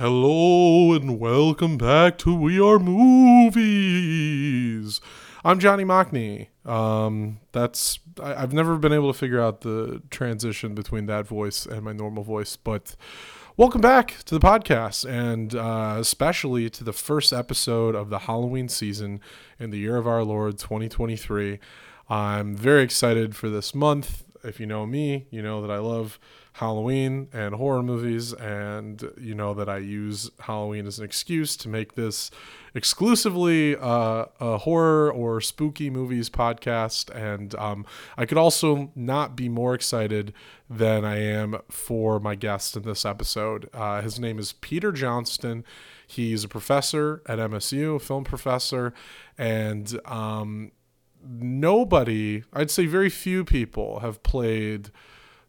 Hello 0.00 0.94
and 0.94 1.20
welcome 1.20 1.76
back 1.76 2.16
to 2.20 2.34
We 2.34 2.58
Are 2.58 2.78
Movies. 2.78 3.52
I'm 5.44 5.58
Johnny 5.58 5.84
Mocny. 5.84 6.46
Um, 6.64 7.40
that's 7.52 7.98
I, 8.18 8.36
I've 8.36 8.54
never 8.54 8.78
been 8.78 8.94
able 8.94 9.12
to 9.12 9.18
figure 9.18 9.42
out 9.42 9.60
the 9.60 10.00
transition 10.08 10.74
between 10.74 11.04
that 11.04 11.26
voice 11.26 11.66
and 11.66 11.82
my 11.82 11.92
normal 11.92 12.22
voice, 12.22 12.56
but 12.56 12.96
welcome 13.58 13.82
back 13.82 14.16
to 14.24 14.38
the 14.38 14.40
podcast, 14.40 15.06
and 15.06 15.54
uh, 15.54 15.96
especially 15.98 16.70
to 16.70 16.82
the 16.82 16.94
first 16.94 17.30
episode 17.30 17.94
of 17.94 18.08
the 18.08 18.20
Halloween 18.20 18.70
season 18.70 19.20
in 19.58 19.68
the 19.68 19.76
year 19.76 19.98
of 19.98 20.06
our 20.06 20.24
Lord 20.24 20.56
2023. 20.56 21.58
I'm 22.08 22.56
very 22.56 22.82
excited 22.82 23.36
for 23.36 23.50
this 23.50 23.74
month. 23.74 24.24
If 24.42 24.60
you 24.60 24.64
know 24.64 24.86
me, 24.86 25.26
you 25.30 25.42
know 25.42 25.60
that 25.60 25.70
I 25.70 25.76
love 25.76 26.18
Halloween 26.54 27.28
and 27.32 27.54
horror 27.54 27.82
movies, 27.82 28.32
and 28.32 29.10
you 29.18 29.34
know 29.34 29.54
that 29.54 29.68
I 29.68 29.78
use 29.78 30.30
Halloween 30.40 30.86
as 30.86 30.98
an 30.98 31.04
excuse 31.04 31.56
to 31.58 31.68
make 31.68 31.94
this 31.94 32.30
exclusively 32.74 33.76
uh, 33.76 34.26
a 34.40 34.58
horror 34.58 35.10
or 35.10 35.40
spooky 35.40 35.90
movies 35.90 36.28
podcast. 36.28 37.14
And 37.14 37.54
um, 37.54 37.86
I 38.16 38.26
could 38.26 38.38
also 38.38 38.90
not 38.94 39.36
be 39.36 39.48
more 39.48 39.74
excited 39.74 40.32
than 40.68 41.04
I 41.04 41.18
am 41.18 41.58
for 41.68 42.20
my 42.20 42.34
guest 42.34 42.76
in 42.76 42.82
this 42.82 43.04
episode. 43.04 43.68
Uh, 43.72 44.02
his 44.02 44.18
name 44.18 44.38
is 44.38 44.52
Peter 44.52 44.92
Johnston. 44.92 45.64
He's 46.06 46.44
a 46.44 46.48
professor 46.48 47.22
at 47.26 47.38
MSU, 47.38 47.96
a 47.96 47.98
film 48.00 48.24
professor, 48.24 48.92
and 49.38 50.00
um, 50.04 50.72
nobody, 51.24 52.42
I'd 52.52 52.70
say 52.70 52.86
very 52.86 53.10
few 53.10 53.44
people, 53.44 54.00
have 54.00 54.22
played 54.22 54.90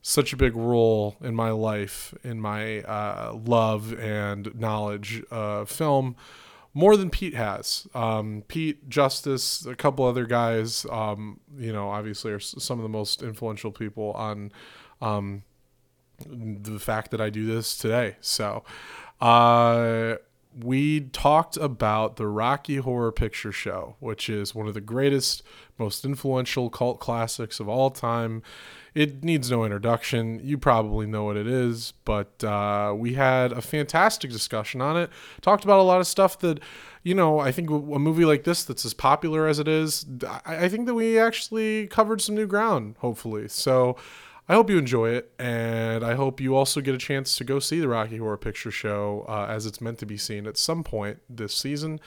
such 0.02 0.34
a 0.34 0.38
big 0.38 0.56
role 0.56 1.16
in 1.22 1.36
my 1.36 1.52
life, 1.52 2.14
in 2.24 2.40
my 2.40 2.82
uh, 2.82 3.38
love 3.46 3.94
and 4.00 4.54
knowledge 4.60 5.24
of 5.30 5.70
film, 5.70 6.16
more 6.74 6.98
than 6.98 7.10
Pete 7.10 7.36
has. 7.36 7.88
Um, 7.94 8.44
Pete, 8.48 8.90
Justice, 8.90 9.66
a 9.66 9.76
couple 9.76 10.06
other 10.06 10.26
guys, 10.26 10.86
um, 10.90 11.40
you 11.58 11.72
know, 11.72 11.90
obviously 11.90 12.32
are 12.32 12.40
some 12.40 12.80
of 12.80 12.84
the 12.84 12.90
most 12.90 13.22
influential 13.22 13.72
people 13.72 14.12
on 14.14 14.52
um, 15.02 15.44
the 16.26 16.80
fact 16.80 17.12
that 17.12 17.22
I 17.22 17.30
do 17.30 17.46
this 17.46 17.78
today. 17.78 18.16
So, 18.22 18.64
uh, 19.20 20.16
we 20.60 21.02
talked 21.02 21.56
about 21.58 22.18
the 22.18 22.28
Rocky 22.28 22.78
Horror 22.78 23.12
Picture 23.12 23.52
Show, 23.52 23.96
which 24.00 24.30
is 24.30 24.54
one 24.54 24.68
of 24.68 24.74
the 24.74 24.82
greatest, 24.82 25.44
most 25.78 26.04
influential 26.04 26.70
cult 26.70 27.00
classics 27.00 27.60
of 27.60 27.70
all 27.70 27.90
time. 27.90 28.44
It 28.94 29.24
needs 29.24 29.50
no 29.50 29.64
introduction. 29.64 30.42
You 30.44 30.58
probably 30.58 31.06
know 31.06 31.24
what 31.24 31.38
it 31.38 31.48
is, 31.48 31.94
but 32.04 32.44
uh, 32.44 32.94
we 32.96 33.14
had 33.14 33.54
a 33.54 33.62
fantastic 33.62 34.32
discussion 34.32 34.82
on 34.82 34.98
it. 34.98 35.10
Talked 35.40 35.64
about 35.64 35.80
a 35.80 35.84
lot 35.84 36.02
of 36.02 36.08
stuff 36.08 36.40
that, 36.40 36.60
you 37.02 37.16
know, 37.16 37.40
I 37.40 37.52
think 37.54 37.70
a 37.70 37.74
movie 37.74 38.26
like 38.26 38.44
this 38.44 38.64
that's 38.64 38.86
as 38.86 38.94
popular 38.94 39.48
as 39.48 39.60
it 39.60 39.68
is, 39.68 40.06
I, 40.46 40.66
I 40.66 40.70
think 40.70 40.88
that 40.88 40.94
we 40.94 41.18
actually 41.18 41.88
covered 41.88 42.22
some 42.22 42.36
new 42.36 42.48
ground, 42.48 42.96
hopefully. 43.00 43.48
So, 43.48 43.96
I 44.50 44.54
hope 44.54 44.70
you 44.70 44.78
enjoy 44.78 45.12
it, 45.12 45.32
and 45.40 46.04
I 46.04 46.16
hope 46.16 46.42
you 46.42 46.58
also 46.58 46.82
get 46.82 46.94
a 46.94 46.98
chance 46.98 47.38
to 47.38 47.46
go 47.46 47.60
see 47.60 47.80
the 47.80 47.88
Rocky 47.88 48.18
Horror 48.18 48.36
Picture 48.36 48.72
Show 48.72 49.24
uh, 49.30 49.46
as 49.48 49.66
it's 49.66 49.80
meant 49.80 50.00
to 50.00 50.06
be 50.06 50.18
seen 50.18 50.46
at 50.46 50.58
some 50.58 50.84
point 50.84 51.20
this 51.30 51.54
season. 51.56 52.02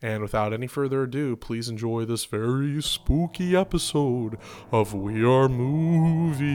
And 0.00 0.22
without 0.22 0.52
any 0.52 0.66
further 0.68 1.02
ado, 1.02 1.34
please 1.36 1.68
enjoy 1.68 2.04
this 2.04 2.24
very 2.24 2.80
spooky 2.82 3.56
episode 3.56 4.38
of 4.70 4.94
We 4.94 5.24
Are 5.24 5.48
Movies. 5.48 6.48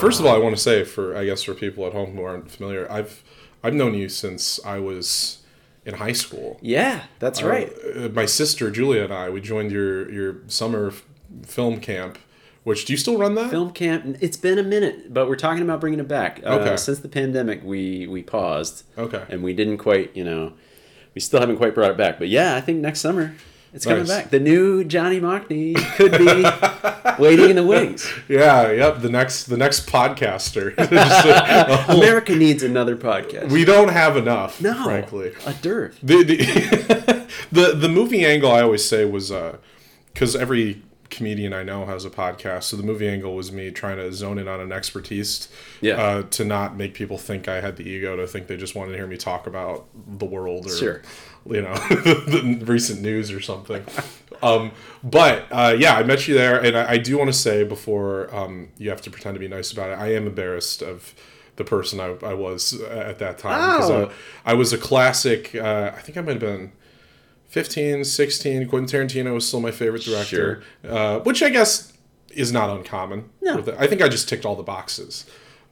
First 0.00 0.20
of 0.20 0.26
all, 0.26 0.34
I 0.34 0.38
want 0.38 0.54
to 0.54 0.60
say 0.60 0.84
for 0.84 1.16
I 1.16 1.24
guess 1.24 1.42
for 1.44 1.54
people 1.54 1.86
at 1.86 1.92
home 1.94 2.14
who 2.14 2.22
aren't 2.24 2.50
familiar, 2.50 2.90
I've 2.92 3.22
I've 3.62 3.72
known 3.74 3.94
you 3.94 4.08
since 4.10 4.60
I 4.64 4.78
was 4.78 5.38
in 5.86 5.94
high 5.94 6.12
school. 6.12 6.58
Yeah, 6.60 7.04
that's 7.20 7.42
Uh, 7.42 7.46
right. 7.48 7.72
uh, 7.96 8.08
my 8.10 8.26
sister 8.26 8.70
Julia 8.70 9.04
and 9.04 9.12
I 9.14 9.30
we 9.30 9.40
joined 9.40 9.70
your 9.70 10.10
your 10.10 10.36
summer 10.46 10.88
f- 10.88 11.04
film 11.46 11.80
camp. 11.80 12.18
Which 12.64 12.86
do 12.86 12.92
you 12.92 12.96
still 12.96 13.18
run 13.18 13.34
that? 13.36 13.50
Film 13.50 13.70
camp. 13.72 14.16
It's 14.20 14.36
been 14.38 14.58
a 14.58 14.62
minute, 14.62 15.12
but 15.12 15.28
we're 15.28 15.36
talking 15.36 15.62
about 15.62 15.80
bringing 15.80 16.00
it 16.00 16.08
back. 16.08 16.40
Uh, 16.44 16.58
Okay. 16.60 16.76
Since 16.76 17.00
the 17.00 17.08
pandemic, 17.08 17.62
we 17.62 18.06
we 18.06 18.22
paused. 18.22 18.84
Okay. 18.98 19.22
And 19.28 19.42
we 19.42 19.52
didn't 19.52 19.78
quite, 19.78 20.16
you 20.16 20.24
know, 20.24 20.52
we 21.14 21.20
still 21.20 21.40
haven't 21.40 21.56
quite 21.58 21.74
brought 21.74 21.90
it 21.90 21.96
back. 21.98 22.18
But 22.18 22.28
yeah, 22.28 22.56
I 22.56 22.60
think 22.62 22.80
next 22.80 23.00
summer 23.00 23.34
it's 23.74 23.84
coming 23.84 24.00
Nice. 24.06 24.08
back. 24.08 24.30
The 24.30 24.40
new 24.40 24.82
Johnny 24.84 25.20
Mocny 25.20 25.74
could 25.96 26.12
be 26.12 26.42
waiting 27.22 27.50
in 27.50 27.56
the 27.56 27.66
wings. 27.66 28.10
Yeah, 28.28 28.70
yep. 28.70 29.00
The 29.02 29.10
next 29.10 29.44
the 29.44 29.58
next 29.58 29.86
podcaster. 29.86 30.72
A- 30.78 31.72
a 31.72 31.76
whole- 31.76 31.98
America 32.02 32.34
needs 32.34 32.62
another 32.62 32.96
podcast. 32.96 33.50
we 33.50 33.66
don't 33.66 33.90
have 33.90 34.16
enough, 34.16 34.60
no, 34.62 34.84
frankly. 34.84 35.32
a 35.44 35.52
dearth. 35.54 35.98
The 36.02 36.22
the, 36.24 37.26
the 37.52 37.74
the 37.76 37.88
movie 37.90 38.24
angle 38.24 38.50
I 38.50 38.62
always 38.62 38.84
say 38.88 39.04
was 39.04 39.30
because 40.14 40.34
every 40.34 40.82
comedian 41.14 41.52
I 41.52 41.62
know 41.62 41.86
has 41.86 42.04
a 42.04 42.10
podcast. 42.10 42.64
So 42.64 42.76
the 42.76 42.82
movie 42.82 43.08
angle 43.08 43.34
was 43.34 43.50
me 43.52 43.70
trying 43.70 43.96
to 43.96 44.12
zone 44.12 44.38
in 44.38 44.48
on 44.48 44.60
an 44.60 44.72
expertise, 44.72 45.48
Yeah. 45.80 45.94
uh, 45.94 46.22
to 46.30 46.44
not 46.44 46.76
make 46.76 46.94
people 46.94 47.16
think 47.18 47.48
I 47.48 47.60
had 47.60 47.76
the 47.76 47.88
ego 47.88 48.16
to 48.16 48.26
think 48.26 48.46
they 48.48 48.56
just 48.56 48.74
wanted 48.74 48.92
to 48.92 48.96
hear 48.98 49.06
me 49.06 49.16
talk 49.16 49.46
about 49.46 49.86
the 50.18 50.24
world 50.26 50.66
or 50.66 50.76
Sure. 50.76 51.02
you 51.46 51.62
know 51.62 51.74
the 51.88 52.62
recent 52.66 53.00
news 53.02 53.30
or 53.30 53.40
something. 53.40 53.82
Um, 54.42 54.72
but 55.02 55.46
uh, 55.50 55.74
yeah, 55.78 55.94
I 55.94 56.02
met 56.02 56.28
you 56.28 56.34
there, 56.34 56.62
and 56.62 56.76
I, 56.76 56.90
I 56.92 56.98
do 56.98 57.16
want 57.16 57.28
to 57.28 57.32
say 57.32 57.64
before 57.64 58.34
um, 58.34 58.68
you 58.76 58.90
have 58.90 59.00
to 59.02 59.10
pretend 59.10 59.36
to 59.36 59.40
be 59.40 59.48
nice 59.48 59.72
about 59.72 59.88
it, 59.90 59.94
I 59.98 60.12
am 60.12 60.26
embarrassed 60.26 60.82
of 60.82 61.14
the 61.56 61.64
person 61.64 61.98
I, 61.98 62.14
I 62.22 62.34
was 62.34 62.74
at 62.82 63.20
that 63.20 63.38
time 63.38 63.76
because 63.78 63.90
Oh. 63.90 64.12
I, 64.44 64.50
I 64.50 64.54
was 64.54 64.74
a 64.74 64.76
classic. 64.78 65.54
Uh, 65.54 65.92
I 65.96 66.00
think 66.00 66.18
I 66.18 66.20
might 66.20 66.32
have 66.32 66.40
been 66.40 66.72
15, 67.48 68.04
16. 68.04 68.68
Quentin 68.68 69.06
Tarantino 69.08 69.34
was 69.34 69.46
still 69.46 69.60
my 69.60 69.70
favorite 69.70 70.02
director, 70.02 70.62
uh, 70.88 71.20
which 71.20 71.42
I 71.42 71.50
guess 71.50 71.92
is 72.30 72.52
not 72.52 72.70
uncommon. 72.70 73.30
No. 73.42 73.56
with. 73.56 73.68
I 73.78 73.86
think 73.86 74.02
I 74.02 74.08
just 74.08 74.28
ticked 74.28 74.44
all 74.44 74.56
the 74.56 74.62
boxes 74.62 75.24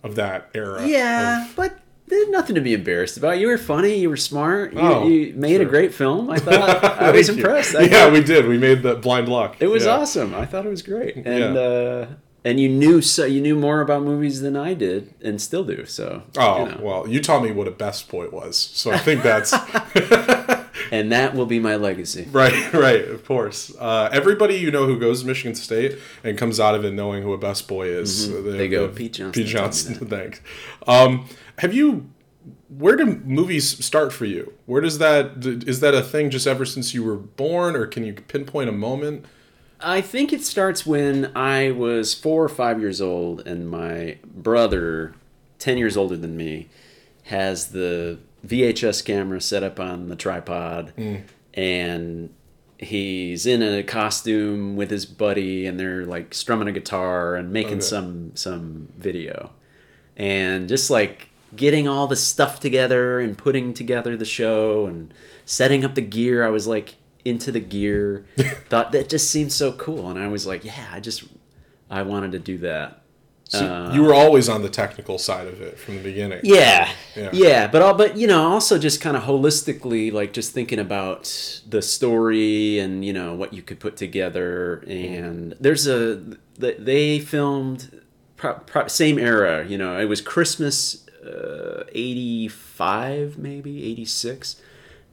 of 0.03 0.15
that 0.15 0.49
era. 0.55 0.87
Yeah, 0.87 1.49
but 1.57 1.79
there's 2.07 2.29
nothing 2.29 2.55
to 2.55 2.61
be 2.61 2.75
embarrassed 2.75 3.17
about. 3.17 3.39
You 3.39 3.49
were 3.49 3.59
funny. 3.59 3.97
You 3.97 4.11
were 4.11 4.17
smart. 4.17 4.73
You, 4.75 4.81
Oh, 4.81 5.09
you 5.09 5.33
made 5.35 5.61
a 5.61 5.65
great 5.65 5.93
film. 5.95 6.31
I 6.31 6.39
thought 6.39 6.85
I 6.85 7.11
was 7.17 7.29
impressed. 7.29 7.75
I 7.75 7.83
yeah, 7.83 7.89
thought- 8.05 8.13
we 8.13 8.23
did. 8.23 8.47
We 8.47 8.59
made 8.59 8.83
the 8.83 8.95
blind 8.97 9.29
luck. 9.29 9.57
It 9.61 9.67
was 9.69 9.85
Yeah. 9.85 9.97
awesome. 9.97 10.35
I 10.35 10.45
thought 10.47 10.67
it 10.67 10.71
was 10.71 10.83
great, 10.83 11.17
and 11.17 11.55
Yeah. 11.55 11.61
uh, 11.61 12.07
and 12.45 12.59
you 12.61 12.69
knew 12.69 13.01
so 13.01 13.25
you 13.25 13.41
knew 13.41 13.55
more 13.57 13.81
about 13.81 14.03
movies 14.03 14.41
than 14.41 14.57
I 14.57 14.75
did, 14.75 15.15
and 15.23 15.41
still 15.41 15.65
do. 15.65 15.87
So 15.87 16.23
Oh 16.37 16.65
you 16.65 16.71
know. 16.73 16.79
well, 16.83 17.09
you 17.09 17.21
taught 17.21 17.43
me 17.43 17.51
what 17.53 17.67
a 17.69 17.71
best 17.73 18.09
boy 18.09 18.29
was, 18.31 18.57
so 18.57 18.91
I 18.93 18.99
think 18.99 19.23
that's 19.23 19.53
and 20.93 21.11
that 21.11 21.35
will 21.35 21.47
be 21.47 21.59
my 21.59 21.75
legacy. 21.75 22.29
right. 22.33 22.73
Right, 22.73 23.05
of 23.09 23.25
course. 23.25 23.73
Uh, 23.77 24.09
everybody 24.13 24.55
you 24.55 24.71
know 24.71 24.87
who 24.87 24.97
goes 25.01 25.23
to 25.23 25.27
Michigan 25.27 25.57
State 25.57 25.99
and 26.23 26.39
comes 26.39 26.61
out 26.61 26.77
of 26.77 26.85
it 26.85 26.93
knowing 26.93 27.25
who 27.25 27.33
a 27.33 27.39
best 27.39 27.67
boy 27.67 27.89
is, 27.89 28.29
Mm-hmm. 28.29 28.57
They 28.57 28.69
go, 28.69 28.83
have- 28.87 28.95
"Pete 28.95 29.15
Johnston. 29.15 29.43
Pete 29.43 29.51
Johnston. 29.53 29.95
Thanks. 30.07 30.41
Um, 30.87 31.27
have 31.59 31.75
you? 31.75 32.09
Where 32.69 32.97
do 32.97 33.05
movies 33.25 33.85
start 33.85 34.13
for 34.13 34.25
you? 34.25 34.53
Where 34.67 34.81
does 34.81 34.99
that 34.99 35.45
is 35.67 35.81
that 35.81 35.95
a 35.95 36.03
thing 36.03 36.31
just 36.31 36.47
ever 36.47 36.65
since 36.65 36.95
you 36.95 37.03
were 37.05 37.17
born, 37.17 37.77
or 37.77 37.87
can 37.87 38.05
you 38.05 38.15
pinpoint 38.15 38.69
a 38.69 38.73
moment? 38.73 39.27
I 39.85 40.01
think 40.01 40.33
it 40.33 40.43
starts 40.43 40.87
when 40.87 41.31
I 41.37 41.71
was 41.73 42.15
four 42.15 42.43
or 42.45 42.49
five 42.49 42.81
years 42.81 43.01
old, 43.01 43.47
and 43.47 43.69
my 43.69 44.19
brother, 44.25 45.15
ten 45.59 45.77
years 45.77 45.97
older 45.97 46.17
than 46.17 46.37
me, 46.37 46.69
has 47.25 47.69
the 47.69 48.19
VHS 48.47 49.05
camera 49.05 49.41
set 49.41 49.63
up 49.63 49.79
on 49.79 50.09
the 50.09 50.17
tripod, 50.17 50.93
mm. 50.97 51.23
and 51.55 52.35
he's 52.79 53.47
in 53.47 53.63
a 53.63 53.83
costume 53.83 54.77
with 54.77 54.91
his 54.91 55.07
buddy, 55.07 55.67
and 55.67 55.79
they're 55.79 56.05
like 56.05 56.35
strumming 56.35 56.69
a 56.69 56.73
guitar 56.73 57.37
and 57.37 57.53
making 57.53 57.75
Okay. 57.75 57.81
some 57.83 58.33
some 58.35 58.89
video, 58.99 59.51
and 60.17 60.69
just 60.69 60.91
like 60.91 61.29
getting 61.55 61.87
all 61.87 62.07
the 62.07 62.17
stuff 62.17 62.59
together 62.61 63.21
and 63.21 63.37
putting 63.37 63.75
together 63.75 64.17
the 64.17 64.25
show 64.25 64.87
and 64.87 65.13
setting 65.45 65.85
up 65.85 65.95
the 65.95 66.01
gear. 66.01 66.45
I 66.45 66.49
was 66.49 66.67
like 66.67 66.97
into 67.25 67.53
the 67.53 67.61
gear. 67.61 68.25
Thought 68.69 68.93
that 68.93 69.09
just 69.09 69.31
seemed 69.31 69.53
so 69.53 69.73
cool, 69.73 70.11
and 70.11 70.19
I 70.19 70.29
was 70.29 70.47
like, 70.47 70.65
yeah, 70.65 70.89
I 70.93 70.99
just 71.01 71.25
I 71.89 72.03
wanted 72.03 72.33
to 72.33 72.39
do 72.39 72.59
that. 72.59 73.02
So 73.53 73.67
Uh, 73.67 73.93
you 73.95 74.03
were 74.03 74.15
always 74.15 74.49
on 74.49 74.63
the 74.63 74.71
technical 74.71 75.19
side 75.19 75.47
of 75.47 75.61
it 75.61 75.79
from 75.79 75.97
the 75.97 76.03
beginning. 76.03 76.41
Yeah, 76.43 76.89
Yeah. 77.15 77.29
yeah, 77.35 77.67
but 77.67 77.83
all, 77.83 77.93
but 77.95 78.17
you 78.17 78.27
know, 78.27 78.43
also 78.55 78.79
just 78.79 79.03
kind 79.03 79.15
of 79.17 79.25
holistically, 79.25 80.11
like 80.11 80.33
just 80.33 80.53
thinking 80.53 80.79
about 80.79 81.25
the 81.69 81.83
story 81.83 82.79
and 82.79 83.05
you 83.05 83.13
know 83.13 83.35
what 83.35 83.53
you 83.53 83.61
could 83.61 83.79
put 83.79 83.95
together. 83.97 84.83
And 84.89 85.55
there's 85.61 85.87
a 85.87 86.19
they 86.59 87.19
filmed 87.21 88.01
pro, 88.39 88.55
pro, 88.55 88.87
same 88.87 89.19
era. 89.19 89.67
You 89.69 89.77
know, 89.77 89.99
it 90.01 90.07
was 90.07 90.23
Christmas 90.23 91.07
uh, 91.23 91.85
'85, 91.95 93.39
maybe 93.39 93.85
'86, 93.85 94.57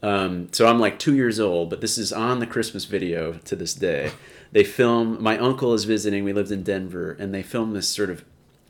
Um, 0.02 0.48
so 0.54 0.66
I'm 0.66 0.80
like 0.80 0.98
two 0.98 1.14
years 1.14 1.40
old, 1.42 1.70
but 1.70 1.82
this 1.82 1.98
is 1.98 2.14
on 2.14 2.40
the 2.40 2.48
Christmas 2.48 2.86
video 2.86 3.34
to 3.46 3.56
this 3.56 3.74
day. 3.74 4.12
They 4.52 4.64
film. 4.64 5.22
My 5.22 5.38
uncle 5.38 5.74
is 5.74 5.86
visiting. 5.86 6.24
We 6.24 6.34
lived 6.34 6.52
in 6.52 6.64
Denver, 6.64 7.16
and 7.20 7.34
they 7.34 7.44
filmed 7.44 7.76
this 7.76 7.88
sort 7.88 8.10
of 8.10 8.24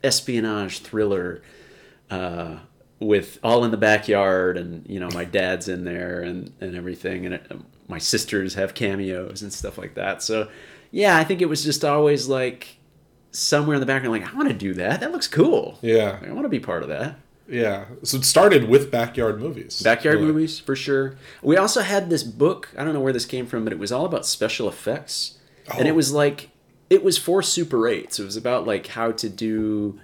espionage 0.04 0.80
thriller 0.80 1.42
uh, 2.10 2.58
with 2.98 3.38
all 3.42 3.64
in 3.64 3.70
the 3.70 3.76
backyard, 3.76 4.56
and 4.56 4.86
you 4.88 5.00
know 5.00 5.08
my 5.14 5.24
dad's 5.24 5.68
in 5.68 5.84
there 5.84 6.20
and 6.20 6.52
and 6.60 6.76
everything, 6.76 7.24
and 7.26 7.34
it, 7.36 7.52
my 7.88 7.98
sisters 7.98 8.54
have 8.54 8.74
cameos 8.74 9.42
and 9.42 9.52
stuff 9.52 9.78
like 9.78 9.94
that. 9.94 10.22
So 10.22 10.48
yeah, 10.90 11.16
I 11.16 11.24
think 11.24 11.40
it 11.40 11.46
was 11.48 11.64
just 11.64 11.84
always 11.84 12.28
like 12.28 12.76
somewhere 13.32 13.74
in 13.74 13.80
the 13.80 13.86
background, 13.86 14.12
like 14.20 14.32
I 14.32 14.36
want 14.36 14.48
to 14.48 14.54
do 14.54 14.74
that. 14.74 15.00
That 15.00 15.12
looks 15.12 15.28
cool. 15.28 15.78
Yeah. 15.82 16.18
I 16.26 16.32
want 16.32 16.44
to 16.44 16.48
be 16.48 16.60
part 16.60 16.82
of 16.82 16.88
that. 16.88 17.16
Yeah. 17.48 17.86
So 18.02 18.18
it 18.18 18.24
started 18.24 18.68
with 18.68 18.90
backyard 18.90 19.40
movies. 19.40 19.82
Backyard 19.82 20.16
Really. 20.16 20.32
movies 20.32 20.58
for 20.58 20.76
sure. 20.76 21.16
We 21.42 21.56
also 21.56 21.80
had 21.82 22.10
this 22.10 22.22
book. 22.22 22.68
I 22.76 22.84
don't 22.84 22.94
know 22.94 23.00
where 23.00 23.12
this 23.12 23.24
came 23.24 23.46
from, 23.46 23.64
but 23.64 23.72
it 23.72 23.78
was 23.78 23.90
all 23.92 24.04
about 24.04 24.26
special 24.26 24.68
effects, 24.68 25.38
and 25.78 25.86
it 25.88 25.92
Oh. 25.92 25.94
was 25.94 26.12
like 26.12 26.50
it 26.88 27.04
was 27.04 27.16
for 27.18 27.40
Super 27.42 27.86
Eights. 27.88 28.18
It 28.18 28.24
was 28.24 28.36
about 28.36 28.66
like 28.66 28.88
how 28.88 29.12
to 29.12 29.28
do, 29.28 29.98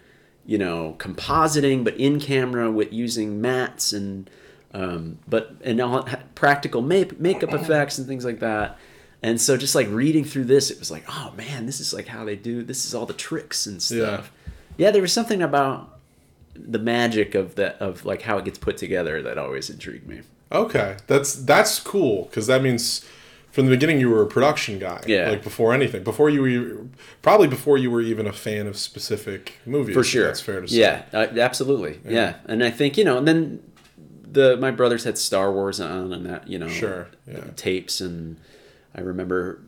you 0.44 0.56
know, 0.58 0.94
compositing, 0.98 1.82
but 1.82 1.96
in 1.96 2.20
camera 2.20 2.70
with 2.70 2.92
using 2.92 3.40
mats 3.40 3.92
and, 3.92 4.30
um, 4.72 5.18
but 5.26 5.56
and 5.64 5.80
all 5.80 6.06
practical 6.36 6.82
make, 6.82 7.18
makeup 7.18 7.52
effects 7.52 7.98
and 7.98 8.06
things 8.06 8.24
like 8.24 8.38
that. 8.38 8.78
And 9.22 9.40
so 9.40 9.56
just 9.56 9.74
like 9.74 9.88
reading 9.90 10.24
through 10.24 10.44
this, 10.44 10.70
it 10.70 10.78
was 10.78 10.90
like, 10.92 11.02
oh 11.08 11.32
man, 11.36 11.66
this 11.66 11.80
is 11.80 11.92
like 11.92 12.06
how 12.06 12.24
they 12.24 12.36
do. 12.36 12.62
This 12.62 12.86
is 12.86 12.94
all 12.94 13.06
the 13.06 13.14
tricks 13.14 13.66
and 13.66 13.82
stuff. 13.82 14.30
Yeah, 14.76 14.92
there 14.92 15.02
was 15.02 15.12
something 15.12 15.42
about 15.42 15.98
the 16.54 16.78
magic 16.78 17.34
of 17.34 17.56
that 17.56 17.76
of 17.80 18.04
like 18.04 18.22
how 18.22 18.38
it 18.38 18.44
gets 18.44 18.58
put 18.58 18.76
together 18.76 19.22
that 19.22 19.38
always 19.38 19.69
intrigued 19.70 20.06
me. 20.06 20.20
Okay, 20.52 20.98
that's 21.08 21.34
that's 21.34 21.80
cool 21.80 22.26
because 22.26 22.46
that 22.46 22.62
means 22.62 23.04
from 23.56 23.64
the 23.64 23.70
beginning 23.70 23.99
you 23.99 24.11
were 24.11 24.20
a 24.23 24.26
production 24.26 24.79
guy. 24.79 25.00
Yeah. 25.06 25.31
Like 25.31 25.43
before 25.43 25.73
anything, 25.73 26.05
before 26.05 26.29
you 26.29 26.43
were 26.43 26.87
probably 27.23 27.47
before 27.49 27.79
you 27.79 27.91
were 27.91 28.03
even 28.03 28.26
a 28.26 28.32
fan 28.32 28.67
of 28.67 28.76
specific 28.76 29.55
movies. 29.64 29.94
For 29.97 30.05
sure, 30.05 30.26
That's 30.26 30.43
fair 30.43 30.61
to 30.61 30.69
say. 30.69 30.76
Yeah, 30.81 31.05
uh, 31.14 31.29
absolutely. 31.38 31.99
Yeah. 32.06 32.35
and 32.44 32.62
I 32.62 32.70
think 32.70 32.99
you 32.99 33.05
know, 33.05 33.17
and 33.17 33.26
then 33.26 33.62
the 34.31 34.58
my 34.58 34.70
brothers 34.70 35.05
had 35.05 35.17
Star 35.17 35.50
Wars 35.50 35.81
on 35.81 36.12
and 36.12 36.26
that 36.26 36.47
you 36.49 36.58
know, 36.58 36.69
Sure, 36.69 37.08
yeah. 37.26 37.44
tapes, 37.56 38.03
and 38.03 38.37
I 38.94 39.00
remember 39.00 39.62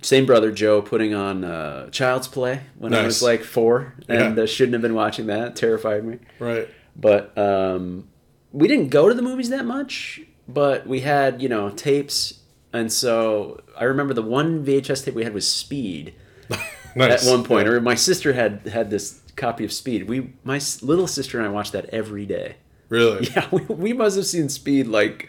same 0.00 0.24
brother 0.24 0.52
Joe 0.52 0.80
putting 0.80 1.12
on 1.12 1.42
uh, 1.42 1.90
Child's 1.90 2.28
Play 2.28 2.60
when 2.78 2.94
I 2.94 3.02
was 3.04 3.20
like 3.20 3.42
four, 3.42 3.94
and 4.08 4.36
Yeah. 4.36 4.44
uh, 4.44 4.46
shouldn't 4.46 4.74
have 4.74 4.82
been 4.82 4.94
watching 4.94 5.26
that. 5.26 5.48
It 5.48 5.56
terrified 5.56 6.04
me. 6.04 6.18
Right. 6.38 6.68
but 6.94 7.36
um, 7.36 8.06
we 8.52 8.68
didn't 8.68 8.90
go 8.90 9.08
to 9.08 9.14
the 9.14 9.22
movies 9.22 9.48
that 9.48 9.64
much 9.64 10.20
but 10.46 10.86
we 10.86 11.00
had 11.00 11.40
you 11.42 11.48
know 11.48 11.70
tapes 11.70 12.41
and 12.72 12.92
so 12.92 13.60
i 13.78 13.84
remember 13.84 14.14
the 14.14 14.22
one 14.22 14.64
vhs 14.64 15.04
tape 15.04 15.14
we 15.14 15.24
had 15.24 15.34
was 15.34 15.46
speed 15.48 16.14
Nice. 16.96 17.26
at 17.26 17.30
one 17.30 17.42
point 17.44 17.66
Yeah. 17.66 17.72
or 17.74 17.80
my 17.80 17.94
sister 17.94 18.32
had 18.34 18.66
had 18.66 18.90
this 18.90 19.20
copy 19.36 19.64
of 19.64 19.72
speed 19.72 20.08
we 20.08 20.32
my 20.44 20.60
little 20.82 21.06
sister 21.06 21.38
and 21.38 21.46
i 21.46 21.50
watched 21.50 21.72
that 21.72 21.86
every 21.86 22.26
day 22.26 22.56
Really. 22.88 23.26
yeah 23.34 23.48
we, 23.50 23.62
we 23.62 23.92
must 23.94 24.16
have 24.16 24.26
seen 24.26 24.48
speed 24.48 24.86
like 24.86 25.28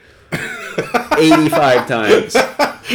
85 1.17 1.87
times 1.87 2.35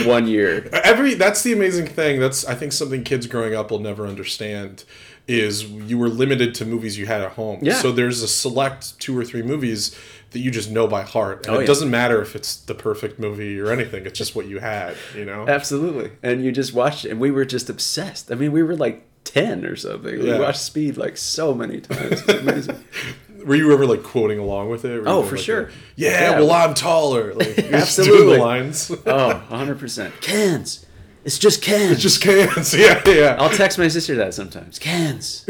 one 0.06 0.26
year 0.26 0.68
Every 0.72 1.14
that's 1.14 1.42
the 1.42 1.52
amazing 1.52 1.86
thing. 1.86 2.20
That's 2.20 2.44
I 2.44 2.54
think 2.54 2.72
something 2.72 3.04
kids 3.04 3.26
growing 3.26 3.54
up 3.54 3.70
will 3.70 3.78
never 3.78 4.06
understand 4.06 4.84
is 5.26 5.64
you 5.64 5.98
were 5.98 6.08
limited 6.08 6.54
to 6.56 6.64
movies 6.64 6.98
you 6.98 7.06
had 7.06 7.20
at 7.22 7.32
home. 7.32 7.58
Yeah. 7.62 7.74
So 7.74 7.92
there's 7.92 8.22
a 8.22 8.28
select 8.28 8.98
two 8.98 9.16
or 9.18 9.24
three 9.24 9.42
movies 9.42 9.96
that 10.30 10.40
you 10.40 10.50
just 10.50 10.70
know 10.70 10.86
by 10.86 11.02
heart. 11.02 11.46
And 11.46 11.56
Oh, 11.56 11.58
it 11.58 11.62
yeah. 11.62 11.66
doesn't 11.66 11.90
matter 11.90 12.20
if 12.20 12.36
it's 12.36 12.56
the 12.56 12.74
perfect 12.74 13.18
movie 13.18 13.58
or 13.58 13.70
anything. 13.70 14.04
It's 14.06 14.18
just 14.18 14.36
what 14.36 14.46
you 14.46 14.58
had, 14.58 14.94
you 15.14 15.24
know? 15.24 15.46
absolutely 15.48 16.10
and 16.22 16.44
you 16.44 16.52
just 16.52 16.72
watched 16.74 17.04
it 17.04 17.10
and 17.10 17.18
we 17.20 17.30
were 17.30 17.44
just 17.44 17.70
obsessed 17.70 18.30
i 18.30 18.34
mean 18.34 18.52
we 18.52 18.62
were 18.62 18.76
like 18.76 19.04
10 19.24 19.64
or 19.64 19.76
something 19.76 20.20
Yeah. 20.22 20.34
we 20.34 20.40
watched 20.44 20.60
speed 20.60 20.96
like 20.96 21.16
so 21.16 21.54
many 21.54 21.80
times 21.80 22.22
amazing 22.28 22.84
Were 23.44 23.54
you 23.54 23.72
ever 23.72 23.86
like 23.86 24.02
quoting 24.02 24.38
along 24.40 24.68
with 24.68 24.84
it? 24.84 25.04
Oh, 25.06 25.22
for 25.22 25.36
like, 25.36 25.44
sure. 25.44 25.70
yeah, 25.96 26.32
Yeah. 26.32 26.38
well 26.40 26.50
I'm 26.50 26.74
taller. 26.74 27.32
Like 27.34 27.56
you're 27.56 27.70
just 27.70 27.96
doing 27.96 28.08
Absolutely. 28.10 28.36
the 28.36 28.42
lines. 28.42 28.90
Oh, 29.06 29.42
100%. 29.50 30.20
Cans. 30.20 30.84
It's 31.24 31.38
just 31.38 31.62
cans. 31.62 31.92
It's 31.92 32.02
just 32.02 32.20
cans. 32.20 32.74
Yeah, 32.76 33.00
yeah. 33.06 33.36
I'll 33.38 33.48
text 33.50 33.78
my 33.78 33.86
sister 33.88 34.16
that 34.16 34.34
sometimes. 34.34 34.78
Cans. 34.80 35.46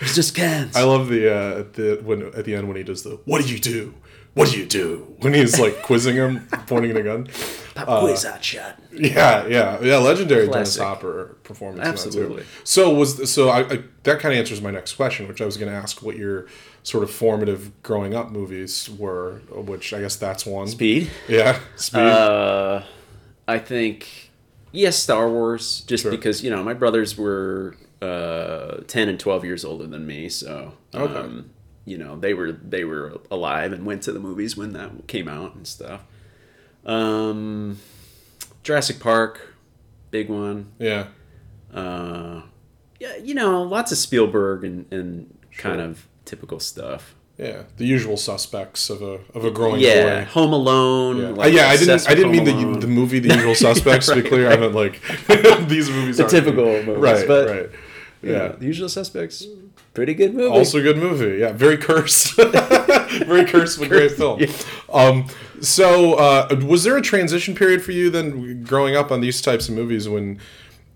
It's 0.00 0.14
just 0.14 0.34
cans. 0.34 0.76
I 0.76 0.82
love 0.82 1.08
the 1.08 1.28
uh, 1.34 1.58
at 1.60 1.74
the 1.74 2.00
when 2.04 2.22
at 2.34 2.44
the 2.44 2.54
end 2.54 2.68
when 2.68 2.76
he 2.76 2.82
does 2.82 3.02
the 3.02 3.18
"What 3.24 3.42
do 3.44 3.52
you 3.52 3.58
do? 3.58 3.94
What 4.34 4.50
do 4.50 4.58
you 4.58 4.66
do?" 4.66 5.14
when 5.20 5.34
he's 5.34 5.58
like 5.58 5.82
quizzing 5.82 6.16
him, 6.16 6.46
pointing 6.66 6.96
a 6.96 7.02
gun. 7.02 7.28
Pop 7.74 8.00
quiz 8.00 8.24
hot 8.24 8.42
shot. 8.44 8.78
Yeah, 8.92 9.46
yeah, 9.46 9.78
yeah. 9.82 9.96
Legendary 9.98 10.48
Dennis 10.48 10.76
Hopper 10.76 11.36
performance. 11.44 11.78
in 11.78 11.84
that, 11.84 11.96
too. 12.00 12.08
Absolutely. 12.08 12.44
So 12.64 12.92
was 12.94 13.30
so 13.32 13.48
I, 13.48 13.60
I 13.60 13.82
that 14.04 14.20
kind 14.20 14.32
of 14.34 14.38
answers 14.38 14.60
my 14.60 14.70
next 14.70 14.94
question, 14.94 15.26
which 15.28 15.40
I 15.40 15.44
was 15.44 15.56
going 15.56 15.70
to 15.70 15.76
ask 15.76 16.02
what 16.02 16.16
your 16.16 16.46
sort 16.82 17.02
of 17.04 17.10
formative 17.10 17.82
growing 17.82 18.14
up 18.14 18.30
movies 18.30 18.88
were, 18.88 19.40
which 19.52 19.92
I 19.92 20.00
guess 20.00 20.16
that's 20.16 20.46
one. 20.46 20.68
Speed. 20.68 21.10
Yeah, 21.28 21.58
speed. 21.76 22.00
Uh, 22.00 22.82
I 23.46 23.58
think, 23.58 24.30
yes, 24.72 24.96
Star 24.98 25.28
Wars, 25.28 25.80
just 25.86 26.02
Sure. 26.02 26.10
because, 26.10 26.42
you 26.42 26.50
know, 26.50 26.62
my 26.62 26.74
brothers 26.74 27.16
were 27.18 27.76
uh, 28.02 28.78
10 28.86 29.08
and 29.08 29.18
12 29.20 29.44
years 29.44 29.64
older 29.64 29.86
than 29.86 30.06
me. 30.06 30.28
So, 30.28 30.74
um, 30.94 31.02
Okay. 31.02 31.44
you 31.84 31.98
know, 31.98 32.16
they 32.18 32.34
were 32.34 32.52
they 32.52 32.84
were 32.84 33.18
alive 33.30 33.72
and 33.72 33.84
went 33.86 34.02
to 34.04 34.12
the 34.12 34.20
movies 34.20 34.56
when 34.56 34.72
that 34.74 35.06
came 35.06 35.28
out 35.28 35.54
and 35.54 35.66
stuff. 35.66 36.02
Um, 36.86 37.78
Jurassic 38.62 39.00
Park, 39.00 39.54
big 40.10 40.28
one. 40.28 40.68
yeah, 40.78 41.06
uh, 41.74 42.42
yeah, 43.00 43.16
you 43.16 43.34
know, 43.34 43.62
lots 43.62 43.92
of 43.92 43.98
Spielberg 43.98 44.64
and, 44.64 44.90
and 44.92 45.36
kind 45.56 45.80
of 45.80 46.06
typical 46.24 46.60
stuff. 46.60 47.14
yeah. 47.36 47.62
The 47.76 47.84
usual 47.86 48.16
suspects 48.16 48.90
of 48.90 49.02
a 49.02 49.20
of 49.34 49.44
a 49.44 49.50
growing 49.50 49.80
yeah, 49.80 50.24
boy. 50.24 50.30
Home 50.30 50.52
Alone. 50.52 51.16
Yeah. 51.18 51.28
like, 51.30 51.52
Uh, 51.52 51.56
yeah, 51.56 51.68
I 51.68 51.76
didn't. 51.76 52.08
I 52.10 52.14
didn't 52.14 52.32
mean 52.32 52.46
Home 52.46 52.58
the 52.60 52.66
Alone. 52.68 52.80
the 52.80 52.86
movie, 52.86 53.18
The 53.20 53.34
Usual 53.34 53.54
Suspects. 53.54 54.06
to 54.08 54.14
be 54.14 54.20
Right, 54.22 54.28
clear, 54.30 54.46
I 54.46 54.50
right. 54.50 54.60
meant 54.60 54.74
like 54.74 55.00
these 55.68 55.90
movies. 55.90 56.16
The 56.16 56.26
typical 56.26 56.64
movies, 56.82 56.96
right, 57.02 57.26
but- 57.28 57.48
right. 57.48 57.70
Yeah, 58.22 58.32
Yeah. 58.32 58.48
The 58.52 58.66
Usual 58.66 58.88
Suspects. 58.88 59.46
Pretty 59.94 60.14
good 60.14 60.34
movie. 60.34 60.56
Also 60.56 60.78
a 60.78 60.82
good 60.82 60.96
movie. 60.98 61.38
Yeah, 61.38 61.52
very 61.52 61.76
cursed. 61.76 62.36
very 63.26 63.44
cursed 63.44 63.80
but 63.80 63.88
great 63.88 64.12
film. 64.12 64.40
Yeah. 64.40 64.52
Um, 64.92 65.26
so 65.60 66.14
uh, 66.14 66.48
was 66.66 66.84
there 66.84 66.96
a 66.96 67.02
transition 67.02 67.54
period 67.54 67.82
for 67.82 67.92
you 67.92 68.10
then 68.10 68.62
growing 68.62 68.94
up 68.94 69.10
on 69.10 69.20
these 69.20 69.40
types 69.40 69.68
of 69.68 69.74
movies 69.74 70.08
when 70.08 70.38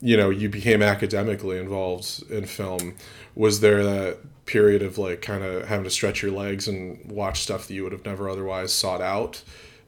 you 0.01 0.17
know 0.17 0.31
you 0.31 0.49
became 0.49 0.83
academically 0.83 1.59
involved 1.59 2.23
in 2.31 2.47
film? 2.47 2.95
Was 3.35 3.61
there 3.61 3.83
that 3.83 4.19
period 4.47 4.83
of 4.83 4.99
like 4.99 5.23
kind 5.23 5.43
of 5.43 5.67
having 5.67 5.85
to 5.85 5.91
stretch 5.91 6.23
your 6.23 6.33
legs 6.33 6.69
and 6.69 7.11
watch 7.11 7.43
stuff 7.43 7.67
that 7.69 7.75
you 7.75 7.83
would 7.83 7.93
have 7.93 8.05
never 8.05 8.29
otherwise 8.29 8.73
sought 8.73 9.01
out? 9.01 9.43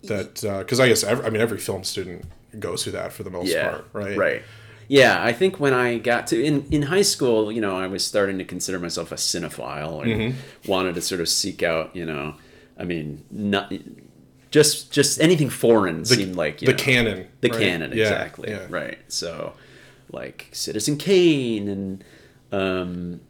That 0.05 0.41
because 0.61 0.81
I 0.81 0.89
guess 0.89 1.05
every, 1.05 1.25
I 1.25 1.31
mean 1.31 1.41
every 1.41 1.59
film 1.59 1.85
student 1.85 2.25
goes 2.59 2.83
through 2.83 2.93
that 2.93 3.13
for 3.13 3.23
the 3.23 3.31
most 3.31 3.49
yeah, 3.49 3.69
part, 3.69 3.89
right? 3.93 4.17
Right. 4.17 4.43
Yeah, 4.89 5.23
I 5.23 5.33
think 5.33 5.59
when 5.61 5.73
I 5.75 5.99
got 5.99 6.27
to 6.29 6.43
in 6.43 6.67
in 6.71 6.83
high 6.83 7.03
school, 7.03 7.51
you 7.53 7.61
know, 7.61 7.77
I 7.77 7.87
was 7.87 8.07
starting 8.07 8.39
to 8.39 8.45
consider 8.45 8.79
myself 8.79 9.13
a 9.13 9.17
cinephile 9.17 10.03
and 10.03 10.13
Mm-hmm. 10.35 10.71
wanted 10.71 10.95
to 10.97 11.01
sort 11.01 11.21
of 11.21 11.29
seek 11.29 11.63
out, 11.63 11.95
you 11.97 12.05
know, 12.07 12.35
I 12.79 12.85
mean, 12.85 13.25
not 13.31 13.73
just 14.51 14.93
just 14.93 15.21
anything 15.21 15.51
foreign 15.51 16.05
seemed 16.05 16.37
like 16.37 16.63
you 16.63 16.67
the 16.67 16.73
know, 16.73 16.79
canon, 16.79 17.27
the 17.41 17.49
right? 17.51 17.61
canon 17.61 17.91
Yeah, 17.93 18.05
exactly 18.05 18.51
yeah. 18.51 18.67
right. 18.71 18.99
So, 19.09 19.55
like 20.13 20.49
Citizen 20.53 20.97
Kane 20.97 21.69
and 21.69 22.05
um, 22.53 23.21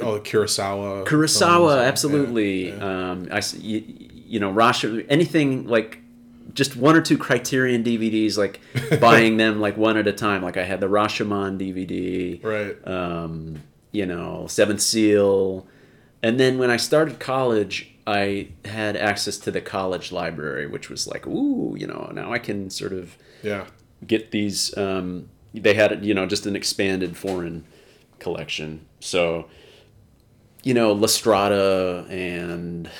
Oh, 0.00 0.18
Kurosawa. 0.20 1.04
Kurosawa, 1.06 1.68
films, 1.76 1.88
absolutely. 1.88 2.68
yeah. 2.68 3.10
Um, 3.10 3.28
I, 3.30 3.42
you, 3.58 3.84
you 4.26 4.40
know, 4.40 4.52
Rasha, 4.52 5.04
anything 5.08 5.66
like 5.68 5.98
just 6.54 6.76
one 6.76 6.96
or 6.96 7.00
two 7.00 7.18
Criterion 7.18 7.82
DVDs, 7.84 8.36
like 8.38 8.60
buying 9.00 9.36
them 9.36 9.60
like 9.60 9.76
one 9.76 9.96
at 9.96 10.06
a 10.06 10.12
time. 10.12 10.42
Like 10.42 10.56
I 10.56 10.64
had 10.64 10.80
the 10.80 10.88
Rashomon 10.88 11.58
DVD, 11.58 12.42
Right. 12.44 12.76
um, 12.88 13.62
you 13.92 14.06
know, 14.06 14.46
Seventh 14.48 14.80
Seal. 14.80 15.66
And 16.22 16.40
then 16.40 16.58
when 16.58 16.70
I 16.70 16.76
started 16.76 17.18
college, 17.20 17.92
I 18.06 18.48
had 18.64 18.96
access 18.96 19.36
to 19.38 19.50
the 19.50 19.60
college 19.60 20.12
library, 20.12 20.66
which 20.66 20.88
was 20.88 21.06
like, 21.06 21.26
ooh, 21.26 21.76
you 21.78 21.86
know, 21.86 22.10
now 22.14 22.32
I 22.32 22.38
can 22.38 22.70
sort 22.70 22.92
of 22.92 23.16
Yeah. 23.42 23.66
get 24.06 24.30
these 24.30 24.76
um, 24.78 25.28
they 25.54 25.74
had 25.74 26.04
you 26.04 26.12
know 26.14 26.26
just 26.26 26.44
an 26.46 26.54
expanded 26.54 27.16
foreign 27.16 27.64
collection 28.18 28.84
so 29.00 29.46
you 30.62 30.74
know 30.74 30.92
La 30.92 31.06
Strada 31.06 32.04
and 32.10 32.90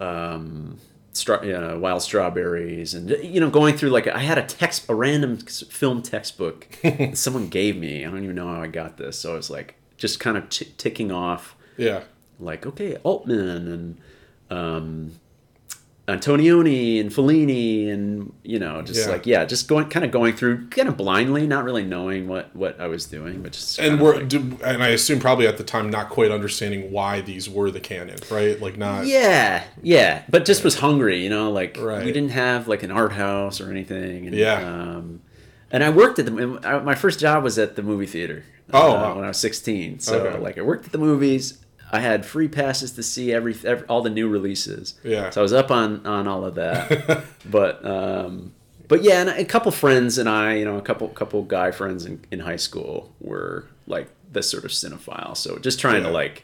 um, 0.00 0.78
stra- 1.16 1.74
uh, 1.74 1.78
Wild 1.78 2.02
Strawberries 2.02 2.94
and 2.94 3.10
you 3.10 3.40
know 3.40 3.50
going 3.50 3.76
through 3.76 3.90
like 3.90 4.06
I 4.06 4.18
had 4.20 4.38
a 4.38 4.42
text 4.44 4.88
a 4.88 4.94
random 4.94 5.38
film 5.38 6.02
textbook 6.02 6.68
that 6.82 7.16
someone 7.18 7.48
gave 7.48 7.76
me 7.76 8.04
I 8.04 8.10
don't 8.10 8.22
even 8.22 8.36
know 8.36 8.46
how 8.48 8.60
I 8.62 8.66
got 8.68 8.96
this 8.96 9.18
so 9.18 9.32
I 9.32 9.36
was 9.36 9.50
like 9.50 9.74
just 9.96 10.20
kind 10.20 10.36
of 10.36 10.48
t- 10.48 10.72
ticking 10.78 11.10
off 11.10 11.56
Yeah. 11.76 12.02
like 12.38 12.66
okay 12.66 12.96
Altman 12.96 13.66
and 13.68 13.98
um, 14.50 15.12
Antonioni 16.08 17.00
and 17.00 17.10
Fellini 17.10 17.90
and 17.92 18.32
you 18.44 18.60
know 18.60 18.80
just 18.80 19.06
Yeah. 19.06 19.12
like 19.12 19.26
yeah 19.26 19.44
just 19.44 19.66
going 19.66 19.88
kind 19.88 20.04
of 20.04 20.12
going 20.12 20.36
through 20.36 20.68
kind 20.68 20.88
of 20.88 20.96
blindly 20.96 21.48
not 21.48 21.64
really 21.64 21.84
knowing 21.84 22.28
what 22.28 22.54
what 22.54 22.80
I 22.80 22.86
was 22.86 23.06
doing 23.06 23.42
but 23.42 23.50
just 23.52 23.80
and 23.80 24.00
we're 24.00 24.20
like- 24.20 24.32
and 24.32 24.82
I 24.84 24.88
assume 24.90 25.18
probably 25.18 25.48
at 25.48 25.56
the 25.58 25.64
time 25.64 25.90
not 25.90 26.08
quite 26.08 26.30
understanding 26.30 26.92
why 26.92 27.22
these 27.22 27.50
were 27.50 27.72
the 27.72 27.80
canon, 27.80 28.18
right? 28.30 28.60
Like 28.60 28.76
not 28.78 29.06
yeah 29.06 29.64
yeah 29.82 30.22
but 30.30 30.44
just 30.44 30.62
was 30.62 30.76
hungry 30.76 31.22
you 31.24 31.28
know 31.30 31.50
like 31.50 31.76
Right. 31.80 32.04
we 32.04 32.12
didn't 32.12 32.30
have 32.30 32.68
like 32.68 32.84
an 32.84 32.92
art 32.92 33.12
house 33.12 33.60
or 33.60 33.70
anything 33.72 34.26
and, 34.28 34.36
Yeah. 34.36 34.58
um, 34.64 35.22
and 35.72 35.82
I 35.82 35.90
worked 35.90 36.20
at 36.20 36.26
the 36.26 36.30
my 36.84 36.94
first 36.94 37.18
job 37.18 37.42
was 37.42 37.58
at 37.58 37.74
the 37.74 37.82
movie 37.82 38.06
theater 38.06 38.44
Oh, 38.72 38.90
uh, 38.90 38.94
wow. 38.94 39.14
when 39.16 39.24
I 39.24 39.28
was 39.28 39.38
16 39.38 39.98
so 39.98 40.20
Okay. 40.20 40.38
like 40.38 40.56
I 40.56 40.62
worked 40.62 40.86
at 40.86 40.92
the 40.92 40.98
movies 40.98 41.58
I 41.92 42.00
had 42.00 42.26
free 42.26 42.48
passes 42.48 42.92
to 42.92 43.02
see 43.02 43.32
every, 43.32 43.56
every 43.64 43.86
all 43.88 44.02
the 44.02 44.10
new 44.10 44.28
releases 44.28 44.94
Yeah. 45.04 45.30
so 45.30 45.40
I 45.40 45.42
was 45.42 45.52
up 45.52 45.70
on 45.70 46.04
on 46.06 46.26
all 46.26 46.44
of 46.44 46.54
that 46.56 47.24
but 47.50 47.84
um 47.84 48.52
but 48.88 49.02
yeah 49.02 49.20
and 49.20 49.30
a 49.30 49.44
couple 49.44 49.70
friends 49.72 50.18
and 50.18 50.28
I 50.28 50.54
you 50.54 50.64
know 50.64 50.76
a 50.76 50.82
couple 50.82 51.08
couple 51.08 51.42
guy 51.42 51.70
friends 51.70 52.04
in, 52.06 52.20
in 52.30 52.40
high 52.40 52.56
school 52.56 53.12
were 53.20 53.66
like 53.86 54.08
this 54.32 54.50
sort 54.50 54.64
of 54.64 54.70
cinephile 54.72 55.36
so 55.36 55.58
just 55.58 55.78
trying 55.80 56.02
Yeah. 56.02 56.08
to 56.08 56.12
like 56.14 56.42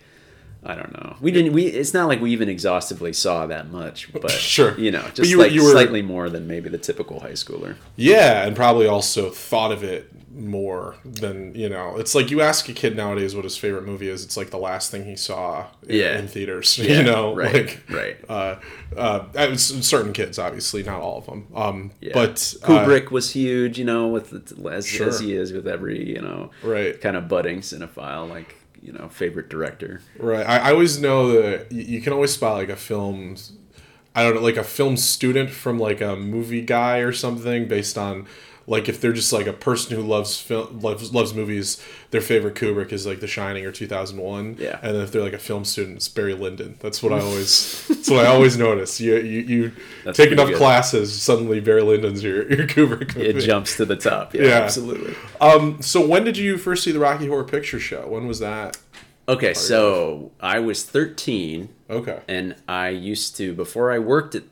I 0.65 0.77
don't 0.77 0.93
know. 0.93 1.17
We 1.21 1.33
didn't. 1.33 1.55
We. 1.55 1.65
It's 1.67 1.93
not 1.93 2.07
like 2.07 2.21
we 2.21 2.31
even 2.31 2.49
exhaustively 2.49 3.13
saw 3.13 3.49
that 3.49 3.71
much, 3.73 4.13
but 4.23 4.31
Sure. 4.31 4.79
you 4.79 4.93
know, 4.93 5.03
just 5.13 5.29
you 5.29 5.37
like 5.37 5.51
you 5.51 5.65
were- 5.65 5.73
slightly 5.73 6.03
more 6.03 6.31
than 6.31 6.47
maybe 6.47 6.69
the 6.69 6.79
typical 6.79 7.19
high 7.19 7.33
schooler. 7.33 7.75
Yeah, 7.97 8.47
and 8.47 8.55
probably 8.55 8.87
also 8.87 9.29
thought 9.31 9.73
of 9.73 9.83
it 9.83 10.09
more 10.35 10.97
than 11.05 11.55
you 11.55 11.69
know. 11.69 11.97
It's 11.99 12.15
like 12.15 12.31
you 12.31 12.41
ask 12.41 12.69
a 12.69 12.73
kid 12.73 12.97
nowadays 12.97 13.35
what 13.35 13.45
his 13.45 13.57
favorite 13.57 13.85
movie 13.85 14.09
is. 14.09 14.25
It's 14.25 14.37
like 14.37 14.51
the 14.51 14.59
last 14.59 14.91
thing 14.91 15.05
he 15.05 15.17
saw 15.17 15.67
in, 15.87 15.97
Yeah. 15.97 16.19
in 16.19 16.29
theaters. 16.29 16.79
Yeah, 16.83 16.99
you 16.99 17.03
know, 17.05 17.35
right, 17.35 17.53
like 17.55 17.83
right. 17.91 18.17
Uh, 18.29 18.57
uh, 18.97 19.25
uh, 19.37 19.57
certain 19.57 20.13
kids, 20.13 20.39
obviously, 20.39 20.83
not 20.83 21.01
all 21.01 21.19
of 21.19 21.27
them. 21.27 21.47
Um, 21.55 21.91
Yeah. 22.01 22.13
but 22.15 22.55
uh, 22.63 22.67
Kubrick 22.67 23.11
was 23.11 23.33
huge, 23.33 23.79
you 23.79 23.85
know, 23.85 24.09
with 24.09 24.31
the, 24.31 24.71
as, 24.71 24.87
Sure. 24.87 25.09
as 25.09 25.21
he 25.21 25.35
is 25.35 25.53
with 25.53 25.67
every 25.69 26.09
you 26.09 26.21
know 26.21 26.51
Right. 26.63 27.01
kind 27.01 27.17
of 27.17 27.29
budding 27.29 27.61
cinephile, 27.61 28.29
like 28.29 28.57
you 28.83 28.93
know, 28.93 29.09
favorite 29.09 29.49
director. 29.49 30.01
Right. 30.19 30.45
I, 30.47 30.59
I 30.59 30.73
always 30.73 30.99
know 31.01 31.41
that 31.41 31.71
you 31.71 32.01
can 32.01 32.13
always 32.13 32.33
spot 32.33 32.55
like 32.57 32.69
a 32.69 32.75
film, 32.77 33.37
I 34.15 34.25
don't 34.25 34.35
know, 34.35 34.41
like 34.41 34.57
a 34.57 34.65
film 34.65 34.97
student 34.97 35.51
from 35.51 35.79
like 35.79 36.01
a 36.01 36.17
movie 36.17 36.63
guy 36.63 36.99
or 36.99 37.13
something 37.13 37.69
based 37.69 37.97
on 37.97 38.27
like 38.67 38.89
if 38.89 39.01
they're 39.01 39.13
just 39.13 39.33
like 39.33 39.47
a 39.47 39.53
person 39.53 39.97
who 39.97 40.03
loves 40.03 40.41
film 40.41 40.81
loves, 40.81 41.13
loves 41.13 41.35
movies, 41.35 41.83
their 42.11 42.21
favorite 42.21 42.55
Kubrick 42.55 42.93
is 42.93 43.07
like 43.07 43.21
The 43.21 43.27
Shining 43.27 43.67
or 43.67 43.73
2001. 43.73 44.57
Yeah. 44.59 44.79
And 44.83 44.95
then 44.95 45.03
if 45.03 45.11
they're 45.13 45.23
like 45.23 45.33
a 45.33 45.39
film 45.39 45.65
student, 45.65 45.97
it's 45.97 46.09
Barry 46.09 46.35
Lyndon. 46.35 46.77
That's 46.81 47.03
what 47.03 47.13
I 47.13 47.21
always 47.23 47.87
that's 47.89 48.09
what 48.11 48.25
I 48.25 48.29
always 48.29 48.57
notice. 48.57 49.01
You 49.01 49.17
you, 49.17 49.41
you 49.41 49.73
That's 50.05 50.17
take 50.17 50.31
enough 50.33 50.49
good. 50.49 50.57
classes, 50.59 51.21
suddenly 51.21 51.61
Barry 51.61 51.83
Lyndon's 51.83 52.23
your 52.23 52.49
your 52.53 52.67
Kubrick 52.67 53.17
movie. 53.17 53.29
It 53.29 53.41
jumps 53.41 53.77
to 53.79 53.85
the 53.85 53.97
top. 53.97 54.35
Yeah, 54.35 54.43
Yeah. 54.43 54.49
absolutely. 54.61 55.15
Um 55.41 55.83
so 55.83 56.07
when 56.07 56.25
did 56.25 56.37
you 56.37 56.57
first 56.59 56.85
see 56.85 56.93
the 56.93 56.99
Rocky 57.01 57.27
Horror 57.27 57.45
Picture 57.45 57.81
Show? 57.81 58.07
When 58.09 58.27
was 58.27 58.39
that? 58.39 58.79
Okay, 59.29 59.55
so 59.55 60.33
I 60.41 60.59
was 60.59 60.83
13 60.85 61.69
Okay. 61.89 62.21
and 62.27 62.57
I 62.69 62.89
used 62.89 63.37
to 63.37 63.53
before 63.55 63.93
I 63.93 63.99
worked 64.01 64.35
at 64.35 64.43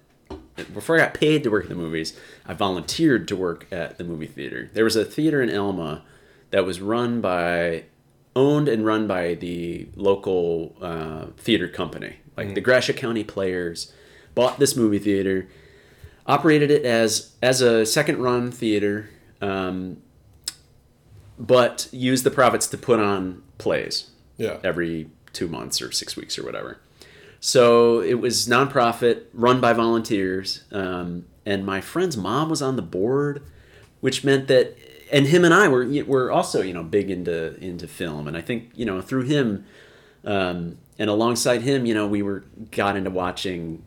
before 0.64 0.96
I 0.96 0.98
got 1.00 1.14
paid 1.14 1.42
to 1.44 1.50
work 1.50 1.64
at 1.64 1.68
the 1.70 1.74
movies, 1.74 2.16
I 2.46 2.54
volunteered 2.54 3.26
to 3.28 3.36
work 3.36 3.66
at 3.72 3.98
the 3.98 4.04
movie 4.04 4.26
theater. 4.26 4.70
There 4.74 4.84
was 4.84 4.96
a 4.96 5.04
theater 5.04 5.42
in 5.42 5.54
Alma 5.56 6.02
that 6.50 6.64
was 6.64 6.80
run 6.80 7.20
by 7.20 7.84
owned 8.36 8.68
and 8.68 8.84
run 8.86 9.06
by 9.06 9.34
the 9.34 9.88
local 9.96 10.76
uh, 10.80 11.26
theater 11.36 11.68
company. 11.68 12.16
Like 12.36 12.54
the 12.54 12.60
Gratiot 12.60 12.96
County 12.96 13.24
Players 13.24 13.92
bought 14.34 14.58
this 14.58 14.76
movie 14.76 14.98
theater, 14.98 15.48
operated 16.26 16.70
it 16.70 16.84
as 16.84 17.32
as 17.42 17.60
a 17.60 17.84
second 17.84 18.18
run 18.18 18.50
theater, 18.50 19.10
um, 19.40 19.98
but 21.38 21.88
used 21.92 22.24
the 22.24 22.30
profits 22.30 22.66
to 22.68 22.78
put 22.78 23.00
on 23.00 23.42
plays 23.58 24.10
Yeah. 24.36 24.58
every 24.62 25.08
two 25.32 25.48
months 25.48 25.80
or 25.82 25.92
six 25.92 26.16
weeks 26.16 26.38
or 26.38 26.44
whatever. 26.44 26.78
So 27.40 28.02
it 28.02 28.20
was 28.20 28.46
nonprofit, 28.46 29.24
run 29.32 29.60
by 29.60 29.72
volunteers, 29.72 30.64
um, 30.70 31.24
and 31.46 31.64
my 31.64 31.80
friend's 31.80 32.16
mom 32.16 32.50
was 32.50 32.60
on 32.60 32.76
the 32.76 32.82
board, 32.82 33.42
which 34.00 34.22
meant 34.22 34.46
that, 34.48 34.76
and 35.10 35.26
him 35.26 35.46
and 35.46 35.54
I 35.54 35.66
were 35.66 35.86
were 36.04 36.30
also 36.30 36.60
you 36.60 36.74
know 36.74 36.82
big 36.82 37.10
into 37.10 37.56
into 37.56 37.88
film, 37.88 38.28
and 38.28 38.36
I 38.36 38.42
think 38.42 38.70
you 38.74 38.84
know 38.84 39.00
through 39.00 39.22
him, 39.22 39.64
um, 40.22 40.76
and 40.98 41.08
alongside 41.08 41.62
him, 41.62 41.86
you 41.86 41.94
know 41.94 42.06
we 42.06 42.20
were 42.20 42.44
got 42.72 42.94
into 42.94 43.10
watching, 43.10 43.82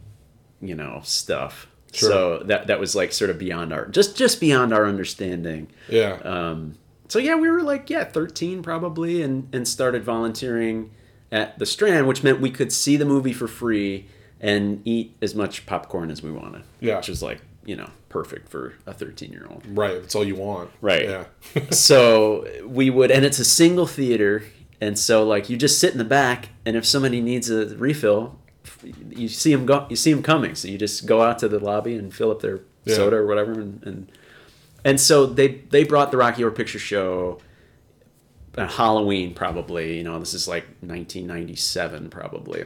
you 0.59 0.73
know 0.73 1.01
stuff. 1.03 1.67
Sure. 1.91 2.09
So 2.09 2.39
that 2.45 2.65
that 2.65 2.79
was 2.79 2.95
like 2.95 3.13
sort 3.13 3.29
of 3.29 3.37
beyond 3.37 3.71
our 3.71 3.85
just 3.85 4.17
just 4.17 4.39
beyond 4.39 4.73
our 4.73 4.87
understanding. 4.87 5.69
Yeah. 5.87 6.13
Um, 6.23 6.79
so 7.07 7.19
yeah, 7.19 7.35
we 7.35 7.51
were 7.51 7.61
like 7.61 7.91
yeah, 7.91 8.03
thirteen 8.03 8.63
probably, 8.63 9.21
and 9.21 9.47
and 9.53 9.67
started 9.67 10.03
volunteering 10.03 10.89
at 11.33 11.57
the 11.59 11.65
Strand, 11.65 12.07
which 12.07 12.23
meant 12.23 12.39
we 12.39 12.49
could 12.49 12.71
see 12.71 12.95
the 12.95 13.05
movie 13.05 13.33
for 13.33 13.47
free 13.47 14.05
and 14.39 14.81
eat 14.85 15.15
as 15.21 15.33
much 15.35 15.65
popcorn 15.65 16.09
as 16.11 16.21
we 16.23 16.31
wanted. 16.31 16.63
Yeah. 16.79 16.97
which 16.97 17.09
is 17.09 17.21
like 17.21 17.41
you 17.65 17.75
know 17.75 17.89
perfect 18.09 18.49
for 18.49 18.73
a 18.85 18.93
thirteen 18.93 19.31
year 19.31 19.47
old. 19.49 19.63
Right, 19.67 19.99
that's 20.01 20.15
all 20.15 20.23
you 20.23 20.35
want. 20.35 20.69
Right. 20.81 21.03
Yeah. 21.09 21.25
so 21.71 22.45
we 22.65 22.89
would, 22.89 23.09
and 23.11 23.25
it's 23.25 23.39
a 23.39 23.45
single 23.45 23.87
theater, 23.87 24.43
and 24.79 24.97
so 24.97 25.23
like 25.25 25.49
you 25.49 25.57
just 25.57 25.79
sit 25.79 25.91
in 25.91 25.97
the 25.97 26.03
back, 26.05 26.49
and 26.65 26.75
if 26.77 26.85
somebody 26.85 27.19
needs 27.21 27.49
a 27.49 27.75
refill, 27.77 28.37
you 29.09 29.27
see 29.27 29.53
them 29.55 29.65
go, 29.65 29.87
you 29.89 29.95
see 29.95 30.13
them 30.13 30.23
coming, 30.23 30.55
so 30.55 30.67
you 30.67 30.77
just 30.77 31.05
go 31.05 31.21
out 31.21 31.39
to 31.39 31.47
the 31.47 31.59
lobby 31.59 31.95
and 31.95 32.13
fill 32.13 32.31
up 32.31 32.41
their 32.41 32.59
Yeah. 32.85 32.95
soda 32.95 33.15
or 33.17 33.25
whatever, 33.25 33.53
and, 33.53 33.81
and 33.83 34.11
and 34.85 34.99
so 34.99 35.25
they 35.25 35.47
they 35.69 35.83
brought 35.85 36.11
the 36.11 36.17
Rocky 36.17 36.41
Horror 36.41 36.51
Picture 36.51 36.79
Show. 36.79 37.39
Halloween 38.57 39.33
probably, 39.33 39.97
you 39.97 40.03
know, 40.03 40.19
this 40.19 40.33
is 40.33 40.47
like 40.47 40.65
1997 40.81 42.09
probably 42.09 42.65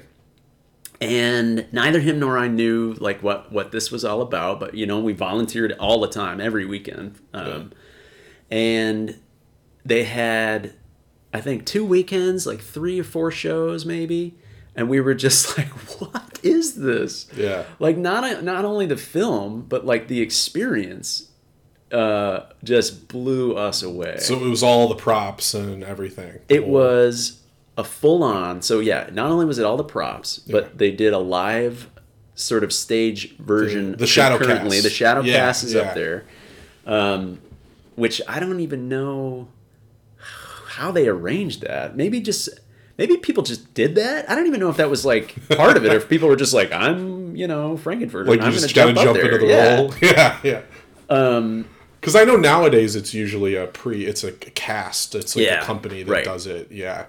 and 1.00 1.68
neither 1.72 2.00
him 2.00 2.20
nor 2.20 2.38
I 2.38 2.48
knew 2.48 2.96
like 3.00 3.22
what 3.22 3.52
what 3.52 3.72
this 3.72 3.92
was 3.92 4.04
all 4.04 4.22
about. 4.22 4.60
But 4.60 4.74
you 4.74 4.86
know, 4.86 5.00
we 5.00 5.14
volunteered 5.14 5.74
all 5.74 6.00
the 6.00 6.08
time, 6.08 6.42
every 6.42 6.66
weekend, 6.66 7.20
um, 7.34 7.72
and 8.50 9.20
they 9.86 10.04
had, 10.04 10.74
I 11.34 11.42
think, 11.42 11.66
two 11.66 11.86
weekends, 11.86 12.46
like 12.46 12.62
three 12.62 13.00
or 13.00 13.04
four 13.04 13.32
shows 13.32 13.86
maybe, 13.86 14.38
and 14.76 14.90
we 14.90 15.00
were 15.00 15.14
just 15.14 15.58
like, 15.58 15.70
"What 16.00 16.40
is 16.44 16.76
this?" 16.76 17.28
Yeah. 17.36 17.66
Like 17.80 17.98
not 17.98 18.44
not 18.44 18.66
only 18.66 18.86
the 18.86 18.98
film, 18.98 19.66
but 19.68 19.86
like 19.86 20.08
the 20.08 20.22
experience, 20.22 21.30
uh, 21.92 22.42
just 22.64 23.08
blew 23.08 23.56
us 23.56 23.82
away. 23.84 24.18
So 24.20 24.36
it 24.44 24.50
was 24.50 24.62
all 24.64 24.88
the 24.88 24.96
props 24.96 25.54
and 25.54 25.84
everything. 25.84 26.40
It 26.50 26.60
Cool. 26.62 26.70
was 26.70 27.42
a 27.78 27.84
full 27.84 28.24
on. 28.24 28.62
So 28.62 28.80
yeah, 28.80 29.10
not 29.14 29.30
only 29.32 29.46
was 29.46 29.58
it 29.60 29.66
all 29.66 29.78
the 29.78 29.84
props, 29.84 30.40
but 30.40 30.64
Yeah. 30.64 30.70
they 30.76 30.92
did 30.92 31.14
a 31.14 31.20
live 31.20 31.90
sort 32.36 32.64
of 32.64 32.72
stage 32.74 33.36
version. 33.38 33.92
The- 33.92 33.98
the 33.98 34.08
shadow 34.08 34.38
currently. 34.38 34.78
cast. 34.78 34.84
The 34.84 34.90
shadow 34.90 35.22
Yeah, 35.22 35.38
cast 35.38 35.64
is 35.64 35.74
yeah. 35.74 35.82
up 35.82 35.96
there, 35.96 36.26
um, 36.86 37.40
which 37.96 38.22
I 38.28 38.40
don't 38.40 38.60
even 38.60 38.90
know 38.90 39.48
how 40.68 40.92
they 40.92 41.08
arranged 41.08 41.62
that. 41.62 41.96
Maybe 41.96 42.20
just. 42.22 42.50
Maybe 43.00 43.16
people 43.18 43.44
just 43.44 43.76
did 43.76 43.94
that. 43.94 44.28
I 44.28 44.34
don't 44.34 44.48
even 44.48 44.60
know 44.60 44.72
if 44.72 44.78
that 44.78 44.90
was 44.90 45.06
like 45.06 45.36
part 45.56 45.78
of 45.78 45.86
it, 45.86 45.94
or 45.94 45.98
if 45.98 46.10
people 46.10 46.28
were 46.30 46.36
just 46.36 46.52
like, 46.52 46.72
"I'm, 46.72 47.36
you 47.36 47.46
know, 47.48 47.78
Frank-N-Furter. 47.78 48.26
like 48.26 48.42
I'm 48.42 48.52
just 48.52 48.74
gonna 48.74 48.92
gotta 48.94 49.06
jump, 49.06 49.06
jump, 49.06 49.10
up 49.10 49.22
there." 49.22 49.34
into 49.36 49.46
the 49.46 49.54
yeah. 49.54 49.76
role. 49.76 49.94
Yeah, 50.02 50.38
yeah. 50.44 50.62
Um, 51.08 51.66
Because 52.00 52.16
I 52.16 52.24
know 52.24 52.36
nowadays 52.36 52.96
it's 52.96 53.14
usually 53.14 53.56
a 53.56 53.68
pre, 53.68 54.06
it's 54.06 54.24
a 54.24 54.32
cast. 54.32 55.16
It's 55.16 55.36
like 55.36 55.46
Yeah, 55.46 55.62
a 55.62 55.66
company 55.66 56.04
that 56.04 56.12
right. 56.12 56.26
does 56.26 56.46
it. 56.48 56.72
Yeah, 56.72 57.06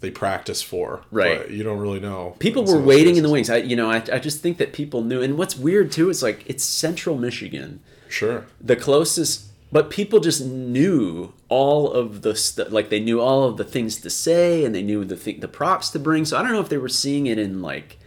they 0.00 0.10
practice 0.10 0.62
for. 0.62 1.02
Right. 1.10 1.38
But 1.42 1.50
you 1.50 1.62
don't 1.62 1.78
really 1.78 2.00
know. 2.00 2.36
people 2.38 2.64
were 2.64 2.80
waiting 2.80 3.16
in 3.16 3.22
the 3.22 3.28
wings. 3.30 3.50
I, 3.50 3.56
you 3.58 3.76
know, 3.76 3.90
I, 3.90 3.96
I 4.12 4.18
just 4.18 4.40
think 4.40 4.58
that 4.58 4.72
people 4.72 5.02
knew. 5.02 5.20
And 5.22 5.36
what's 5.36 5.56
weird 5.56 5.92
too 5.92 6.08
is 6.10 6.22
like 6.22 6.44
it's 6.46 6.64
Central 6.64 7.16
Michigan. 7.18 7.80
Sure. 8.08 8.46
the 8.60 8.74
closest 8.74 9.46
but 9.72 9.88
people 9.88 10.18
just 10.18 10.44
knew 10.44 11.32
all 11.48 11.92
of 11.92 12.22
the 12.22 12.34
stuff 12.34 12.72
like 12.72 12.88
they 12.90 12.98
knew 12.98 13.20
all 13.20 13.44
of 13.44 13.56
the 13.56 13.62
things 13.62 13.98
to 14.00 14.10
say 14.10 14.64
and 14.64 14.74
they 14.74 14.82
knew 14.82 15.04
the 15.04 15.14
th- 15.14 15.40
the 15.40 15.46
props 15.46 15.90
to 15.90 15.98
bring 16.00 16.24
so 16.24 16.36
i 16.36 16.42
don't 16.42 16.50
know 16.50 16.58
if 16.60 16.68
they 16.68 16.76
were 16.76 16.88
seeing 16.88 17.26
it 17.28 17.38
in 17.38 17.62
like 17.62 17.99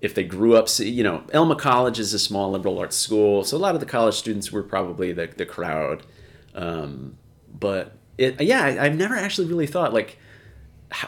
if 0.00 0.14
they 0.14 0.24
grew 0.24 0.56
up 0.56 0.68
you 0.78 1.02
know 1.02 1.22
alma 1.34 1.56
college 1.56 1.98
is 1.98 2.12
a 2.14 2.18
small 2.18 2.50
liberal 2.50 2.78
arts 2.78 2.96
school 2.96 3.42
so 3.44 3.56
a 3.56 3.58
lot 3.58 3.74
of 3.74 3.80
the 3.80 3.86
college 3.86 4.14
students 4.14 4.52
were 4.52 4.62
probably 4.62 5.12
the, 5.12 5.26
the 5.36 5.46
crowd 5.46 6.02
um, 6.54 7.16
but 7.58 7.92
it 8.18 8.40
yeah 8.40 8.62
I, 8.64 8.84
i've 8.86 8.96
never 8.96 9.14
actually 9.16 9.46
really 9.48 9.66
thought 9.66 9.92
like 9.94 10.18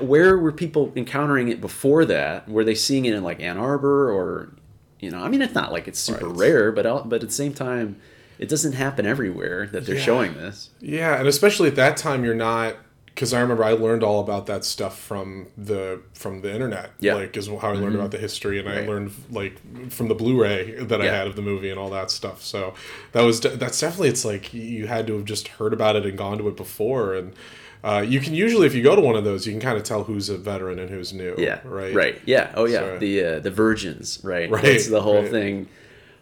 where 0.01 0.37
were 0.37 0.53
people 0.53 0.93
encountering 0.97 1.49
it 1.49 1.61
before 1.61 2.05
that 2.07 2.49
were 2.49 2.65
they 2.65 2.75
seeing 2.75 3.05
it 3.05 3.15
in 3.15 3.23
like 3.23 3.41
ann 3.41 3.57
arbor 3.59 4.11
or 4.11 4.55
you 5.01 5.11
know 5.11 5.19
i 5.23 5.29
mean 5.29 5.41
it's 5.43 5.55
not 5.55 5.73
like 5.73 5.87
it's 5.87 5.99
super 6.01 6.27
Right. 6.29 6.37
rare 6.37 6.73
but 6.73 6.85
al- 6.87 7.05
but 7.05 7.23
at 7.23 7.29
the 7.29 7.35
same 7.35 7.55
time 7.55 7.97
it 8.39 8.49
doesn't 8.49 8.73
happen 8.73 9.05
everywhere 9.07 9.67
that 9.69 9.85
they're 9.87 9.97
Yeah. 9.97 10.03
showing 10.03 10.35
this 10.35 10.71
Yeah, 10.81 11.17
and 11.19 11.27
especially 11.27 11.69
at 11.69 11.75
that 11.77 11.97
time, 11.97 12.25
you're 12.25 12.35
not 12.37 12.77
because 13.19 13.35
I 13.35 13.41
remember 13.41 13.65
I 13.65 13.73
learned 13.73 14.05
all 14.05 14.21
about 14.21 14.47
that 14.47 14.65
stuff 14.65 14.97
from 14.97 15.49
the 15.59 16.01
from 16.15 16.41
the 16.41 16.55
internet. 16.55 16.93
Yeah. 17.01 17.15
like 17.15 17.37
is 17.37 17.49
how 17.49 17.57
I 17.59 17.73
learned 17.73 17.97
about 17.97 18.13
the 18.13 18.19
history, 18.19 18.61
and 18.61 18.69
I 18.69 18.87
learned 18.87 19.11
like 19.29 19.59
from 19.91 20.07
the 20.07 20.15
Blu-ray 20.15 20.85
that 20.85 21.01
I 21.03 21.07
had 21.07 21.27
of 21.27 21.35
the 21.35 21.43
movie 21.43 21.69
and 21.69 21.81
all 21.81 21.91
that 21.91 22.13
stuff. 22.13 22.45
So 22.45 22.75
that 23.11 23.23
was 23.23 23.41
de- 23.41 23.57
that's 23.57 23.81
definitely 23.81 24.11
it's 24.11 24.25
like 24.25 24.55
you 24.55 24.87
had 24.87 25.09
to 25.09 25.15
have 25.17 25.25
just 25.25 25.49
heard 25.49 25.73
about 25.73 25.97
it 25.97 26.07
and 26.07 26.17
gone 26.17 26.39
to 26.39 26.47
it 26.47 26.57
before, 26.57 27.17
and 27.17 27.35
uh, 27.83 28.05
you 28.07 28.21
can 28.21 28.35
usually 28.35 28.69
if 28.69 28.75
you 28.77 28.85
go 28.85 28.95
to 28.95 29.03
one 29.03 29.17
of 29.17 29.25
those, 29.25 29.47
you 29.49 29.53
can 29.53 29.61
kind 29.61 29.77
of 29.77 29.83
tell 29.83 30.05
who's 30.05 30.29
a 30.29 30.39
veteran 30.39 30.79
and 30.79 30.89
who's 30.89 31.13
new. 31.13 31.35
Yeah. 31.39 31.59
right, 31.65 31.93
Right. 31.93 32.21
Yeah. 32.25 32.53
Oh 32.55 32.67
yeah. 32.67 32.79
So- 32.79 32.99
the 32.99 33.25
uh, 33.25 33.39
the 33.41 33.51
virgins. 33.51 34.21
Right. 34.23 34.49
Right, 34.49 34.63
That's 34.63 34.87
the 34.87 35.03
whole 35.03 35.23
right. 35.23 35.31
thing. 35.31 35.69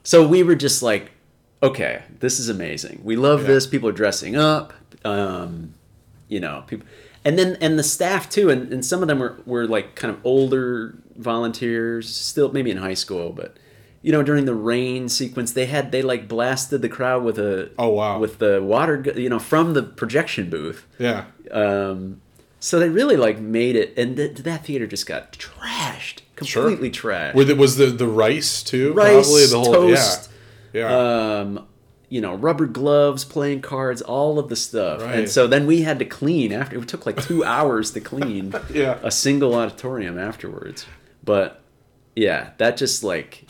So 0.03 0.27
we 0.27 0.43
were 0.43 0.55
just 0.55 0.83
like, 0.83 1.11
okay, 1.63 2.05
this 2.21 2.41
is 2.41 2.49
amazing. 2.49 3.01
We 3.05 3.17
love 3.17 3.43
Yeah. 3.43 3.49
this. 3.49 3.67
People 3.67 3.91
are 3.91 3.93
dressing 3.93 4.35
up. 4.35 4.73
Um, 5.05 5.75
you 6.29 6.41
know, 6.41 6.65
people, 6.67 6.87
and 7.25 7.39
then 7.39 7.57
and 7.61 7.79
the 7.79 7.83
staff 7.83 8.29
too. 8.29 8.51
And, 8.51 8.73
and 8.73 8.85
some 8.85 9.03
of 9.03 9.09
them 9.09 9.19
were 9.19 9.37
were 9.47 9.67
like 9.67 9.95
kind 9.95 10.13
of 10.15 10.21
older 10.25 10.97
volunteers, 11.17 12.15
still 12.15 12.53
maybe 12.53 12.71
in 12.71 12.79
high 12.79 12.95
school, 12.95 13.31
but. 13.33 13.57
You 14.03 14.13
know, 14.13 14.23
during 14.23 14.45
the 14.45 14.55
rain 14.55 15.09
sequence, 15.09 15.51
they 15.51 15.67
had 15.67 15.91
they 15.91 16.01
like 16.01 16.29
blasted 16.29 16.81
the 16.81 16.89
crowd 16.89 17.25
with 17.25 17.41
a 17.41 17.71
Oh, 17.77 17.89
wow. 17.89 18.21
with 18.21 18.39
the 18.39 18.63
water, 18.63 19.03
you 19.17 19.29
know, 19.29 19.41
from 19.41 19.75
the 19.75 19.83
projection 19.83 20.49
booth. 20.49 20.87
Yeah, 20.97 21.25
Um, 21.51 22.21
so 22.61 22.79
they 22.79 22.89
really 22.89 23.17
like 23.17 23.41
made 23.41 23.75
it, 23.75 23.99
and 23.99 24.17
th- 24.17 24.37
that 24.37 24.65
theater 24.65 24.87
just 24.87 25.09
got 25.09 25.33
trashed, 25.33 26.21
completely 26.37 26.89
trashed. 26.89 27.35
Were 27.35 27.43
the, 27.43 27.57
was 27.57 27.79
the 27.79 27.87
the 27.87 28.07
rice 28.07 28.63
too? 28.63 28.93
Rice, 28.93 29.27
Probably 29.27 29.47
the 29.47 29.59
whole 29.59 29.73
toast, 29.73 30.31
Yeah, 30.73 30.89
yeah. 30.89 31.39
um, 31.41 31.67
you 32.09 32.21
know, 32.21 32.35
rubber 32.37 32.67
gloves, 32.67 33.25
playing 33.25 33.61
cards, 33.63 34.01
all 34.01 34.39
of 34.39 34.49
the 34.49 34.57
stuff. 34.57 35.03
Right. 35.03 35.17
And 35.21 35.29
so 35.29 35.47
then 35.47 35.67
we 35.67 35.83
had 35.83 35.99
to 35.99 36.05
clean 36.05 36.53
after. 36.53 36.79
It 36.79 36.87
took 36.89 37.05
like 37.07 37.21
two 37.21 37.43
hours 37.45 37.91
to 37.93 38.01
clean 38.01 38.55
Yeah. 38.73 38.99
a 39.03 39.11
single 39.11 39.55
auditorium 39.55 40.19
afterwards. 40.19 40.87
But 41.25 41.61
yeah, 42.15 42.51
that 42.59 42.77
just 42.77 43.03
like. 43.03 43.47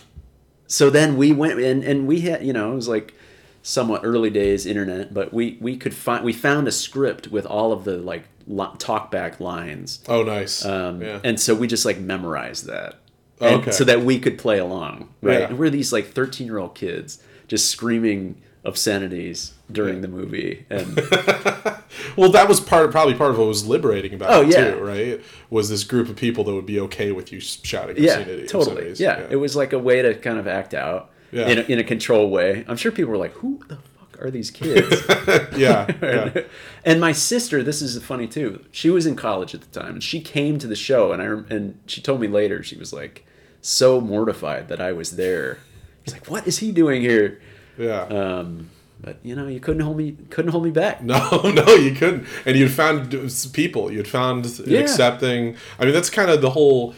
So 0.69 0.91
then 0.91 1.17
we 1.17 1.33
went 1.33 1.61
and 1.61 1.85
and 1.85 2.07
we 2.07 2.23
had 2.23 2.45
you 2.45 2.53
know 2.53 2.73
it 2.73 2.77
was 2.77 2.89
like 2.89 3.15
somewhat 3.63 4.01
early 4.05 4.31
days 4.31 4.65
internet, 4.67 5.13
but 5.13 5.33
we 5.35 5.59
we 5.61 5.77
could 5.77 5.95
find 5.95 6.25
we 6.25 6.33
found 6.33 6.67
a 6.67 6.73
script 6.73 7.29
with 7.29 7.45
all 7.47 7.73
of 7.73 7.85
the 7.85 7.99
like 7.99 8.25
li- 8.47 8.65
talkback 8.79 9.39
lines. 9.39 10.01
oh, 10.09 10.23
nice. 10.23 10.65
Um, 10.65 11.03
yeah. 11.03 11.21
And 11.23 11.39
so 11.39 11.55
we 11.55 11.67
just 11.67 11.85
like 11.85 11.99
memorized 11.99 12.65
that. 12.67 12.97
Okay. 13.41 13.71
So 13.71 13.85
that 13.85 14.01
we 14.01 14.19
could 14.19 14.39
play 14.39 14.59
along, 14.59 15.13
right? 15.21 15.41
Yeah. 15.41 15.47
And 15.49 15.59
we're 15.59 15.69
these 15.71 15.93
like 15.93 16.07
13 16.07 16.47
year 16.47 16.59
old 16.59 16.75
kids 16.75 17.23
just 17.49 17.71
screaming 17.71 18.41
obscenities 18.67 19.53
during 19.71 20.01
the 20.01 20.09
movie. 20.09 20.67
And 20.71 20.97
Well, 22.17 22.31
that 22.33 22.49
was 22.49 22.61
part, 22.61 22.91
probably 22.91 23.15
part 23.15 23.31
of 23.31 23.39
what 23.39 23.47
was 23.49 23.67
liberating 23.67 24.15
about 24.15 24.31
Oh, 24.31 24.43
it 24.43 24.49
yeah. 24.53 24.71
too, 24.73 24.79
right? 24.79 25.21
Was 25.51 25.69
this 25.69 25.85
group 25.85 26.09
of 26.09 26.17
people 26.17 26.45
that 26.45 26.53
would 26.55 26.67
be 26.67 26.81
okay 26.81 27.13
with 27.13 27.33
you 27.33 27.41
shouting 27.41 27.97
yeah, 27.99 28.19
obscenity- 28.19 28.47
totally. 28.49 28.71
obscenities. 28.91 29.01
Yeah. 29.01 29.27
It 29.31 29.37
was 29.37 29.57
like 29.57 29.73
a 29.73 29.79
way 29.79 30.03
to 30.03 30.15
kind 30.15 30.39
of 30.39 30.47
act 30.47 30.75
out 30.75 31.11
Yeah. 31.33 31.49
in, 31.49 31.59
a, 31.59 31.63
in 31.63 31.79
a 31.79 31.85
controlled 31.85 32.31
way. 32.33 32.65
I'm 32.69 32.77
sure 32.77 32.93
people 32.93 33.11
were 33.13 33.17
like, 33.19 33.33
who 33.35 33.61
the 33.69 33.77
fuck 33.99 34.21
are 34.23 34.31
these 34.31 34.51
kids? 34.51 35.03
yeah, 35.57 35.87
yeah. 36.03 36.43
and 36.85 37.01
my 37.01 37.13
sister, 37.13 37.63
this 37.63 37.81
is 37.83 38.03
funny 38.03 38.27
too. 38.27 38.65
She 38.73 38.91
was 38.91 39.07
in 39.07 39.15
college 39.17 39.55
at 39.55 39.61
the 39.63 39.81
time, 39.81 39.95
and 39.95 40.03
she 40.03 40.21
came 40.21 40.59
to 40.59 40.67
the 40.67 40.77
show, 40.77 41.13
and 41.13 41.21
I 41.23 41.27
and 41.55 41.79
she 41.87 42.01
told 42.01 42.21
me 42.21 42.29
later 42.29 42.63
she 42.63 42.77
was 42.77 42.93
like 42.93 43.27
so 43.61 44.01
mortified 44.01 44.69
that 44.69 44.81
I 44.81 44.93
was 44.93 45.13
there. 45.17 45.59
She's 46.05 46.15
like, 46.15 46.31
"What 46.31 46.47
is 46.47 46.59
he 46.59 46.73
doing 46.73 47.03
here?" 47.03 47.41
Yeah. 47.79 48.03
Um, 48.03 48.71
but 49.01 49.19
you 49.23 49.35
know, 49.37 49.47
you 49.47 49.61
couldn't 49.61 49.83
hold 49.83 49.97
me 49.99 50.17
couldn't 50.31 50.51
hold 50.53 50.65
me 50.65 50.71
back. 50.71 51.03
No, 51.03 51.19
no, 51.55 51.75
you 51.75 51.93
couldn't. 51.95 52.27
And 52.47 52.57
you'd 52.57 52.71
found 52.71 53.11
people. 53.53 53.93
You'd 53.93 54.09
found 54.09 54.47
Yeah. 54.67 54.81
accepting. 54.81 55.57
I 55.79 55.85
mean, 55.85 55.95
that's 55.95 56.11
kind 56.11 56.31
of 56.31 56.41
the 56.41 56.51
whole. 56.51 56.95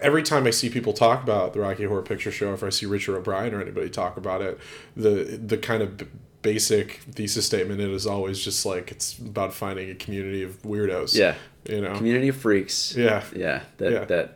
Every 0.00 0.22
time 0.22 0.46
I 0.46 0.50
see 0.50 0.70
people 0.70 0.94
talk 0.94 1.22
about 1.22 1.52
the 1.52 1.60
Rocky 1.60 1.84
Horror 1.84 2.00
Picture 2.02 2.30
Show, 2.30 2.54
if 2.54 2.62
I 2.62 2.70
see 2.70 2.86
Richard 2.86 3.16
O'Brien 3.16 3.52
or 3.52 3.60
anybody 3.60 3.90
talk 3.90 4.16
about 4.16 4.40
it, 4.40 4.58
the 4.96 5.38
the 5.44 5.58
kind 5.58 5.82
of 5.82 6.00
basic 6.40 7.00
thesis 7.12 7.44
statement 7.44 7.80
it 7.80 7.90
is 7.90 8.06
always 8.06 8.38
just 8.42 8.64
like 8.64 8.90
it's 8.92 9.18
about 9.18 9.52
finding 9.52 9.90
a 9.90 9.94
community 9.94 10.42
of 10.42 10.62
weirdos. 10.62 11.14
Yeah. 11.14 11.34
you 11.68 11.80
know. 11.82 11.94
Community 11.96 12.28
of 12.28 12.36
freaks. 12.36 12.94
Yeah. 12.96 13.22
Yeah. 13.34 13.62
That 13.78 13.92
Yeah. 13.92 14.04
that 14.06 14.35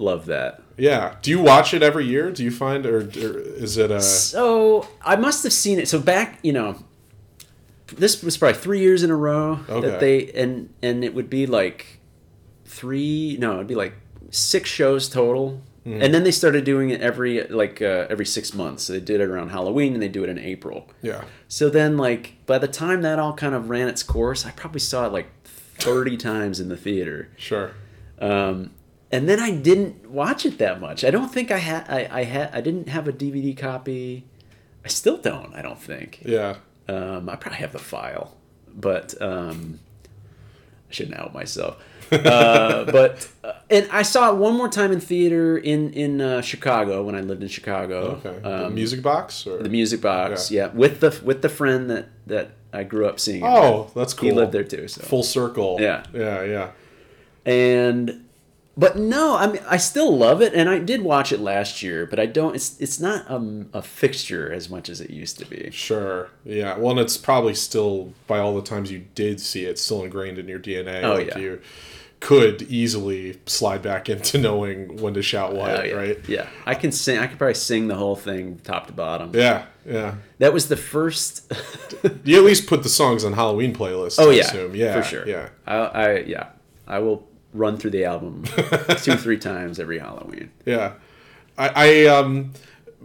love 0.00 0.26
that. 0.26 0.62
Yeah. 0.76 1.16
Do 1.22 1.30
you 1.30 1.40
watch 1.40 1.74
it 1.74 1.82
every 1.82 2.06
year? 2.06 2.30
Do 2.32 2.42
you 2.42 2.50
find, 2.50 2.86
or, 2.86 2.98
or 2.98 3.38
is 3.38 3.76
it 3.76 3.90
a? 3.90 4.00
So 4.00 4.88
I 5.02 5.16
must 5.16 5.44
have 5.44 5.52
seen 5.52 5.78
it. 5.78 5.88
So 5.88 6.00
back, 6.00 6.38
you 6.42 6.52
know, 6.52 6.82
this 7.88 8.22
was 8.22 8.36
probably 8.36 8.58
three 8.58 8.80
years 8.80 9.02
in 9.02 9.10
a 9.10 9.16
row 9.16 9.60
Okay. 9.68 9.86
that 9.88 10.00
they 10.00 10.32
and 10.32 10.72
and 10.82 11.04
it 11.04 11.14
would 11.14 11.28
be 11.28 11.46
like 11.46 12.00
three. 12.64 13.36
No, 13.38 13.54
it'd 13.56 13.66
be 13.66 13.74
like 13.74 13.94
six 14.30 14.70
shows 14.70 15.08
total. 15.08 15.62
Mm-hmm. 15.86 16.02
And 16.02 16.12
then 16.12 16.24
they 16.24 16.30
started 16.30 16.64
doing 16.64 16.90
it 16.90 17.00
every 17.00 17.42
like 17.48 17.80
uh, 17.80 18.06
every 18.10 18.26
six 18.26 18.52
months. 18.54 18.84
So 18.84 18.92
they 18.92 19.00
did 19.00 19.20
it 19.20 19.24
around 19.28 19.48
Halloween, 19.48 19.94
and 19.94 20.02
they 20.02 20.08
do 20.08 20.22
it 20.22 20.28
in 20.28 20.38
April. 20.38 20.88
Yeah. 21.02 21.24
So 21.48 21.70
then, 21.70 21.96
like 21.96 22.34
by 22.46 22.58
the 22.58 22.68
time 22.68 23.02
that 23.02 23.18
all 23.18 23.32
kind 23.32 23.54
of 23.54 23.70
ran 23.70 23.88
its 23.88 24.02
course, 24.02 24.44
I 24.44 24.50
probably 24.50 24.80
saw 24.80 25.06
it 25.06 25.12
like 25.12 25.28
thirty 25.44 26.16
times 26.30 26.60
in 26.60 26.68
the 26.68 26.76
theater. 26.76 27.30
Sure. 27.36 27.72
Um, 28.20 28.72
and 29.12 29.28
then 29.28 29.40
I 29.40 29.50
didn't 29.50 30.10
watch 30.10 30.46
it 30.46 30.58
that 30.58 30.80
much. 30.80 31.04
I 31.04 31.10
don't 31.10 31.32
think 31.32 31.50
I 31.50 31.58
had. 31.58 31.86
I, 31.88 32.08
I 32.20 32.24
had. 32.24 32.54
I 32.54 32.60
didn't 32.60 32.88
have 32.88 33.08
a 33.08 33.12
DVD 33.12 33.56
copy. 33.56 34.24
I 34.84 34.88
still 34.88 35.16
don't. 35.18 35.54
I 35.54 35.62
don't 35.62 35.80
think. 35.80 36.22
Yeah. 36.24 36.56
Um, 36.88 37.28
I 37.28 37.36
probably 37.36 37.58
have 37.58 37.72
the 37.72 37.78
file, 37.78 38.36
but 38.74 39.20
um, 39.22 39.78
I 40.88 40.92
shouldn't 40.92 41.16
out 41.18 41.32
myself. 41.34 41.82
uh, 42.12 42.84
but 42.90 43.28
uh, 43.44 43.52
and 43.70 43.88
I 43.92 44.02
saw 44.02 44.30
it 44.32 44.36
one 44.36 44.54
more 44.56 44.68
time 44.68 44.90
in 44.90 44.98
theater 44.98 45.56
in 45.58 45.92
in 45.92 46.20
uh, 46.20 46.40
Chicago 46.42 47.04
when 47.04 47.14
I 47.14 47.20
lived 47.20 47.42
in 47.42 47.48
Chicago. 47.48 48.20
Okay. 48.24 48.36
the 48.40 48.66
Um, 48.66 48.74
music 48.74 49.00
box 49.02 49.46
or 49.46 49.62
the 49.62 49.68
music 49.68 50.00
box, 50.00 50.50
yeah. 50.50 50.68
with 50.68 50.98
the 51.00 51.20
with 51.24 51.42
the 51.42 51.48
friend 51.48 51.88
that 51.90 52.08
that 52.26 52.50
I 52.72 52.82
grew 52.82 53.06
up 53.06 53.20
seeing. 53.20 53.44
Oh, 53.44 53.90
that's 53.94 54.12
He 54.18 54.28
cool. 54.28 54.36
lived 54.38 54.50
there 54.52 54.64
too. 54.64 54.88
So 54.88 55.02
Full 55.02 55.22
circle. 55.22 55.76
Yeah. 55.80 56.02
Yeah. 56.12 56.42
Yeah. 56.42 56.70
and 57.46 58.24
but 58.76 58.96
no 58.96 59.36
i 59.36 59.46
mean 59.46 59.60
i 59.68 59.76
still 59.76 60.16
love 60.16 60.40
it 60.40 60.54
and 60.54 60.68
i 60.68 60.78
did 60.78 61.02
watch 61.02 61.32
it 61.32 61.40
last 61.40 61.82
year 61.82 62.06
but 62.06 62.18
i 62.20 62.24
don't 62.26 62.54
it's 62.54 62.80
it's 62.80 63.00
not 63.00 63.28
um, 63.30 63.68
a 63.72 63.82
fixture 63.82 64.50
as 64.52 64.70
much 64.70 64.88
as 64.88 65.00
it 65.00 65.10
used 65.10 65.38
to 65.38 65.44
be 65.46 65.70
Sure. 65.72 66.28
Yeah. 66.44 66.76
Well, 66.78 66.92
and 66.92 67.00
it's 67.00 67.16
probably 67.16 67.54
still 67.54 68.12
by 68.26 68.38
all 68.38 68.54
the 68.54 68.62
times 68.62 68.90
you 68.90 69.04
did 69.14 69.40
see 69.40 69.64
it, 69.64 69.78
still 69.78 70.02
ingrained 70.04 70.38
in 70.38 70.48
your 70.48 70.58
DNA. 70.58 71.02
Oh, 71.02 71.14
like 71.14 71.28
yeah. 71.28 71.38
You 71.38 71.60
could 72.20 72.62
easily 72.62 73.38
slide 73.46 73.82
back 73.82 74.08
into 74.08 74.38
knowing 74.38 74.96
when 74.98 75.14
to 75.14 75.22
shout 75.22 75.54
what, 75.54 75.80
Oh, 75.80 75.82
yeah. 75.82 75.94
right? 75.94 76.18
yeah 76.28 76.46
i 76.66 76.74
can 76.74 76.92
sing 76.92 77.18
i 77.18 77.26
could 77.26 77.38
probably 77.38 77.54
sing 77.54 77.88
the 77.88 77.94
whole 77.94 78.16
thing 78.16 78.60
top 78.62 78.86
to 78.88 78.92
bottom 78.92 79.30
Yeah. 79.34 79.64
Yeah. 79.86 80.16
that 80.38 80.52
was 80.52 80.68
the 80.68 80.76
first 80.76 81.50
You 82.24 82.38
at 82.38 82.44
least 82.44 82.66
put 82.68 82.82
the 82.82 82.88
songs 82.90 83.24
on 83.24 83.32
Halloween 83.32 83.74
playlist. 83.74 84.16
oh 84.20 84.30
I 84.30 84.34
yeah 84.34 84.40
assume. 84.42 84.74
Yeah. 84.76 85.00
for 85.00 85.02
sure 85.08 85.26
Yeah. 85.26 85.48
I, 85.66 85.76
I 85.76 86.18
yeah 86.20 86.46
i 86.86 86.98
will 86.98 87.26
run 87.52 87.76
through 87.76 87.90
the 87.90 88.04
album 88.04 88.44
two 88.98 89.16
three 89.16 89.38
times 89.38 89.78
every 89.80 89.98
halloween 89.98 90.50
Yeah. 90.64 90.94
I, 91.58 91.68
I 91.74 92.06
um 92.06 92.52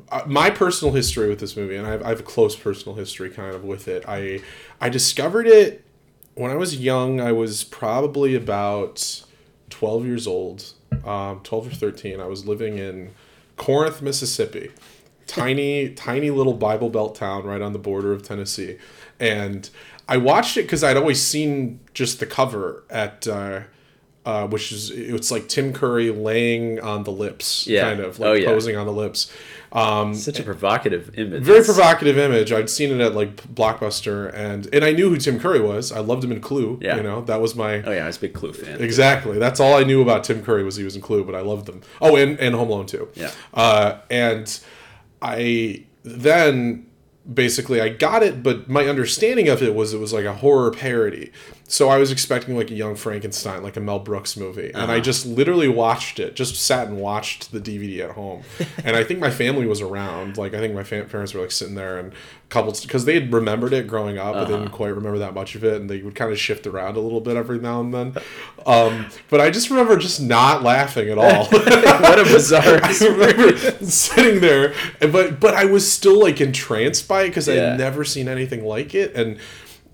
uh, 0.10 0.24
my 0.28 0.50
personal 0.50 0.94
history 0.94 1.30
with 1.30 1.40
this 1.40 1.56
movie, 1.56 1.76
and 1.76 1.88
I 1.88 1.92
have, 1.92 2.04
I 2.04 2.10
have 2.10 2.20
a 2.20 2.24
close 2.24 2.56
personal 2.56 2.96
history 2.96 3.30
kind 3.30 3.56
of 3.56 3.64
with 3.64 3.88
it. 3.88 4.04
I 4.08 4.42
I 4.82 4.90
discovered 4.90 5.48
it 5.48 5.84
when 6.36 6.52
I 6.52 6.56
was 6.56 6.78
young. 6.78 7.22
I 7.22 7.32
was 7.32 7.64
probably 7.64 8.36
about 8.36 9.24
twelve 9.70 10.06
years 10.06 10.28
old, 10.28 10.74
um, 11.06 11.40
twelve 11.44 11.68
or 11.68 11.72
thirteen. 11.72 12.20
I 12.20 12.26
was 12.28 12.46
living 12.46 12.78
in 12.78 13.14
Corinth, 13.58 14.02
Mississippi, 14.02 14.72
tiny 15.28 15.90
tiny 15.96 16.30
little 16.30 16.54
Bible 16.54 16.90
Belt 16.90 17.16
town 17.16 17.46
right 17.46 17.62
on 17.62 17.74
the 17.74 17.80
border 17.80 18.12
of 18.12 18.22
Tennessee, 18.22 18.78
and 19.20 19.70
I 20.10 20.18
watched 20.18 20.58
it 20.58 20.64
because 20.64 20.84
I'd 20.84 20.98
always 20.98 21.22
seen 21.22 21.80
just 21.94 22.20
the 22.20 22.26
cover 22.26 22.84
at. 22.90 23.28
Uh, 23.28 23.62
uh, 24.26 24.48
which 24.48 24.72
is 24.72 24.90
it's 24.92 25.30
like 25.32 25.48
Tim 25.48 25.72
Curry 25.74 26.10
laying 26.12 26.80
on 26.80 27.04
the 27.04 27.12
lips, 27.12 27.68
Yeah. 27.68 27.84
kind 27.84 28.00
of 28.00 28.20
like 28.20 28.28
Oh, 28.30 28.34
yeah. 28.34 28.46
posing 28.48 28.76
on 28.76 28.86
the 28.86 28.92
lips. 28.94 29.32
Um, 29.72 30.16
such 30.16 30.40
a 30.40 30.44
provocative 30.44 31.12
image 31.20 31.44
very 31.44 31.62
provocative 31.64 32.18
image. 32.18 32.52
I'd 32.54 32.70
seen 32.70 32.92
it 32.92 33.02
at 33.02 33.14
like 33.14 33.36
Blockbuster, 33.54 34.34
and 34.34 34.68
and 34.74 34.86
I 34.86 34.94
knew 34.94 35.10
who 35.10 35.18
Tim 35.18 35.38
Curry 35.38 35.60
was. 35.60 35.92
I 35.92 36.00
loved 36.00 36.24
him 36.24 36.32
in 36.32 36.40
Clue. 36.40 36.80
Yeah. 36.82 36.96
You 36.98 37.04
know 37.04 37.22
that 37.26 37.42
was 37.42 37.56
my 37.56 37.82
oh 37.84 37.92
yeah 37.92 38.06
i 38.06 38.08
was 38.08 38.16
a 38.18 38.22
big 38.22 38.34
clue 38.34 38.54
fan 38.54 38.82
exactly. 38.82 39.38
That's 39.38 39.60
all 39.60 39.74
I 39.76 39.84
knew 39.84 40.02
about 40.02 40.24
Tim 40.24 40.42
Curry 40.44 40.64
was 40.64 40.78
he 40.78 40.86
was 40.86 40.96
in 40.96 41.02
Clue, 41.02 41.26
but 41.26 41.36
I 41.36 41.42
loved 41.42 41.66
them. 41.66 41.82
Oh, 42.02 42.16
and 42.16 42.40
and 42.40 42.56
Home 42.56 42.70
Alone 42.70 42.86
too. 42.86 43.10
Yeah. 43.16 43.32
Uh, 43.54 43.98
and 44.10 44.58
I 45.22 45.84
then 46.04 46.86
basically 47.32 47.82
I 47.82 47.90
got 47.90 48.24
it, 48.24 48.44
but 48.44 48.70
my 48.70 48.86
understanding 48.86 49.50
of 49.50 49.62
it 49.62 49.76
was 49.76 49.94
it 49.94 50.00
was 50.00 50.14
like 50.14 50.26
a 50.26 50.34
horror 50.36 50.72
parody. 50.72 51.32
So 51.68 51.90
I 51.90 51.98
was 51.98 52.12
expecting 52.12 52.56
like 52.56 52.70
a 52.70 52.76
Young 52.76 52.96
Frankenstein, 52.96 53.64
like 53.64 53.76
a 53.76 53.80
Mel 53.80 53.98
Brooks 54.00 54.38
movie, 54.38 54.72
and 54.74 54.92
I 54.92 55.00
just 55.00 55.26
literally 55.26 55.68
watched 55.68 56.20
it. 56.20 56.36
Just 56.36 56.56
sat 56.56 56.88
and 56.88 57.00
watched 57.00 57.52
the 57.52 57.60
DVD 57.60 58.02
at 58.08 58.12
home, 58.12 58.44
and 58.84 58.96
I 58.96 59.04
think 59.04 59.20
my 59.20 59.32
family 59.32 59.66
was 59.66 59.82
around. 59.82 60.38
Like 60.38 60.54
I 60.54 60.60
think 60.60 60.74
my 60.76 60.84
fam- 60.84 61.08
parents 61.10 61.34
were 61.34 61.42
like 61.42 61.52
sitting 61.52 61.74
there 61.76 61.98
and 61.98 62.14
couples 62.50 62.82
because 62.86 63.06
they 63.06 63.16
had 63.16 63.34
remembered 63.34 63.74
it 63.74 63.88
growing 63.88 64.20
up, 64.20 64.36
but 64.36 64.46
didn't 64.46 64.70
quite 64.70 64.90
remember 64.90 65.18
that 65.18 65.34
much 65.34 65.56
of 65.56 65.64
it, 65.64 65.82
and 65.82 65.90
they 65.90 66.02
would 66.04 66.14
kind 66.14 66.32
of 66.32 66.38
shift 66.40 66.68
around 66.68 66.98
a 66.98 67.00
little 67.00 67.20
bit 67.20 67.36
every 67.36 67.58
now 67.58 67.82
and 67.82 67.92
then. 67.92 68.16
Um, 68.68 69.08
but 69.32 69.42
I 69.42 69.50
just 69.50 69.72
remember 69.72 69.98
just 69.98 70.22
not 70.22 70.62
laughing 70.62 71.10
at 71.10 71.18
all. 71.18 71.46
what 71.50 72.20
a 72.20 72.24
bizarre. 72.24 72.80
I 72.84 72.96
remember 73.02 73.58
sitting 73.86 74.40
there, 74.40 74.76
but 75.00 75.40
but 75.40 75.56
I 75.56 75.66
was 75.66 75.92
still 75.92 76.20
like 76.22 76.40
entranced 76.40 77.08
by 77.08 77.24
it 77.24 77.30
because 77.30 77.48
Yeah. 77.48 77.54
I 77.54 77.58
had 77.70 77.80
never 77.80 78.04
seen 78.04 78.28
anything 78.28 78.64
like 78.64 78.94
it, 78.94 79.16
and 79.16 79.40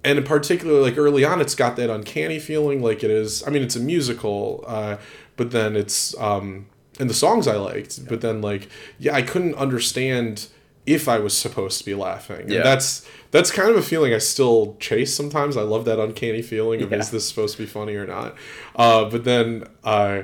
and 0.03 0.17
in 0.17 0.23
particular, 0.23 0.81
like 0.81 0.97
early 0.97 1.23
on, 1.23 1.41
it's 1.41 1.55
got 1.55 1.75
that 1.75 1.89
uncanny 1.89 2.39
feeling, 2.39 2.81
like 2.81 3.03
it 3.03 3.11
is. 3.11 3.45
I 3.47 3.51
mean, 3.51 3.63
it's 3.63 3.75
a 3.75 3.79
musical, 3.79 4.63
uh, 4.67 4.97
but 5.37 5.51
then 5.51 5.75
it's 5.75 6.17
um, 6.19 6.65
and 6.99 7.09
the 7.09 7.13
songs 7.13 7.47
I 7.47 7.55
liked, 7.55 8.07
but 8.07 8.21
then 8.21 8.41
like 8.41 8.67
yeah, 8.99 9.13
I 9.15 9.21
couldn't 9.21 9.55
understand 9.55 10.47
if 10.87 11.07
I 11.07 11.19
was 11.19 11.37
supposed 11.37 11.77
to 11.79 11.85
be 11.85 11.93
laughing, 11.93 12.49
Yeah. 12.49 12.57
and 12.57 12.65
that's 12.65 13.07
that's 13.29 13.51
kind 13.51 13.69
of 13.69 13.77
a 13.77 13.81
feeling 13.83 14.13
I 14.13 14.17
still 14.17 14.75
chase 14.79 15.13
sometimes. 15.15 15.55
I 15.55 15.61
love 15.61 15.85
that 15.85 15.99
uncanny 15.99 16.41
feeling 16.41 16.81
of 16.81 16.91
Yeah. 16.91 16.97
is 16.97 17.11
this 17.11 17.27
supposed 17.27 17.55
to 17.57 17.61
be 17.63 17.67
funny 17.67 17.95
or 17.95 18.07
not, 18.07 18.35
uh, 18.75 19.05
but 19.05 19.23
then. 19.23 19.65
Uh, 19.83 20.23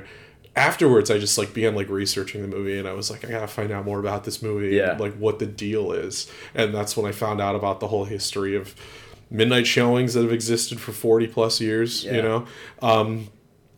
afterwards 0.56 1.08
i 1.08 1.18
just 1.18 1.38
like 1.38 1.54
began 1.54 1.76
like 1.76 1.88
researching 1.88 2.42
the 2.42 2.48
movie 2.48 2.76
and 2.78 2.88
i 2.88 2.92
was 2.92 3.12
like 3.12 3.24
i 3.24 3.28
gotta 3.30 3.46
find 3.46 3.70
out 3.70 3.84
more 3.84 4.00
about 4.00 4.24
this 4.24 4.42
movie 4.42 4.74
Yeah. 4.74 4.96
like 4.98 5.14
what 5.14 5.38
the 5.38 5.46
deal 5.46 5.92
is 5.92 6.28
and 6.52 6.74
that's 6.74 6.96
when 6.96 7.06
i 7.06 7.12
found 7.12 7.40
out 7.40 7.54
about 7.54 7.78
the 7.78 7.86
whole 7.86 8.06
history 8.06 8.56
of 8.56 8.74
midnight 9.30 9.66
showings 9.66 10.14
that 10.14 10.22
have 10.22 10.32
existed 10.32 10.80
for 10.80 10.92
40 10.92 11.26
plus 11.28 11.60
years 11.60 12.04
Yeah. 12.04 12.16
you 12.16 12.22
know 12.22 12.46
um, 12.82 13.28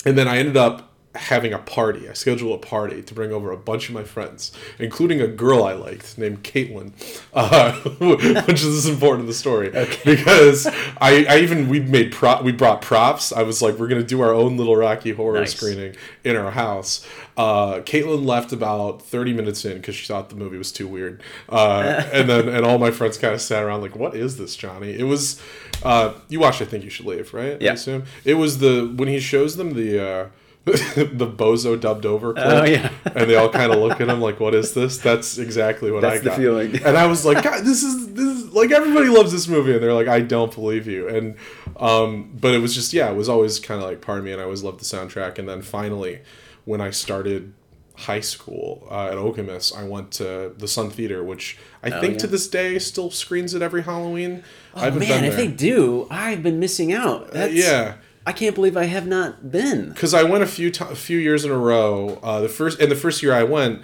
and 0.04 0.16
then 0.16 0.28
i 0.28 0.38
ended 0.38 0.56
up 0.56 0.89
having 1.16 1.52
a 1.52 1.58
party 1.58 2.08
i 2.08 2.12
schedule 2.12 2.54
a 2.54 2.58
party 2.58 3.02
to 3.02 3.14
bring 3.14 3.32
over 3.32 3.50
a 3.50 3.56
bunch 3.56 3.88
of 3.88 3.94
my 3.94 4.04
friends 4.04 4.52
including 4.78 5.20
a 5.20 5.26
girl 5.26 5.64
i 5.64 5.72
liked 5.72 6.16
named 6.16 6.42
caitlin 6.44 6.92
uh, 7.34 7.72
which 8.46 8.62
is 8.62 8.86
important 8.86 9.22
to 9.24 9.26
the 9.26 9.34
story 9.34 9.70
because 10.04 10.66
I, 11.00 11.24
I 11.28 11.38
even 11.38 11.68
we 11.68 11.80
made 11.80 12.12
prop 12.12 12.44
we 12.44 12.52
brought 12.52 12.80
props 12.80 13.32
i 13.32 13.42
was 13.42 13.60
like 13.60 13.74
we're 13.76 13.88
gonna 13.88 14.04
do 14.04 14.20
our 14.20 14.32
own 14.32 14.56
little 14.56 14.76
rocky 14.76 15.10
horror 15.12 15.40
Nice. 15.40 15.54
screening 15.56 15.96
in 16.22 16.36
our 16.36 16.50
house. 16.50 17.06
Uh, 17.36 17.80
Caitlin 17.80 18.26
left 18.26 18.52
about 18.52 19.00
30 19.00 19.32
minutes 19.32 19.64
in 19.64 19.78
because 19.78 19.94
she 19.94 20.06
thought 20.06 20.28
the 20.28 20.36
movie 20.36 20.58
was 20.58 20.70
too 20.70 20.86
weird. 20.86 21.22
Uh, 21.48 22.02
and 22.12 22.28
then 22.28 22.48
and 22.50 22.66
all 22.66 22.76
my 22.78 22.90
friends 22.90 23.16
kind 23.16 23.32
of 23.32 23.40
sat 23.40 23.62
around 23.62 23.80
like, 23.80 23.96
"What 23.96 24.14
is 24.14 24.36
this, 24.36 24.54
Johnny?" 24.56 24.92
It 24.98 25.04
was. 25.04 25.40
Uh, 25.82 26.12
you 26.28 26.38
watched. 26.40 26.60
I 26.60 26.66
think 26.66 26.84
you 26.84 26.90
should 26.90 27.06
leave, 27.06 27.32
right? 27.32 27.52
I 27.54 27.58
Yeah. 27.64 27.72
assume 27.72 28.04
it 28.24 28.34
was 28.34 28.58
the 28.58 28.92
when 28.94 29.08
he 29.08 29.20
shows 29.20 29.56
them 29.56 29.72
the. 29.72 30.28
Uh, 30.70 30.76
the 31.12 31.26
bozo 31.26 31.78
dubbed 31.80 32.06
over 32.06 32.32
clip, 32.32 32.46
Oh, 32.46 32.64
yeah. 32.64 32.90
and 33.14 33.28
they 33.28 33.36
all 33.36 33.48
kind 33.48 33.72
of 33.72 33.78
look 33.78 34.00
at 34.00 34.08
him 34.08 34.20
like, 34.20 34.40
"What 34.40 34.54
is 34.54 34.72
this?" 34.74 34.98
That's 34.98 35.38
exactly 35.38 35.90
what 35.90 36.04
I 36.04 36.18
That's 36.18 36.24
the 36.24 36.30
feeling. 36.32 36.76
and 36.84 36.96
I 36.96 37.06
was 37.06 37.24
like, 37.24 37.42
God, 37.44 37.64
"This 37.64 37.82
is 37.82 38.12
this 38.14 38.26
is 38.38 38.52
like 38.52 38.70
everybody 38.70 39.08
loves 39.08 39.32
this 39.32 39.48
movie," 39.48 39.72
and 39.74 39.82
they're 39.82 39.94
like, 39.94 40.08
"I 40.08 40.20
don't 40.20 40.54
believe 40.54 40.86
you." 40.86 41.08
And 41.08 41.36
um, 41.76 42.30
but 42.40 42.54
it 42.54 42.58
was 42.58 42.74
just 42.74 42.92
yeah, 42.92 43.10
it 43.10 43.16
was 43.16 43.28
always 43.28 43.58
kind 43.60 43.80
of 43.82 43.88
like 43.88 44.00
part 44.00 44.18
of 44.18 44.24
me, 44.24 44.32
and 44.32 44.40
I 44.40 44.44
always 44.44 44.62
loved 44.62 44.80
the 44.80 44.84
soundtrack. 44.84 45.38
And 45.38 45.48
then 45.48 45.62
finally, 45.62 46.20
when 46.64 46.80
I 46.80 46.90
started 46.90 47.52
high 47.96 48.20
school 48.20 48.86
uh, 48.90 49.08
at 49.08 49.14
Okemos, 49.14 49.76
I 49.76 49.84
went 49.86 50.10
to 50.12 50.54
the 50.56 50.66
Sun 50.66 50.90
Theater, 50.90 51.22
which 51.22 51.58
I 51.82 51.90
think 52.00 52.14
yeah. 52.14 52.18
to 52.20 52.26
this 52.28 52.48
day 52.48 52.78
still 52.78 53.10
screens 53.10 53.52
it 53.54 53.60
every 53.60 53.82
Halloween. 53.82 54.42
Oh 54.74 54.90
man, 54.92 55.24
if 55.24 55.36
they 55.36 55.48
do, 55.48 56.06
I've 56.10 56.42
been 56.42 56.58
missing 56.58 56.92
out. 56.92 57.32
That's, 57.32 57.52
yeah. 57.52 57.96
I 58.26 58.32
can't 58.32 58.54
believe 58.54 58.76
I 58.76 58.84
have 58.84 59.06
not 59.06 59.50
been. 59.50 59.90
because 59.90 60.14
I 60.14 60.22
went 60.22 60.42
a 60.44 60.46
few 60.46 60.70
to- 60.72 60.88
a 60.88 60.94
few 60.94 61.18
years 61.18 61.44
in 61.44 61.50
a 61.50 61.58
row. 61.58 62.18
Uh, 62.22 62.40
the 62.40 62.48
first 62.48 62.80
and 62.80 62.90
the 62.90 62.96
first 62.96 63.22
year 63.22 63.32
I 63.32 63.42
went, 63.44 63.82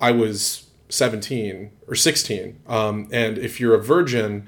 I 0.00 0.10
was 0.12 0.64
seventeen 0.88 1.70
or 1.86 1.94
sixteen. 1.94 2.60
Um, 2.66 3.08
and 3.12 3.38
if 3.38 3.60
you're 3.60 3.74
a 3.74 3.82
virgin, 3.82 4.46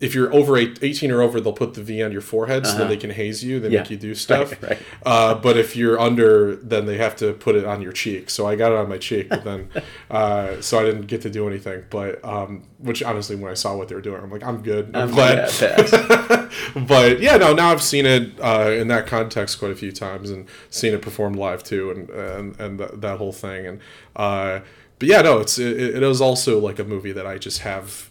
if 0.00 0.14
you're 0.14 0.32
over 0.34 0.56
eight, 0.56 0.78
18 0.80 1.10
or 1.10 1.20
over, 1.20 1.42
they'll 1.42 1.52
put 1.52 1.74
the 1.74 1.82
V 1.82 2.02
on 2.02 2.10
your 2.10 2.22
forehead 2.22 2.66
so 2.66 2.78
that 2.78 2.88
they 2.88 2.96
can 2.96 3.10
haze 3.10 3.44
you. 3.44 3.60
They 3.60 3.66
Uh-huh. 3.66 3.74
Yeah. 3.74 3.80
make 3.82 3.90
you 3.90 3.96
do 3.98 4.14
stuff. 4.14 4.50
Right, 4.62 4.70
right. 4.70 4.78
Uh, 5.04 5.34
but 5.34 5.58
if 5.58 5.76
you're 5.76 6.00
under, 6.00 6.56
then 6.56 6.86
they 6.86 6.96
have 6.96 7.16
to 7.16 7.34
put 7.34 7.54
it 7.54 7.66
on 7.66 7.82
your 7.82 7.92
cheek. 7.92 8.30
So 8.30 8.46
I 8.46 8.56
got 8.56 8.72
it 8.72 8.78
on 8.78 8.88
my 8.88 8.96
cheek, 8.96 9.28
but 9.28 9.44
then, 9.44 9.68
uh, 10.10 10.62
so 10.62 10.78
I 10.80 10.84
didn't 10.84 11.02
get 11.06 11.20
to 11.22 11.30
do 11.30 11.46
anything. 11.46 11.84
But 11.90 12.24
um, 12.24 12.62
which 12.78 13.02
honestly, 13.02 13.36
when 13.36 13.50
I 13.50 13.54
saw 13.54 13.76
what 13.76 13.88
they 13.88 13.94
were 13.94 14.00
doing, 14.00 14.22
I'm 14.22 14.30
like, 14.30 14.42
I'm 14.42 14.62
good. 14.62 14.90
I'm, 14.96 15.10
I'm 15.10 15.14
glad. 15.14 15.50
but 16.74 17.20
yeah, 17.20 17.36
no. 17.36 17.52
Now 17.52 17.70
I've 17.70 17.82
seen 17.82 18.06
it 18.06 18.32
uh, 18.40 18.70
in 18.70 18.88
that 18.88 19.06
context 19.06 19.58
quite 19.58 19.70
a 19.70 19.76
few 19.76 19.92
times, 19.92 20.30
and 20.30 20.46
seen 20.70 20.94
it 20.94 21.02
performed 21.02 21.36
live 21.36 21.62
too, 21.62 21.90
and 21.90 22.10
and 22.10 22.60
and 22.60 22.78
th- 22.78 22.90
that 22.94 23.18
whole 23.18 23.32
thing. 23.32 23.66
And 23.66 23.80
uh, 24.16 24.60
but 24.98 25.08
yeah, 25.08 25.22
no, 25.22 25.38
it's 25.38 25.58
it, 25.58 25.78
it 25.78 26.02
is 26.02 26.20
also 26.20 26.58
like 26.58 26.78
a 26.78 26.84
movie 26.84 27.12
that 27.12 27.26
I 27.26 27.38
just 27.38 27.60
have. 27.60 28.08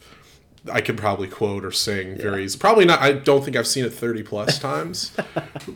I 0.72 0.82
can 0.82 0.98
probably 0.98 1.30
quote 1.30 1.64
or 1.64 1.72
sing 1.72 2.18
very 2.18 2.44
easy. 2.44 2.60
Probably 2.60 2.84
not. 2.84 3.00
I 3.00 3.14
don't 3.14 3.44
think 3.46 3.56
I've 3.56 3.68
seen 3.68 3.86
it 3.86 3.94
thirty 3.94 4.24
plus 4.24 4.60
times, 4.70 5.12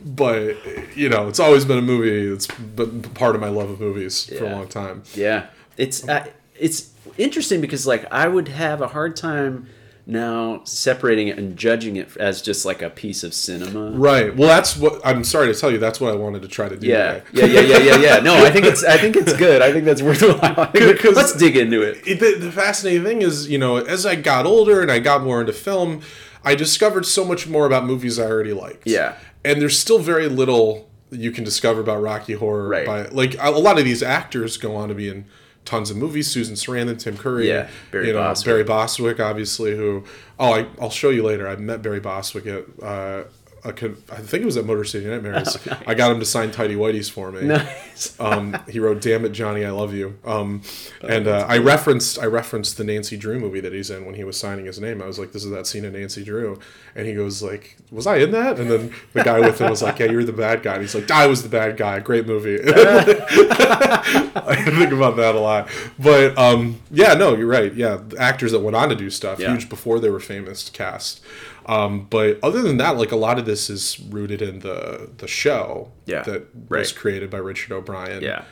but 0.04 0.56
you 0.96 1.08
know, 1.08 1.28
it's 1.28 1.40
always 1.40 1.64
been 1.64 1.78
a 1.78 1.82
movie 1.82 2.28
that's 2.28 2.46
been 2.46 3.02
part 3.02 3.34
of 3.34 3.40
my 3.40 3.48
love 3.48 3.70
of 3.70 3.80
movies 3.80 4.26
for 4.26 4.44
a 4.44 4.50
long 4.50 4.68
time. 4.68 5.02
Yeah, 5.14 5.46
it's 5.76 6.06
uh, 6.06 6.26
it's 6.58 6.90
interesting 7.16 7.60
because 7.60 7.86
like 7.86 8.10
I 8.12 8.28
would 8.28 8.48
have 8.48 8.80
a 8.80 8.88
hard 8.88 9.16
time 9.16 9.68
now 10.06 10.60
separating 10.64 11.28
it 11.28 11.38
and 11.38 11.56
judging 11.56 11.96
it 11.96 12.14
as 12.18 12.42
just 12.42 12.64
like 12.64 12.82
a 12.82 12.90
piece 12.90 13.24
of 13.24 13.32
cinema. 13.32 13.90
Right. 13.90 14.36
Well, 14.36 14.48
that's 14.48 14.76
what 14.76 15.00
I'm 15.04 15.24
sorry 15.24 15.52
to 15.52 15.58
tell 15.58 15.70
you. 15.70 15.78
That's 15.78 16.00
what 16.00 16.12
I 16.12 16.16
wanted 16.16 16.42
to 16.42 16.48
try 16.48 16.68
to 16.68 16.76
do. 16.76 16.86
Yeah, 16.86 17.20
today. 17.20 17.52
yeah, 17.52 17.60
yeah, 17.60 17.78
yeah, 17.78 17.78
yeah, 17.78 17.96
yeah. 17.96 18.20
No, 18.20 18.44
I 18.44 18.50
think 18.50 18.66
it's 18.66 18.84
I 18.84 18.98
think 18.98 19.16
it's 19.16 19.32
good. 19.32 19.62
I 19.62 19.72
think 19.72 19.84
that's 19.84 20.02
worthwhile. 20.02 20.70
Think 20.72 21.04
Let's 21.04 21.34
dig 21.34 21.56
into 21.56 21.82
it. 21.82 22.06
it, 22.06 22.20
the, 22.20 22.46
the 22.46 22.52
fascinating 22.52 23.04
thing 23.04 23.22
is, 23.22 23.48
you 23.48 23.58
know, 23.58 23.76
as 23.76 24.04
I 24.04 24.14
got 24.16 24.44
older 24.44 24.82
and 24.82 24.90
I 24.90 24.98
got 24.98 25.22
more 25.22 25.40
into 25.40 25.52
film, 25.52 26.02
I 26.44 26.54
discovered 26.54 27.06
so 27.06 27.24
much 27.24 27.46
more 27.46 27.66
about 27.66 27.84
movies 27.84 28.18
I 28.18 28.24
already 28.24 28.52
liked. 28.52 28.86
Yeah. 28.86 29.16
And 29.44 29.60
there's 29.60 29.78
still 29.78 29.98
very 29.98 30.28
little 30.28 30.88
you 31.10 31.30
can 31.30 31.44
discover 31.44 31.80
about 31.80 32.02
Rocky 32.02 32.34
Horror. 32.34 32.68
Right. 32.68 32.86
By, 32.86 33.04
like, 33.06 33.36
a 33.38 33.50
lot 33.50 33.78
of 33.78 33.84
these 33.84 34.02
actors 34.02 34.56
go 34.56 34.74
on 34.76 34.88
to 34.88 34.94
be 34.94 35.08
in 35.08 35.26
tons 35.64 35.90
of 35.90 35.96
movies. 35.96 36.30
Susan 36.30 36.54
Sarandon, 36.54 36.98
Tim 36.98 37.16
Curry. 37.16 37.48
Yeah, 37.48 37.68
Barry 37.90 38.08
you 38.08 38.12
know, 38.12 38.20
Bostwick. 38.20 38.46
Barry 38.46 38.64
Bostwick, 38.64 39.20
obviously, 39.20 39.76
who, 39.76 40.04
oh, 40.38 40.52
I, 40.52 40.66
I'll 40.80 40.90
show 40.90 41.10
you 41.10 41.22
later. 41.22 41.48
I 41.48 41.56
met 41.56 41.82
Barry 41.82 42.00
Bostwick 42.00 42.46
at, 42.46 42.64
uh, 42.82 43.24
a 43.64 43.68
I 44.12 44.16
think 44.20 44.42
it 44.42 44.44
was 44.44 44.56
at 44.56 44.66
Motor 44.66 44.84
City 44.84 45.06
Nightmares. 45.06 45.56
I 45.86 45.94
got 45.94 46.12
him 46.12 46.20
to 46.20 46.26
sign 46.26 46.50
Tidy 46.50 46.74
Whities 46.76 47.10
for 47.10 47.32
me 47.32 47.42
Nice. 47.46 48.14
um, 48.20 48.56
he 48.68 48.78
wrote 48.78 49.00
"Damn 49.00 49.24
it, 49.24 49.30
Johnny, 49.30 49.64
I 49.64 49.70
love 49.70 49.94
you," 49.94 50.18
um, 50.24 50.60
Oh, 51.02 51.06
and 51.08 51.26
uh, 51.26 51.46
I 51.48 51.58
referenced 51.58 52.18
I 52.18 52.26
referenced 52.26 52.76
the 52.76 52.84
Nancy 52.84 53.16
Drew 53.16 53.38
movie 53.40 53.60
that 53.60 53.72
he's 53.72 53.88
in 53.90 54.04
when 54.04 54.14
he 54.14 54.24
was 54.24 54.36
signing 54.38 54.66
his 54.66 54.78
name. 54.80 55.00
I 55.00 55.06
was 55.06 55.18
like, 55.18 55.32
"This 55.32 55.44
is 55.44 55.50
that 55.50 55.66
scene 55.66 55.84
in 55.84 55.94
Nancy 55.94 56.22
Drew," 56.24 56.58
and 56.94 57.06
he 57.06 57.14
goes 57.14 57.42
like, 57.42 57.76
"Was 57.90 58.06
I 58.06 58.16
in 58.18 58.30
that?" 58.32 58.58
And 58.60 58.70
then 58.70 58.92
the 59.14 59.22
guy 59.24 59.40
with 59.40 59.60
him 59.60 59.70
was 59.70 59.82
like, 59.82 59.98
"Yeah, 59.98 60.10
you're 60.10 60.24
the 60.24 60.32
bad 60.32 60.62
guy." 60.62 60.74
And 60.74 60.82
he's 60.82 60.94
like, 60.94 61.10
"I 61.10 61.26
was 61.26 61.42
the 61.42 61.48
bad 61.48 61.76
guy. 61.76 62.00
Great 62.00 62.26
movie." 62.26 62.58
I 63.66 64.56
think 64.76 64.92
about 64.92 65.16
that 65.16 65.34
a 65.34 65.40
lot, 65.40 65.68
but 65.98 66.36
um, 66.38 66.80
yeah, 66.90 67.14
no, 67.14 67.34
you're 67.36 67.46
right. 67.46 67.72
Yeah, 67.74 67.96
the 68.08 68.18
actors 68.18 68.52
that 68.52 68.60
went 68.60 68.76
on 68.76 68.88
to 68.90 68.94
do 68.94 69.10
stuff 69.10 69.38
Yeah. 69.38 69.50
huge 69.52 69.68
before 69.68 70.00
they 70.00 70.10
were 70.10 70.20
famous 70.20 70.68
cast. 70.70 71.20
Um, 71.66 72.06
but 72.10 72.38
other 72.42 72.60
than 72.62 72.76
that, 72.78 72.96
like 72.98 73.12
a 73.12 73.16
lot 73.16 73.38
of 73.38 73.46
this 73.46 73.70
is 73.70 73.98
rooted 74.10 74.42
in 74.42 74.58
the 74.60 75.10
the 75.16 75.26
show 75.28 75.90
Yeah, 76.06 76.22
that 76.24 76.46
right. 76.68 76.80
was 76.80 76.92
created 76.92 77.30
by 77.30 77.38
Richard 77.38 77.72
O'Brien. 77.72 78.22
Yeah. 78.22 78.44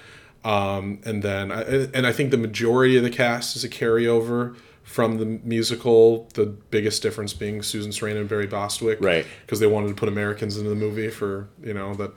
Um, 0.45 0.99
and 1.05 1.23
then, 1.23 1.53
I, 1.53 1.63
and 1.95 2.05
I 2.07 2.13
think 2.13 2.33
the 2.33 2.37
majority 2.39 2.97
of 2.97 3.05
the 3.05 3.11
cast 3.11 3.55
is 3.55 3.63
a 3.63 3.69
carryover 3.69 4.57
from 4.83 5.19
the 5.19 5.25
musical. 5.25 6.29
The 6.35 6.47
biggest 6.47 7.01
difference 7.03 7.33
being 7.33 7.63
Susan 7.63 7.93
Sarandon 7.93 8.21
and 8.23 8.29
Barry 8.29 8.49
Bostwick, 8.49 8.99
Right. 9.01 9.25
Because 9.47 9.61
they 9.61 9.69
wanted 9.69 9.89
to 9.89 9.95
put 9.95 10.09
Americans 10.09 10.57
into 10.57 10.69
the 10.71 10.75
movie 10.77 11.11
for 11.11 11.49
you 11.63 11.75
know 11.75 11.95
that 11.95 12.11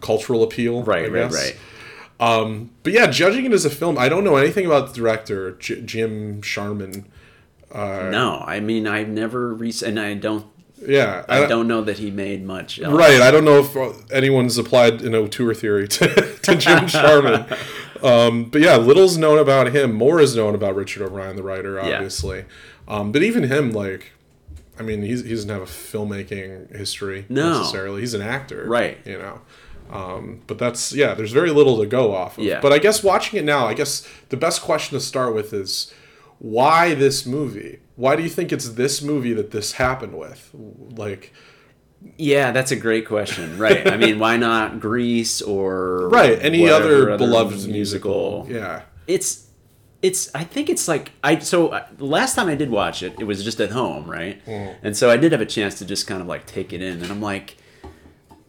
cultural 0.00 0.42
appeal, 0.42 0.82
Right, 0.84 1.10
right, 1.12 1.30
right. 1.30 1.56
Um, 2.18 2.70
but 2.82 2.94
yeah, 2.94 3.08
judging 3.08 3.44
it 3.44 3.52
as 3.52 3.66
a 3.66 3.70
film, 3.70 3.98
I 3.98 4.08
don't 4.08 4.24
know 4.24 4.36
anything 4.36 4.64
about 4.64 4.88
the 4.88 4.94
director, 4.94 5.52
J- 5.58 5.82
Jim 5.82 6.40
Sharman. 6.40 7.06
No, 7.74 8.42
I 8.46 8.60
mean 8.60 8.86
I've 8.86 9.08
never 9.08 9.54
re- 9.54 9.72
and 9.84 9.98
I 10.00 10.14
don't 10.14 10.46
Yeah, 10.86 11.24
I 11.28 11.46
don't 11.46 11.66
know 11.68 11.82
that 11.82 11.98
he 11.98 12.10
made 12.10 12.44
much. 12.44 12.80
else. 12.80 12.94
Right. 12.94 13.20
I 13.20 13.30
don't 13.30 13.44
know 13.44 13.58
if 13.60 14.10
anyone's 14.12 14.56
applied 14.58 15.02
an 15.02 15.14
auteur 15.14 15.52
theory 15.54 15.88
to, 15.88 16.36
to 16.42 16.54
Jim 16.56 16.86
Sharman. 16.96 17.46
Um, 18.02 18.44
but 18.50 18.60
yeah, 18.60 18.76
little's 18.76 19.16
known 19.16 19.38
about 19.38 19.72
him. 19.74 19.92
More 19.92 20.20
is 20.20 20.36
known 20.36 20.54
about 20.54 20.74
Richard 20.76 21.02
O'Brien, 21.02 21.34
the 21.36 21.42
writer, 21.42 21.80
obviously. 21.80 22.44
Um, 22.86 23.10
but 23.10 23.22
even 23.22 23.44
him, 23.44 23.72
like, 23.72 24.12
I 24.78 24.82
mean, 24.82 25.02
he's, 25.02 25.22
he 25.24 25.30
doesn't 25.30 25.48
have 25.48 25.62
a 25.62 25.66
filmmaking 25.66 26.76
history 26.76 27.24
No. 27.30 27.58
necessarily. 27.58 28.00
He's 28.02 28.14
an 28.14 28.20
actor. 28.22 28.64
Right. 28.66 28.98
You 29.06 29.18
know. 29.18 29.40
Um, 29.90 30.42
but 30.46 30.58
that's, 30.58 30.92
yeah, 30.92 31.14
there's 31.14 31.32
very 31.32 31.50
little 31.50 31.78
to 31.78 31.86
go 31.86 32.14
off 32.14 32.36
of. 32.38 32.44
Yeah. 32.44 32.60
But 32.60 32.72
I 32.72 32.78
guess 32.78 33.02
watching 33.02 33.38
it 33.38 33.44
now, 33.44 33.66
I 33.66 33.72
guess 33.74 34.06
the 34.28 34.36
best 34.36 34.60
question 34.62 34.96
to 34.98 35.04
start 35.04 35.34
with 35.34 35.52
is 35.54 35.92
why 36.38 36.94
this 36.94 37.26
movie? 37.26 37.80
Why 37.96 38.16
do 38.16 38.22
you 38.22 38.28
think 38.28 38.52
it's 38.52 38.70
this 38.70 39.02
movie 39.02 39.32
that 39.32 39.50
this 39.50 39.72
happened 39.72 40.16
with? 40.18 40.50
Like, 40.54 41.32
Yeah, 42.18 42.52
that's 42.52 42.70
a 42.70 42.76
great 42.76 43.06
question. 43.06 43.58
Right. 43.58 43.86
I 43.90 43.96
mean, 43.96 44.18
why 44.18 44.36
not 44.36 44.80
Grease 44.80 45.40
or 45.40 46.08
Right. 46.08 46.38
Any 46.40 46.62
whatever 46.62 47.12
other 47.12 47.18
beloved 47.18 47.66
musical. 47.68 48.46
Yeah. 48.50 48.82
It's 49.06 49.46
it's 50.02 50.32
I 50.34 50.44
think 50.44 50.68
it's 50.68 50.88
like 50.88 51.12
I 51.24 51.38
so 51.38 51.68
uh, 51.68 51.86
last 51.98 52.34
time 52.34 52.48
I 52.48 52.54
did 52.54 52.70
watch 52.70 53.02
it, 53.02 53.14
it 53.18 53.24
was 53.24 53.42
just 53.42 53.60
at 53.60 53.70
home, 53.70 54.08
right? 54.10 54.44
Mm. 54.44 54.76
And 54.82 54.96
so 54.96 55.10
I 55.10 55.16
did 55.16 55.32
have 55.32 55.40
a 55.40 55.46
chance 55.46 55.78
to 55.78 55.84
just 55.86 56.06
kind 56.06 56.20
of 56.20 56.26
like 56.26 56.46
take 56.46 56.72
it 56.72 56.82
in 56.82 57.02
and 57.02 57.10
I'm 57.10 57.22
like 57.22 57.56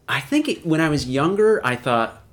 I 0.09 0.19
think 0.21 0.47
it, 0.47 0.65
when 0.65 0.79
I 0.79 0.89
was 0.89 1.07
younger, 1.07 1.59
I 1.65 1.75
thought 1.75 2.23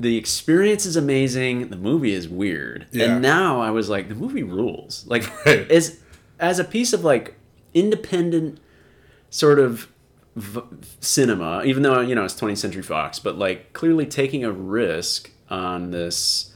the 0.00 0.16
experience 0.16 0.86
is 0.86 0.96
amazing, 0.96 1.68
the 1.68 1.76
movie 1.76 2.12
is 2.12 2.28
weird. 2.28 2.86
Yeah. 2.90 3.12
And 3.12 3.22
now 3.22 3.60
I 3.60 3.70
was 3.70 3.88
like 3.88 4.08
the 4.08 4.14
movie 4.14 4.42
rules. 4.42 5.04
Like 5.06 5.24
Right. 5.46 5.70
as 5.70 6.00
as 6.38 6.58
a 6.58 6.64
piece 6.64 6.92
of 6.92 7.04
like 7.04 7.36
independent 7.74 8.58
sort 9.30 9.58
of 9.58 9.88
v- 10.36 10.62
cinema, 11.00 11.62
even 11.64 11.82
though 11.82 12.00
you 12.00 12.14
know 12.14 12.24
it's 12.24 12.34
20th 12.34 12.58
Century 12.58 12.82
Fox, 12.82 13.18
but 13.18 13.38
like 13.38 13.72
clearly 13.72 14.06
taking 14.06 14.44
a 14.44 14.50
risk 14.52 15.30
on 15.50 15.90
this 15.90 16.52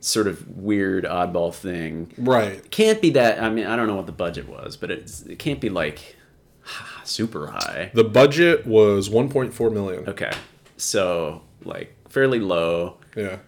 sort 0.00 0.26
of 0.26 0.48
weird 0.56 1.04
oddball 1.04 1.54
thing. 1.54 2.12
Right. 2.16 2.68
Can't 2.70 3.00
be 3.02 3.10
that. 3.10 3.42
I 3.42 3.50
mean, 3.50 3.66
I 3.66 3.76
don't 3.76 3.86
know 3.86 3.96
what 3.96 4.06
the 4.06 4.12
budget 4.12 4.48
was, 4.48 4.76
but 4.78 4.90
it's, 4.90 5.22
it 5.22 5.38
can't 5.38 5.60
be 5.60 5.68
like 5.68 6.16
super 7.04 7.48
high. 7.48 7.90
The 7.92 8.04
budget 8.04 8.66
was 8.66 9.10
1.4 9.10 9.72
million. 9.72 10.08
Okay, 10.08 10.30
so 10.78 11.42
like 11.64 11.94
fairly 12.10 12.38
low. 12.40 12.98
Yeah. 13.16 13.38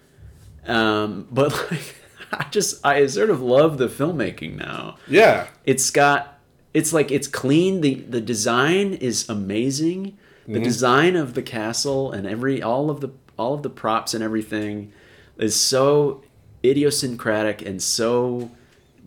Um, 0.67 1.27
but 1.31 1.53
like, 1.71 1.97
I 2.33 2.47
just 2.51 2.85
I 2.87 3.05
sort 3.07 3.29
of 3.31 3.43
love 3.43 3.77
the 3.79 3.89
filmmaking 3.89 4.57
now. 4.57 4.97
Yeah. 5.07 5.49
it's 5.65 5.91
got 5.91 6.39
it's 6.73 6.93
like 6.95 7.11
it's 7.11 7.29
clean 7.29 7.83
the 7.83 7.95
the 7.97 8.21
design 8.21 8.95
is 8.95 9.29
amazing 9.29 10.17
the 10.49 10.59
design 10.59 11.15
of 11.17 11.35
the 11.35 11.43
castle 11.43 12.11
and 12.11 12.27
every 12.27 12.61
all 12.63 12.91
of 12.91 13.01
the 13.01 13.11
all 13.39 13.55
of 13.55 13.63
the 13.63 13.71
props 13.71 14.13
and 14.15 14.25
everything 14.25 14.93
is 15.39 15.55
so 15.55 16.23
idiosyncratic 16.65 17.63
and 17.63 17.83
so 17.83 18.51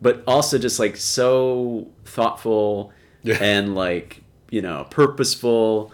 but 0.00 0.22
also 0.26 0.58
just 0.58 0.78
like 0.78 0.96
so 0.96 1.88
thoughtful 2.04 2.92
Yeah. 3.22 3.38
and 3.40 3.74
like 3.74 4.22
you 4.50 4.62
know 4.62 4.86
purposeful 4.90 5.92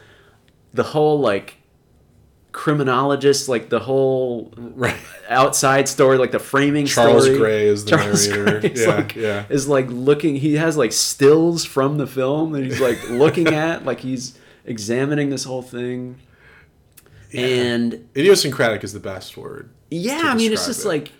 the 0.75 0.83
whole 0.85 1.18
like 1.20 1.57
criminologist 2.53 3.49
like 3.49 3.69
the 3.71 3.81
whole 3.81 4.53
Right. 4.57 4.97
outside 5.29 5.88
story 5.88 6.19
like 6.19 6.33
the 6.33 6.38
framing 6.38 6.85
Charles 6.87 7.25
story 7.25 7.38
Gray 7.38 7.67
is 7.67 7.85
the 7.85 7.91
Charles 7.93 8.29
narrator. 8.29 8.61
Gray 8.61 8.71
is 8.71 8.81
Yeah, 8.83 8.95
like, 8.95 9.15
yeah. 9.17 9.45
is 9.49 9.69
like 9.69 9.87
looking 9.88 10.37
he 10.37 10.55
has 10.57 10.77
like 10.77 10.93
stills 10.93 11.65
from 11.65 11.97
the 11.99 12.07
film 12.07 12.53
that 12.53 12.62
he's 12.65 12.81
like 12.81 12.99
looking 13.09 13.49
at 13.55 13.85
like 13.87 14.01
he's 14.01 14.38
examining 14.67 15.31
this 15.31 15.45
whole 15.45 15.62
thing 15.62 16.19
and 17.33 18.07
Idiosyncratic 18.17 18.85
is 18.85 18.93
the 18.93 19.01
best 19.01 19.37
word. 19.37 19.71
yeah 19.91 20.23
i 20.27 20.35
mean 20.35 20.53
it's 20.53 20.67
just 20.67 20.85
it. 20.85 20.88
like 20.88 21.12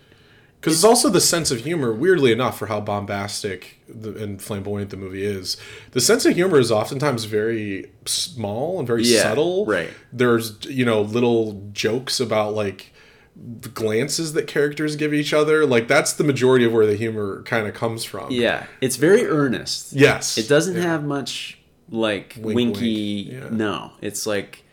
Because 0.63 0.75
it's 0.77 0.83
also 0.85 1.09
the 1.09 1.19
sense 1.19 1.51
of 1.51 1.59
humor, 1.59 1.91
weirdly 1.93 2.31
enough, 2.31 2.57
for 2.57 2.67
how 2.67 2.79
bombastic 2.79 3.79
and 3.89 4.41
flamboyant 4.41 4.91
the 4.91 4.97
movie 4.97 5.25
is. 5.25 5.57
The 5.91 5.99
sense 5.99 6.25
of 6.25 6.35
humor 6.35 6.57
is 6.57 6.71
oftentimes 6.71 7.25
very 7.25 7.91
small 8.05 8.79
and 8.79 8.87
very 8.87 9.03
Yeah, 9.03 9.23
subtle. 9.23 9.65
right. 9.65 9.89
There's, 10.13 10.57
you 10.65 10.85
know, 10.85 11.01
little 11.01 11.69
jokes 11.73 12.19
about 12.21 12.53
like 12.53 12.93
the 13.35 13.67
glances 13.69 14.33
that 14.33 14.47
characters 14.47 14.95
give 14.95 15.13
each 15.13 15.33
other. 15.33 15.65
Like 15.65 15.87
that's 15.89 16.13
the 16.13 16.23
majority 16.23 16.63
of 16.65 16.71
where 16.71 16.85
the 16.85 16.95
humor 16.95 17.41
kind 17.43 17.67
of 17.67 17.73
comes 17.73 18.03
from. 18.05 18.31
yeah 18.31 18.65
it's 18.79 18.95
very 18.95 19.25
earnest 19.25 19.91
Yes. 19.93 20.37
it 20.37 20.47
doesn't 20.47 20.75
Yeah. 20.75 20.83
have 20.83 21.03
much 21.03 21.57
like 21.89 22.35
Wink, 22.39 22.55
winky 22.55 23.29
wink, 23.31 23.43
yeah. 23.43 23.49
no 23.57 23.91
it's 24.01 24.25
like 24.25 24.63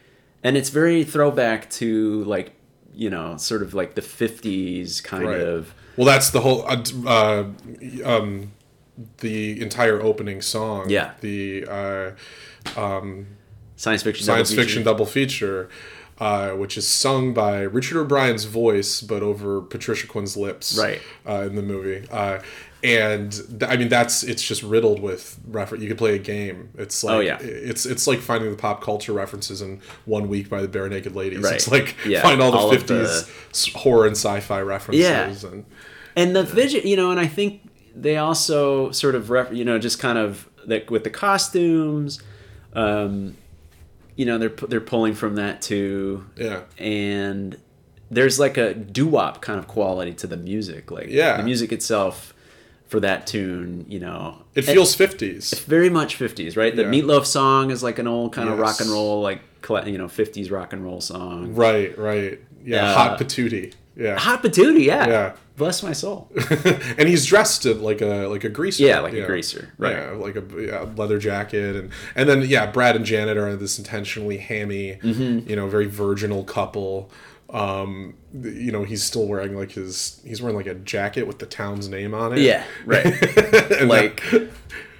and 0.44 0.56
it's 0.56 0.68
very 0.70 1.04
throwback 1.04 1.68
to 1.70 2.22
like 2.24 2.52
you 2.94 3.08
know 3.10 3.36
sort 3.38 3.62
of 3.62 3.72
like 3.74 3.94
the 3.94 4.02
50s 4.02 5.02
kind 5.02 5.24
Right. 5.26 5.40
of 5.40 5.74
Well, 6.00 6.06
that's 6.06 6.30
the 6.30 6.40
whole. 6.40 6.64
Uh, 6.66 6.82
uh, 7.06 7.44
um, 8.04 8.52
the 9.18 9.60
entire 9.60 10.00
opening 10.00 10.40
song. 10.40 10.88
Yeah. 10.88 11.12
The 11.20 11.66
uh, 11.68 12.10
science 13.76 14.02
fiction 14.02 14.24
science 14.24 14.50
double 14.50 14.62
fiction 14.62 14.78
feature. 14.80 14.84
double 14.84 15.06
feature, 15.06 15.68
uh, 16.18 16.50
which 16.52 16.76
is 16.76 16.86
sung 16.88 17.32
by 17.34 17.60
Richard 17.60 17.98
O'Brien's 17.98 18.44
voice, 18.44 19.00
but 19.00 19.22
over 19.22 19.60
Patricia 19.60 20.06
Quinn's 20.06 20.36
lips, 20.36 20.78
Right. 20.78 21.00
uh, 21.28 21.42
in 21.46 21.54
the 21.54 21.62
movie. 21.62 22.06
Uh, 22.10 22.40
and 22.82 23.30
th- 23.32 23.70
I 23.70 23.76
mean, 23.76 23.90
that's 23.90 24.22
it's 24.22 24.42
just 24.42 24.62
riddled 24.62 25.00
with 25.00 25.38
reference. 25.48 25.82
You 25.82 25.88
could 25.90 25.98
play 25.98 26.14
a 26.14 26.18
game. 26.18 26.70
It's 26.78 27.04
like 27.04 27.14
Oh, 27.14 27.20
yeah. 27.20 27.36
it's 27.42 27.84
it's 27.84 28.06
like 28.06 28.20
finding 28.20 28.50
the 28.50 28.56
pop 28.56 28.82
culture 28.82 29.12
references 29.12 29.60
in 29.60 29.82
one 30.06 30.28
week 30.28 30.48
by 30.48 30.62
the 30.62 30.68
Barenaked 30.68 31.14
Ladies. 31.14 31.40
Right. 31.40 31.56
It's 31.56 31.70
like 31.70 31.94
Yeah, 32.06 32.22
find 32.22 32.40
all 32.40 32.52
the 32.52 32.58
of 32.76 32.86
the- 32.86 33.04
fifties 33.04 33.74
horror 33.74 34.06
and 34.06 34.16
sci-fi 34.16 34.62
references. 34.62 35.44
And 35.44 35.66
and 36.16 36.34
the 36.34 36.42
vision 36.42 36.86
you 36.86 36.96
know 36.96 37.10
and 37.10 37.20
i 37.20 37.26
think 37.26 37.62
they 37.94 38.16
also 38.16 38.90
sort 38.92 39.14
of 39.14 39.30
ref, 39.30 39.52
you 39.52 39.64
know 39.64 39.78
just 39.78 39.98
kind 39.98 40.18
of 40.18 40.48
like 40.66 40.90
with 40.90 41.04
the 41.04 41.10
costumes 41.10 42.20
um 42.74 43.36
you 44.16 44.24
know 44.24 44.38
they're 44.38 44.48
they're 44.68 44.80
pulling 44.80 45.14
from 45.14 45.36
that 45.36 45.60
too 45.62 46.24
yeah, 46.36 46.62
and 46.78 47.56
there's 48.10 48.38
like 48.40 48.56
a 48.56 48.74
doo-wop 48.74 49.40
kind 49.40 49.58
of 49.58 49.66
quality 49.68 50.12
to 50.14 50.26
the 50.26 50.36
music 50.36 50.90
like 50.90 51.06
Yeah. 51.08 51.36
the 51.36 51.42
music 51.42 51.72
itself 51.72 52.34
for 52.86 53.00
that 53.00 53.26
tune 53.26 53.86
you 53.88 54.00
know 54.00 54.42
it 54.54 54.62
feels 54.62 54.94
fifties. 54.94 55.52
very 55.60 55.88
much 55.88 56.18
50s 56.18 56.56
right 56.56 56.74
the 56.74 56.82
Yeah. 56.82 56.88
Meat 56.88 57.04
Loaf 57.06 57.24
song 57.26 57.70
is 57.70 57.82
like 57.82 57.98
an 58.00 58.06
old 58.08 58.32
kind 58.32 58.48
of 58.48 58.58
rock 58.58 58.80
and 58.80 58.90
roll 58.90 59.20
like 59.22 59.40
you 59.86 59.96
know 59.98 60.06
50s 60.06 60.50
rock 60.50 60.72
and 60.72 60.84
roll 60.84 61.00
song 61.00 61.54
Right, 61.54 61.96
right. 61.98 62.40
Yeah, 62.64 62.90
Uh, 62.90 62.94
hot 62.94 63.18
patootie. 63.20 63.74
Yeah. 63.96 64.18
hot 64.18 64.42
patootie 64.42 64.84
yeah 64.84 65.06
Yeah. 65.06 65.32
Bless 65.60 65.82
my 65.82 65.92
soul 65.92 66.28
and 66.98 67.08
he's 67.08 67.24
dressed 67.26 67.64
like 67.66 68.00
a 68.00 68.26
like 68.34 68.44
a 68.44 68.48
greaser. 68.48 68.82
Yeah, 68.84 69.00
like 69.00 69.12
a 69.12 69.20
know. 69.20 69.26
greaser, 69.26 69.72
right. 69.78 69.94
Yeah, 69.96 70.10
like 70.26 70.36
a 70.36 70.44
yeah, 70.58 70.86
leather 70.96 71.18
jacket 71.18 71.76
and 71.76 71.90
and 72.16 72.28
then 72.28 72.42
yeah, 72.42 72.64
Brad 72.70 72.96
and 72.96 73.04
Janet 73.04 73.36
are 73.36 73.54
this 73.56 73.78
intentionally 73.78 74.38
hammy, 74.38 74.98
Mm-hmm. 75.02 75.48
you 75.48 75.56
know, 75.56 75.68
very 75.68 75.86
virginal 75.86 76.42
couple. 76.44 77.10
Um, 77.50 78.14
you 78.32 78.70
know, 78.72 78.84
he's 78.84 79.02
still 79.02 79.26
wearing 79.26 79.56
like 79.56 79.72
his 79.72 80.20
he's 80.24 80.40
wearing 80.40 80.56
like 80.56 80.66
a 80.66 80.74
jacket 80.74 81.26
with 81.26 81.38
the 81.40 81.46
town's 81.46 81.88
name 81.88 82.14
on 82.14 82.32
it. 82.32 82.38
yeah 82.40 82.64
right 82.86 83.04
And 83.80 83.88
like 83.88 84.22
that- 84.30 84.50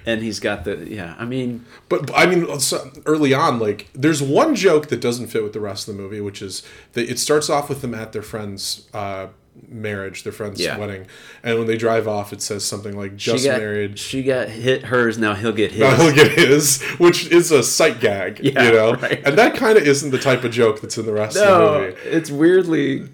and 0.05 0.21
he's 0.23 0.39
got 0.39 0.63
the 0.65 0.75
yeah 0.89 1.15
i 1.19 1.25
mean 1.25 1.63
But, 1.87 2.09
I 2.15 2.25
mean, 2.25 2.59
so 2.59 2.89
early 3.05 3.33
on, 3.35 3.59
like 3.59 3.87
there's 3.93 4.21
one 4.21 4.55
joke 4.55 4.87
that 4.89 4.99
doesn't 4.99 5.27
fit 5.27 5.43
with 5.43 5.53
the 5.53 5.59
rest 5.59 5.87
of 5.87 5.95
the 5.95 6.01
movie, 6.01 6.19
which 6.21 6.41
is 6.41 6.63
that 6.93 7.07
it 7.09 7.19
starts 7.19 7.49
off 7.49 7.69
with 7.69 7.81
them 7.81 7.93
at 7.93 8.11
their 8.11 8.23
friend's 8.23 8.87
uh, 8.95 9.27
marriage, 9.69 10.23
their 10.23 10.31
friend's 10.33 10.59
Yeah. 10.61 10.77
wedding, 10.77 11.05
and 11.43 11.57
when 11.57 11.67
they 11.67 11.77
drive 11.77 12.07
off, 12.07 12.31
it 12.33 12.41
says 12.41 12.63
something 12.63 12.97
like 12.97 13.11
she 13.17 13.31
"just 13.31 13.45
got 13.45 13.59
married." 13.59 13.99
she 13.99 14.23
got 14.23 14.49
hit 14.49 14.83
hers 14.85 15.17
now 15.17 15.33
he'll 15.33 15.51
get 15.51 15.71
his 15.71 15.79
Now 15.81 15.95
he'll 15.95 16.13
get 16.15 16.31
his, 16.31 16.81
which 16.97 17.27
is 17.31 17.51
a 17.51 17.61
sight 17.63 17.99
gag, 17.99 18.39
Yeah, 18.41 18.63
you 18.65 18.71
know, 18.71 18.93
right. 19.01 19.21
and 19.25 19.37
that 19.37 19.55
kind 19.55 19.77
of 19.77 19.85
isn't 19.87 20.11
the 20.11 20.17
type 20.19 20.43
of 20.43 20.51
joke 20.51 20.81
that's 20.81 20.97
in 20.97 21.05
the 21.05 21.13
rest 21.13 21.37
of 21.37 21.43
the 21.43 21.49
no 21.49 21.79
movie. 21.81 21.95
it's 22.05 22.31
weirdly 22.31 23.07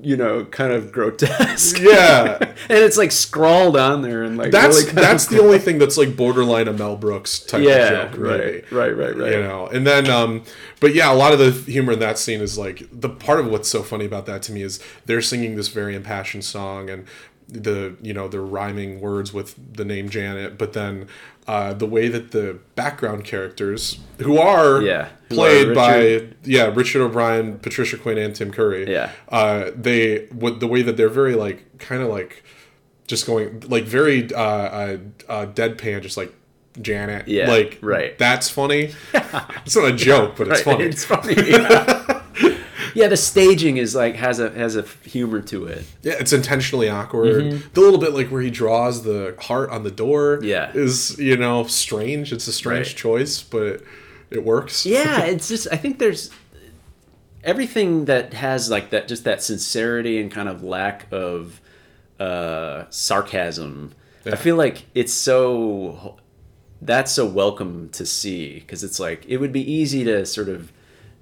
you 0.00 0.16
know 0.16 0.44
kind 0.44 0.72
of 0.72 0.92
grotesque. 0.92 1.78
Yeah, 1.80 2.36
and 2.40 2.54
it's 2.68 2.96
like 2.96 3.12
scrawled 3.12 3.76
on 3.76 4.02
there 4.02 4.22
and 4.22 4.36
like 4.36 4.50
that's 4.50 4.80
really 4.80 4.92
that's 4.92 5.26
the 5.26 5.40
only 5.40 5.58
thing 5.58 5.78
that's 5.78 5.96
like 5.96 6.16
borderline 6.16 6.68
a 6.68 6.72
Mel 6.72 6.96
Brooks 6.96 7.40
type 7.40 7.62
yeah 7.62 7.72
of 7.72 8.12
joke, 8.12 8.20
right, 8.20 8.72
right 8.72 8.96
right 8.96 9.16
right. 9.16 9.32
You 9.32 9.42
know 9.42 9.66
and 9.68 9.86
then 9.86 10.10
um 10.10 10.44
but 10.80 10.94
yeah 10.94 11.12
a 11.12 11.14
lot 11.14 11.32
of 11.32 11.38
the 11.38 11.50
humor 11.50 11.92
in 11.92 11.98
that 12.00 12.18
scene 12.18 12.40
is 12.40 12.58
like 12.58 12.82
the 12.92 13.08
part 13.08 13.40
of 13.40 13.46
what's 13.46 13.68
so 13.68 13.82
funny 13.82 14.04
about 14.04 14.26
that 14.26 14.42
to 14.42 14.52
me 14.52 14.62
is 14.62 14.80
they're 15.06 15.22
singing 15.22 15.56
this 15.56 15.68
very 15.68 15.94
impassioned 15.94 16.44
song 16.44 16.90
and 16.90 17.06
the 17.48 17.96
you 18.02 18.12
know 18.12 18.26
they're 18.28 18.40
rhyming 18.42 19.00
words 19.00 19.32
with 19.32 19.54
the 19.76 19.84
name 19.84 20.08
janet 20.08 20.58
but 20.58 20.72
then 20.72 21.06
uh, 21.46 21.72
the 21.72 21.86
way 21.86 22.08
that 22.08 22.32
the 22.32 22.58
background 22.74 23.24
characters 23.24 24.00
who 24.18 24.36
are 24.38 24.82
Yeah, 24.82 25.08
played 25.28 25.74
by 25.74 26.26
yeah 26.42 26.72
richard 26.74 27.02
o'brien 27.02 27.58
patricia 27.60 27.96
quinn 27.98 28.18
and 28.18 28.34
tim 28.34 28.50
curry 28.50 28.90
Yeah. 28.90 29.12
uh, 29.28 29.70
they 29.76 30.26
what 30.32 30.58
the 30.60 30.66
way 30.66 30.82
that 30.82 30.96
they're 30.96 31.08
very 31.08 31.34
like 31.36 31.78
kind 31.78 32.02
of 32.02 32.08
like 32.08 32.42
just 33.06 33.26
going 33.26 33.60
like 33.68 33.84
very 33.84 34.32
uh, 34.34 34.40
uh, 34.42 34.96
uh, 35.28 35.46
deadpan 35.46 36.02
just 36.02 36.16
like 36.16 36.32
Janet. 36.82 37.26
Yeah, 37.26 37.48
like 37.48 37.78
right. 37.80 38.18
That's 38.18 38.50
funny. 38.50 38.92
it's 39.64 39.74
not 39.76 39.86
a 39.86 39.92
joke, 39.96 40.36
but 40.36 40.48
it's 40.48 40.66
Right, 40.66 40.76
funny. 40.76 40.84
it's 40.84 41.04
funny 41.06 41.34
yeah. 41.50 41.95
Yeah, 42.96 43.08
the 43.08 43.16
staging 43.16 43.76
is 43.76 43.94
like 43.94 44.16
has 44.16 44.38
a 44.40 44.50
has 44.50 44.74
a 44.76 44.82
humor 45.04 45.40
to 45.42 45.66
it 45.66 45.84
yeah, 46.02 46.14
it's 46.18 46.32
intentionally 46.32 46.88
awkward. 46.88 47.62
The 47.74 47.80
little 47.80 48.00
bit 48.00 48.12
like 48.14 48.28
where 48.28 48.42
he 48.42 48.50
draws 48.50 49.02
the 49.04 49.34
heart 49.40 49.70
on 49.70 49.82
the 49.84 49.90
door. 49.90 50.36
Mm-hmm. 50.38 50.44
Yeah. 50.46 50.72
is 50.74 51.18
you 51.18 51.36
know 51.36 51.64
strange. 51.64 52.32
It's 52.32 52.46
a 52.48 52.52
strange 52.52 52.88
Right. 52.88 52.96
choice, 52.96 53.42
but 53.42 53.82
it 54.30 54.44
works. 54.44 54.84
yeah 54.84 55.20
it's 55.24 55.46
just 55.48 55.68
i 55.70 55.76
think 55.76 56.00
there's 56.00 56.30
everything 57.44 58.06
that 58.06 58.34
has 58.34 58.68
like 58.70 58.90
that 58.90 59.06
just 59.08 59.22
that 59.24 59.40
sincerity 59.42 60.20
and 60.20 60.30
kind 60.32 60.48
of 60.48 60.62
lack 60.64 61.06
of 61.12 61.60
uh 62.18 62.84
sarcasm 62.90 63.92
Yeah. 64.24 64.32
i 64.32 64.36
feel 64.36 64.56
like 64.56 64.86
it's 64.94 65.12
so 65.12 66.16
that's 66.82 67.12
so 67.12 67.24
welcome 67.24 67.88
to 67.90 68.04
see 68.04 68.54
because 68.60 68.82
it's 68.82 68.98
like 68.98 69.24
it 69.28 69.36
would 69.36 69.52
be 69.52 69.62
easy 69.70 70.02
to 70.04 70.26
sort 70.26 70.48
of 70.48 70.72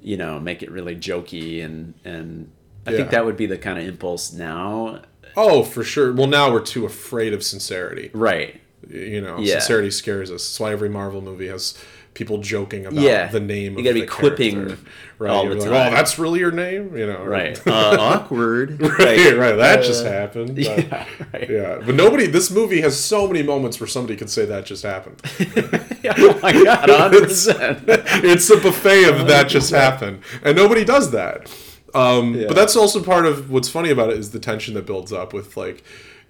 you 0.05 0.17
know 0.17 0.39
make 0.39 0.63
it 0.63 0.71
really 0.71 0.95
jokey 0.95 1.65
and 1.65 1.95
and 2.05 2.51
I 2.87 2.91
Yeah. 2.91 2.97
think 2.99 3.11
that 3.11 3.25
would 3.25 3.37
be 3.37 3.47
the 3.47 3.57
kind 3.59 3.79
of 3.79 3.87
impulse 3.87 4.33
now. 4.33 5.01
Oh, 5.37 5.65
for 5.65 5.83
sure. 5.83 6.13
Well, 6.13 6.27
now 6.29 6.53
we're 6.53 6.61
too 6.61 6.85
afraid 6.85 7.33
of 7.33 7.43
sincerity. 7.43 8.11
Right. 8.13 8.61
You 8.89 9.21
know, 9.23 9.39
Yeah. 9.41 9.55
sincerity 9.59 9.91
scares 9.91 10.31
us. 10.31 10.43
That's 10.47 10.61
why 10.61 10.71
every 10.73 10.91
Marvel 10.91 11.21
movie 11.23 11.49
has 11.49 11.75
people 12.15 12.39
joking 12.39 12.87
about 12.87 13.01
Yeah. 13.01 13.27
the 13.27 13.41
name. 13.41 13.77
You 13.77 13.83
gotta 13.85 13.95
the 13.95 14.01
be 14.03 14.07
quipping 14.07 14.55
character. 14.55 14.79
right? 15.19 15.31
all 15.31 15.45
You're 15.45 15.55
the 15.57 15.61
like, 15.63 15.71
time. 15.71 15.93
oh, 15.93 15.97
that's 15.97 16.17
really 16.19 16.39
your 16.39 16.53
name. 16.53 16.97
You 16.97 17.07
know, 17.09 17.25
Right. 17.25 17.61
Uh, 17.67 17.97
awkward. 17.99 18.81
right, 19.01 19.37
right. 19.37 19.57
That 19.57 19.81
Uh, 19.81 19.83
just 19.83 20.05
happened. 20.07 20.55
But- 20.57 20.63
Yeah. 20.65 21.07
Right. 21.33 21.51
yeah, 21.51 21.79
but 21.85 21.95
nobody. 21.97 22.27
This 22.27 22.51
movie 22.51 22.81
has 22.83 22.99
so 22.99 23.27
many 23.27 23.43
moments 23.43 23.81
where 23.81 23.89
somebody 23.89 24.17
could 24.17 24.31
say 24.31 24.45
that 24.47 24.65
just 24.65 24.83
happened. 24.85 25.21
oh 25.47 26.39
my 26.43 26.53
god, 26.53 26.89
100%. 26.89 27.85
it's 28.25 28.49
a 28.51 28.57
buffet 28.59 29.05
of 29.09 29.27
that 29.27 29.49
just 29.49 29.71
happened, 29.71 30.21
and 30.43 30.57
nobody 30.57 30.85
does 30.85 31.11
that. 31.11 31.51
Um, 31.95 32.35
Yeah. 32.35 32.47
But 32.49 32.55
that's 32.57 32.77
also 32.77 33.03
part 33.03 33.27
of 33.27 33.51
what's 33.51 33.69
funny 33.69 33.91
about 33.91 34.11
it 34.11 34.19
is 34.19 34.31
the 34.31 34.41
tension 34.41 34.75
that 34.75 34.87
builds 34.87 35.13
up 35.13 35.33
with 35.33 35.57
like, 35.57 35.83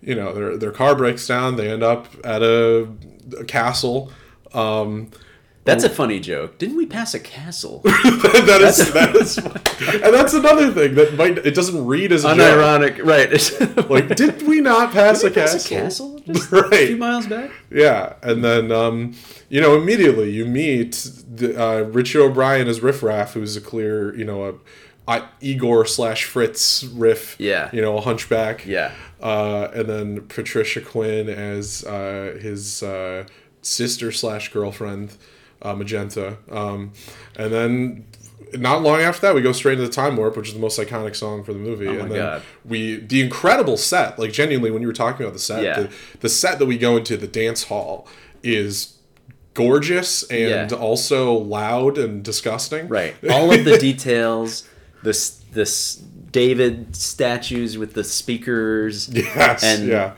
you 0.03 0.15
know, 0.15 0.33
their 0.33 0.57
their 0.57 0.73
car 0.73 0.95
breaks 0.95 1.27
down, 1.27 1.57
they 1.57 1.71
end 1.71 1.83
up 1.83 2.07
at 2.25 2.43
a, 2.43 2.89
a 3.39 3.45
castle. 3.45 4.11
Um, 4.53 5.11
That's 5.65 5.83
a 5.85 5.89
funny 5.89 6.21
joke. 6.21 6.59
Didn't 6.59 6.77
we 6.77 6.85
pass 6.87 7.15
a 7.15 7.21
castle? 7.21 7.81
that 7.85 8.59
is 8.61 8.93
that 8.93 9.17
is, 9.17 9.39
and 10.05 10.15
that's 10.15 10.35
another 10.35 10.71
thing 10.73 10.95
that 10.95 11.15
might 11.15 11.39
it 11.39 11.55
doesn't 11.55 11.87
read 11.87 12.13
as 12.13 12.25
a 12.25 12.35
joke. 12.35 12.39
Unironic, 12.39 13.05
right? 13.05 13.89
Like, 13.91 14.15
did 14.15 14.47
we 14.47 14.61
not 14.61 14.93
pass 14.93 15.23
Did 15.23 15.33
a 15.33 15.35
pass 15.35 15.67
castle? 15.67 16.17
a 16.17 16.21
castle 16.21 16.35
just 16.35 16.53
a 16.53 16.87
few 16.87 16.97
miles 16.97 17.27
back? 17.27 17.51
Yeah, 17.71 18.15
and 18.23 18.45
then 18.45 18.71
um, 18.73 19.15
you 19.49 19.61
know 19.61 19.75
immediately 19.77 20.31
you 20.31 20.45
meet 20.45 20.93
the, 21.35 21.59
uh, 21.61 21.81
Richie 21.85 22.19
O'Brien 22.19 22.69
as 22.69 22.81
Riff 22.83 23.03
Raff, 23.03 23.33
who's 23.35 23.57
a 23.57 23.61
clear 23.61 24.15
you 24.17 24.25
know 24.25 24.45
a, 24.45 24.55
I 25.09 25.29
Igor 25.41 25.87
slash 25.87 26.25
Fritz 26.25 26.85
Riff. 26.85 27.37
Yeah. 27.39 27.71
you 27.73 27.81
know 27.81 27.97
a 27.97 28.01
hunchback. 28.03 28.67
Yeah. 28.67 28.93
uh, 29.23 29.69
and 29.75 29.89
then 29.89 30.21
Patricia 30.29 30.81
Quinn 30.83 31.29
as 31.31 31.85
uh, 31.85 32.39
his 32.41 32.83
uh, 32.83 33.25
sister 33.63 34.13
slash 34.13 34.53
girlfriend, 34.53 35.17
uh, 35.65 35.75
Magenta, 35.75 36.37
um, 36.51 36.93
and 37.37 37.53
then. 37.53 38.07
Not 38.53 38.83
long 38.83 39.01
after 39.01 39.23
that, 39.23 39.35
we 39.35 39.43
go 39.43 39.51
straight 39.51 39.79
into 39.81 39.87
the 39.89 39.93
time 39.93 40.17
warp, 40.17 40.37
which 40.37 40.47
is 40.47 40.55
the 40.55 40.61
most 40.61 40.79
iconic 40.79 41.17
song 41.17 41.43
for 41.43 41.53
the 41.53 41.59
movie. 41.59 41.89
Oh 41.89 41.95
my 41.95 42.01
and 42.01 42.11
then 42.13 42.19
God. 42.19 42.43
we 42.65 42.97
the 43.01 43.21
incredible 43.21 43.77
set, 43.77 44.17
like 44.17 44.33
genuinely, 44.33 44.71
when 44.71 44.81
you 44.81 44.87
were 44.87 44.95
talking 44.95 45.23
about 45.27 45.33
the 45.33 45.41
set, 45.41 45.65
Yeah. 45.65 45.81
the, 45.81 45.91
the 46.21 46.29
set 46.29 46.61
that 46.61 46.67
we 46.67 46.79
go 46.79 46.97
into 46.97 47.17
the 47.17 47.27
dance 47.27 47.65
hall 47.65 48.07
is 48.45 48.97
gorgeous 49.55 50.23
and 50.31 50.71
Yeah. 50.71 50.77
also 50.77 51.33
loud 51.33 51.99
and 51.99 52.23
disgusting. 52.23 52.87
Right. 52.87 53.17
All 53.31 53.53
of 53.53 53.65
the 53.65 53.77
details, 53.77 54.69
this 55.03 55.31
this 55.53 55.97
David 56.31 56.95
statues 56.95 57.77
with 57.77 57.95
the 57.95 58.05
speakers. 58.05 59.09
Yes. 59.09 59.65
and 59.65 59.89
yeah. 59.89 60.13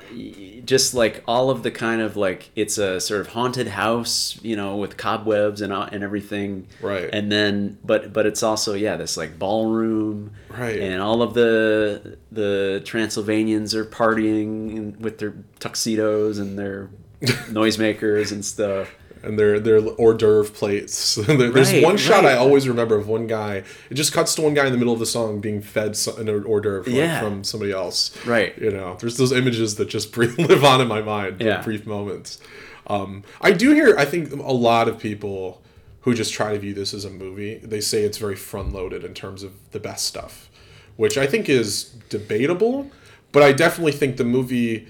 Just 0.67 0.93
like 0.95 1.23
all 1.27 1.49
of 1.49 1.63
the 1.63 1.71
kind 1.71 2.03
of 2.03 2.17
like 2.17 2.51
it's 2.57 2.77
a 2.77 3.01
sort 3.01 3.21
of 3.23 3.29
haunted 3.29 3.69
house 3.69 4.39
you 4.43 4.57
know 4.57 4.77
with 4.77 4.97
cobwebs 4.97 5.61
and 5.63 5.73
uh, 5.73 5.89
and 5.93 6.03
everything 6.05 6.67
Right. 6.83 7.09
and 7.13 7.31
then 7.33 7.79
but 7.85 8.13
but 8.13 8.27
it's 8.27 8.43
also 8.43 8.75
yeah 8.75 8.97
this 8.97 9.17
like 9.17 9.39
ballroom 9.39 10.33
Right. 10.51 10.79
and 10.81 11.01
all 11.01 11.23
of 11.23 11.35
the 11.35 12.19
the 12.33 12.83
transylvanians 12.85 13.75
are 13.75 13.85
partying 13.85 14.99
with 14.99 15.19
their 15.19 15.35
tuxedos 15.61 16.39
and 16.39 16.59
their 16.59 16.91
noisemakers 17.51 18.33
and 18.33 18.45
stuff 18.45 18.91
and 19.27 19.39
their 19.39 19.59
their 19.61 19.81
hors 19.99 20.15
d'oeuvre 20.15 20.51
plates. 20.53 21.15
There- 21.27 21.51
There's 21.51 21.73
Right, 21.73 21.83
one 21.83 21.97
shot 21.97 22.25
I 22.25 22.35
always 22.37 22.69
remember 22.69 22.97
of 22.97 23.09
one 23.09 23.27
guy. 23.27 23.65
It 23.91 23.95
just 23.95 24.13
cuts 24.13 24.35
to 24.37 24.43
one 24.43 24.55
guy 24.55 24.67
in 24.67 24.73
the 24.73 24.79
middle 24.79 24.93
of 24.93 25.01
the 25.01 25.07
song 25.07 25.41
being 25.41 25.61
fed 25.61 25.99
an 26.19 26.29
hors 26.29 26.61
d'oeuvre 26.61 26.91
like, 26.91 27.21
from 27.21 27.45
somebody 27.45 27.73
else. 27.73 28.17
Right. 28.25 28.57
You 28.59 28.71
know, 28.71 28.97
there's 29.01 29.17
those 29.17 29.33
images 29.33 29.75
that 29.77 29.89
just 29.89 30.17
live 30.17 30.65
on 30.65 30.81
in 30.81 30.89
my 30.89 31.03
mind 31.03 31.39
for 31.39 31.45
Yeah. 31.45 31.63
brief 31.63 31.87
moments. 31.87 32.39
Um, 32.87 33.25
I 33.41 33.53
do 33.53 33.73
hear. 33.73 33.97
I 33.99 34.05
think 34.05 34.33
a 34.33 34.53
lot 34.53 34.89
of 34.89 34.99
people 34.99 35.61
who 36.03 36.15
just 36.15 36.33
try 36.33 36.53
to 36.53 36.59
view 36.59 36.73
this 36.73 36.95
as 36.95 37.05
a 37.05 37.11
movie, 37.11 37.59
they 37.59 37.81
say 37.81 38.03
it's 38.05 38.19
very 38.19 38.37
front 38.37 38.73
loaded 38.73 39.03
in 39.03 39.13
terms 39.13 39.43
of 39.43 39.53
the 39.73 39.81
best 39.81 40.07
stuff, 40.07 40.49
which 40.95 41.19
I 41.19 41.27
think 41.27 41.49
is 41.49 41.85
debatable. 42.09 42.91
But 43.33 43.43
I 43.43 43.53
definitely 43.53 43.91
think 43.93 44.17
the 44.19 44.25
movie 44.25 44.87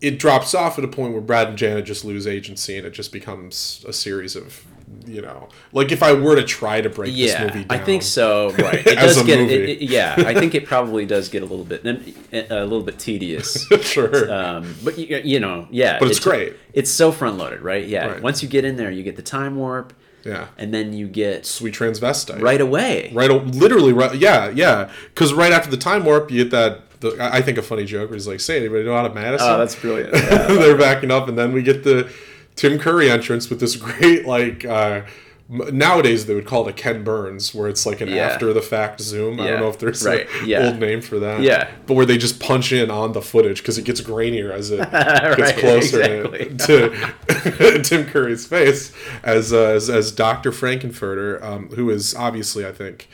it 0.00 0.18
drops 0.18 0.54
off 0.54 0.78
at 0.78 0.84
a 0.84 0.88
point 0.88 1.12
where 1.12 1.22
Brad 1.22 1.48
and 1.48 1.58
Janet 1.58 1.84
just 1.86 2.04
lose 2.04 2.26
agency, 2.26 2.76
and 2.76 2.86
it 2.86 2.90
just 2.92 3.12
becomes 3.12 3.84
a 3.88 3.92
series 3.92 4.36
of, 4.36 4.62
you 5.06 5.22
know, 5.22 5.48
like 5.72 5.90
if 5.90 6.02
I 6.02 6.12
were 6.12 6.36
to 6.36 6.44
try 6.44 6.80
to 6.80 6.88
break 6.90 7.14
this 7.14 7.38
movie 7.40 7.64
down, 7.64 7.80
i 7.80 7.82
think 7.82 8.02
so 8.02 8.50
right 8.52 8.86
it 8.86 8.94
does 8.98 9.22
get 9.24 9.40
it, 9.40 9.68
it- 9.68 9.82
yeah 9.82 10.14
i 10.18 10.32
think 10.34 10.54
it 10.54 10.64
probably 10.64 11.04
does 11.06 11.28
get 11.28 11.42
a 11.42 11.46
little 11.46 11.64
bit 11.64 11.84
a 11.84 12.62
little 12.64 12.82
bit 12.82 12.98
tedious 12.98 13.66
sure. 13.82 14.30
um, 14.32 14.74
but 14.84 14.96
you, 14.98 15.20
you 15.24 15.40
know, 15.40 15.66
yeah. 15.70 15.98
But 15.98 16.08
it's 16.10 16.18
it- 16.18 16.22
great. 16.24 16.56
It's 16.72 16.90
so 16.90 17.10
front 17.10 17.38
loaded, 17.38 17.62
right? 17.62 17.86
Yeah. 17.86 18.06
Right. 18.06 18.22
Once 18.22 18.42
you 18.42 18.48
get 18.48 18.64
in 18.64 18.76
there, 18.76 18.90
you 18.90 19.02
get 19.02 19.16
the 19.16 19.22
time 19.22 19.56
warp, 19.56 19.92
yeah, 20.24 20.48
and 20.58 20.72
then 20.74 20.92
you 20.92 21.08
get 21.08 21.46
sweet 21.46 21.74
transvestite. 21.74 22.40
right 22.42 22.60
away. 22.60 23.10
Right, 23.14 23.30
literally, 23.30 23.92
right. 23.92 24.14
Yeah, 24.14 24.50
yeah. 24.50 24.90
Because 25.14 25.32
right 25.32 25.52
after 25.52 25.70
the 25.70 25.76
time 25.78 26.04
warp, 26.04 26.30
you 26.30 26.42
get 26.44 26.50
that. 26.50 26.82
The, 27.00 27.16
I 27.20 27.42
think 27.42 27.58
a 27.58 27.62
funny 27.62 27.84
joke 27.84 28.12
he's 28.12 28.26
like, 28.26 28.40
"Say, 28.40 28.58
anybody 28.58 28.84
know 28.84 28.94
how 28.94 29.06
to 29.06 29.14
Madison?" 29.14 29.48
Oh, 29.48 29.58
that's 29.58 29.74
brilliant. 29.76 30.14
Yeah. 30.14 30.46
They're 30.46 30.78
backing 30.78 31.10
up, 31.10 31.28
and 31.28 31.36
then 31.38 31.52
we 31.52 31.62
get 31.62 31.84
the 31.84 32.10
Tim 32.54 32.78
Curry 32.78 33.10
entrance 33.10 33.50
with 33.50 33.60
this 33.60 33.76
great 33.86 34.26
like. 34.26 34.64
Uh, 34.64 35.02
Nowadays 35.48 36.26
they 36.26 36.34
would 36.34 36.44
call 36.44 36.66
it 36.66 36.70
a 36.70 36.72
Ken 36.72 37.04
Burns, 37.04 37.54
where 37.54 37.68
it's 37.68 37.86
like 37.86 38.00
an 38.00 38.08
Yeah. 38.08 38.26
after 38.26 38.52
the 38.52 38.60
fact 38.60 39.00
zoom. 39.00 39.38
I 39.38 39.46
don't 39.46 39.60
know 39.60 39.68
if 39.68 39.78
there's 39.78 40.04
right, 40.04 40.26
an 40.42 40.48
yeah. 40.48 40.66
old 40.66 40.80
name 40.80 41.00
for 41.00 41.20
that. 41.20 41.40
Yeah. 41.40 41.70
but 41.86 41.94
where 41.94 42.04
they 42.04 42.18
just 42.18 42.40
punch 42.40 42.72
in 42.72 42.90
on 42.90 43.12
the 43.12 43.22
footage 43.22 43.62
because 43.62 43.78
it 43.78 43.84
gets 43.84 44.00
grainier 44.00 44.50
as 44.50 44.72
it 44.72 44.78
gets 45.36 45.60
closer 45.60 46.02
exactly. 46.02 46.56
to, 46.66 47.52
to 47.52 47.82
Tim 47.84 48.06
Curry's 48.06 48.44
face 48.44 48.92
as 49.22 49.52
uh, 49.52 49.68
as, 49.68 49.88
as 49.88 50.10
Doctor 50.10 50.50
Frank-N-Furter, 50.50 51.40
um, 51.44 51.68
who 51.68 51.90
is 51.90 52.12
obviously 52.16 52.66
I 52.66 52.72
think 52.72 53.08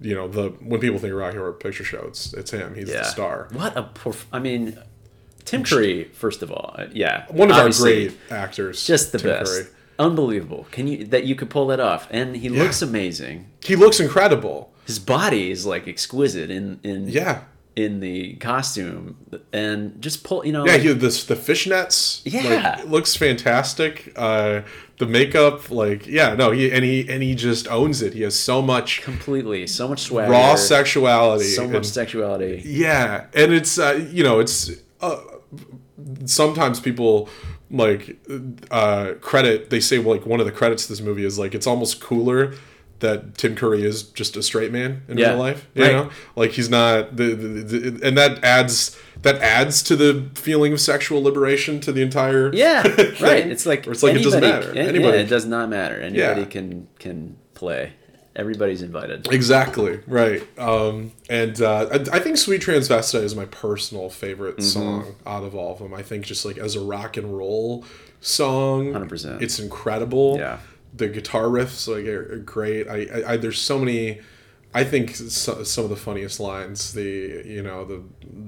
you 0.00 0.14
know 0.14 0.28
the 0.28 0.50
when 0.60 0.80
people 0.80 0.98
think 0.98 1.12
of 1.12 1.18
Rocky 1.18 1.36
Horror 1.36 1.52
Picture 1.52 1.84
Show, 1.84 2.04
it's, 2.08 2.32
it's 2.34 2.50
him. 2.50 2.74
He's 2.74 2.88
yeah. 2.88 2.98
the 2.98 3.04
star. 3.04 3.48
What 3.52 3.76
a 3.76 3.82
perf- 3.82 4.24
I 4.32 4.38
mean, 4.38 4.78
Tim 5.44 5.64
Curry. 5.64 6.04
First 6.12 6.42
of 6.42 6.50
all, 6.50 6.74
uh, 6.78 6.86
yeah, 6.92 7.26
One 7.30 7.50
of 7.50 7.56
obviously, 7.56 8.04
our 8.04 8.08
great 8.10 8.18
actors, 8.30 8.86
just 8.86 9.12
the 9.12 9.18
Tim 9.18 9.30
best. 9.30 9.52
Curry. 9.52 9.66
Unbelievable. 9.98 10.66
Can 10.70 10.86
you 10.86 11.04
that 11.06 11.24
you 11.24 11.34
could 11.34 11.50
pull 11.50 11.66
that 11.68 11.80
off? 11.80 12.08
And 12.10 12.34
he 12.36 12.48
looks 12.48 12.80
amazing. 12.82 13.50
He 13.62 13.76
looks 13.76 14.00
incredible. 14.00 14.72
His 14.86 14.98
body 14.98 15.50
is 15.50 15.66
like 15.66 15.86
exquisite 15.86 16.50
in 16.50 16.80
in 16.82 17.08
Yeah. 17.08 17.42
In 17.84 18.00
the 18.00 18.34
costume 18.36 19.16
and 19.52 20.00
just 20.02 20.24
pull 20.24 20.44
you 20.44 20.52
know 20.52 20.64
Yeah, 20.66 20.72
like- 20.72 20.82
he 20.82 20.92
this 20.92 21.24
the 21.24 21.34
fishnets. 21.36 22.22
Yeah. 22.24 22.76
like, 22.78 22.88
looks 22.88 23.16
fantastic. 23.16 24.12
Uh, 24.16 24.62
the 24.98 25.06
makeup, 25.06 25.70
like, 25.70 26.06
yeah, 26.06 26.34
no, 26.34 26.50
he 26.50 26.70
and 26.70 26.84
he 26.84 27.08
and 27.08 27.22
he 27.22 27.34
just 27.34 27.66
owns 27.68 28.02
it. 28.02 28.12
He 28.12 28.20
has 28.22 28.38
so 28.38 28.60
much 28.60 29.00
completely 29.02 29.66
so 29.66 29.88
much 29.88 30.00
swagger 30.02 30.30
raw 30.32 30.54
sexuality, 30.56 31.44
so 31.44 31.66
much 31.66 31.74
and- 31.76 31.86
sexuality 31.86 32.62
Yeah, 32.64 33.26
and 33.34 33.52
it's 33.52 33.78
uh, 33.78 34.06
you 34.12 34.22
know 34.22 34.40
it's 34.40 34.70
uh, 35.00 35.16
sometimes 36.26 36.80
people 36.80 37.28
like 37.70 38.18
uh, 38.70 39.14
credit 39.20 39.70
they 39.70 39.80
say 39.80 39.98
like 39.98 40.26
one 40.26 40.40
of 40.40 40.46
the 40.46 40.52
credits 40.52 40.84
to 40.86 40.92
this 40.92 41.00
movie 41.00 41.24
is 41.24 41.38
like 41.38 41.54
it's 41.54 41.66
almost 41.66 42.00
cooler 42.00 42.54
that 43.00 43.36
Tim 43.36 43.54
Curry 43.56 43.82
is 43.84 44.02
just 44.02 44.36
a 44.36 44.42
straight 44.42 44.72
man 44.72 45.02
in 45.08 45.18
Yeah, 45.18 45.30
real 45.30 45.38
life. 45.38 45.66
You 45.74 45.82
right. 45.84 45.92
know, 45.92 46.10
like 46.36 46.52
he's 46.52 46.70
not 46.70 47.16
the, 47.16 47.34
the, 47.34 47.78
the 47.78 48.06
and 48.06 48.16
that 48.16 48.42
adds 48.44 48.96
that 49.22 49.36
adds 49.36 49.82
to 49.84 49.96
the 49.96 50.30
feeling 50.34 50.72
of 50.72 50.80
sexual 50.80 51.22
liberation 51.22 51.80
to 51.80 51.92
the 51.92 52.00
entire 52.02 52.52
Yeah, 52.54 52.82
thing. 52.84 53.22
right. 53.22 53.46
It's 53.46 53.66
like 53.66 53.84
Where 53.84 53.92
it's 53.92 54.02
like 54.02 54.14
it 54.16 54.22
doesn't 54.22 54.40
matter. 54.40 54.70
an- 54.70 54.78
Anybody 54.78 55.18
yeah, 55.18 55.24
it 55.24 55.28
does 55.28 55.44
not 55.46 55.68
matter. 55.68 55.96
Anybody 56.00 56.40
Yeah. 56.42 56.46
can 56.46 56.88
can 56.98 57.36
play. 57.54 57.92
Everybody's 58.36 58.80
invited. 58.80 59.26
Exactly 59.32 60.00
right, 60.06 60.40
um, 60.56 61.10
and 61.28 61.60
uh, 61.60 61.88
I, 61.90 62.16
I 62.16 62.20
think 62.20 62.36
"Sweet 62.38 62.62
Transvestite" 62.62 63.24
is 63.24 63.34
my 63.34 63.44
personal 63.46 64.08
favorite 64.08 64.58
Mm-hmm. 64.58 64.64
song 64.80 65.16
out 65.26 65.42
of 65.42 65.56
all 65.56 65.72
of 65.72 65.80
them. 65.80 65.92
I 65.92 66.02
think 66.02 66.24
just 66.26 66.44
like 66.44 66.56
as 66.56 66.76
a 66.76 66.80
rock 66.80 67.16
and 67.16 67.36
roll 67.36 67.84
song, 68.20 68.92
100%. 68.92 69.42
it's 69.42 69.58
incredible. 69.58 70.36
Yeah. 70.38 70.58
The 70.94 71.08
guitar 71.08 71.44
riffs 71.44 71.88
like 71.88 72.06
are, 72.06 72.34
are 72.34 72.38
great. 72.38 72.88
I, 72.88 73.06
I, 73.12 73.32
I 73.32 73.36
there's 73.36 73.60
so 73.60 73.78
many. 73.78 74.20
I 74.72 74.84
think 74.84 75.16
so, 75.16 75.64
some 75.64 75.84
of 75.84 75.90
the 75.90 75.96
funniest 75.96 76.38
lines, 76.38 76.92
the 76.92 77.42
you 77.44 77.62
know 77.62 77.84
the 77.84 78.02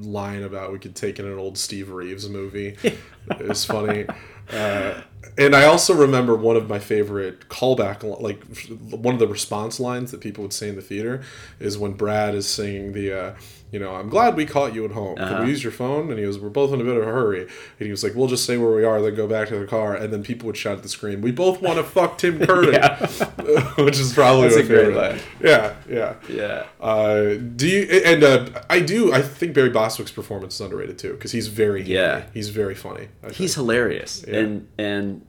line 0.06 0.44
about 0.44 0.72
we 0.72 0.78
could 0.78 0.94
take 0.94 1.18
in 1.18 1.26
an 1.26 1.36
old 1.36 1.58
Steve 1.58 1.90
Reeves 1.90 2.28
movie, 2.28 2.76
is 3.40 3.64
funny. 3.64 4.06
Uh, 4.52 5.00
and 5.38 5.56
I 5.56 5.64
also 5.64 5.94
remember 5.94 6.36
one 6.36 6.56
of 6.56 6.68
my 6.68 6.78
favorite 6.78 7.48
callback, 7.48 8.02
like 8.20 8.44
one 8.90 9.14
of 9.14 9.20
the 9.20 9.26
response 9.26 9.80
lines 9.80 10.10
that 10.10 10.20
people 10.20 10.42
would 10.42 10.52
say 10.52 10.68
in 10.68 10.76
the 10.76 10.82
theater, 10.82 11.22
is 11.58 11.78
when 11.78 11.92
Brad 11.92 12.34
is 12.34 12.46
singing 12.46 12.92
the, 12.92 13.12
uh, 13.18 13.34
you 13.72 13.78
know, 13.80 13.94
I'm 13.96 14.08
glad 14.10 14.36
we 14.36 14.46
caught 14.46 14.74
you 14.74 14.84
at 14.84 14.92
home. 14.92 15.16
Can 15.16 15.24
Uh-huh. 15.24 15.42
we 15.44 15.48
use 15.50 15.64
your 15.64 15.72
phone? 15.72 16.10
And 16.10 16.18
he 16.20 16.26
was, 16.26 16.38
we're 16.38 16.50
both 16.50 16.72
in 16.72 16.80
a 16.80 16.84
bit 16.84 16.96
of 16.96 17.02
a 17.02 17.06
hurry. 17.06 17.40
And 17.40 17.50
he 17.86 17.90
was 17.90 18.04
like, 18.04 18.14
we'll 18.14 18.28
just 18.28 18.44
say 18.44 18.56
where 18.58 18.70
we 18.70 18.84
are, 18.84 19.00
then 19.02 19.14
go 19.14 19.26
back 19.26 19.48
to 19.48 19.58
the 19.58 19.66
car. 19.66 19.94
And 19.96 20.12
then 20.12 20.22
people 20.22 20.46
would 20.46 20.56
shout 20.58 20.76
at 20.76 20.82
the 20.82 20.88
screen, 20.90 21.22
we 21.22 21.32
both 21.32 21.60
want 21.62 21.78
to 21.78 21.82
fuck 21.84 22.18
Tim 22.18 22.38
Curry, 22.46 22.76
which 23.84 23.98
is 23.98 24.12
probably 24.12 24.48
That's 24.48 24.56
my 24.56 24.62
a 24.62 24.66
great 24.66 24.86
favorite. 24.86 24.96
line. 24.96 25.20
Yeah, 25.42 25.74
yeah. 25.88 26.14
Yeah. 26.28 26.66
Uh, 26.80 27.34
do 27.56 27.66
you 27.68 27.82
and 28.04 28.22
uh, 28.22 28.62
I 28.68 28.80
do 28.80 29.12
I 29.12 29.22
think 29.22 29.54
Barry 29.54 29.70
Bostwick's 29.70 30.12
performance 30.12 30.54
is 30.56 30.60
underrated 30.60 30.98
too 30.98 31.12
because 31.14 31.32
he's 31.32 31.48
very 31.48 31.82
Yeah. 31.82 32.24
he's 32.34 32.50
very 32.50 32.74
funny. 32.74 33.08
I 33.26 33.30
He's 33.32 33.54
hilarious, 33.54 34.24
Yeah. 34.28 34.38
and 34.40 34.68
and 34.78 35.26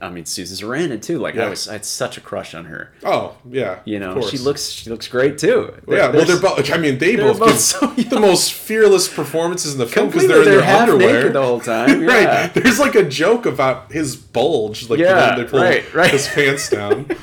I 0.00 0.10
mean 0.10 0.24
Susan 0.26 0.56
Sarandon 0.68 1.00
too. 1.02 1.18
Like 1.18 1.36
I 1.36 1.48
was, 1.48 1.68
I 1.68 1.72
had 1.74 1.84
such 1.84 2.16
a 2.16 2.20
crush 2.20 2.54
on 2.54 2.64
her. 2.66 2.92
oh 3.04 3.36
yeah 3.50 3.80
You 3.84 3.98
know, 3.98 4.20
she 4.28 4.38
looks 4.38 4.68
she 4.70 4.90
looks 4.90 5.08
great 5.08 5.38
too. 5.38 5.74
yeah 5.88 6.10
well 6.10 6.24
they're 6.24 6.40
both 6.40 6.70
I 6.70 6.76
mean 6.78 6.98
they 6.98 7.16
both, 7.16 7.38
both 7.38 7.48
give 7.50 7.58
so 7.60 7.86
the 8.16 8.20
most 8.20 8.52
fearless 8.52 9.08
performances 9.12 9.72
in 9.74 9.78
the 9.78 9.86
film 9.86 10.08
because 10.08 10.26
they're 10.26 10.38
in 10.38 10.44
They're, 10.44 10.60
their 10.60 10.76
underwear 10.76 11.30
the 11.30 11.42
whole 11.42 11.60
time. 11.60 12.02
Yeah. 12.04 12.06
right 12.46 12.54
there's 12.54 12.78
like 12.80 12.94
a 12.94 13.02
joke 13.08 13.46
about 13.46 13.92
his 13.92 14.16
bulge 14.16 14.88
like 14.90 14.98
Yeah, 15.00 15.36
they 15.36 15.44
pull 15.44 15.60
right, 15.60 15.94
right. 15.94 16.10
his 16.10 16.26
pants 16.28 16.68
down. 16.70 17.06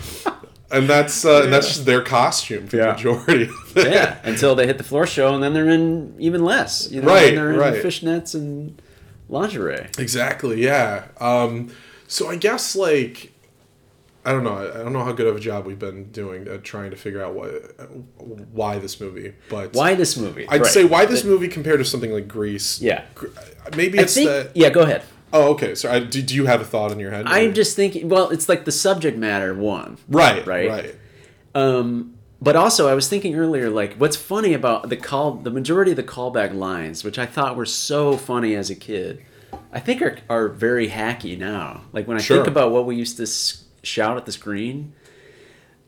And 0.74 0.88
that's 0.88 1.26
uh, 1.26 1.42
and 1.44 1.52
that's 1.52 1.68
just 1.68 1.86
their 1.86 2.02
costume 2.02 2.66
for 2.68 2.78
the 2.78 2.84
Yeah. 2.84 2.92
majority 2.94 3.44
of 3.44 3.76
yeah, 3.76 4.20
until 4.24 4.56
they 4.56 4.66
hit 4.66 4.78
the 4.78 4.86
floor 4.86 5.06
show, 5.06 5.34
and 5.34 5.44
then 5.44 5.54
they're 5.54 5.68
in 5.70 6.16
even 6.18 6.46
less. 6.46 6.90
You 6.90 7.02
know, 7.02 7.10
Right, 7.10 7.28
and 7.28 7.38
they're 7.38 7.52
in 7.52 7.60
right. 7.60 7.84
fishnets 7.84 8.34
and 8.36 8.82
lingerie. 9.28 9.90
Exactly. 9.98 10.64
Yeah. 10.64 11.10
Um, 11.20 11.72
so 12.12 12.28
I 12.30 12.36
guess 12.36 12.76
like 12.76 13.32
I 14.24 14.32
don't 14.34 14.44
know. 14.44 14.56
I 14.56 14.78
don't 14.84 14.94
know 14.94 15.04
how 15.04 15.14
good 15.14 15.26
of 15.28 15.36
a 15.36 15.40
job 15.40 15.66
we've 15.66 15.80
been 15.80 16.12
doing 16.12 16.48
at 16.48 16.64
trying 16.64 16.92
to 16.92 16.98
figure 16.98 17.24
out 17.24 17.34
why 17.34 17.48
why 18.52 18.78
this 18.78 19.00
movie, 19.00 19.34
but 19.50 19.74
Why 19.74 19.96
this 19.96 20.16
movie? 20.18 20.48
I'd 20.48 20.62
Right. 20.62 20.70
say 20.70 20.84
why 20.84 21.06
this 21.06 21.24
movie 21.24 21.48
compared 21.48 21.80
to 21.80 21.86
something 21.86 22.12
like 22.12 22.28
Grease. 22.28 22.80
Yeah. 22.82 23.04
Maybe 23.76 23.98
it's 23.98 24.14
think. 24.14 24.30
that. 24.30 24.52
Yeah, 24.54 24.70
go 24.70 24.82
ahead. 24.82 25.04
Oh, 25.34 25.52
okay. 25.54 25.74
So 25.74 25.90
I, 25.90 26.00
do, 26.00 26.22
do 26.22 26.36
you 26.36 26.46
have 26.46 26.60
a 26.60 26.66
thought 26.66 26.92
in 26.92 27.00
your 27.00 27.10
head? 27.10 27.26
I'm 27.26 27.54
just 27.54 27.76
thinking. 27.76 28.10
Well, 28.10 28.30
it's 28.30 28.48
like 28.50 28.66
the 28.66 28.72
subject 28.72 29.18
matter 29.18 29.56
one. 29.56 29.98
right. 30.10 30.46
right. 30.46 30.70
Right. 30.70 30.96
Um, 31.56 32.16
but 32.42 32.56
also, 32.56 32.88
I 32.90 32.94
was 32.96 33.08
thinking 33.08 33.36
earlier, 33.36 33.70
like, 33.70 33.96
what's 33.96 34.16
funny 34.18 34.54
about 34.54 34.90
the 34.90 34.98
call, 34.98 35.34
the 35.34 35.52
majority 35.52 35.92
of 35.92 35.98
the 35.98 36.04
callback 36.04 36.54
lines, 36.54 37.04
which 37.04 37.18
I 37.18 37.26
thought 37.26 37.56
were 37.56 37.66
so 37.68 38.18
funny 38.18 38.56
as 38.56 38.70
a 38.70 38.76
kid, 38.76 39.24
I 39.74 39.80
think 39.80 40.02
are, 40.02 40.18
are 40.30 40.48
very 40.50 40.90
hacky 40.90 41.38
now. 41.38 41.82
Like, 41.94 42.08
when 42.08 42.18
I 42.18 42.22
Sure. 42.22 42.38
think 42.38 42.48
about 42.48 42.72
what 42.72 42.86
we 42.86 42.96
used 42.96 43.18
to 43.18 43.28
shout 43.86 44.18
at 44.18 44.26
the 44.26 44.32
screen, 44.32 44.94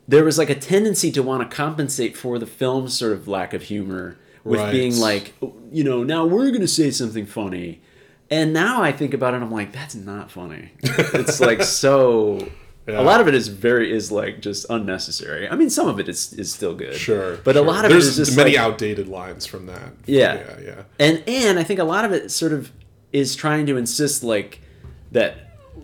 there 0.07 0.23
was 0.23 0.37
like 0.37 0.49
a 0.49 0.55
tendency 0.55 1.11
to 1.11 1.23
want 1.23 1.49
to 1.49 1.55
compensate 1.55 2.15
for 2.17 2.39
the 2.39 2.45
film's 2.45 2.97
sort 2.97 3.13
of 3.13 3.27
lack 3.27 3.53
of 3.53 3.63
humor 3.63 4.17
with 4.43 4.59
Right. 4.59 4.71
being 4.71 4.97
like, 4.99 5.33
oh, 5.41 5.53
you 5.71 5.83
know, 5.83 6.03
now 6.03 6.25
we're 6.25 6.49
going 6.49 6.61
to 6.61 6.67
say 6.67 6.91
something 6.91 7.25
funny. 7.25 7.81
And 8.29 8.51
now 8.53 8.81
I 8.81 8.91
think 8.91 9.13
about 9.13 9.33
it, 9.33 9.41
I'm 9.41 9.51
like, 9.51 9.71
that's 9.71 9.95
not 9.95 10.31
funny. 10.31 10.71
It's 10.83 11.39
like 11.39 11.61
so. 11.63 12.47
Yeah. 12.87 12.99
A 12.99 13.03
lot 13.03 13.21
of 13.21 13.29
it 13.29 13.35
is 13.35 13.47
very 13.47 13.93
is 13.93 14.11
like 14.11 14.41
just 14.41 14.65
unnecessary. 14.69 15.47
I 15.47 15.55
mean, 15.55 15.69
some 15.69 15.87
of 15.87 15.99
it 16.01 16.09
is 16.09 16.33
is 16.33 16.51
still 16.53 16.73
good. 16.75 16.95
Sure. 16.95 17.37
but 17.45 17.55
a 17.55 17.61
lot 17.61 17.85
of 17.85 17.91
There's 17.91 18.07
it 18.07 18.09
is 18.21 18.27
just 18.27 18.35
many 18.37 18.51
like, 18.51 18.59
outdated 18.59 19.07
lines 19.07 19.45
from 19.45 19.67
that. 19.67 19.93
Yeah. 20.05 20.33
Yeah. 20.35 20.59
Yeah. 20.65 20.81
and 20.99 21.23
and 21.27 21.59
I 21.59 21.63
think 21.63 21.79
a 21.79 21.85
lot 21.85 22.03
of 22.03 22.11
it 22.11 22.29
sort 22.31 22.51
of 22.51 22.71
is 23.13 23.35
trying 23.35 23.65
to 23.67 23.77
insist 23.77 24.23
like 24.23 24.59
that, 25.11 25.37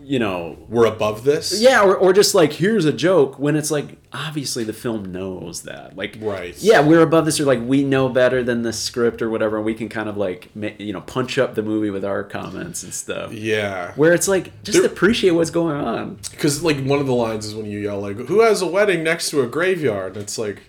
you 0.04 0.18
know, 0.20 0.58
We're 0.68 0.88
above 0.88 1.24
this. 1.24 1.62
yeah, 1.62 1.84
or, 1.84 1.96
or 1.96 2.12
just 2.14 2.34
like 2.34 2.54
here's 2.54 2.86
a 2.86 2.94
joke 2.94 3.38
when 3.40 3.56
it's 3.56 3.70
like 3.70 3.98
obviously 4.12 4.64
the 4.64 4.74
film 4.74 5.12
knows 5.12 5.62
that, 5.64 5.96
like, 5.96 6.18
Right. 6.20 6.56
Yeah, 6.60 6.82
we're 6.82 7.02
above 7.04 7.26
this, 7.26 7.40
or 7.40 7.46
like 7.46 7.60
we 7.62 7.84
know 7.84 8.10
better 8.10 8.44
than 8.44 8.64
the 8.64 8.74
script 8.74 9.22
or 9.22 9.30
whatever, 9.30 9.58
and 9.58 9.66
we 9.68 9.76
can 9.76 9.88
kind 9.88 10.10
of 10.10 10.18
like 10.18 10.50
you 10.56 10.92
know 10.94 11.02
punch 11.02 11.38
up 11.38 11.54
the 11.54 11.62
movie 11.62 11.92
with 11.92 12.04
our 12.04 12.24
comments 12.24 12.82
and 12.82 12.92
stuff. 12.92 13.32
Yeah. 13.32 13.94
Where 13.94 14.14
it's 14.14 14.28
like 14.28 14.64
just 14.64 14.84
appreciate 14.84 15.32
what's 15.32 15.52
going 15.52 15.76
on. 15.76 16.18
Because 16.32 16.64
like 16.64 16.84
one 16.84 17.00
of 17.00 17.06
the 17.06 17.14
lines 17.14 17.46
is 17.46 17.54
when 17.54 17.68
you 17.68 17.78
yell 17.80 18.00
like, 18.02 18.18
"Who 18.18 18.42
has 18.42 18.64
a 18.64 18.68
wedding 18.68 19.04
next 19.04 19.30
to 19.30 19.42
a 19.42 19.48
graveyard?" 19.48 20.14
And 20.16 20.24
it's 20.24 20.40
like, 20.40 20.64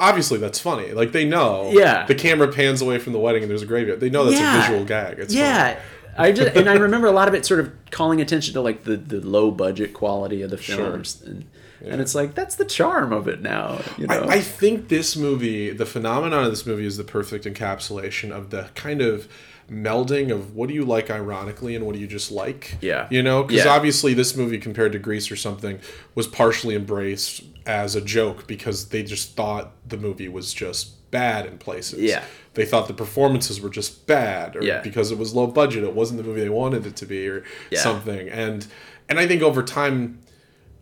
obviously 0.00 0.38
that's 0.38 0.58
funny. 0.58 0.92
Like 0.92 1.12
they 1.12 1.24
know. 1.24 1.70
Yeah. 1.72 2.06
The 2.06 2.14
camera 2.14 2.48
pans 2.48 2.82
away 2.82 2.98
from 2.98 3.12
the 3.12 3.18
wedding 3.18 3.42
and 3.42 3.50
there's 3.50 3.62
a 3.62 3.66
graveyard. 3.66 4.00
They 4.00 4.10
know 4.10 4.24
that's 4.24 4.36
Yeah. 4.40 4.58
a 4.58 4.62
visual 4.62 4.84
gag. 4.84 5.18
It's 5.18 5.34
yeah. 5.34 5.74
funny. 5.74 5.80
I 6.18 6.32
just 6.32 6.54
and 6.56 6.68
I 6.68 6.74
remember 6.74 7.06
a 7.06 7.12
lot 7.12 7.28
of 7.28 7.34
it 7.34 7.46
sort 7.46 7.60
of 7.60 7.72
calling 7.90 8.20
attention 8.20 8.52
to 8.54 8.60
like 8.60 8.84
the, 8.84 8.96
the 8.96 9.20
low 9.20 9.50
budget 9.50 9.94
quality 9.94 10.42
of 10.42 10.50
the 10.50 10.58
Sure. 10.58 10.76
films 10.76 11.22
and 11.24 11.46
and 11.84 12.00
it's 12.00 12.14
like 12.14 12.34
that's 12.34 12.56
the 12.56 12.64
charm 12.66 13.12
of 13.12 13.26
it 13.28 13.40
now, 13.42 13.80
you 13.98 14.06
know. 14.06 14.14
I, 14.20 14.34
I 14.34 14.40
think 14.40 14.88
this 14.88 15.16
movie, 15.16 15.70
the 15.70 15.86
phenomenon 15.86 16.44
of 16.44 16.50
this 16.50 16.64
movie, 16.66 16.86
is 16.86 16.96
the 16.96 17.02
perfect 17.02 17.44
encapsulation 17.44 18.30
of 18.30 18.50
the 18.50 18.68
kind 18.76 19.00
of 19.02 19.26
melding 19.70 20.30
of 20.30 20.54
what 20.54 20.68
do 20.68 20.74
you 20.74 20.84
like 20.84 21.10
ironically 21.10 21.74
and 21.74 21.84
what 21.86 21.94
do 21.94 22.00
you 22.00 22.06
just 22.06 22.30
like. 22.30 22.76
Yeah. 22.80 23.08
You 23.10 23.22
know, 23.22 23.42
because 23.42 23.64
Yeah. 23.64 23.72
obviously 23.72 24.12
this 24.14 24.36
movie 24.36 24.58
compared 24.58 24.92
to 24.92 24.98
Grease 24.98 25.30
or 25.32 25.36
something 25.36 25.80
was 26.14 26.26
partially 26.28 26.74
embraced 26.76 27.42
as 27.66 27.94
a 27.94 28.00
joke 28.00 28.46
because 28.46 28.88
they 28.88 29.02
just 29.02 29.36
thought 29.36 29.72
the 29.88 29.96
movie 29.96 30.28
was 30.28 30.52
just 30.52 31.10
bad 31.10 31.46
in 31.46 31.58
places. 31.58 32.00
Yeah. 32.00 32.24
They 32.54 32.64
thought 32.64 32.88
the 32.88 32.94
performances 32.94 33.60
were 33.60 33.68
just 33.70 34.06
bad, 34.06 34.56
or 34.56 34.62
Yeah. 34.62 34.80
because 34.80 35.10
it 35.10 35.18
was 35.18 35.34
low 35.34 35.46
budget, 35.46 35.84
it 35.84 35.94
wasn't 35.94 36.18
the 36.18 36.24
movie 36.24 36.40
they 36.40 36.48
wanted 36.48 36.86
it 36.86 36.96
to 36.96 37.06
be, 37.06 37.28
or 37.28 37.44
Yeah. 37.70 37.80
something. 37.80 38.28
And 38.28 38.66
and 39.08 39.18
I 39.18 39.26
think 39.26 39.42
over 39.42 39.62
time, 39.62 40.20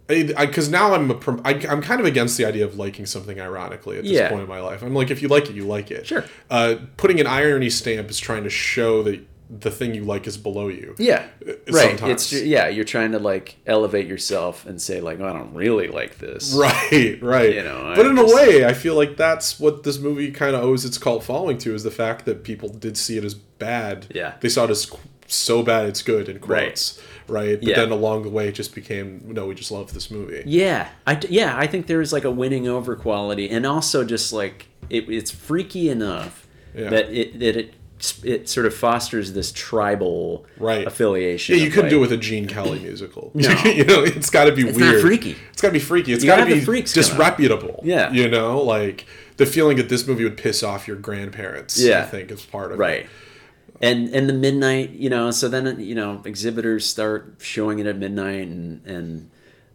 because 0.07 0.68
now 0.68 0.95
I'm 0.95 1.11
a, 1.11 1.14
I, 1.45 1.53
I'm 1.68 1.81
kind 1.83 2.01
of 2.01 2.07
against 2.07 2.37
the 2.37 2.45
idea 2.45 2.64
of 2.64 2.76
liking 2.76 3.07
something 3.07 3.41
ironically 3.41 3.97
at 3.99 4.03
this 4.05 4.12
Yeah. 4.12 4.28
point 4.28 4.43
in 4.43 4.49
my 4.49 4.61
life. 4.61 4.83
I'm 4.83 4.95
like, 4.95 5.11
if 5.11 5.22
you 5.22 5.28
like 5.28 5.49
it, 5.49 5.55
you 5.57 5.64
like 5.66 5.91
it. 5.91 6.07
Sure. 6.07 6.24
Uh, 6.51 6.76
putting 6.97 7.18
an 7.20 7.26
irony 7.26 7.70
stamp 7.70 8.11
is 8.11 8.18
trying 8.18 8.45
to 8.45 8.51
show 8.51 9.03
that 9.05 9.20
the 9.59 9.70
thing 9.70 9.94
you 9.94 10.05
like 10.05 10.26
is 10.28 10.36
below 10.36 10.68
you. 10.68 10.94
yeah. 10.98 11.26
Uh, 11.46 11.53
Right. 11.72 11.98
sometimes. 11.98 12.32
It's 12.32 12.42
yeah, 12.44 12.68
you're 12.68 12.84
trying 12.84 13.12
to 13.12 13.18
like 13.18 13.57
elevate 13.66 14.07
yourself 14.07 14.64
and 14.66 14.80
say 14.80 15.01
like, 15.01 15.18
oh, 15.20 15.26
I 15.26 15.32
don't 15.32 15.55
really 15.55 15.88
like 15.88 16.18
this. 16.18 16.55
Right, 16.57 17.18
right. 17.20 17.55
You 17.55 17.62
know, 17.64 17.92
but 17.96 18.07
I 18.07 18.11
in 18.11 18.16
just- 18.16 18.32
a 18.32 18.36
way, 18.36 18.64
I 18.64 18.72
feel 18.74 18.94
like 18.94 19.16
that's 19.16 19.59
what 19.59 19.82
this 19.82 19.98
movie 19.98 20.30
kind 20.30 20.55
of 20.55 20.62
owes 20.62 20.84
its 20.84 20.98
cult 20.98 21.24
following 21.24 21.59
to 21.59 21.74
is 21.74 21.82
the 21.82 21.90
fact 21.90 22.26
that 22.26 22.44
people 22.44 22.68
did 22.68 22.96
see 22.96 23.16
it 23.18 23.24
as 23.24 23.34
bad. 23.34 24.07
Yeah. 24.14 24.34
They 24.40 24.48
saw 24.48 24.64
it 24.64 24.70
as 24.70 24.90
so 25.26 25.62
bad 25.62 25.86
it's 25.86 26.03
good 26.03 26.28
in 26.28 26.38
quotes, 26.40 27.01
right? 27.28 27.59
But 27.61 27.68
Yeah. 27.68 27.76
then 27.76 27.90
along 27.90 28.22
the 28.22 28.30
way, 28.30 28.48
it 28.48 28.53
just 28.55 28.74
became 28.74 29.20
no, 29.26 29.46
we 29.46 29.55
just 29.55 29.70
love 29.70 29.92
this 29.94 30.11
movie. 30.11 30.42
Yeah, 30.46 30.88
I 31.07 31.18
yeah, 31.28 31.57
I 31.57 31.66
think 31.66 31.86
there 31.86 32.01
is 32.01 32.12
like 32.12 32.24
a 32.24 32.30
winning 32.30 32.66
over 32.68 32.94
quality, 32.96 33.48
and 33.51 33.64
also 33.66 34.05
just 34.05 34.32
like 34.32 34.66
it, 34.88 35.09
it's 35.09 35.30
freaky 35.30 35.88
enough 35.88 36.46
Yeah. 36.74 36.90
that 36.90 37.11
it 37.11 37.38
that 37.40 37.57
it 37.57 37.74
it 38.24 38.48
sort 38.48 38.66
of 38.66 38.74
fosters 38.74 39.32
this 39.32 39.53
tribal 39.53 40.46
Right. 40.59 40.86
affiliation. 40.86 41.57
Yeah, 41.57 41.64
you 41.64 41.70
couldn't 41.70 41.90
do 41.90 41.98
it 41.98 42.01
with 42.01 42.12
a 42.12 42.16
Gene 42.16 42.46
Kelly 42.46 42.78
musical. 42.78 43.30
No. 43.34 43.48
you 43.64 43.84
know, 43.84 44.03
it's 44.03 44.30
got 44.30 44.44
to 44.44 44.53
be 44.53 44.68
It's 44.68 44.78
weird. 44.78 45.01
freaky. 45.03 45.36
It's 45.53 45.61
got 45.62 45.68
to 45.68 45.72
be 45.72 45.78
freaky. 45.78 46.12
It's 46.12 46.24
got 46.24 46.38
gotta 46.38 46.51
be 46.66 46.82
disreputable. 46.82 47.80
Yeah. 47.84 48.11
you 48.12 48.28
know, 48.28 48.61
like 48.61 49.07
the 49.36 49.46
feeling 49.46 49.76
that 49.78 49.88
this 49.88 50.07
movie 50.07 50.24
would 50.24 50.36
piss 50.36 50.62
off 50.62 50.86
your 50.86 50.96
grandparents. 50.96 51.80
Yeah, 51.80 52.01
I 52.01 52.07
think 52.07 52.30
is 52.30 52.44
part 52.44 52.72
of 52.72 52.78
right. 52.78 53.01
it. 53.01 53.07
And 53.80 54.11
and 54.14 54.28
the 54.28 54.34
midnight, 54.34 54.90
you 54.90 55.09
know, 55.09 55.30
so 55.30 55.48
then 55.48 55.80
you 55.80 55.94
know 55.94 56.20
exhibitors 56.26 56.86
start 56.86 57.36
showing 57.38 57.78
it 57.78 57.86
at 57.86 57.96
midnight 57.96 58.46
and 58.48 58.84
and 58.84 59.30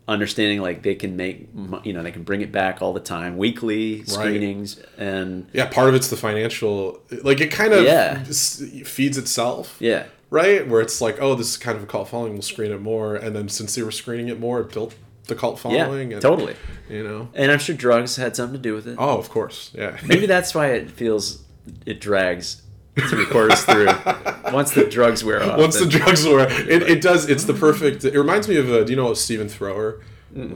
understanding 0.07 0.61
like 0.61 0.83
they 0.83 0.93
can 0.95 1.15
make 1.17 1.47
you 1.83 1.91
know 1.91 2.03
they 2.03 2.11
can 2.11 2.21
bring 2.23 2.41
it 2.41 2.51
back 2.51 2.79
all 2.81 2.93
the 2.93 2.99
time 2.99 3.37
weekly 3.37 4.03
screenings 4.05 4.79
and 4.99 5.47
Yeah, 5.51 5.65
part 5.65 5.89
of 5.89 5.95
it's 5.95 6.09
the 6.09 6.15
financial. 6.17 7.01
Like 7.23 7.41
it 7.41 7.49
kind 7.51 7.73
of 7.73 7.83
Yeah. 7.83 8.23
feeds 8.23 9.17
itself. 9.17 9.77
yeah 9.79 10.05
Right, 10.31 10.67
where 10.67 10.81
it's 10.81 11.01
like, 11.01 11.21
oh, 11.21 11.35
this 11.35 11.49
is 11.51 11.55
kind 11.57 11.77
of 11.77 11.83
a 11.83 11.85
cult 11.85 12.09
following. 12.09 12.33
We'll 12.33 12.41
screen 12.41 12.71
it 12.71 12.81
more, 12.81 13.15
and 13.15 13.35
then 13.35 13.47
since 13.47 13.75
they 13.75 13.83
were 13.83 13.91
screening 13.91 14.27
it 14.27 14.39
more, 14.39 14.59
it 14.61 14.71
built 14.73 14.95
the 15.27 15.35
cult 15.35 15.63
yeah 15.63 15.85
following. 15.85 16.13
and, 16.13 16.21
totally 16.21 16.55
You 16.89 17.03
know. 17.03 17.29
and 17.35 17.51
I'm 17.51 17.59
sure 17.59 17.75
drugs 17.75 18.15
had 18.15 18.35
something 18.35 18.55
to 18.57 18.61
do 18.61 18.73
with 18.73 18.87
it. 18.87 18.95
Oh, 18.99 19.17
of 19.17 19.29
course. 19.29 19.71
Yeah. 19.73 19.97
Maybe 20.05 20.25
that's 20.35 20.53
why 20.53 20.67
it 20.71 20.89
feels 20.91 21.43
it 21.85 22.01
drags 22.01 22.61
three 22.95 23.25
quarters 23.25 23.63
through. 23.63 23.87
Once 24.51 24.71
the 24.71 24.85
drugs 24.89 25.23
wear 25.23 25.43
off. 25.43 25.59
Once 25.59 25.79
the 25.79 25.85
drugs 25.85 26.25
were, 26.25 26.47
it, 26.47 26.83
it 26.83 27.01
does. 27.01 27.29
It's 27.29 27.43
the 27.45 27.53
perfect. 27.53 28.03
It 28.05 28.17
reminds 28.17 28.47
me 28.47 28.57
of. 28.57 28.71
Uh, 28.71 28.83
do 28.83 28.91
you 28.91 28.95
know 28.95 29.13
Stephen 29.13 29.47
Thrower? 29.47 30.01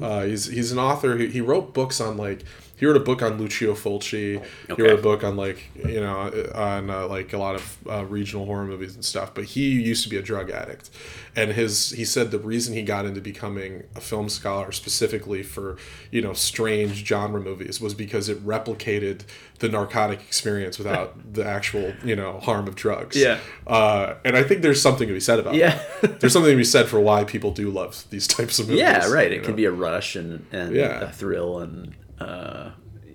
Uh, 0.01 0.23
he's 0.23 0.45
he's 0.45 0.71
an 0.71 0.79
author. 0.79 1.17
He, 1.17 1.27
he 1.27 1.41
wrote 1.41 1.73
books 1.73 2.01
on 2.01 2.17
like 2.17 2.43
he 2.79 2.85
wrote 2.85 2.95
a 2.95 3.01
book 3.01 3.21
on 3.21 3.37
Lucio 3.37 3.73
Fulci. 3.73 4.41
He 4.75 4.81
wrote 4.81 4.99
a 4.99 5.01
book 5.01 5.23
on 5.23 5.35
like 5.35 5.65
you 5.75 5.99
know 5.99 6.31
on 6.55 6.89
uh, 6.89 7.07
like 7.07 7.33
a 7.33 7.37
lot 7.37 7.55
of 7.55 7.77
uh, 7.89 8.05
regional 8.05 8.45
horror 8.45 8.65
movies 8.65 8.95
and 8.95 9.03
stuff. 9.03 9.33
But 9.33 9.43
he 9.45 9.69
used 9.69 10.03
to 10.03 10.09
be 10.09 10.17
a 10.17 10.21
drug 10.21 10.49
addict, 10.49 10.89
and 11.35 11.51
his 11.51 11.91
he 11.91 12.05
said 12.05 12.31
the 12.31 12.39
reason 12.39 12.73
he 12.73 12.81
got 12.81 13.05
into 13.05 13.21
becoming 13.21 13.83
a 13.95 14.01
film 14.01 14.29
scholar 14.29 14.71
specifically 14.71 15.43
for 15.43 15.77
you 16.11 16.21
know 16.21 16.33
strange 16.33 17.05
genre 17.05 17.41
movies 17.41 17.81
was 17.81 17.93
because 17.93 18.29
it 18.29 18.43
replicated 18.45 19.21
the 19.59 19.67
narcotic 19.67 20.21
experience 20.21 20.77
without 20.77 21.15
the 21.33 21.45
actual 21.45 21.93
you 22.03 22.15
know 22.15 22.39
harm 22.39 22.67
of 22.67 22.75
drugs. 22.75 23.17
Yeah. 23.17 23.39
uh, 23.67 24.15
and 24.23 24.37
I 24.37 24.43
think 24.43 24.61
there's 24.61 24.81
something 24.81 25.07
to 25.07 25.13
be 25.13 25.19
said 25.19 25.39
about 25.39 25.55
Yeah. 25.55 25.77
that. 26.01 26.21
There's 26.21 26.31
something 26.33 26.51
to 26.51 26.57
be 26.57 26.63
said 26.63 26.87
for 26.87 26.99
why 27.01 27.25
people 27.25 27.51
do 27.51 27.69
love 27.69 28.05
these 28.09 28.25
types 28.27 28.59
of 28.59 28.67
movies. 28.67 28.81
yeah, 28.81 29.07
right. 29.09 29.31
It 29.31 29.43
can 29.43 29.55
be 29.55 29.65
a 29.65 29.71
rush 29.71 30.15
and 30.15 30.45
and 30.51 30.73
Yeah. 30.75 31.01
a 31.01 31.11
thrill 31.11 31.59
and 31.59 31.93
uh, 32.19 32.71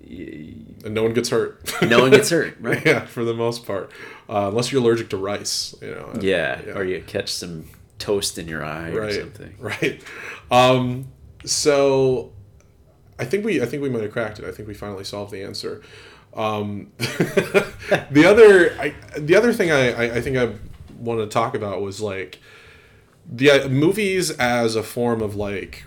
and 0.07 0.93
no 0.93 1.03
one 1.03 1.13
gets 1.13 1.29
hurt. 1.29 1.81
no 1.81 1.99
one 1.99 2.11
gets 2.11 2.29
hurt, 2.29 2.55
right? 2.59 2.85
yeah, 2.85 3.05
for 3.05 3.23
the 3.23 3.33
most 3.33 3.65
part, 3.65 3.91
uh, 4.29 4.47
unless 4.49 4.71
you're 4.71 4.81
allergic 4.81 5.09
to 5.09 5.17
rice, 5.17 5.75
you 5.81 5.91
know. 5.91 6.13
Yeah, 6.19 6.61
or 6.75 6.83
you 6.83 7.01
catch 7.05 7.33
some 7.33 7.65
toast 7.97 8.37
in 8.37 8.47
your 8.47 8.63
eye 8.63 8.89
or 8.89 9.11
something. 9.11 9.55
right. 9.59 10.01
Um, 10.51 11.07
so, 11.43 12.33
I 13.19 13.25
think 13.25 13.45
we, 13.45 13.61
I 13.61 13.65
think 13.65 13.81
we 13.81 13.89
might 13.89 14.03
have 14.03 14.11
cracked 14.11 14.39
it. 14.39 14.45
I 14.45 14.51
think 14.51 14.67
we 14.67 14.73
finally 14.73 15.03
solved 15.03 15.31
the 15.31 15.43
answer. 15.43 15.81
Um, 16.33 16.91
the 16.97 18.25
other, 18.27 18.77
I, 18.79 18.93
the 19.17 19.35
other 19.35 19.53
thing 19.53 19.71
I, 19.71 19.91
I, 19.91 20.15
I 20.15 20.21
think 20.21 20.37
I 20.37 20.53
wanted 20.97 21.21
to 21.21 21.27
talk 21.27 21.55
about 21.55 21.81
was 21.81 22.01
like 22.01 22.39
the 23.25 23.51
uh, 23.51 23.69
movies 23.69 24.31
as 24.31 24.75
a 24.75 24.83
form 24.83 25.21
of 25.21 25.35
like 25.35 25.85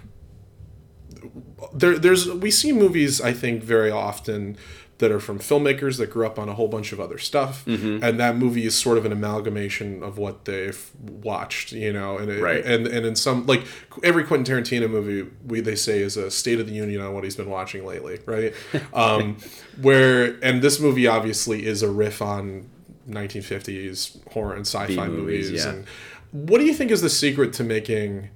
there 1.73 1.99
there's 1.99 2.31
we 2.31 2.51
see 2.51 2.73
movies 2.73 3.21
I 3.21 3.33
think 3.33 3.63
very 3.63 3.91
often 3.91 4.57
that 4.99 5.13
are 5.13 5.21
from 5.21 5.39
filmmakers 5.39 5.97
that 5.99 6.11
grew 6.11 6.27
up 6.27 6.41
on 6.41 6.49
a 6.49 6.55
whole 6.55 6.67
bunch 6.67 6.91
of 6.93 6.99
other 6.99 7.19
stuff 7.19 7.65
Mm-hmm. 7.67 8.03
and 8.03 8.19
that 8.19 8.37
movie 8.37 8.65
is 8.67 8.77
sort 8.77 8.99
of 8.99 9.05
an 9.05 9.13
amalgamation 9.13 10.03
of 10.03 10.19
what 10.19 10.45
they've 10.45 10.91
watched 11.01 11.71
you 11.71 11.93
know 11.93 12.19
and 12.19 12.29
it, 12.31 12.43
Right. 12.43 12.65
and 12.65 12.87
and 12.89 13.07
in 13.07 13.15
some 13.15 13.47
like 13.47 13.63
every 14.03 14.25
Quentin 14.25 14.45
Tarantino 14.65 14.91
movie 14.91 15.31
we 15.47 15.61
they 15.61 15.77
say 15.77 16.01
is 16.01 16.17
a 16.17 16.31
state 16.33 16.59
of 16.59 16.67
the 16.67 16.73
union 16.73 17.01
on 17.01 17.15
what 17.15 17.23
he's 17.23 17.37
been 17.37 17.49
watching 17.51 17.87
lately 17.87 18.19
right 18.27 18.53
um 18.93 19.37
where 19.81 20.37
and 20.43 20.63
this 20.63 20.81
movie 20.81 21.07
obviously 21.07 21.65
is 21.65 21.83
a 21.83 21.89
riff 21.91 22.21
on 22.21 22.69
1950s 23.09 24.19
horror 24.33 24.55
and 24.55 24.67
sci-fi 24.67 24.87
B-movies, 24.87 25.47
movies 25.49 25.65
yeah. 25.65 25.71
and 25.71 25.87
what 26.33 26.59
do 26.59 26.65
you 26.65 26.75
think 26.75 26.91
is 26.91 27.01
the 27.03 27.09
secret 27.11 27.53
to 27.55 27.65
making 27.65 28.29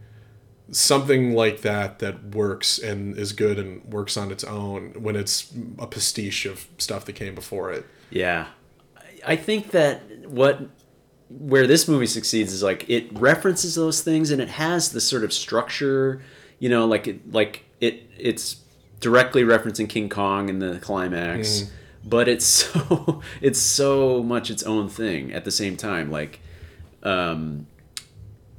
something 0.72 1.34
like 1.34 1.60
that 1.60 1.98
that 2.00 2.34
works 2.34 2.78
and 2.78 3.16
is 3.18 3.32
good 3.32 3.58
and 3.58 3.84
works 3.84 4.16
on 4.16 4.32
its 4.32 4.42
own 4.42 4.94
when 4.98 5.14
it's 5.14 5.52
a 5.78 5.86
pastiche 5.86 6.46
of 6.46 6.66
stuff 6.78 7.04
that 7.04 7.12
came 7.12 7.34
before 7.34 7.70
it. 7.70 7.84
Yeah, 8.10 8.46
I- 9.26 9.36
think 9.36 9.70
that 9.70 10.00
what 10.28 10.60
where 11.28 11.66
this 11.66 11.86
movie 11.88 12.06
succeeds 12.06 12.52
is 12.52 12.62
like 12.62 12.88
it 12.90 13.06
references 13.18 13.74
those 13.74 14.02
things 14.02 14.30
and 14.30 14.40
it 14.40 14.48
has 14.48 14.92
the 14.92 15.00
sort 15.00 15.24
of 15.24 15.32
structure, 15.32 16.22
you 16.58 16.68
know, 16.68 16.86
like 16.86 17.06
it 17.06 17.32
like 17.32 17.64
it 17.80 18.02
it's 18.18 18.56
directly 19.00 19.42
referencing 19.42 19.88
King 19.88 20.08
Kong 20.08 20.48
in 20.48 20.58
the 20.58 20.78
climax, 20.78 21.70
but 22.04 22.28
it's 22.28 22.44
so 22.46 23.20
it's 23.42 23.58
so 23.58 24.22
much 24.22 24.50
its 24.50 24.62
own 24.62 24.88
thing 24.88 25.32
at 25.32 25.44
the 25.44 25.50
same 25.50 25.76
time, 25.76 26.10
like. 26.10 26.40
Um, 27.04 27.66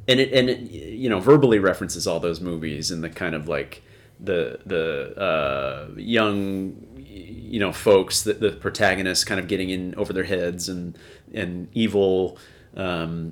and 0.08 0.20
it 0.20 0.34
and 0.34 0.50
it, 0.50 0.60
you 0.72 1.10
know 1.10 1.20
verbally 1.20 1.60
references 1.60 2.06
all 2.08 2.20
those 2.20 2.42
movies 2.42 2.92
and 2.92 3.04
the 3.04 3.10
kind 3.10 3.36
of 3.36 3.48
like 3.48 3.82
the 4.20 4.60
the 4.66 5.16
uh, 5.20 5.88
young 5.98 6.76
you 6.98 7.60
know 7.60 7.72
folks 7.72 8.24
the, 8.24 8.34
the 8.34 8.52
protagonists 8.52 9.24
kind 9.24 9.40
of 9.40 9.48
getting 9.48 9.70
in 9.70 9.94
over 9.96 10.14
their 10.14 10.24
heads 10.24 10.70
and 10.70 10.98
and 11.34 11.68
evil 11.74 12.38
um, 12.76 13.32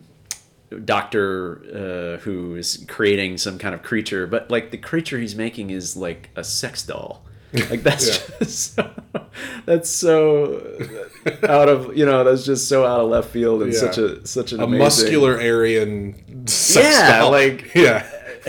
doctor 0.86 1.62
uh, 2.18 2.22
who 2.24 2.56
is 2.56 2.86
creating 2.88 3.38
some 3.38 3.58
kind 3.58 3.76
of 3.76 3.84
creature 3.84 4.26
but 4.28 4.50
like 4.50 4.72
the 4.72 4.78
creature 4.78 5.20
he's 5.20 5.36
making 5.36 5.70
is 5.70 5.98
like 5.98 6.30
a 6.36 6.44
sex 6.44 6.84
doll 6.84 7.24
like 7.70 7.84
that's 7.84 8.08
Yeah. 8.30 8.38
just 8.40 8.76
so, 8.76 8.92
that's 9.66 9.90
so 9.90 10.62
out 11.44 11.68
of 11.68 11.98
you 11.98 12.06
know 12.06 12.24
that's 12.24 12.46
just 12.46 12.70
so 12.70 12.86
out 12.86 13.02
of 13.02 13.10
left 13.10 13.30
field 13.32 13.62
and 13.64 13.74
Yeah. 13.74 13.80
such 13.80 13.98
a 13.98 14.26
such 14.26 14.52
an 14.54 14.62
A 14.62 14.64
amazing 14.64 14.80
muscular 14.80 15.34
Aryan 15.34 16.31
Yeah, 16.76 17.20
doll. 17.20 17.32
like- 17.32 17.72
yeah, 17.76 18.00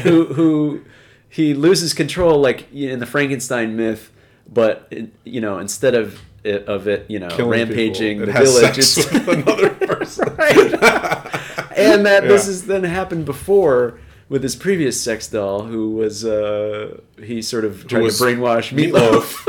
who 0.02 0.26
who 0.26 0.82
he 1.28 1.54
loses 1.54 1.94
control 1.94 2.40
like 2.40 2.72
in 2.72 2.98
the 2.98 3.06
Frankenstein 3.06 3.76
myth, 3.76 4.10
but 4.52 4.86
it- 4.90 5.10
you 5.24 5.40
know 5.40 5.58
instead 5.58 5.94
of 5.94 6.20
it, 6.44 6.66
of 6.66 6.88
it 6.88 7.06
you 7.08 7.18
know 7.20 7.28
Killing 7.28 7.50
rampaging 7.60 8.18
people. 8.18 8.26
the 8.26 8.38
has 8.38 8.52
village, 8.54 8.74
sex 8.76 8.98
it's 8.98 9.12
with 9.12 9.28
another 9.28 9.70
person. 9.86 10.34
right. 10.36 10.56
and 11.76 12.04
that 12.06 12.24
this 12.24 12.46
has 12.46 12.66
then 12.66 12.82
happened 12.84 13.24
before 13.24 13.98
with 14.28 14.42
his 14.42 14.56
previous 14.56 15.00
sex 15.00 15.28
doll, 15.28 15.62
who 15.64 15.90
was 15.90 16.24
uh 16.24 16.98
he 17.22 17.40
sort 17.42 17.64
of 17.64 17.86
tried 17.86 18.00
to 18.00 18.04
was 18.04 18.20
brainwash 18.20 18.72
Meat 18.72 18.92
Loaf. 18.92 19.46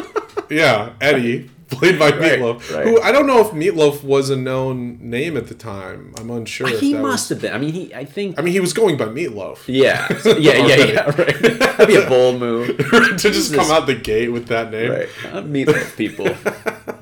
yeah, 0.50 0.94
Eddie, 1.02 1.50
played 1.76 1.98
by 2.00 2.10
Right, 2.14 2.20
Meat 2.20 2.40
Loaf. 2.42 2.72
right. 2.74 2.86
Who 2.86 3.02
I 3.02 3.12
don't 3.12 3.28
know 3.28 3.40
if 3.40 3.54
Meat 3.54 3.76
Loaf 3.76 4.04
was 4.04 4.30
a 4.30 4.36
known 4.36 4.98
name 5.02 5.36
at 5.38 5.48
the 5.48 5.56
time. 5.56 6.14
I'm 6.20 6.30
unsure. 6.30 6.68
he 6.68 6.94
must 6.94 7.30
was- 7.30 7.30
have 7.30 7.42
been. 7.42 7.54
I 7.54 7.58
mean, 7.58 7.74
he 7.74 7.94
I 7.94 8.06
think. 8.06 8.38
I 8.40 8.42
mean, 8.42 8.54
he 8.54 8.60
was 8.60 8.74
going 8.74 8.98
by 8.98 9.06
Meat 9.06 9.32
Loaf. 9.34 9.68
yeah, 9.68 10.08
yeah, 10.26 10.38
yeah, 10.38 10.76
yeah. 10.76 11.04
Right. 11.06 11.42
That'd 11.60 11.88
be 11.88 11.96
a 11.96 12.08
bold 12.08 12.40
move. 12.40 12.78
to 12.78 13.18
just 13.18 13.54
come 13.54 13.70
out 13.72 13.88
the 13.88 13.96
gate 13.96 14.30
with 14.32 14.48
that 14.48 14.72
name. 14.72 14.92
Right. 14.92 15.10
Uh, 15.32 15.42
Meat 15.42 15.68
Loaf 15.68 15.98
people 15.98 16.26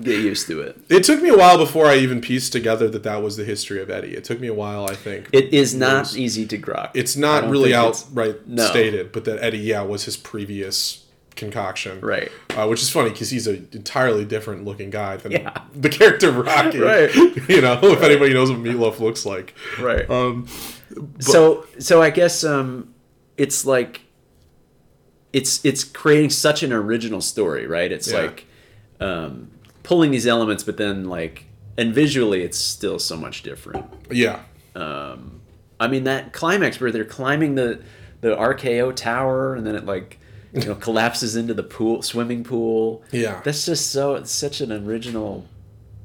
get 0.02 0.20
used 0.20 0.48
to 0.48 0.62
it. 0.62 0.78
It 0.90 1.04
took 1.04 1.22
me 1.22 1.30
a 1.30 1.38
while 1.38 1.58
before 1.58 1.86
I 1.86 1.96
even 1.98 2.22
pieced 2.22 2.52
together 2.52 2.90
that 2.90 3.04
that 3.04 3.22
was 3.22 3.38
the 3.38 3.44
history 3.44 3.82
of 3.82 3.90
Eddie. 3.90 4.16
It 4.16 4.24
took 4.24 4.40
me 4.40 4.48
a 4.48 4.54
while, 4.54 4.86
I 4.90 4.96
think. 4.96 5.30
It 5.32 5.54
is 5.54 5.74
not 5.76 5.92
There's- 6.06 6.18
easy 6.18 6.46
to 6.48 6.58
grok. 6.58 6.92
It's 6.94 7.16
not 7.16 7.50
really 7.50 7.74
outright 7.74 8.48
no. 8.48 8.66
stated, 8.66 9.12
but 9.12 9.26
that 9.26 9.42
Eddie, 9.44 9.60
yeah, 9.60 9.82
was 9.84 10.06
his 10.06 10.18
previous 10.18 11.01
concoction. 11.36 12.00
Right. 12.02 12.30
Uh, 12.50 12.68
which 12.68 12.82
is 12.82 12.90
funny 12.90 13.10
because 13.10 13.30
he's 13.30 13.48
an 13.48 13.68
entirely 13.72 14.26
different 14.26 14.66
looking 14.66 14.90
guy 14.90 15.18
than 15.18 15.32
Yeah. 15.32 15.54
the 15.74 15.90
character 15.90 16.32
Rocky. 16.32 16.80
Right. 16.82 17.14
You 17.50 17.62
know, 17.62 17.80
if 17.84 18.02
anybody 18.02 18.34
knows 18.34 18.50
what 18.52 18.60
Meat 18.60 18.76
Loaf 18.76 19.00
looks 19.00 19.26
like. 19.26 19.54
Right. 19.80 20.10
Um, 20.10 20.48
so 21.20 21.66
so 21.80 22.02
I 22.02 22.10
guess 22.10 22.44
um, 22.44 22.94
it's 23.38 23.66
like 23.66 24.02
it's 25.34 25.64
it's 25.66 25.84
creating 25.84 26.30
such 26.30 26.64
an 26.64 26.74
original 26.74 27.22
story, 27.22 27.66
right? 27.68 27.92
It's 27.92 28.12
Yeah. 28.12 28.22
like 28.22 28.46
um, 29.00 29.50
pulling 29.84 30.12
these 30.12 30.28
elements, 30.28 30.64
but 30.64 30.78
then 30.78 31.06
like 31.06 31.46
and 31.78 31.94
visually, 31.94 32.44
it's 32.44 32.58
still 32.58 33.00
so 33.00 33.16
much 33.18 33.44
different. 33.44 33.86
yeah. 34.12 34.42
Um, 34.76 35.42
I 35.80 35.88
mean 35.88 36.04
that 36.04 36.32
climax 36.34 36.80
where 36.80 36.92
they're 36.92 37.06
climbing 37.06 37.56
the 37.56 37.82
the 38.22 38.36
RKO 38.36 38.96
tower, 38.96 39.56
and 39.56 39.66
then 39.66 39.76
it 39.76 39.86
like 39.86 40.20
you 40.54 40.66
know 40.66 40.76
collapses 40.76 41.36
into 41.36 41.54
the 41.54 41.64
pool 41.64 42.02
swimming 42.02 42.43
pool. 42.43 43.04
Yeah. 43.12 43.41
That's 43.43 43.66
just 43.66 43.91
so 43.91 44.16
it's 44.16 44.32
such 44.32 44.62
an 44.62 44.72
original 44.72 45.45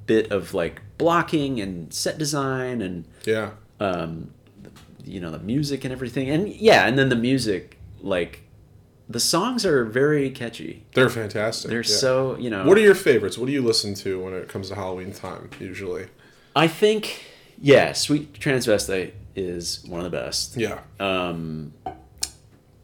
bit 0.07 0.31
of 0.31 0.55
like 0.55 0.83
blocking 0.99 1.61
and 1.61 1.93
set 1.93 2.17
design 2.19 2.81
and 2.81 3.05
Yeah. 3.25 3.51
um, 3.81 4.31
you 5.05 5.21
know 5.21 5.31
the 5.31 5.39
music 5.41 5.85
and 5.85 5.93
everything 5.93 6.31
and 6.31 6.49
yeah 6.49 6.87
and 6.87 6.97
then 6.99 7.09
the 7.09 7.17
music 7.17 7.77
like 8.01 8.43
the 9.09 9.21
songs 9.21 9.65
are 9.67 9.85
very 9.85 10.31
catchy 10.31 10.85
They're 10.95 11.09
fantastic. 11.11 11.71
they're 11.71 11.81
yeah. 11.81 11.97
so 11.97 12.37
you 12.39 12.51
know 12.51 12.65
What 12.67 12.77
are 12.79 12.81
your 12.81 12.95
favorites? 12.95 13.37
What 13.39 13.47
do 13.47 13.53
you 13.53 13.63
listen 13.63 13.95
to 13.95 14.21
when 14.21 14.33
it 14.35 14.49
comes 14.49 14.69
to 14.71 14.75
Halloween 14.75 15.13
time, 15.13 15.51
usually? 15.61 16.07
i 16.57 16.67
think 16.69 17.25
yeah 17.61 17.93
sweet 17.93 18.33
transvestite 18.41 19.13
is 19.37 19.85
one 19.87 20.01
of 20.05 20.11
the 20.11 20.17
best 20.17 20.57
Yeah. 20.57 20.81
um 21.01 21.73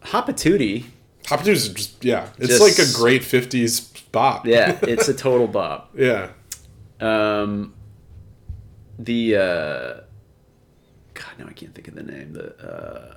Hot 0.02 0.26
Patootie, 0.26 0.84
Hop 1.28 1.46
is 1.46 1.68
just, 1.68 2.04
yeah. 2.04 2.28
It's 2.38 2.48
Just- 2.58 2.60
like 2.60 2.78
a 2.88 2.92
great 2.92 3.22
50s 3.22 3.90
bop. 4.12 4.46
yeah 4.46 4.78
it's 4.82 5.08
a 5.08 5.14
total 5.14 5.46
bop 5.48 5.90
yeah. 5.96 6.28
um 7.00 7.72
the 8.98 9.36
uh 9.36 10.00
god 11.14 11.32
no 11.38 11.46
i 11.46 11.52
can't 11.52 11.74
think 11.74 11.88
of 11.88 11.94
the 11.94 12.02
name 12.02 12.34
the 12.34 12.54
uh 12.62 13.14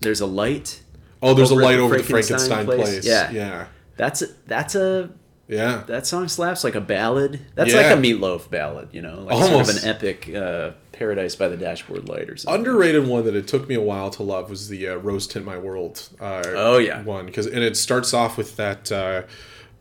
there's 0.00 0.20
a 0.20 0.26
light 0.26 0.80
Oh, 1.22 1.32
there's 1.32 1.50
a 1.50 1.54
light 1.54 1.76
the 1.76 1.82
over 1.82 1.96
the 1.96 2.02
Frankenstein 2.02 2.66
Frankenstein 2.66 2.76
place. 2.76 2.90
place. 3.00 3.06
Yeah. 3.06 3.30
Yeah. 3.30 3.66
that's 3.96 4.20
a 4.22 4.26
that's 4.46 4.74
a 4.74 5.10
Yeah. 5.48 5.82
that 5.86 6.06
song 6.06 6.28
slaps 6.28 6.62
like 6.62 6.74
a 6.74 6.80
ballad. 6.80 7.40
That's 7.54 7.72
Yeah. 7.72 7.82
like 7.82 7.96
a 7.96 8.00
Meat 8.00 8.20
Loaf 8.20 8.50
ballad, 8.50 8.90
you 8.92 9.00
know, 9.00 9.20
like 9.22 9.38
sort 9.38 9.50
Almost. 9.52 9.78
of 9.78 9.82
an 9.84 9.88
epic 9.88 10.28
uh, 10.34 10.72
"Paradise 10.98 11.34
by 11.36 11.48
the 11.48 11.56
Dashboard 11.56 12.08
Light" 12.08 12.28
or 12.30 12.36
something. 12.36 12.58
Underrated 12.60 13.06
one 13.06 13.24
that 13.24 13.34
it 13.36 13.46
took 13.46 13.68
me 13.68 13.74
a 13.74 13.80
while 13.80 14.10
to 14.10 14.22
love 14.22 14.50
was 14.50 14.68
the 14.68 14.88
uh, 14.88 14.96
Rose 14.96 15.26
Tint 15.26 15.44
My 15.44 15.58
World. 15.58 16.08
Uh, 16.20 16.42
Oh, 16.46 16.78
yeah. 16.78 17.02
one 17.02 17.26
because 17.26 17.46
and 17.46 17.62
it 17.62 17.76
starts 17.76 18.14
off 18.14 18.36
with 18.36 18.56
that 18.56 18.90
uh, 18.90 19.22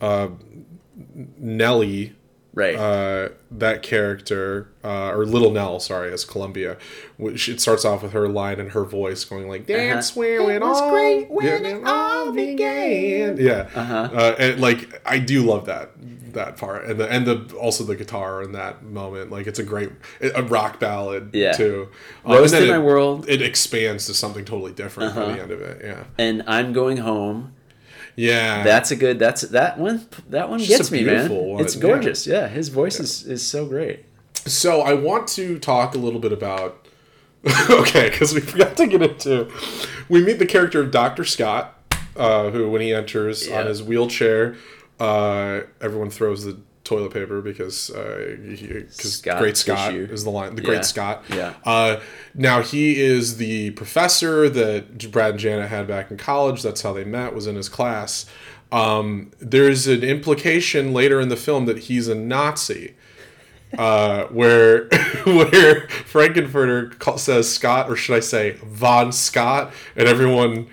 uh, 0.01 0.29
Nelly 1.37 2.13
Right. 2.55 2.75
Uh, 2.75 3.29
that 3.51 3.83
character, 3.83 4.69
uh, 4.81 5.09
or 5.11 5.25
Little 5.25 5.51
Nell, 5.51 5.79
sorry, 5.81 6.11
as 6.13 6.23
Columbia, 6.23 6.77
which 7.17 7.49
it 7.49 7.59
starts 7.59 7.83
off 7.83 8.01
with 8.01 8.13
her 8.13 8.29
line 8.29 8.61
and 8.61 8.71
her 8.71 8.85
voice 8.85 9.25
going 9.25 9.49
like, 9.49 9.67
"That's 9.67 10.11
Uh-huh. 10.11 10.19
where 10.21 10.49
it, 10.51 10.55
It 10.55 10.61
was 10.61 10.79
all 10.81 10.89
great 10.89 11.29
when 11.29 11.45
yeah, 11.45 11.53
it 11.69 11.83
all 11.85 12.31
began." 12.31 13.37
Yeah, 13.37 13.67
Uh-huh. 13.75 14.09
uh, 14.13 14.35
and 14.39 14.61
like 14.61 15.01
I 15.05 15.19
do 15.19 15.41
love 15.43 15.65
that 15.65 15.91
that 16.31 16.55
part, 16.57 16.85
and 16.85 16.97
the 16.99 17.09
and 17.11 17.25
the 17.25 17.55
also 17.57 17.83
the 17.83 17.95
guitar 17.95 18.41
in 18.41 18.53
that 18.53 18.83
moment, 18.83 19.31
like 19.31 19.47
it's 19.47 19.59
a 19.59 19.63
great 19.63 19.89
a 20.21 20.43
rock 20.43 20.79
ballad 20.79 21.31
Yeah. 21.33 21.51
too. 21.53 21.89
Um, 22.25 22.35
Rose 22.37 22.51
Tint 22.51 22.69
My 22.69 22.79
World, 22.79 23.25
It 23.27 23.41
expands 23.41 24.05
to 24.07 24.13
something 24.13 24.45
totally 24.45 24.71
different 24.73 25.13
by 25.15 25.21
Uh-huh. 25.23 25.31
the 25.35 25.41
end 25.41 25.51
of 25.51 25.61
it. 25.61 25.81
Yeah, 25.83 26.03
and 26.17 26.41
I'm 26.47 26.71
going 26.71 26.97
home. 26.97 27.51
Yeah. 28.15 28.63
That's 28.63 28.91
a 28.91 28.95
good. 28.95 29.19
That's 29.19 29.41
that 29.41 29.77
one. 29.77 30.07
That 30.29 30.49
one 30.49 30.59
gets 30.59 30.91
me, 30.91 31.03
man. 31.03 31.29
one, 31.29 31.63
It's 31.63 31.75
gorgeous. 31.75 32.25
Yeah, 32.27 32.47
his 32.47 32.69
voice 32.69 32.99
is 32.99 33.23
is 33.25 33.45
so 33.45 33.65
great. 33.65 34.05
So 34.45 34.81
I 34.81 34.93
want 34.93 35.27
to 35.29 35.57
talk 35.59 35.95
a 35.95 35.97
little 35.97 36.19
bit 36.19 36.31
about. 36.31 36.87
okay, 37.69 38.09
because 38.09 38.33
we 38.33 38.39
forgot 38.41 38.75
to 38.77 38.87
get 38.87 39.01
into. 39.01 39.51
We 40.09 40.23
meet 40.23 40.39
the 40.39 40.45
character 40.47 40.81
of 40.81 40.89
Doctor 40.91 41.23
Scott, 41.23 41.79
uh, 42.15 42.49
who 42.49 42.69
when 42.69 42.81
he 42.81 42.91
enters 42.93 43.47
Yeah. 43.47 43.59
on 43.59 43.67
his 43.67 43.83
wheelchair, 43.83 44.55
uh, 44.99 45.61
everyone 45.81 46.09
throws 46.09 46.43
the 46.45 46.57
toilet 46.85 47.11
paper 47.11 47.41
because 47.41 47.89
uh, 47.89 48.37
because 48.39 49.15
Scott 49.15 49.39
Great 49.39 49.57
Scott 49.57 49.93
is 49.93 50.23
the 50.23 50.29
line. 50.29 50.55
The 50.55 50.61
Yeah. 50.61 50.67
Great 50.67 50.85
Scott. 50.85 51.25
Yeah. 51.29 51.53
Uh, 51.65 51.99
now 52.33 52.61
he 52.61 53.01
is 53.01 53.37
the 53.37 53.71
professor 53.71 54.47
that 54.47 55.11
Brad 55.11 55.31
and 55.31 55.39
Janet 55.39 55.69
had 55.69 55.87
back 55.87 56.11
in 56.11 56.17
college. 56.17 56.61
That's 56.61 56.81
how 56.81 56.93
they 56.93 57.03
met. 57.03 57.35
Was 57.35 57.47
in 57.47 57.55
his 57.55 57.67
class. 57.67 58.25
Um, 58.71 59.31
there's 59.39 59.87
an 59.87 60.03
implication 60.03 60.93
later 60.93 61.19
in 61.19 61.29
the 61.29 61.35
film 61.35 61.65
that 61.65 61.79
he's 61.79 62.07
a 62.07 62.15
Nazi 62.15 62.95
uh, 63.77 64.25
where 64.31 64.87
where 65.25 65.87
Frank-N-Furter 65.89 66.97
call, 66.99 67.17
says 67.17 67.51
Scott, 67.51 67.89
or 67.89 67.95
should 67.95 68.15
I 68.15 68.19
say 68.21 68.51
Von 68.63 69.11
Scott, 69.11 69.73
and 69.95 70.07
everyone 70.07 70.67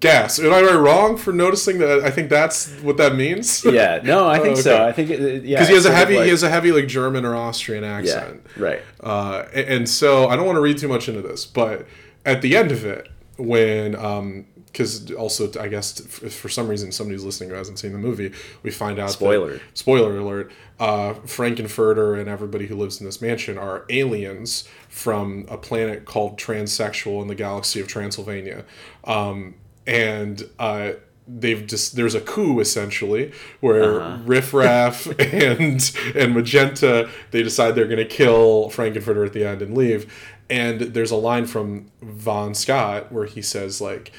gasps. 0.00 0.40
Am 0.44 0.52
I 0.52 0.72
wrong 0.74 1.16
for 1.16 1.32
noticing 1.32 1.78
that? 1.78 2.00
I 2.04 2.10
think 2.10 2.28
that's 2.30 2.70
what 2.80 2.96
that 2.98 3.14
means. 3.16 3.64
Yeah. 3.74 4.00
No, 4.04 4.28
I 4.28 4.38
think 4.38 4.56
so. 4.58 4.74
okay. 4.74 4.84
I 4.86 4.92
think 4.92 5.10
it, 5.10 5.44
yeah. 5.44 5.56
Because 5.58 5.68
he 5.68 5.74
has 5.74 5.86
a 5.86 5.94
heavy, 5.94 6.16
like- 6.16 6.24
he 6.24 6.30
has 6.30 6.42
a 6.42 6.48
heavy 6.50 6.70
like 6.72 6.86
German 6.86 7.24
or 7.24 7.34
Austrian 7.34 7.82
yeah. 7.82 7.96
accent. 7.96 8.46
Right. 8.56 8.82
Uh, 9.00 9.44
and 9.54 9.88
so 9.88 10.28
I 10.28 10.36
don't 10.36 10.46
want 10.46 10.56
to 10.56 10.60
read 10.62 10.78
too 10.78 10.88
much 10.88 11.08
into 11.08 11.22
this, 11.22 11.44
but 11.46 11.86
at 12.24 12.40
the 12.42 12.56
end 12.56 12.70
of 12.72 12.84
it, 12.84 13.08
when 13.36 13.96
um, 13.96 14.46
because 14.66 15.10
also 15.12 15.50
I 15.60 15.68
guess 15.68 16.00
for 16.00 16.48
some 16.48 16.66
reason 16.68 16.90
somebody's 16.92 17.22
listening 17.24 17.50
who 17.50 17.56
hasn't 17.56 17.78
seen 17.78 17.92
the 17.92 17.98
movie, 17.98 18.32
we 18.62 18.70
find 18.70 18.98
out 18.98 19.06
that- 19.08 19.12
Spoiler. 19.14 19.60
spoiler 19.74 20.16
alert. 20.18 20.52
Uh, 20.80 21.14
Frank-N-Furter 21.14 22.18
and 22.18 22.28
everybody 22.28 22.66
who 22.66 22.74
lives 22.74 22.98
in 23.00 23.06
this 23.06 23.22
mansion 23.22 23.56
are 23.56 23.84
aliens 23.90 24.68
from 24.88 25.46
a 25.48 25.56
planet 25.56 26.04
called 26.04 26.36
Transsexual 26.36 27.22
in 27.22 27.28
the 27.28 27.36
galaxy 27.36 27.80
of 27.80 27.86
Transylvania, 27.86 28.64
um, 29.04 29.54
and. 29.86 30.42
Uh, 30.58 30.92
They've 31.26 31.66
just 31.66 31.96
there's 31.96 32.14
a 32.14 32.20
coup 32.20 32.60
essentially 32.60 33.32
where 33.60 34.02
Uh-huh. 34.02 34.18
Riff 34.26 34.52
Raff 34.52 35.06
and 35.18 35.80
and 36.14 36.34
Magenta 36.34 37.08
they 37.30 37.42
decide 37.42 37.74
they're 37.74 37.88
gonna 37.88 38.04
kill 38.04 38.68
Frank-N-Furter 38.68 39.24
at 39.24 39.32
the 39.32 39.42
end 39.42 39.62
and 39.62 39.74
leave. 39.74 40.12
And 40.50 40.82
there's 40.82 41.10
a 41.10 41.16
line 41.16 41.46
from 41.46 41.86
Von 42.02 42.54
Scott 42.54 43.10
where 43.10 43.24
he 43.24 43.40
says 43.40 43.80
like 43.80 44.12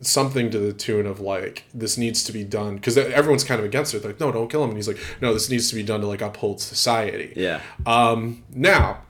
something 0.00 0.50
to 0.52 0.58
the 0.58 0.72
tune 0.72 1.04
of 1.04 1.20
like 1.20 1.64
this 1.74 1.98
needs 1.98 2.24
to 2.24 2.32
be 2.32 2.44
done 2.44 2.76
because 2.76 2.96
everyone's 2.96 3.44
kind 3.44 3.58
of 3.60 3.66
against 3.66 3.92
it. 3.92 4.00
They're 4.00 4.12
like 4.12 4.20
no, 4.20 4.32
don't 4.32 4.48
kill 4.50 4.62
him. 4.64 4.70
And 4.70 4.78
he's 4.78 4.88
like 4.88 5.00
no, 5.20 5.34
this 5.34 5.50
needs 5.50 5.68
to 5.68 5.74
be 5.74 5.82
done 5.82 6.00
to 6.00 6.06
like 6.06 6.22
uphold 6.22 6.62
society. 6.62 7.34
Yeah. 7.36 7.60
Um, 7.84 8.42
now, 8.54 9.02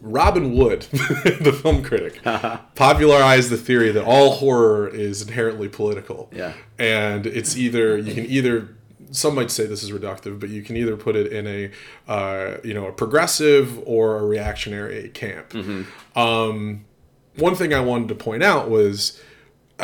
Robin 0.00 0.56
Wood, 0.56 0.82
the 0.90 1.58
film 1.62 1.82
critic, 1.82 2.22
popularized 2.74 3.50
the 3.50 3.56
theory 3.56 3.90
that 3.92 4.04
all 4.04 4.32
horror 4.32 4.88
is 4.88 5.22
inherently 5.22 5.68
political. 5.68 6.30
Yeah. 6.32 6.52
And 6.78 7.26
it's 7.26 7.56
either, 7.56 7.98
you 7.98 8.14
can 8.14 8.26
either, 8.26 8.76
some 9.10 9.34
might 9.34 9.50
say 9.50 9.66
this 9.66 9.82
is 9.82 9.90
reductive, 9.90 10.38
but 10.38 10.48
you 10.48 10.62
can 10.62 10.76
either 10.76 10.96
put 10.96 11.16
it 11.16 11.32
in 11.32 11.46
a, 11.46 11.70
uh, 12.08 12.58
you 12.62 12.74
know, 12.74 12.86
a 12.86 12.92
progressive 12.92 13.80
or 13.86 14.18
a 14.18 14.24
reactionary 14.24 15.08
camp. 15.10 15.54
Um, 16.16 16.84
one 17.36 17.54
thing 17.54 17.72
I 17.72 17.80
wanted 17.80 18.08
to 18.08 18.14
point 18.14 18.42
out 18.42 18.70
was 18.70 19.20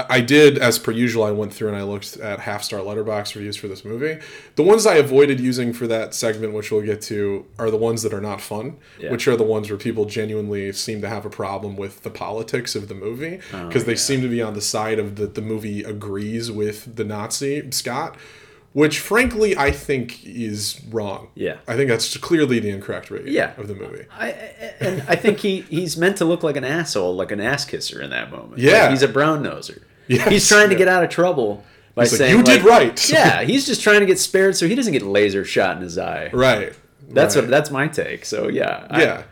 I 0.08 0.20
did, 0.20 0.58
as 0.58 0.78
per 0.78 0.92
usual, 0.92 1.24
I 1.24 1.30
went 1.30 1.52
through 1.52 1.68
and 1.68 1.76
I 1.76 1.82
looked 1.82 2.16
at 2.18 2.40
half 2.40 2.62
star 2.62 2.80
Letterboxd 2.80 3.34
reviews 3.34 3.56
for 3.56 3.68
this 3.68 3.84
movie. 3.84 4.18
The 4.56 4.62
ones 4.62 4.86
I 4.86 4.96
avoided 4.96 5.40
using 5.40 5.72
for 5.72 5.86
that 5.86 6.14
segment, 6.14 6.52
which 6.52 6.70
we'll 6.70 6.82
get 6.82 7.00
to, 7.02 7.46
are 7.58 7.70
the 7.70 7.76
ones 7.76 8.02
that 8.02 8.12
are 8.12 8.20
not 8.20 8.40
fun, 8.40 8.76
Yeah. 8.98 9.10
which 9.10 9.26
are 9.28 9.36
the 9.36 9.42
ones 9.44 9.70
where 9.70 9.78
people 9.78 10.04
genuinely 10.04 10.72
seem 10.72 11.00
to 11.00 11.08
have 11.08 11.24
a 11.24 11.30
problem 11.30 11.76
with 11.76 12.02
the 12.02 12.10
politics 12.10 12.74
of 12.74 12.88
the 12.88 12.94
movie 12.94 13.40
oh, 13.52 13.66
because 13.66 13.84
they 13.84 13.92
yeah. 13.92 13.98
seem 13.98 14.20
to 14.22 14.28
be 14.28 14.42
on 14.42 14.54
the 14.54 14.60
side 14.60 14.98
of 14.98 15.16
that 15.16 15.34
the 15.34 15.42
movie 15.42 15.82
agrees 15.82 16.50
with 16.50 16.96
the 16.96 17.04
Nazi 17.04 17.70
Scott, 17.70 18.16
which 18.76 18.98
frankly 18.98 19.56
I 19.56 19.70
think 19.70 20.22
is 20.26 20.82
wrong. 20.90 21.28
Yeah. 21.34 21.56
I 21.66 21.76
think 21.76 21.88
that's 21.88 22.14
clearly 22.18 22.58
the 22.60 22.68
incorrect 22.68 23.10
rating 23.10 23.32
Yeah. 23.32 23.52
of 23.56 23.68
the 23.68 23.74
movie. 23.74 24.04
I, 24.12 24.28
I- 24.28 24.74
and 24.80 25.02
I 25.08 25.16
think 25.16 25.38
he, 25.38 25.62
he's 25.62 25.96
meant 25.96 26.18
to 26.18 26.26
look 26.26 26.42
like 26.42 26.56
an 26.56 26.64
asshole, 26.64 27.14
like 27.16 27.32
an 27.32 27.40
ass 27.40 27.64
kisser 27.64 28.02
in 28.02 28.10
that 28.10 28.30
moment. 28.30 28.58
Yeah. 28.60 28.82
Like, 28.82 28.90
he's 28.90 29.02
a 29.02 29.08
brown 29.08 29.42
noser. 29.42 29.80
Yes, 30.08 30.28
he's 30.28 30.46
trying 30.46 30.68
to 30.68 30.74
get 30.74 30.88
out 30.88 31.02
of 31.02 31.08
trouble 31.08 31.64
by 31.94 32.02
He's 32.02 32.12
like, 32.12 32.18
saying, 32.18 32.36
"You 32.36 32.42
did 32.42 32.62
like- 32.64 32.70
right." 32.70 33.10
yeah, 33.18 33.42
he's 33.44 33.64
just 33.64 33.80
trying 33.82 34.00
to 34.00 34.06
get 34.06 34.18
spared 34.18 34.54
so 34.58 34.68
he 34.68 34.74
doesn't 34.74 34.92
get 34.92 35.00
laser 35.00 35.42
shot 35.46 35.78
in 35.78 35.82
his 35.82 35.96
eye. 35.96 36.28
Right. 36.34 36.74
That's 37.08 37.34
right. 37.34 37.42
what 37.42 37.50
that's 37.50 37.70
my 37.70 37.88
take. 37.88 38.26
So 38.26 38.46
yeah, 38.48 38.86
I- 38.90 39.02
Yeah. 39.02 39.22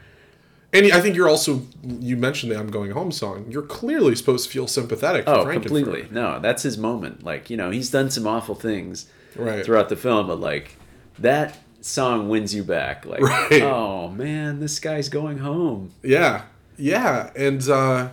And 0.72 0.90
I 0.90 1.00
think 1.02 1.14
you're 1.16 1.28
also 1.28 1.62
you 1.84 2.16
mentioned 2.16 2.50
the 2.50 2.58
"I'm 2.58 2.70
Going 2.70 2.92
Home" 2.92 3.12
song. 3.12 3.44
You're 3.50 3.62
clearly 3.80 4.14
supposed 4.16 4.46
to 4.46 4.50
feel 4.50 4.66
sympathetic. 4.66 5.24
Oh, 5.28 5.44
completely. 5.44 6.08
No, 6.10 6.40
that's 6.40 6.62
his 6.62 6.78
moment. 6.78 7.22
Like, 7.22 7.50
you 7.50 7.56
know, 7.58 7.68
he's 7.70 7.90
done 7.90 8.08
some 8.10 8.26
awful 8.26 8.54
things 8.54 9.06
Right. 9.36 9.64
throughout 9.64 9.88
the 9.88 9.96
film, 9.96 10.26
but 10.26 10.40
like 10.40 10.76
that 11.18 11.58
song 11.80 12.28
wins 12.28 12.54
you 12.54 12.64
back. 12.64 13.04
Like, 13.06 13.20
Right. 13.20 13.62
oh 13.62 14.08
man, 14.08 14.60
this 14.60 14.78
guy's 14.80 15.08
going 15.08 15.38
home. 15.38 15.90
Yeah, 16.02 16.42
yeah, 16.76 17.30
and 17.36 17.66
uh, 17.68 18.10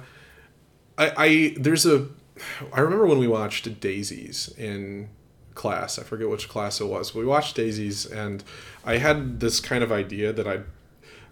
I, 0.97 1.11
I 1.17 1.55
there's 1.59 1.86
a 1.86 2.07
I 2.74 2.82
remember 2.82 3.05
when 3.05 3.19
we 3.19 3.28
watched 3.28 3.80
Daisies 3.80 4.53
in 4.57 5.09
class. 5.53 5.99
I 5.99 6.03
forget 6.03 6.30
which 6.30 6.49
class 6.49 6.82
it 6.82 6.86
was. 6.86 7.11
But 7.11 7.19
we 7.19 7.26
watched 7.26 7.55
Daisies, 7.55 8.05
and 8.05 8.43
I 8.86 8.97
had 8.97 9.39
this 9.39 9.59
kind 9.59 9.84
of 9.84 9.91
idea 9.91 10.34
that 10.34 10.47
I 10.47 10.59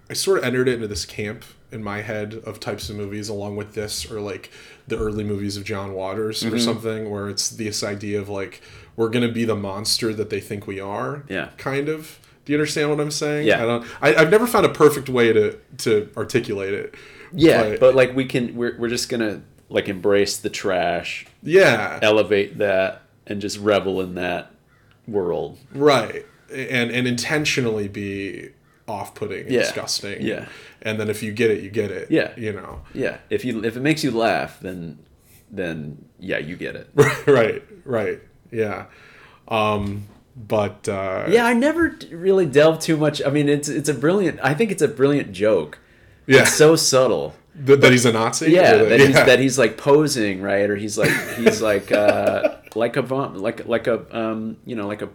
I 0.09 0.13
sort 0.13 0.39
of 0.39 0.43
entered 0.43 0.67
it 0.67 0.75
into 0.75 0.87
this 0.87 1.05
camp 1.05 1.43
in 1.71 1.83
my 1.83 2.01
head 2.01 2.33
of 2.45 2.59
types 2.59 2.89
of 2.89 2.95
movies, 2.95 3.29
along 3.29 3.55
with 3.55 3.73
this 3.75 4.09
or 4.11 4.19
like 4.21 4.49
the 4.87 4.97
early 4.97 5.23
movies 5.23 5.55
of 5.57 5.63
John 5.63 5.93
Waters 5.93 6.41
Mm-hmm. 6.41 6.55
or 6.55 6.59
something, 6.59 7.09
where 7.11 7.29
it's 7.29 7.49
this 7.49 7.83
idea 7.83 8.19
of 8.19 8.27
like 8.29 8.61
we're 8.99 9.07
gonna 9.09 9.31
be 9.31 9.45
the 9.45 9.55
monster 9.55 10.13
that 10.13 10.29
they 10.29 10.41
think 10.41 10.67
we 10.67 10.77
are. 10.81 11.23
Yeah. 11.29 11.49
kind 11.57 11.87
of. 11.87 12.19
Do 12.43 12.51
you 12.51 12.57
understand 12.59 12.89
what 12.89 12.99
I'm 12.99 13.11
saying? 13.11 13.47
Yeah. 13.47 13.63
I 13.63 13.65
don't. 13.65 13.85
I, 14.01 14.15
I've 14.15 14.29
never 14.29 14.45
found 14.45 14.65
a 14.65 14.69
perfect 14.69 15.07
way 15.07 15.31
to 15.31 15.57
to 15.85 16.09
articulate 16.17 16.73
it. 16.73 16.95
Yeah, 17.33 17.61
But- 17.69 17.79
but 17.79 17.95
like 17.95 18.13
we 18.13 18.25
can, 18.25 18.55
we're 18.55 18.77
we're 18.77 18.89
just 18.89 19.07
gonna 19.07 19.41
like 19.69 19.87
embrace 19.87 20.35
the 20.37 20.49
trash, 20.49 21.25
Yeah, 21.43 21.99
elevate 22.01 22.57
that, 22.57 23.03
and 23.25 23.39
just 23.39 23.57
revel 23.59 24.01
in 24.01 24.15
that 24.15 24.51
world. 25.07 25.57
right. 25.73 26.25
And 26.51 26.91
and 26.91 27.07
intentionally 27.07 27.87
be 27.87 28.49
off-putting 28.87 29.43
and 29.43 29.51
Yeah. 29.51 29.59
disgusting. 29.61 30.21
Yeah. 30.25 30.47
And 30.81 30.99
then 30.99 31.09
if 31.09 31.23
you 31.23 31.31
get 31.31 31.51
it, 31.51 31.63
you 31.63 31.69
get 31.69 31.89
it. 31.91 32.09
Yeah. 32.11 32.31
You 32.35 32.51
know. 32.51 32.81
Yeah, 32.93 33.17
if 33.29 33.45
you 33.45 33.63
if 33.63 33.77
it 33.77 33.81
makes 33.81 34.03
you 34.03 34.11
laugh, 34.11 34.59
then 34.59 34.97
then 35.51 36.03
yeah, 36.19 36.39
you 36.39 36.57
get 36.57 36.75
it. 36.75 36.89
right. 37.27 37.63
Right. 37.85 38.19
Yeah. 38.51 38.85
Um. 39.47 40.07
But. 40.35 40.87
Uh, 40.87 41.25
Yeah, 41.29 41.45
I 41.45 41.53
never 41.53 41.97
really 42.11 42.45
delved 42.45 42.81
too 42.81 42.95
much. 42.97 43.21
I 43.25 43.29
mean, 43.29 43.49
it's 43.49 43.67
it's 43.67 43.89
a 43.89 43.93
brilliant. 43.93 44.39
I 44.41 44.53
think 44.53 44.71
it's 44.71 44.81
a 44.81 44.87
brilliant 44.87 45.31
joke. 45.33 45.79
Yeah. 46.27 46.41
It's 46.41 46.53
so 46.53 46.75
subtle. 46.75 47.35
Th- 47.65 47.79
that 47.79 47.91
he's 47.91 48.05
a 48.05 48.13
Nazi. 48.13 48.51
Yeah, 48.51 48.77
that 48.77 48.99
he's 48.99 49.15
that 49.15 49.39
he's 49.39 49.57
like 49.59 49.77
posing, 49.77 50.41
right? 50.41 50.69
Or 50.69 50.75
he's 50.75 50.97
like 50.97 51.11
he's 51.35 51.61
like 51.61 51.91
uh 51.91 52.55
like 52.75 52.95
a 52.95 53.01
like 53.01 53.67
like 53.67 53.87
a 53.87 54.05
um 54.17 54.57
you 54.65 54.75
know 54.75 54.87
like 54.87 55.01
a 55.01 55.07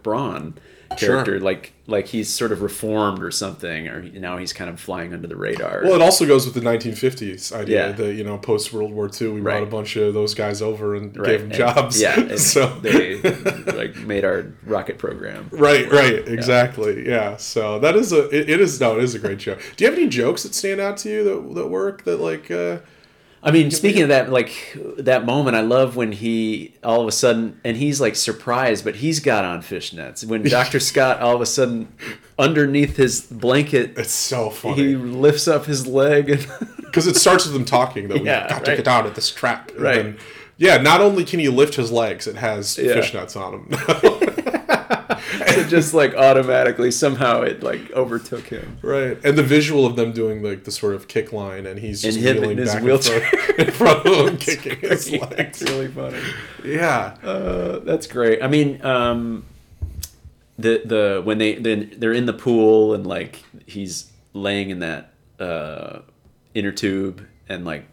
Braun 0.89 0.97
Sure. 0.99 1.09
character, 1.09 1.39
like 1.39 1.73
like 1.87 2.07
he's 2.07 2.29
sort 2.29 2.51
of 2.51 2.61
reformed 2.63 3.21
or 3.21 3.29
something, 3.29 3.87
or 3.87 4.01
now 4.01 4.37
he's 4.37 4.53
kind 4.53 4.69
of 4.71 4.79
flying 4.79 5.13
under 5.13 5.27
the 5.27 5.35
radar. 5.35 5.81
Well, 5.83 5.93
it 5.93 6.01
also 6.01 6.25
goes 6.25 6.45
with 6.45 6.55
the 6.55 6.61
1950s 6.61 7.51
idea 7.53 7.87
Yeah. 7.87 7.91
that 7.93 8.13
you 8.13 8.23
know 8.23 8.37
post 8.37 8.73
World 8.73 8.91
War 8.91 9.09
II 9.21 9.29
we 9.29 9.41
brought 9.41 9.61
a 9.63 9.67
bunch 9.67 9.95
of 9.95 10.13
those 10.13 10.33
guys 10.33 10.61
over 10.61 10.95
and 10.95 11.15
right? 11.17 11.27
gave 11.27 11.39
them 11.41 11.49
and- 11.51 11.57
jobs. 11.57 12.01
Yeah, 12.01 12.35
so 12.37 12.67
they 12.81 13.17
like 13.73 13.97
made 13.97 14.25
our 14.25 14.53
rocket 14.65 14.97
program. 14.97 15.49
Right, 15.51 15.89
right, 15.91 16.27
exactly. 16.27 17.07
Yeah. 17.07 17.37
So 17.37 17.79
that 17.79 17.95
is 17.95 18.11
a 18.11 18.27
it, 18.29 18.49
it 18.49 18.61
is 18.61 18.79
no, 18.79 18.97
it 18.97 19.03
is 19.03 19.15
a 19.15 19.19
great 19.19 19.39
joke. 19.39 19.61
Do 19.75 19.83
you 19.83 19.89
have 19.91 19.97
any 19.99 20.07
jokes 20.07 20.43
that 20.43 20.55
stand 20.55 20.79
out 20.81 20.97
to 20.97 21.09
you 21.09 21.23
that 21.23 21.55
that 21.55 21.67
work 21.67 22.03
that 22.05 22.19
like 22.19 22.49
uh 22.51 22.77
I 23.47 23.51
mean, 23.51 23.69
speaking 23.69 24.01
of 24.01 24.09
that, 24.09 24.31
like 24.31 24.75
that 24.97 25.23
moment, 25.23 25.55
I 25.55 25.61
love 25.61 25.95
when 25.95 26.11
he 26.11 26.73
all 26.83 27.01
of 27.01 27.07
a 27.07 27.11
sudden, 27.11 27.61
and 27.63 27.77
he's 27.77 28.01
like 28.01 28.15
surprised, 28.15 28.83
but 28.83 28.95
he's 28.95 29.19
got 29.19 29.45
on 29.45 29.61
fishnets. 29.61 30.25
When 30.25 30.41
Doctor 30.49 30.79
Scott 30.79 31.21
all 31.21 31.35
of 31.35 31.41
a 31.41 31.45
sudden 31.45 31.87
underneath 32.39 32.97
his 32.97 33.21
blanket, 33.21 33.97
It's 33.97 34.11
so 34.11 34.49
funny. 34.49 34.75
he 34.77 34.95
lifts 34.95 35.47
up 35.47 35.65
his 35.65 35.85
leg 35.85 36.31
and 36.31 36.47
because 36.77 37.05
it 37.05 37.15
starts 37.17 37.45
with 37.45 37.53
them 37.53 37.65
talking 37.65 38.07
that 38.07 38.23
Yeah, 38.23 38.45
we 38.45 38.49
got 38.49 38.65
to 38.65 38.75
get 38.77 38.87
out 38.87 39.05
of 39.05 39.13
this 39.13 39.29
trap. 39.29 39.69
And 39.71 39.79
Right. 39.79 39.95
then- 40.03 40.17
yeah. 40.57 40.77
Not 40.77 41.01
only 41.01 41.23
can 41.25 41.39
he 41.39 41.49
lift 41.49 41.75
his 41.75 41.91
legs, 41.91 42.27
it 42.27 42.37
has 42.37 42.77
Yeah. 42.79 42.93
fishnets 42.95 43.35
on 43.39 43.53
him. 43.53 43.67
it 45.41 45.67
just 45.69 45.93
like 45.93 46.13
automatically 46.15 46.91
somehow 46.91 47.41
it 47.41 47.63
like 47.63 47.91
overtook 47.91 48.47
him. 48.47 48.77
right. 48.81 49.17
And 49.23 49.37
the 49.37 49.43
visual 49.43 49.85
of 49.85 49.95
them 49.95 50.11
doing 50.11 50.41
like 50.43 50.63
the 50.63 50.71
sort 50.71 50.95
of 50.95 51.07
kick 51.07 51.33
line, 51.33 51.65
and 51.65 51.79
he's 51.79 52.01
just 52.01 52.17
And 52.17 52.25
him 52.39 52.43
in 52.51 52.57
his 52.57 52.73
back 52.73 52.83
wheelchair. 52.83 53.27
in 53.57 53.71
front, 53.71 54.05
of 54.05 54.27
him, 54.27 54.37
kicking 54.37 54.79
his 54.89 55.11
legs. 55.11 55.61
really 55.63 55.87
funny. 55.87 56.19
Yeah. 56.63 57.17
Uh, 57.23 57.79
that's 57.79 58.07
great. 58.07 58.41
I 58.43 58.47
mean, 58.47 58.83
um, 58.85 59.45
the 60.57 60.81
the 60.85 61.21
when 61.23 61.37
they 61.37 61.55
then 61.55 61.93
they're 61.97 62.13
in 62.13 62.25
the 62.25 62.33
pool 62.33 62.93
and 62.93 63.05
like 63.05 63.43
he's 63.65 64.11
laying 64.33 64.69
in 64.69 64.79
that 64.79 65.11
uh, 65.39 65.99
inner 66.53 66.71
tube 66.71 67.25
and 67.49 67.65
like 67.65 67.85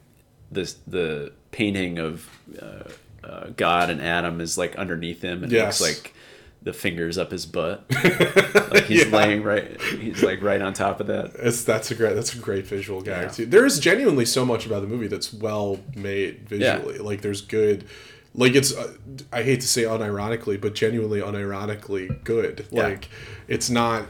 this 0.51 0.74
the 0.86 1.32
painting 1.51 1.99
of 1.99 2.28
uh, 2.61 2.84
uh, 3.26 3.47
God 3.57 3.90
and 3.90 4.01
Adam 4.01 4.40
is 4.40 4.57
like 4.57 4.76
underneath 4.76 5.22
him 5.22 5.43
and 5.43 5.51
Yes. 5.53 5.80
it 5.80 5.84
looks 5.84 6.03
like 6.05 6.14
the 6.64 6.72
fingers 6.72 7.18
up 7.18 7.30
his 7.32 7.44
butt. 7.46 7.84
like 8.72 8.84
he's 8.84 9.04
Yeah. 9.06 9.16
laying 9.16 9.42
right. 9.42 9.80
He's 9.80 10.22
like 10.22 10.42
right 10.42 10.62
on 10.62 10.72
top 10.74 11.00
of 11.00 11.06
that. 11.08 11.32
It's 11.38 11.64
that's 11.64 11.90
a 11.90 11.94
great 11.94 12.14
that's 12.14 12.34
a 12.34 12.38
great 12.38 12.66
visual 12.66 13.00
gag 13.02 13.22
Yeah. 13.24 13.28
too. 13.28 13.46
There 13.46 13.66
is 13.66 13.78
genuinely 13.78 14.24
so 14.24 14.44
much 14.44 14.66
about 14.66 14.80
the 14.82 14.86
movie 14.88 15.08
that's 15.08 15.32
well 15.32 15.80
made 15.96 16.48
visually. 16.48 16.98
Like 16.98 17.20
there's 17.22 17.40
good, 17.40 17.84
like 18.34 18.54
it's 18.54 18.76
uh, 18.76 18.94
I 19.32 19.42
hate 19.42 19.60
to 19.60 19.66
say 19.68 19.82
unironically, 19.82 20.60
but 20.60 20.74
genuinely 20.74 21.20
unironically 21.20 22.22
good. 22.24 22.66
Yeah. 22.70 22.84
Like 22.84 23.08
it's 23.48 23.68
not 23.68 24.06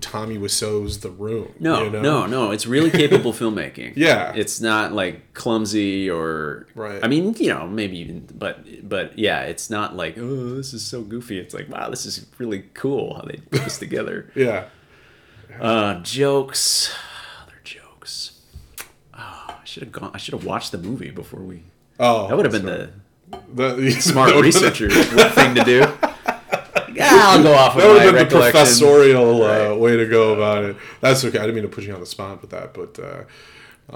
Tommy 0.00 0.38
Wiseau's 0.38 1.00
The 1.00 1.10
Room. 1.10 1.52
No, 1.60 1.84
you 1.84 1.90
know? 1.90 2.00
no, 2.02 2.26
no. 2.26 2.50
It's 2.50 2.66
really 2.66 2.90
capable 3.02 3.32
filmmaking. 3.32 3.92
Yeah. 3.96 4.32
it's 4.34 4.60
not 4.60 4.92
like 4.92 5.34
clumsy 5.34 6.08
or. 6.10 6.66
Right. 6.74 7.02
I 7.04 7.08
mean, 7.08 7.34
you 7.38 7.48
know, 7.48 7.66
maybe 7.66 7.98
even, 7.98 8.26
but 8.34 8.88
but 8.88 9.18
yeah, 9.18 9.42
it's 9.42 9.70
not 9.70 9.94
like 9.96 10.16
oh, 10.18 10.54
this 10.54 10.72
is 10.72 10.84
so 10.84 11.02
goofy. 11.02 11.38
It's 11.38 11.54
like 11.54 11.68
wow, 11.68 11.90
this 11.90 12.06
is 12.06 12.26
really 12.38 12.64
cool 12.74 13.14
how 13.14 13.22
they 13.22 13.36
put 13.36 13.62
this 13.64 13.78
together. 13.78 14.30
Yeah. 14.36 14.66
Uh, 15.60 16.00
jokes, 16.02 16.92
other 17.44 17.54
jokes. 17.62 18.40
Oh, 19.16 19.46
I 19.48 19.64
should 19.64 19.84
have 19.84 19.92
gone. 19.92 20.10
I 20.12 20.18
should 20.18 20.34
have 20.34 20.44
watched 20.44 20.72
the 20.72 20.78
movie 20.78 21.10
before 21.10 21.40
we. 21.40 21.62
Oh, 22.00 22.26
That 22.26 22.36
would 22.36 22.44
have 22.44 22.52
been 22.52 22.66
the 22.66 22.90
the 23.54 23.90
smart 24.00 24.34
researcher 24.34 24.90
thing 24.90 25.54
to 25.54 25.62
do. 25.64 25.86
Yeah, 26.94 27.08
I'll 27.12 27.42
go 27.42 27.54
off 27.54 27.76
That 27.76 27.88
would 27.88 28.02
have 28.02 28.14
been 28.14 28.28
the 28.28 28.34
professorial 28.40 29.42
uh, 29.42 29.70
Right. 29.70 29.78
way 29.78 29.96
to 29.96 30.06
go 30.06 30.34
about 30.34 30.64
it. 30.64 30.76
That's 31.00 31.24
okay. 31.24 31.38
I 31.38 31.42
didn't 31.42 31.54
mean 31.56 31.62
to 31.64 31.68
put 31.68 31.84
you 31.84 31.94
on 31.94 32.00
the 32.00 32.06
spot 32.06 32.40
with 32.40 32.50
that, 32.50 32.72
but 32.74 32.98
uh, 32.98 33.24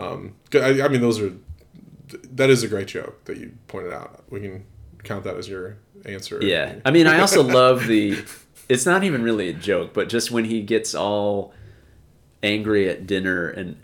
um, 0.00 0.34
I, 0.54 0.82
I 0.82 0.88
mean, 0.88 1.00
those 1.00 1.20
are 1.20 1.32
that 2.32 2.48
is 2.50 2.62
a 2.62 2.68
great 2.68 2.88
joke 2.88 3.24
that 3.26 3.36
you 3.36 3.52
pointed 3.66 3.92
out. 3.92 4.24
We 4.30 4.40
can 4.40 4.64
count 5.04 5.24
that 5.24 5.36
as 5.36 5.48
your 5.48 5.76
answer. 6.06 6.38
Yeah. 6.42 6.76
I 6.84 6.90
mean, 6.90 7.06
I 7.06 7.20
also 7.20 7.42
love 7.60 7.86
the. 7.86 8.18
It's 8.68 8.84
not 8.86 9.04
even 9.04 9.22
really 9.22 9.48
a 9.48 9.52
joke, 9.54 9.94
but 9.94 10.08
just 10.08 10.30
when 10.30 10.44
he 10.44 10.60
gets 10.62 10.94
all 10.94 11.52
angry 12.42 12.88
at 12.88 13.06
dinner 13.06 13.48
and, 13.48 13.76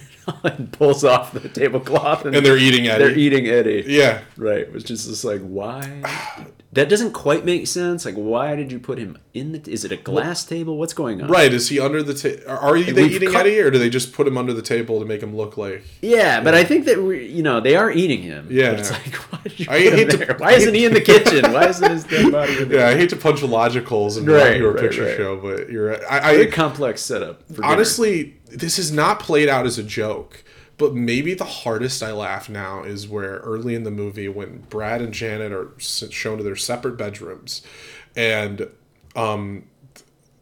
and 0.44 0.72
pulls 0.72 1.04
off 1.04 1.32
the 1.32 1.48
tablecloth 1.48 2.24
and, 2.26 2.34
and 2.36 2.44
they're 2.44 2.58
eating 2.58 2.86
Eddie. 2.88 3.04
they're 3.04 3.18
eating 3.18 3.46
Eddie. 3.46 3.84
yeah, 3.86 4.20
Right. 4.36 4.70
Which 4.72 4.90
is 4.90 5.06
just 5.06 5.24
like, 5.24 5.40
why? 5.42 6.02
That 6.74 6.88
doesn't 6.88 7.12
quite 7.12 7.44
make 7.44 7.66
sense. 7.66 8.06
Like, 8.06 8.14
why 8.14 8.56
did 8.56 8.72
you 8.72 8.78
put 8.78 8.98
him 8.98 9.18
in 9.34 9.52
the? 9.52 9.70
Is 9.70 9.84
it 9.84 9.92
a 9.92 9.96
glass 9.98 10.42
table? 10.42 10.78
What's 10.78 10.94
going 10.94 11.20
on? 11.20 11.28
right. 11.28 11.52
Is 11.52 11.68
he 11.68 11.78
under 11.78 12.02
the 12.02 12.14
table? 12.14 12.42
Are 12.48 12.78
you 12.78 12.94
they 12.94 13.04
eating 13.08 13.30
cut- 13.30 13.44
Eddie, 13.46 13.60
or 13.60 13.70
do 13.70 13.78
they 13.78 13.90
just 13.90 14.14
put 14.14 14.26
him 14.26 14.38
under 14.38 14.54
the 14.54 14.62
table 14.62 14.98
to 14.98 15.04
make 15.04 15.22
him 15.22 15.36
look 15.36 15.58
like? 15.58 15.84
Yeah, 16.00 16.40
but 16.40 16.54
I 16.54 16.64
think 16.64 16.86
that 16.86 17.02
we, 17.02 17.26
you 17.26 17.42
know, 17.42 17.60
they 17.60 17.76
are 17.76 17.90
eating 17.90 18.22
him. 18.22 18.48
Yeah. 18.50 18.70
It's 18.70 18.90
like, 18.90 19.14
why 19.32 19.40
did 19.42 19.60
you 19.60 19.66
put 19.66 19.80
him 19.82 19.92
hate 19.96 20.10
to- 20.12 20.16
there? 20.16 20.36
Why 20.38 20.52
isn't 20.52 20.74
he 20.74 20.86
in 20.86 20.94
the 20.94 21.00
kitchen? 21.12 21.52
Why 21.52 21.66
isn't 21.68 21.90
his 21.90 22.04
dead 22.04 22.32
body 22.32 22.62
in 22.62 22.68
there? 22.70 22.78
Yeah, 22.78 22.88
I 22.88 22.94
hate 22.96 23.10
to 23.10 23.16
punch 23.16 23.40
logicals 23.40 24.16
and 24.16 24.26
Right, 24.26 24.56
your 24.56 24.72
right, 24.72 24.82
picture 24.82 25.04
right. 25.04 25.16
show, 25.18 25.36
but 25.36 25.68
you're 25.68 25.88
right. 25.90 26.00
I, 26.08 26.32
Very 26.36 26.46
complex 26.50 27.02
setup. 27.02 27.46
For 27.48 27.56
dinner. 27.56 27.66
honestly, 27.66 28.36
this 28.46 28.78
is 28.78 28.90
not 28.90 29.20
played 29.20 29.50
out 29.50 29.66
as 29.66 29.78
a 29.78 29.82
joke. 29.82 30.42
But 30.82 30.94
maybe 30.94 31.34
the 31.34 31.44
hardest 31.44 32.02
I 32.02 32.10
laugh 32.12 32.48
now 32.48 32.82
is 32.82 33.06
where 33.06 33.36
early 33.38 33.76
in 33.76 33.84
the 33.84 33.90
movie, 33.92 34.26
when 34.26 34.66
Brad 34.68 35.00
and 35.00 35.12
Janet 35.14 35.52
are 35.52 35.70
shown 35.78 36.38
to 36.38 36.42
their 36.44 36.56
separate 36.56 36.96
bedrooms, 36.96 37.62
and 38.16 38.68
um, 39.14 39.64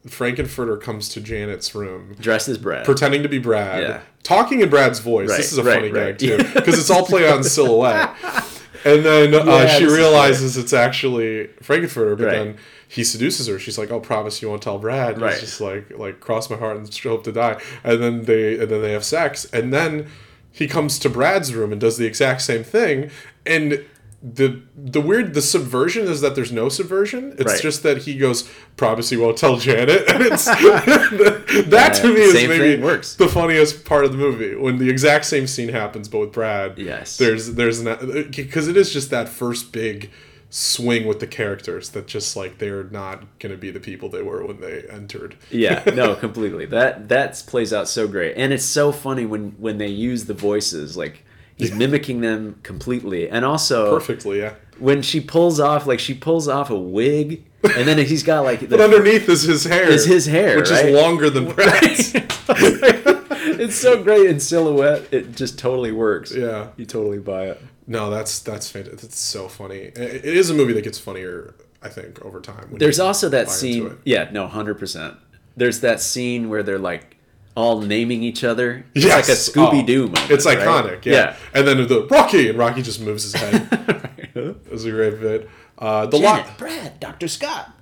Frank-N-Furter 0.07 0.81
comes 0.81 1.11
to 1.11 1.21
Janet's 1.21 1.75
room 1.75 2.17
dressed 2.19 2.49
as 2.49 2.57
Brad. 2.57 2.87
pretending 2.87 3.23
to 3.23 3.29
be 3.29 3.39
Brad, 3.39 3.83
Yeah. 3.83 4.01
talking 4.23 4.61
in 4.61 4.71
Brad's 4.71 4.99
voice. 5.01 5.29
Right, 5.29 5.37
this 5.37 5.53
is 5.53 5.59
a 5.59 5.63
right, 5.63 5.75
funny 5.75 5.93
right. 5.93 6.17
gag 6.17 6.19
too, 6.19 6.37
because 6.55 6.79
it's 6.79 6.91
all 6.91 7.05
played 7.05 7.31
on 7.31 7.45
silhouette. 7.45 8.15
And 8.83 9.05
then 9.05 9.35
uh, 9.35 9.45
Yeah, 9.45 9.67
she 9.77 9.85
realizes 9.85 10.57
it's 10.57 10.73
actually 10.73 11.49
Frank-N-Furter, 11.61 12.17
but 12.17 12.31
then 12.31 12.57
he 12.89 13.05
seduces 13.05 13.47
her. 13.47 13.59
She's 13.59 13.77
like, 13.77 13.91
"Oh, 13.91 14.01
promise 14.01 14.41
you 14.41 14.49
won't 14.49 14.63
tell 14.63 14.79
Brad." 14.79 15.13
And 15.15 15.23
Right. 15.23 15.39
Just 15.39 15.61
like, 15.61 15.91
like 15.99 16.21
cross 16.21 16.49
my 16.49 16.57
heart 16.57 16.79
and 16.79 16.99
hope 17.01 17.25
to 17.25 17.33
die. 17.33 17.61
And 17.85 18.03
then 18.03 18.25
they 18.25 18.59
and 18.59 18.71
then 18.71 18.81
they 18.81 18.93
have 18.93 19.05
sex, 19.05 19.45
and 19.53 19.71
then 19.71 20.09
he 20.53 20.67
comes 20.67 20.99
to 21.01 21.09
Brad's 21.09 21.55
room 21.55 21.73
and 21.73 21.81
does 21.81 21.97
the 21.97 22.07
exact 22.07 22.43
same 22.43 22.65
thing. 22.65 23.11
And 23.47 23.85
the 24.23 24.61
the 24.77 25.01
weird 25.01 25.33
the 25.33 25.41
subversion 25.41 26.07
is 26.07 26.21
that 26.21 26.35
there's 26.35 26.53
no 26.53 26.69
subversion. 26.69 27.35
It's 27.39 27.53
Right. 27.55 27.63
just 27.63 27.83
that 27.85 27.99
he 27.99 28.19
goes, 28.19 28.51
"Promise 28.77 29.11
you 29.13 29.21
won't 29.21 29.39
tell 29.39 29.57
Janet." 29.57 30.05
And 30.13 30.23
it's 30.23 30.45
that 31.71 31.95
to 32.03 32.09
me 32.13 32.21
is 32.21 32.33
Same 32.35 32.49
maybe 32.51 32.83
works. 32.83 33.15
the 33.15 33.29
funniest 33.29 33.85
part 33.87 34.05
of 34.05 34.13
the 34.13 34.19
movie 34.19 34.55
when 34.57 34.77
the 34.79 34.91
exact 34.91 35.25
same 35.25 35.47
scene 35.47 35.71
happens, 35.71 36.09
but 36.09 36.19
with 36.19 36.33
Brad. 36.33 36.79
Yes. 36.79 37.17
there's 37.17 37.55
there's 37.55 37.83
because 37.83 38.69
it 38.69 38.77
is 38.77 38.93
just 38.93 39.11
that 39.11 39.29
first 39.29 39.73
big 39.73 40.11
swing 40.53 41.07
with 41.07 41.21
the 41.21 41.27
characters 41.29 41.91
that 41.91 42.07
just 42.09 42.37
like 42.37 42.59
they're 42.59 42.85
not 42.85 43.23
going 43.39 43.53
to 43.53 43.59
be 43.59 43.71
the 43.71 43.79
people 43.81 44.09
they 44.09 44.23
were 44.23 44.45
when 44.45 44.61
they 44.61 44.83
entered. 44.91 45.37
yeah, 45.51 45.83
no, 45.95 46.15
completely. 46.17 46.67
That 46.67 47.09
that 47.09 47.43
plays 47.47 47.73
out 47.73 47.89
so 47.89 48.09
great, 48.09 48.35
and 48.37 48.53
it's 48.53 48.65
so 48.65 48.93
funny 48.93 49.25
when 49.27 49.51
when 49.59 49.79
they 49.79 49.89
use 49.89 50.25
the 50.25 50.35
voices. 50.35 50.97
Like 50.97 51.25
he's 51.57 51.73
mimicking 51.73 52.21
them 52.21 52.59
completely, 52.63 53.29
and 53.29 53.45
also 53.45 53.95
Perfectly, 53.99 54.41
yeah. 54.41 54.55
when 54.79 55.03
she 55.03 55.21
pulls 55.21 55.61
off, 55.61 55.87
like 55.87 56.01
she 56.01 56.15
pulls 56.15 56.49
off 56.49 56.69
a 56.71 56.79
wig, 56.79 57.45
and 57.63 57.87
then 57.87 57.99
he's 57.99 58.23
got 58.25 58.41
like 58.43 58.61
But 58.69 58.81
underneath 58.81 59.29
is 59.29 59.43
his 59.43 59.65
hair. 59.65 59.89
Is 59.89 60.05
his 60.07 60.27
hair, 60.27 60.57
which 60.57 60.71
right? 60.71 60.87
is 60.87 60.95
longer 61.01 61.31
than 61.31 61.45
Brad's. 61.53 62.13
it's 62.53 63.77
so 63.77 64.03
great 64.03 64.27
in 64.29 64.41
silhouette. 64.41 65.13
It 65.13 65.37
just 65.37 65.59
totally 65.59 65.93
works. 65.93 66.35
Yeah. 66.35 66.69
you 66.77 66.87
totally 66.87 67.19
buy 67.19 67.47
it. 67.51 67.61
No, 67.91 68.09
that's 68.09 68.39
that's 68.39 68.71
fantastic. 68.71 69.03
It's 69.03 69.19
so 69.19 69.49
funny. 69.49 69.79
It 69.79 69.99
it 69.99 70.25
is 70.25 70.49
a 70.49 70.55
movie 70.55 70.73
that 70.75 70.85
gets 70.85 70.99
funnier, 70.99 71.55
I 71.83 71.89
think, 71.89 72.25
over 72.25 72.41
time. 72.41 72.73
There's 72.79 73.01
also 73.01 73.29
that 73.31 73.51
scene. 73.51 73.99
Yeah, 74.05 74.31
no, 74.31 74.47
hundred 74.47 74.79
percent. 74.79 75.17
There's 75.57 75.81
that 75.81 76.01
scene 76.01 76.49
where 76.49 76.63
they're 76.63 76.79
like 76.79 77.17
all 77.57 77.81
naming 77.81 78.23
each 78.23 78.45
other. 78.45 78.85
It's 78.95 79.05
Yes. 79.05 79.29
like 79.29 79.37
a 79.37 79.41
Scooby 79.81 79.85
Doo 79.85 80.05
Oh, 80.05 80.07
moment. 80.07 80.31
It's 80.31 80.47
right? 80.47 80.59
iconic, 80.59 81.05
yeah. 81.05 81.35
And 81.53 81.67
then 81.67 81.79
the 81.89 82.07
Rocky 82.09 82.49
and 82.49 82.57
Rocky 82.57 82.81
just 82.81 83.01
moves 83.01 83.25
his 83.25 83.35
head. 83.35 83.67
Yeah. 84.33 84.43
It 84.53 84.71
was 84.71 84.85
a 84.85 84.93
great 84.93 85.19
bit. 85.21 85.51
Uh, 85.77 86.07
the 86.07 86.17
lot, 86.17 86.43
Janet, 86.45 86.57
Brad, 86.59 87.01
Doctor 87.01 87.27
Scott. 87.27 87.73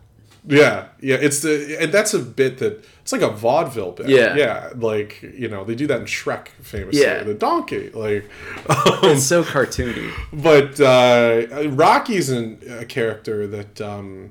Yeah, 0.48 0.88
yeah. 1.00 1.16
It's 1.16 1.40
the 1.40 1.76
and 1.80 1.92
that's 1.92 2.14
a 2.14 2.18
bit 2.18 2.58
that 2.58 2.84
it's 3.02 3.12
like 3.12 3.20
a 3.22 3.28
vaudeville 3.30 3.92
bit. 3.92 4.08
Yeah. 4.08 4.34
yeah. 4.36 4.70
Like 4.74 5.20
you 5.22 5.48
know 5.48 5.64
they 5.64 5.74
do 5.74 5.86
that 5.88 6.00
in 6.00 6.06
Shrek 6.06 6.48
famously. 6.62 7.02
Yeah. 7.02 7.22
the 7.22 7.34
donkey. 7.34 7.90
Like, 7.90 8.24
um, 8.68 8.98
It's 9.02 9.24
so 9.24 9.44
cartoony. 9.44 10.10
but 10.32 10.80
uh, 10.80 11.68
Rocky's 11.70 12.30
an, 12.30 12.58
a 12.80 12.84
character 12.84 13.46
that 13.46 13.80
um, 13.80 14.30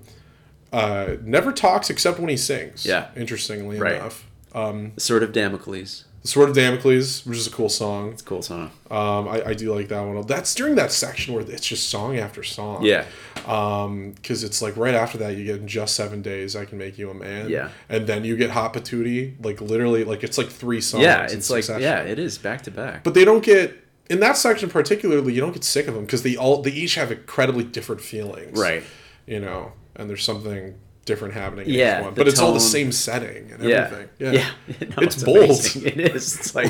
uh, 0.73 1.17
never 1.23 1.51
talks 1.51 1.89
except 1.89 2.19
when 2.19 2.29
he 2.29 2.37
sings. 2.37 2.85
Yeah. 2.85 3.09
interestingly 3.15 3.77
Right. 3.79 3.95
enough. 3.95 4.25
Um, 4.55 4.93
Sword 4.97 5.21
of 5.23 5.31
Damocles. 5.33 6.05
Sword 6.27 6.49
of 6.49 6.55
Damocles, 6.55 7.25
which 7.25 7.37
is 7.37 7.47
a 7.47 7.51
cool 7.51 7.69
song. 7.69 8.11
It's 8.11 8.21
a 8.21 8.25
cool 8.25 8.41
song. 8.41 8.71
Um, 8.91 9.27
I, 9.27 9.43
I 9.47 9.53
do 9.53 9.73
like 9.73 9.87
that 9.87 10.01
one. 10.01 10.21
That's 10.27 10.53
during 10.53 10.75
that 10.75 10.91
section 10.91 11.33
where 11.33 11.43
it's 11.43 11.65
just 11.65 11.89
song 11.89 12.17
after 12.17 12.43
song. 12.43 12.83
Yeah. 12.83 13.05
Um, 13.45 14.11
because 14.11 14.43
it's 14.43 14.61
like 14.61 14.75
right 14.75 14.93
after 14.93 15.17
that 15.19 15.37
you 15.37 15.45
get 15.45 15.61
in 15.61 15.67
just 15.67 15.95
seven 15.95 16.21
days 16.21 16.55
I 16.55 16.65
can 16.65 16.77
make 16.77 16.97
you 16.97 17.09
a 17.09 17.13
man. 17.13 17.49
Yeah. 17.49 17.69
And 17.87 18.07
then 18.07 18.25
you 18.25 18.35
get 18.35 18.49
Hot 18.51 18.73
Patootie, 18.73 19.43
like 19.43 19.61
literally, 19.61 20.03
like 20.03 20.23
it's 20.23 20.37
like 20.37 20.49
three 20.49 20.81
songs. 20.81 21.03
Yeah, 21.03 21.23
it's 21.23 21.49
like 21.49 21.63
succession. 21.63 21.81
yeah, 21.81 22.01
it 22.01 22.19
is 22.19 22.37
back 22.37 22.63
to 22.63 22.71
back. 22.71 23.03
But 23.03 23.13
they 23.13 23.23
don't 23.23 23.43
get 23.43 23.77
in 24.09 24.19
that 24.19 24.37
section 24.37 24.69
particularly. 24.69 25.33
You 25.33 25.41
don't 25.41 25.53
get 25.53 25.63
sick 25.63 25.87
of 25.87 25.93
them 25.93 26.05
because 26.05 26.23
they 26.23 26.35
all 26.35 26.61
they 26.61 26.71
each 26.71 26.95
have 26.95 27.11
incredibly 27.11 27.63
different 27.63 28.01
feelings. 28.01 28.59
Right. 28.59 28.83
You 29.25 29.39
know, 29.39 29.71
and 29.95 30.09
there's 30.09 30.23
something 30.23 30.75
different 31.07 31.33
happening. 31.33 31.65
Yeah, 31.67 31.97
each 31.99 32.03
one. 32.05 32.13
but 32.13 32.27
it's 32.27 32.39
all 32.39 32.53
the 32.53 32.59
same 32.59 32.91
setting 32.91 33.51
and 33.51 33.63
Yeah. 33.63 33.75
everything. 33.85 34.09
Yeah. 34.19 34.31
Yeah. 34.31 34.87
No, 34.89 34.95
It's 35.03 35.23
bold. 35.23 35.37
amazing. 35.37 35.83
It 35.85 35.99
is. 36.15 36.35
It's 36.39 36.53
like 36.53 36.69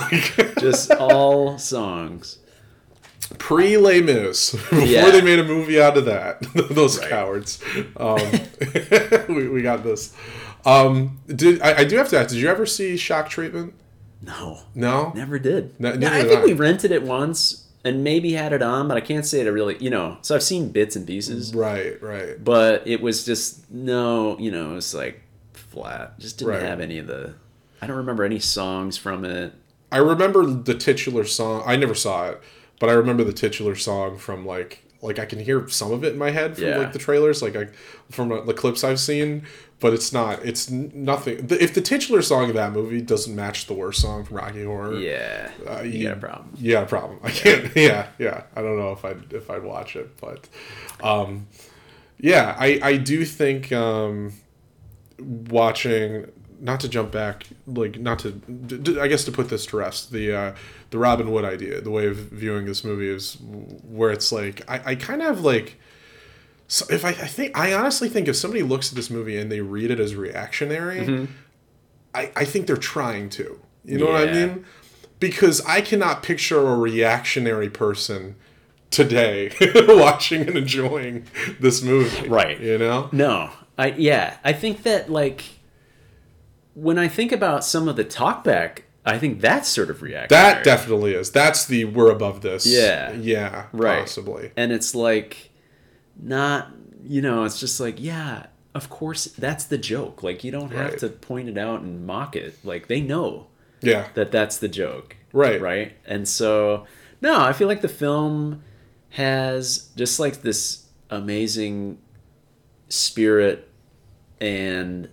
just 0.60 0.92
all 0.92 1.58
songs. 1.58 2.38
pre 3.40 3.76
Les 3.78 4.00
Mis 4.02 4.52
before 4.52 4.80
Yeah. 4.80 5.10
they 5.12 5.22
made 5.22 5.40
a 5.40 5.44
movie 5.44 5.82
out 5.82 5.98
of 5.98 6.06
that. 6.06 6.42
Those 6.70 7.00
Right. 7.00 7.10
cowards. 7.10 7.60
Um, 7.98 8.20
we, 9.28 9.50
we 9.50 9.62
got 9.62 9.84
this. 9.84 10.14
Um, 10.66 11.20
did 11.28 11.62
I, 11.62 11.80
I 11.80 11.84
do 11.84 11.98
have 11.98 12.10
to 12.10 12.20
ask? 12.20 12.30
Did 12.30 12.38
you 12.38 12.48
ever 12.50 12.66
see 12.66 12.96
Shock 12.98 13.30
Treatment? 13.30 13.74
No, 14.22 14.62
No. 14.74 15.12
never 15.16 15.38
did. 15.40 15.80
No, 15.80 15.94
No, 15.94 16.08
I 16.08 16.24
think 16.24 16.42
I. 16.42 16.46
we 16.46 16.54
rented 16.54 16.92
it 16.92 17.04
once 17.04 17.66
and 17.88 18.04
maybe 18.04 18.34
had 18.34 18.54
it 18.54 18.62
on, 18.62 18.88
but 18.88 18.98
I 18.98 19.02
can't 19.02 19.26
say 19.26 19.42
it 19.42 19.50
really. 19.50 19.78
You 19.80 19.90
know, 19.90 20.18
so 20.22 20.36
I've 20.36 20.44
seen 20.44 20.70
bits 20.70 20.96
and 20.96 21.06
pieces, 21.08 21.54
Right. 21.56 22.02
Right. 22.02 22.44
but 22.44 22.86
it 22.88 23.02
was 23.02 23.26
just 23.26 23.70
no. 23.72 24.38
You 24.40 24.52
know, 24.52 24.72
it 24.72 24.76
was 24.76 24.94
like 24.94 25.22
flat. 25.54 26.20
Just 26.20 26.38
didn't 26.40 26.54
Right. 26.56 26.62
have 26.64 26.80
any 26.80 26.98
of 26.98 27.08
the. 27.08 27.36
I 27.82 27.88
don't 27.88 27.98
remember 27.98 28.24
any 28.24 28.40
songs 28.40 28.98
from 28.98 29.24
it. 29.26 29.54
I 29.92 29.98
remember 29.98 30.46
the 30.46 30.74
titular 30.74 31.24
song. 31.26 31.64
I 31.66 31.76
never 31.76 31.94
saw 31.94 32.30
it, 32.30 32.42
but 32.80 32.90
I 32.90 32.94
remember 32.94 33.24
the 33.24 33.34
titular 33.34 33.76
song 33.76 34.18
from 34.18 34.46
like 34.46 34.84
like 35.02 35.20
I 35.20 35.26
can 35.26 35.39
hear 35.39 35.68
some 35.70 35.91
of 35.91 36.04
it 36.04 36.14
in 36.14 36.20
my 36.20 36.32
head 36.32 36.56
from 36.56 36.66
Yeah. 36.66 36.78
like 36.78 36.93
the 36.93 37.00
trailers, 37.00 37.41
like 37.41 37.56
I 37.56 37.68
from 38.10 38.32
uh, 38.32 38.41
the 38.41 38.54
clips 38.54 38.84
I've 38.84 39.00
seen. 39.00 39.43
But 39.80 39.93
it's 39.93 40.12
not. 40.12 40.43
It's 40.43 40.72
nothing. 40.72 41.45
the- 41.45 41.64
If 41.64 41.76
the 41.76 41.82
titular 41.82 42.24
song 42.24 42.50
of 42.50 42.56
that 42.56 42.72
movie 42.72 43.00
doesn't 43.00 43.36
match 43.36 43.68
the 43.68 43.76
worst 43.76 44.02
song 44.02 44.24
from 44.26 44.38
Rocky 44.38 44.64
Horror, 44.64 44.95
Yeah, 44.98 45.52
uh, 45.70 45.82
you 45.82 46.08
got 46.08 46.18
a 46.18 46.20
problem. 46.20 46.50
You 46.58 46.72
got 46.72 46.84
a 46.86 46.88
problem. 46.88 47.20
I 47.22 47.30
can't. 47.30 47.72
Yeah, 47.76 48.08
yeah. 48.18 48.43
I 48.56 48.64
don't 48.64 48.80
know 48.80 48.91
if 48.93 49.06
I'd 49.06 49.32
if 49.34 49.52
I'd 49.52 49.62
watch 49.64 49.95
it, 49.95 50.20
but 50.20 50.48
um, 51.04 51.45
yeah, 52.20 52.56
I 52.58 52.80
I 52.82 52.98
do 52.98 53.24
think 53.24 53.72
um, 53.72 54.34
watching 55.20 56.26
not 56.60 56.80
to 56.80 56.89
jump 56.89 57.12
back 57.12 57.45
like 57.68 57.99
not 57.99 58.20
to 58.20 58.32
d- 58.32 58.78
d- 58.78 58.99
I 58.99 59.08
guess 59.08 59.24
to 59.26 59.32
put 59.32 59.49
this 59.49 59.66
to 59.68 59.78
rest 59.78 60.12
the 60.12 60.34
uh, 60.36 60.55
the 60.89 60.97
Robin 60.97 61.32
Wood 61.32 61.45
idea 61.45 61.82
the 61.82 61.91
way 61.91 62.08
of 62.08 62.18
viewing 62.18 62.66
this 62.66 62.84
movie 62.84 63.08
is 63.10 63.38
where 63.84 64.12
it's 64.12 64.32
like 64.32 64.62
I, 64.68 64.91
I 64.91 64.95
kind 64.95 65.22
of 65.22 65.41
like 65.41 65.80
so 66.68 66.86
if 66.89 67.05
I, 67.05 67.10
I 67.10 67.14
think 67.28 67.58
I 67.58 67.74
honestly 67.74 68.10
think 68.10 68.28
if 68.28 68.36
somebody 68.36 68.64
looks 68.64 68.89
at 68.91 68.95
this 68.95 69.10
movie 69.10 69.38
and 69.38 69.51
they 69.51 69.62
read 69.62 69.91
it 69.91 69.99
as 69.99 70.16
reactionary 70.16 71.28
I, 72.14 72.32
I 72.36 72.45
think 72.45 72.66
they're 72.68 72.78
trying 72.78 73.30
to. 73.32 73.60
You 73.86 73.99
know 73.99 74.08
what 74.08 74.28
I 74.28 74.32
mean? 74.32 74.66
Because 75.20 75.62
I 75.66 75.82
cannot 75.82 76.24
picture 76.24 76.60
a 76.68 76.76
reactionary 76.76 77.70
person 77.70 78.36
today 78.89 79.51
watching 79.88 80.41
and 80.41 80.58
enjoying 80.58 81.26
this 81.60 81.82
movie. 81.84 82.28
Right. 82.28 82.60
you 82.60 82.78
know? 82.78 83.10
No, 83.12 83.51
I 83.78 83.88
yeah, 83.91 84.38
I 84.43 84.53
think 84.53 84.84
that 84.84 85.10
like 85.10 85.43
when 86.80 86.99
I 86.99 87.07
think 87.07 87.32
about 87.32 87.65
some 87.65 87.88
of 87.88 87.95
the 87.95 88.05
talkback, 88.05 88.80
I 89.03 89.17
think 89.17 89.41
that's 89.41 89.67
sort 89.67 89.89
of 89.89 90.01
reactionary. 90.03 90.28
That 90.53 90.63
definitely 90.63 91.13
is. 91.13 91.32
That's 91.32 91.65
the 91.65 91.86
we're 91.86 92.11
above 92.11 92.41
this. 92.41 92.67
Yeah. 92.67 93.13
Yeah. 93.13 93.65
Right. 93.71 94.01
Possibly. 94.01 94.51
and 94.55 94.71
it's 94.71 94.93
like 94.93 95.49
not 96.21 96.69
you 97.03 97.21
know 97.21 97.43
it's 97.45 97.59
just 97.59 97.80
like 97.80 98.01
yeah 98.01 98.47
of 98.75 98.89
course 98.89 99.25
that's 99.25 99.65
the 99.65 99.78
joke 99.78 100.23
like 100.23 100.43
you 100.43 100.51
don't 100.51 100.71
have 100.71 100.89
Right. 100.91 100.99
to 100.99 101.09
point 101.09 101.47
it 101.47 101.57
out 101.57 101.82
and 101.82 102.05
mock 102.05 102.36
it 102.36 102.55
like 102.63 102.88
they 102.88 103.01
know 103.01 103.47
Yeah. 103.82 104.07
that 104.15 104.32
that's 104.32 104.57
the 104.57 104.67
joke 104.67 105.15
Right. 105.32 105.61
right 105.61 105.93
and 106.05 106.28
so 106.28 106.86
no 107.21 107.39
i 107.39 107.53
feel 107.53 107.67
like 107.67 107.82
the 107.82 107.88
film 107.88 108.63
has 109.11 109.89
just 109.95 110.19
like 110.19 110.41
this 110.41 110.88
amazing 111.11 111.99
spirit 112.89 113.69
and 114.41 115.09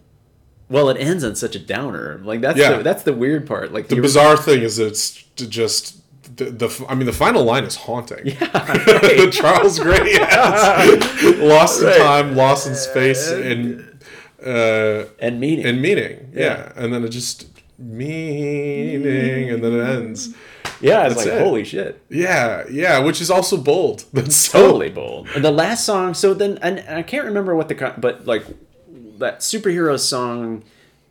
well 0.68 0.88
it 0.88 0.96
ends 0.98 1.22
on 1.24 1.34
such 1.36 1.54
a 1.54 1.58
downer 1.58 2.20
like 2.24 2.40
that's 2.40 2.58
Yeah. 2.58 2.76
the, 2.78 2.82
that's 2.82 3.02
the 3.02 3.12
weird 3.12 3.46
part 3.46 3.72
like 3.72 3.88
The 3.88 3.96
you- 3.96 4.02
bizarre 4.02 4.36
thing 4.36 4.62
is 4.62 4.78
it's 4.78 5.22
just 5.36 6.00
the, 6.36 6.46
the 6.46 6.86
I 6.88 6.94
mean 6.94 7.06
the 7.06 7.12
final 7.12 7.44
line 7.44 7.64
is 7.64 7.76
haunting. 7.76 8.36
right. 8.54 9.30
Charles 9.30 9.78
Gray 9.78 10.14
has 10.18 11.38
lost 11.38 11.82
in 11.82 11.96
time, 11.98 12.34
lost 12.34 12.66
in 12.66 12.74
space, 12.74 13.30
and 13.30 14.00
uh, 14.44 15.04
and 15.20 15.38
meaning 15.38 15.64
and 15.66 15.80
meaning. 15.80 16.30
Yeah. 16.32 16.42
Yeah. 16.44 16.72
and 16.76 16.92
then 16.92 17.04
it 17.04 17.10
just 17.10 17.46
meaning, 17.78 19.50
and 19.50 19.62
then 19.62 19.72
it 19.74 19.84
ends. 19.96 20.34
yeah 20.80 21.06
it's 21.06 21.16
like 21.16 21.26
it. 21.26 21.40
holy 21.40 21.62
shit 21.64 22.00
Yeah, 22.08 22.64
yeah, 22.70 22.98
which 22.98 23.20
is 23.20 23.30
also 23.30 23.56
bold. 23.56 24.04
That's 24.12 24.34
so 24.34 24.60
totally 24.66 24.90
bold. 24.90 25.28
And 25.36 25.44
the 25.44 25.52
last 25.52 25.84
song, 25.84 26.14
so 26.14 26.34
then, 26.34 26.58
and 26.62 26.80
I 26.88 27.02
can't 27.02 27.26
remember 27.26 27.54
what 27.54 27.68
the, 27.68 27.94
but 27.98 28.26
like 28.26 28.44
that 29.24 29.40
superhero 29.40 29.98
song 29.98 30.62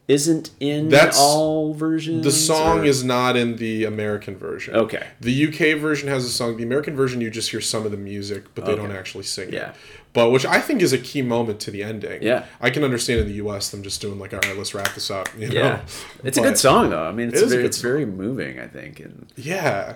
isn't 0.07 0.49
in 0.59 0.89
That's- 0.89 1.17
all 1.17 1.73
versions. 1.73 2.23
The 2.25 2.31
song 2.31 2.79
or- 2.81 2.85
is 2.85 3.03
not 3.05 3.37
in 3.37 3.55
the 3.55 3.85
American 3.85 4.35
version. 4.37 4.75
okay. 4.75 5.07
The 5.21 5.31
UK 5.47 5.73
version 5.79 6.09
has 6.09 6.25
a 6.25 6.29
song. 6.29 6.57
The 6.57 6.63
American 6.63 6.93
version, 6.95 7.21
you 7.21 7.29
just 7.29 7.51
hear 7.51 7.61
some 7.61 7.85
of 7.85 7.91
the 7.91 7.97
music, 7.97 8.43
but 8.53 8.65
they 8.65 8.73
Okay. 8.73 8.81
don't 8.81 8.91
actually 8.91 9.23
sing 9.23 9.47
it. 9.49 9.53
Yeah. 9.53 9.71
But 10.11 10.29
which 10.31 10.45
I 10.45 10.59
think 10.59 10.81
is 10.81 10.91
a 10.91 10.97
key 10.97 11.21
moment 11.21 11.61
to 11.61 11.71
the 11.71 11.83
ending. 11.83 12.21
Yeah. 12.21 12.45
I 12.59 12.69
can 12.69 12.83
understand 12.83 13.21
in 13.21 13.27
the 13.27 13.35
US 13.35 13.69
them 13.69 13.81
just 13.81 14.01
doing 14.01 14.19
like, 14.19 14.33
all 14.33 14.41
right, 14.43 14.57
let's 14.57 14.73
wrap 14.75 14.93
this 14.93 15.09
up. 15.09 15.29
You 15.39 15.47
know? 15.47 15.53
Yeah, 15.53 15.79
it's 16.23 16.37
a 16.37 16.41
good 16.41 16.57
song 16.57 16.89
though. 16.89 17.03
I 17.03 17.13
mean, 17.13 17.29
it's 17.29 17.41
It 17.41 17.47
very, 17.49 17.65
it's 17.65 17.79
very 17.79 18.05
moving. 18.05 18.59
I 18.59 18.67
think, 18.67 18.99
and 18.99 19.27
Yeah. 19.37 19.93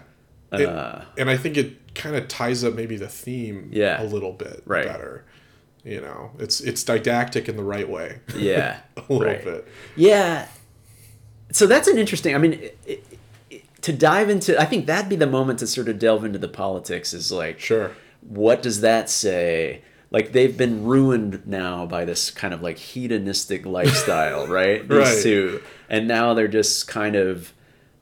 It- 0.53 0.69
uh, 0.69 1.01
and 1.17 1.29
I 1.29 1.35
think 1.35 1.57
it 1.57 1.93
kind 1.95 2.15
of 2.15 2.29
ties 2.29 2.63
up 2.63 2.73
maybe 2.75 2.95
the 2.95 3.09
theme 3.09 3.67
Yeah. 3.73 4.01
a 4.01 4.05
little 4.05 4.31
bit 4.31 4.61
Right. 4.65 4.85
better. 4.85 5.25
You 5.87 6.01
know, 6.01 6.31
it's 6.37 6.59
it's 6.59 6.83
didactic 6.83 7.47
in 7.47 7.55
the 7.55 7.63
right 7.63 7.87
way. 7.89 8.19
yeah, 8.35 8.79
a 8.97 9.01
little 9.01 9.21
right. 9.25 9.43
bit. 9.43 9.67
Yeah. 9.95 10.47
So 11.51 11.65
that's 11.65 11.87
an 11.87 11.97
interesting. 11.97 12.35
I 12.35 12.39
mean, 12.39 12.53
it, 12.53 12.77
it, 12.85 13.03
it- 13.49 13.63
to 13.83 13.93
dive 13.93 14.29
into, 14.29 14.59
I 14.59 14.65
think 14.65 14.85
that'd 14.87 15.07
be 15.07 15.15
the 15.15 15.27
moment 15.27 15.59
to 15.59 15.67
sort 15.67 15.87
of 15.87 15.97
delve 15.97 16.25
into 16.25 16.39
the 16.39 16.49
politics. 16.49 17.13
Is 17.13 17.31
like, 17.31 17.59
Sure. 17.59 17.91
what 18.21 18.61
does 18.61 18.81
that 18.81 19.09
say? 19.09 19.81
Like 20.11 20.33
they've 20.33 20.57
been 20.57 20.83
ruined 20.85 21.45
now 21.47 21.85
by 21.85 22.03
this 22.03 22.31
kind 22.31 22.53
of 22.53 22.61
like 22.61 22.77
hedonistic 22.77 23.65
lifestyle, 23.65 24.45
right? 24.59 24.81
These 24.87 24.97
Right. 24.97 25.23
two, 25.23 25.61
and 25.89 26.07
now 26.07 26.33
they're 26.33 26.47
just 26.49 26.87
kind 26.87 27.15
of 27.15 27.53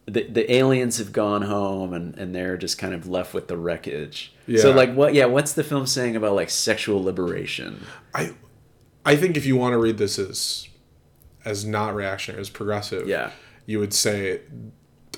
the, 0.08 0.24
the 0.24 0.52
aliens 0.54 0.98
have 1.00 1.12
gone 1.12 1.42
home, 1.44 1.94
and 1.94 2.16
and 2.18 2.34
they're 2.36 2.58
just 2.58 2.78
kind 2.78 2.94
of 2.94 3.08
left 3.08 3.34
with 3.34 3.48
the 3.48 3.58
wreckage. 3.58 4.34
Yeah. 4.48 4.62
So 4.62 4.72
like, 4.72 4.94
what? 4.94 5.14
Yeah, 5.14 5.26
what's 5.26 5.54
the 5.54 5.64
film 5.64 5.88
saying 5.88 6.16
about 6.16 6.36
like 6.36 6.50
sexual 6.50 7.04
liberation? 7.04 7.84
I 8.14 8.34
I 9.06 9.16
think 9.16 9.36
if 9.38 9.46
you 9.46 9.56
want 9.56 9.74
to 9.74 9.78
read 9.78 9.98
this 9.98 10.20
as 10.20 10.68
as 11.44 11.66
not 11.66 11.96
reactionary, 11.96 12.42
as 12.42 12.50
progressive, 12.50 13.08
Yeah. 13.08 13.30
you 13.68 13.80
would 13.80 13.94
say 13.94 14.42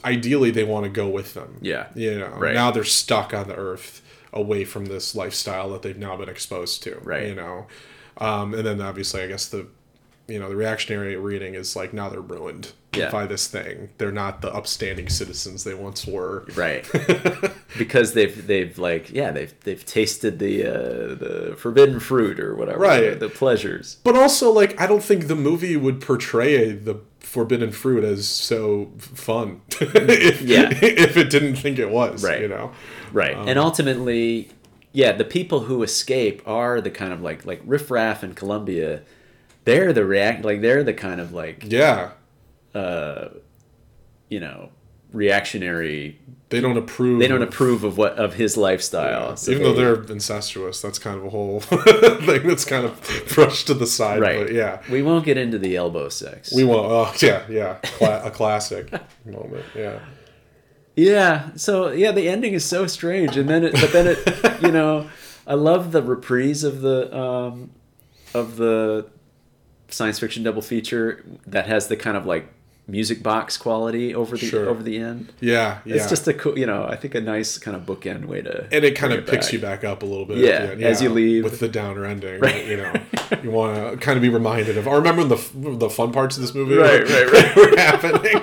ideally 0.04 0.52
they 0.52 0.64
want 0.66 0.84
to 0.84 0.90
go 0.90 1.08
with 1.08 1.34
them. 1.34 1.58
Yeah. 1.62 1.88
You 1.96 2.20
know, 2.20 2.28
Right. 2.38 2.54
now 2.54 2.70
they're 2.72 2.84
stuck 2.84 3.34
on 3.34 3.48
the 3.48 3.56
earth 3.56 4.02
away 4.34 4.66
from 4.66 4.86
this 4.88 5.16
lifestyle 5.16 5.70
that 5.72 5.82
they've 5.84 5.98
now 5.98 6.16
been 6.18 6.28
exposed 6.30 6.84
to. 6.84 7.00
Right. 7.02 7.28
You 7.28 7.36
know. 7.36 7.68
Um, 8.18 8.54
and 8.54 8.66
then 8.66 8.82
obviously 8.82 9.22
I 9.22 9.28
guess 9.28 9.48
the 9.48 9.68
you 10.28 10.40
know, 10.40 10.50
the 10.50 10.56
reactionary 10.56 11.16
reading 11.16 11.54
is 11.56 11.76
like 11.76 11.94
now 11.94 12.10
they're 12.10 12.20
ruined 12.22 12.74
Yeah. 12.94 13.10
by 13.12 13.26
this 13.26 13.48
thing. 13.48 13.90
They're 13.98 14.12
not 14.12 14.42
the 14.42 14.54
upstanding 14.54 15.08
citizens 15.10 15.64
they 15.64 15.74
once 15.74 16.06
were. 16.06 16.46
Right. 16.56 16.86
because 17.78 18.14
they've 18.14 18.46
they've 18.48 18.78
like 18.78 19.12
yeah 19.12 19.32
they've 19.32 19.54
they've 19.62 19.86
tasted 19.86 20.40
the 20.40 20.66
uh, 20.66 21.16
the 21.16 21.56
forbidden 21.58 22.00
fruit 22.00 22.40
or 22.40 22.56
whatever 22.56 22.80
Right. 22.80 23.20
the 23.20 23.30
pleasures 23.30 23.98
But 24.04 24.16
also, 24.18 24.52
like, 24.52 24.80
I 24.82 24.88
don't 24.88 25.04
think 25.04 25.28
the 25.28 25.36
movie 25.36 25.78
would 25.78 26.02
portray 26.02 26.72
the 26.72 26.96
forbidden 27.20 27.72
fruit 27.72 28.04
as 28.06 28.28
so 28.28 28.92
fun. 28.98 29.62
if, 29.82 30.42
Yeah. 30.42 30.70
if 30.82 31.18
it 31.18 31.30
didn't 31.30 31.56
think 31.58 31.78
it 31.80 31.90
was, 31.90 32.24
Right. 32.24 32.42
you 32.42 32.48
know. 32.48 32.72
right 33.14 33.36
Um, 33.36 33.48
and 33.48 33.58
ultimately 33.60 34.50
yeah 34.94 35.12
the 35.12 35.26
people 35.26 35.62
who 35.62 35.84
escape 35.84 36.42
are 36.48 36.82
the 36.82 36.90
kind 36.92 37.14
of 37.14 37.22
like 37.22 37.46
like 37.46 37.62
Riff 37.66 37.92
Raff 37.92 38.24
and 38.24 38.36
Columbia 38.36 39.02
they're 39.68 39.94
the 39.94 40.06
react 40.06 40.44
like 40.44 40.62
they're 40.62 40.84
the 40.84 40.94
kind 40.94 41.20
of 41.22 41.32
like 41.34 41.66
Yeah, 41.68 42.12
uh 42.74 43.30
you 44.30 44.40
know 44.40 44.70
reactionary 45.14 46.20
they 46.50 46.62
don't 46.62 46.78
approve. 46.78 47.20
they 47.20 47.28
don't 47.28 47.42
approve 47.42 47.84
of 47.84 47.98
what 47.98 48.14
of 48.18 48.36
his 48.36 48.56
lifestyle 48.56 49.36
so 49.36 49.52
Even 49.52 49.64
though 49.64 49.74
they- 49.74 49.84
they're 49.84 50.04
incestuous, 50.18 50.82
that's 50.82 51.00
kind 51.00 51.18
of 51.18 51.26
a 51.26 51.30
whole 51.30 51.60
thing 52.28 52.48
that's 52.48 52.64
kind 52.66 52.86
of 52.86 52.94
brushed 53.34 53.68
to 53.68 53.74
the 53.74 53.86
side. 53.88 54.22
right 54.22 54.46
But 54.48 54.54
yeah, 54.54 54.82
we 54.90 55.02
won't 55.02 55.26
get 55.26 55.38
into 55.38 55.58
the 55.60 55.76
elbow 55.76 56.08
sex 56.10 56.54
we 56.56 56.64
won't. 56.64 56.88
Oh, 56.90 57.14
yeah, 57.26 57.44
yeah, 57.50 57.74
Cla- 57.98 58.24
a 58.26 58.32
classic 58.32 58.92
moment. 59.26 59.66
Yeah, 59.76 60.00
Yeah. 60.96 61.50
So 61.56 61.92
yeah, 61.92 62.12
the 62.14 62.30
ending 62.30 62.54
is 62.54 62.64
so 62.66 62.88
strange, 62.88 63.36
and 63.38 63.48
then 63.50 63.64
it, 63.66 63.74
but 63.74 63.92
then 63.92 64.08
it, 64.08 64.62
you 64.62 64.72
know, 64.72 65.10
I 65.46 65.56
love 65.56 65.92
the 65.92 66.02
reprise 66.02 66.64
of 66.64 66.82
the 66.82 67.00
um, 67.18 67.72
of 68.34 68.56
the 68.58 69.08
science 69.90 70.20
fiction 70.20 70.44
double 70.44 70.62
feature 70.62 71.24
that 71.46 71.68
has 71.68 71.88
the 71.88 71.96
kind 71.96 72.18
of 72.18 72.26
like 72.26 72.48
music 72.90 73.22
box 73.22 73.58
quality 73.58 74.16
over 74.16 74.38
the 74.38 74.46
Sure. 74.46 74.70
over 74.70 74.82
the 74.82 74.98
end. 74.98 75.34
yeah, 75.42 75.80
yeah. 75.86 75.96
It's 75.96 76.08
just 76.10 76.26
a 76.28 76.34
cool, 76.34 76.58
you 76.58 76.66
know, 76.66 76.86
I 76.86 76.96
think 76.96 77.16
a 77.16 77.22
nice 77.22 77.58
kind 77.58 77.76
of 77.76 77.84
bookend 77.86 78.26
way 78.26 78.42
to. 78.42 78.66
and 78.72 78.86
it 78.86 78.96
kind 78.96 79.12
of 79.12 79.26
picks 79.28 79.48
back. 79.48 79.54
you 79.54 79.60
back 79.60 79.84
up 79.84 80.04
a 80.04 80.06
little 80.06 80.26
bit. 80.26 80.38
Yeah, 80.38 80.72
end. 80.72 80.84
as 80.84 81.02
you 81.02 81.10
leave. 81.10 81.44
with 81.44 81.60
the 81.60 81.68
downer 81.68 82.06
ending. 82.06 82.40
Right. 82.40 82.66
You 82.66 82.78
know, 82.78 82.94
you 83.44 83.52
want 83.52 83.92
to 83.92 83.98
kind 83.98 84.16
of 84.18 84.22
be 84.22 84.30
reminded 84.30 84.78
of. 84.78 84.88
I 84.88 84.96
remember 84.96 85.24
the 85.26 85.36
the 85.78 85.90
fun 85.90 86.12
parts 86.14 86.38
of 86.38 86.42
this 86.44 86.56
movie 86.56 86.76
Right, 86.76 87.04
right, 87.04 87.32
right. 87.34 87.56
were 87.58 87.76
happening. 87.78 88.42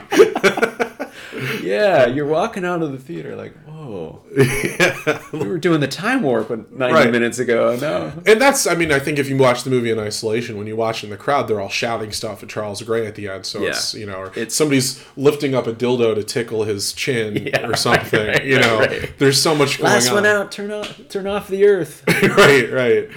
yeah, 1.63 2.07
you're 2.07 2.27
walking 2.27 2.65
out 2.65 2.83
of 2.83 2.93
the 2.93 2.99
theater 2.99 3.35
like, 3.37 3.55
whoa. 3.95 4.23
We 5.33 5.49
were 5.49 5.59
doing 5.59 5.81
the 5.81 5.89
time 5.89 6.23
warp 6.23 6.51
90 6.51 6.75
Right. 6.79 7.11
minutes 7.11 7.39
ago. 7.39 7.77
No. 7.81 8.13
And 8.27 8.41
that's, 8.41 8.67
I 8.67 8.75
mean, 8.75 8.93
I 8.93 8.99
think 8.99 9.19
if 9.19 9.29
you 9.29 9.37
watch 9.37 9.65
the 9.65 9.71
movie 9.71 9.91
in 9.91 9.99
isolation, 9.99 10.57
when 10.59 10.67
you 10.67 10.77
watch 10.77 11.03
in 11.05 11.11
the 11.11 11.17
crowd, 11.17 11.49
they're 11.49 11.61
all 11.61 11.69
shouting 11.69 12.13
stuff 12.13 12.43
at 12.43 12.49
Charles 12.49 12.83
Gray 12.83 13.07
at 13.07 13.15
the 13.15 13.29
end. 13.29 13.47
So 13.47 13.61
Yeah. 13.61 13.69
it's, 13.71 13.95
you 13.95 14.07
know, 14.07 14.25
It's- 14.27 14.55
somebody's 14.55 15.03
lifting 15.17 15.55
up 15.55 15.67
a 15.67 15.73
dildo 15.73 16.15
to 16.15 16.23
tickle 16.23 16.65
his 16.65 16.93
chin 16.93 17.37
Yeah, 17.47 17.67
or 17.67 17.75
something. 17.77 18.27
right, 18.27 18.45
you 18.45 18.59
know, 18.61 18.87
there's 19.19 19.41
so 19.41 19.55
much 19.55 19.79
going 19.79 19.93
Last 19.93 20.09
on. 20.09 20.15
one 20.15 20.27
out. 20.27 20.53
Turn 20.53 20.71
off. 20.71 21.01
Turn 21.09 21.27
off 21.27 21.49
the 21.49 21.65
earth. 21.67 22.03
right, 22.39 22.73
right. 22.73 23.09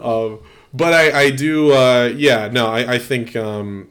Um, 0.00 0.40
but 0.72 0.92
I, 0.92 1.20
I 1.22 1.30
do, 1.30 1.72
uh, 1.72 2.12
yeah, 2.16 2.48
no, 2.52 2.66
I, 2.66 2.94
I 2.94 2.98
think, 2.98 3.36
um, 3.36 3.88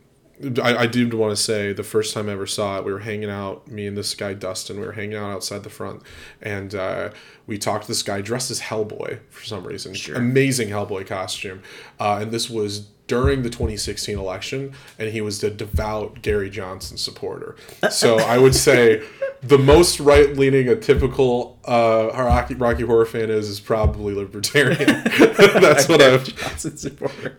I, 0.62 0.78
I 0.78 0.88
do 0.88 1.08
want 1.18 1.36
to 1.36 1.42
say 1.42 1.74
the 1.74 1.84
first 1.84 2.14
time 2.14 2.30
I 2.30 2.34
ever 2.34 2.48
saw 2.48 2.78
it, 2.78 2.86
we 2.86 2.92
were 2.92 3.00
hanging 3.00 3.30
out, 3.30 3.68
me 3.68 3.88
and 3.88 3.98
this 3.98 4.14
guy 4.16 4.34
Dustin, 4.34 4.80
we 4.80 4.86
were 4.86 4.94
hanging 4.94 5.16
out 5.16 5.32
outside 5.32 5.64
the 5.64 5.70
front, 5.70 6.04
and 6.42 6.76
uh, 6.76 7.10
we 7.48 7.58
talked 7.58 7.84
to 7.84 7.88
this 7.88 8.04
guy 8.04 8.22
dressed 8.22 8.52
as 8.52 8.62
Hellboy 8.62 9.20
for 9.30 9.44
some 9.46 9.64
reason. 9.64 9.96
Amazing 10.16 10.70
Hellboy 10.70 11.08
costume. 11.08 11.62
Uh, 12.00 12.20
and 12.22 12.32
this 12.32 12.50
was 12.50 12.88
during 13.08 13.44
the 13.44 13.50
2016 13.50 14.18
election, 14.18 14.74
and 14.98 15.10
he 15.10 15.22
was 15.22 15.44
a 15.44 15.50
devout 15.50 16.22
Gary 16.22 16.50
Johnson 16.50 16.98
supporter. 16.98 17.56
So 17.92 18.18
I 18.18 18.38
would 18.38 18.56
say 18.56 19.04
the 19.42 19.58
most 19.58 20.00
right 20.00 20.36
leaning 20.36 20.68
a 20.68 20.76
typical 20.76 21.53
uh, 21.66 22.10
Rocky, 22.14 22.56
Rocky 22.56 22.84
Horror 22.84 23.06
fan 23.06 23.30
is 23.30 23.48
is 23.48 23.60
probably 23.60 24.14
libertarian. 24.14 24.78
That's 25.18 25.88
what 25.88 26.02
I've. 26.02 26.26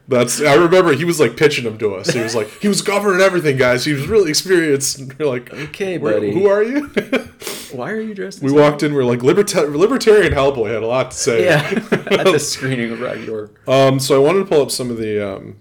That's 0.08 0.40
I 0.40 0.54
remember 0.54 0.94
he 0.94 1.04
was 1.04 1.20
like 1.20 1.36
pitching 1.36 1.64
them 1.64 1.76
to 1.78 1.94
us. 1.94 2.08
He 2.10 2.20
was 2.20 2.34
like 2.34 2.48
he 2.60 2.68
was 2.68 2.80
governing 2.82 3.20
everything, 3.20 3.56
guys. 3.56 3.84
He 3.84 3.92
was 3.92 4.06
really 4.06 4.30
experienced. 4.30 4.98
And 4.98 5.12
we're 5.18 5.26
like, 5.26 5.52
Okay, 5.52 5.98
buddy. 5.98 6.32
who 6.32 6.46
are 6.48 6.62
you? 6.62 6.86
Why 7.72 7.90
are 7.90 8.00
you 8.00 8.14
dressed? 8.14 8.40
we 8.40 8.46
as 8.46 8.52
walked 8.52 8.82
in. 8.82 8.94
We 8.94 9.00
are 9.00 9.04
like 9.04 9.20
liberta- 9.20 9.74
libertarian 9.74 10.32
Hellboy 10.32 10.72
had 10.72 10.82
a 10.82 10.86
lot 10.86 11.10
to 11.10 11.16
say. 11.16 11.44
Yeah, 11.44 11.68
at 11.90 12.24
the 12.24 12.38
screening 12.38 12.92
of 12.92 13.00
Rocky 13.00 13.26
Horror. 13.26 13.50
Um, 13.66 13.98
so 14.00 14.14
I 14.14 14.24
wanted 14.24 14.40
to 14.40 14.44
pull 14.46 14.62
up 14.62 14.70
some 14.70 14.90
of 14.90 14.96
the 14.96 15.20
um, 15.36 15.56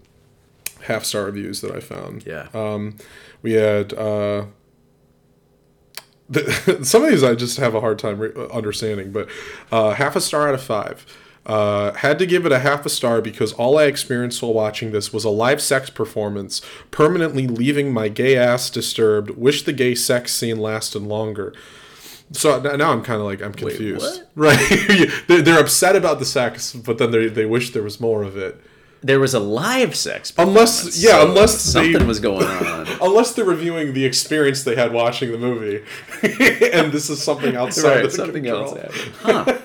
half 0.84 1.04
star 1.04 1.26
reviews 1.26 1.62
that 1.62 1.72
I 1.72 1.80
found. 1.80 2.26
Yeah. 2.26 2.48
Um, 2.54 2.98
we 3.42 3.54
had 3.54 3.94
uh, 3.94 4.46
the, 6.34 6.80
some 6.84 7.04
of 7.04 7.10
these 7.10 7.24
I 7.24 7.36
just 7.36 7.58
have 7.58 7.76
a 7.76 7.80
hard 7.80 8.00
time 8.00 8.20
re- 8.20 8.32
understanding, 8.52 9.12
but 9.12 9.28
uh, 9.72 9.92
half 9.94 10.16
a 10.16 10.22
star 10.22 10.48
out 10.48 10.54
of 10.54 10.62
five. 10.62 11.06
Uh, 11.46 11.92
had 11.96 12.18
to 12.20 12.26
give 12.26 12.46
it 12.46 12.54
a 12.54 12.60
half 12.60 12.86
a 12.86 12.90
star 12.90 13.22
because 13.22 13.52
all 13.54 13.78
I 13.78 13.84
experienced 13.84 14.42
while 14.42 14.54
watching 14.54 14.92
this 14.92 15.12
was 15.12 15.26
a 15.26 15.30
live 15.30 15.62
sex 15.62 15.90
performance, 15.90 16.62
permanently 16.90 17.48
leaving 17.48 17.92
my 17.92 18.08
gay 18.08 18.38
ass 18.38 18.70
disturbed. 18.70 19.32
Wish 19.32 19.64
the 19.64 19.74
gay 19.74 19.94
sex 19.94 20.34
scene 20.34 20.58
lasted 20.58 21.02
longer. 21.02 21.54
So 22.32 22.60
now 22.62 22.92
I'm 22.92 23.04
kind 23.04 23.20
of 23.20 23.26
like 23.26 23.42
I'm 23.42 23.54
confused. 23.54 24.02
what? 24.02 24.30
Right? 24.36 25.18
they're, 25.28 25.42
they're 25.42 25.60
upset 25.60 25.96
about 25.96 26.20
the 26.20 26.26
sex, 26.26 26.74
but 26.74 26.98
then 26.98 27.12
they 27.12 27.28
they 27.28 27.46
wish 27.46 27.72
there 27.72 27.84
was 27.84 28.00
more 28.00 28.24
of 28.24 28.38
it. 28.38 28.60
There 29.04 29.20
was 29.20 29.34
a 29.34 29.40
live 29.40 29.96
sex. 29.96 30.32
Unless- 30.38 31.04
yeah, 31.04 31.24
unless 31.24 31.62
they- 31.74 31.92
something 31.92 32.08
was 32.08 32.20
going 32.20 32.46
on. 32.48 32.88
Unless 33.02 33.34
they're 33.34 33.44
reviewing 33.46 33.94
the 33.94 34.06
experience 34.06 34.64
they 34.64 34.76
had 34.76 34.94
watching 34.94 35.32
the 35.32 35.38
movie, 35.38 35.84
and 36.72 36.92
this 36.92 37.10
is 37.10 37.22
something 37.22 37.56
outside 37.56 37.96
right, 37.98 38.06
of 38.06 38.12
something 38.14 38.44
control. 38.44 38.78
else. 38.78 38.96
Huh. 39.22 39.58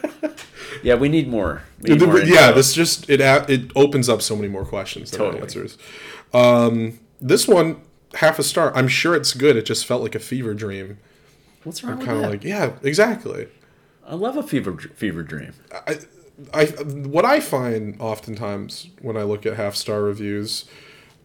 Yeah, 0.82 0.94
we 0.94 1.08
need 1.08 1.28
more. 1.28 1.62
We 1.80 1.90
need 1.94 2.02
more 2.02 2.18
yeah, 2.20 2.48
info. 2.48 2.54
this 2.56 2.72
just 2.74 3.08
it 3.10 3.20
it 3.20 3.70
opens 3.76 4.08
up 4.08 4.22
so 4.22 4.36
many 4.36 4.48
more 4.48 4.64
questions 4.64 5.10
than 5.10 5.18
Totally. 5.18 5.42
answers. 5.42 5.78
Um, 6.34 6.98
this 7.20 7.48
one 7.48 7.80
half 8.14 8.38
a 8.38 8.42
star. 8.42 8.74
I'm 8.76 8.88
sure 8.88 9.14
it's 9.14 9.34
good. 9.34 9.56
It 9.56 9.66
just 9.66 9.86
felt 9.86 10.02
like 10.02 10.14
a 10.14 10.20
fever 10.20 10.54
dream. 10.54 10.98
What's 11.64 11.82
wrong 11.82 11.98
with 11.98 12.06
Kind 12.06 12.24
of 12.24 12.30
like 12.30 12.44
yeah, 12.44 12.72
exactly. 12.82 13.48
I 14.06 14.14
love 14.14 14.36
a 14.36 14.42
fever 14.42 14.72
fever 14.76 15.22
dream. 15.22 15.52
I, 15.86 15.98
I 16.54 16.66
what 16.66 17.24
I 17.24 17.40
find 17.40 18.00
oftentimes 18.00 18.88
when 19.00 19.16
I 19.16 19.22
look 19.22 19.46
at 19.46 19.56
half 19.56 19.74
star 19.74 20.02
reviews 20.02 20.64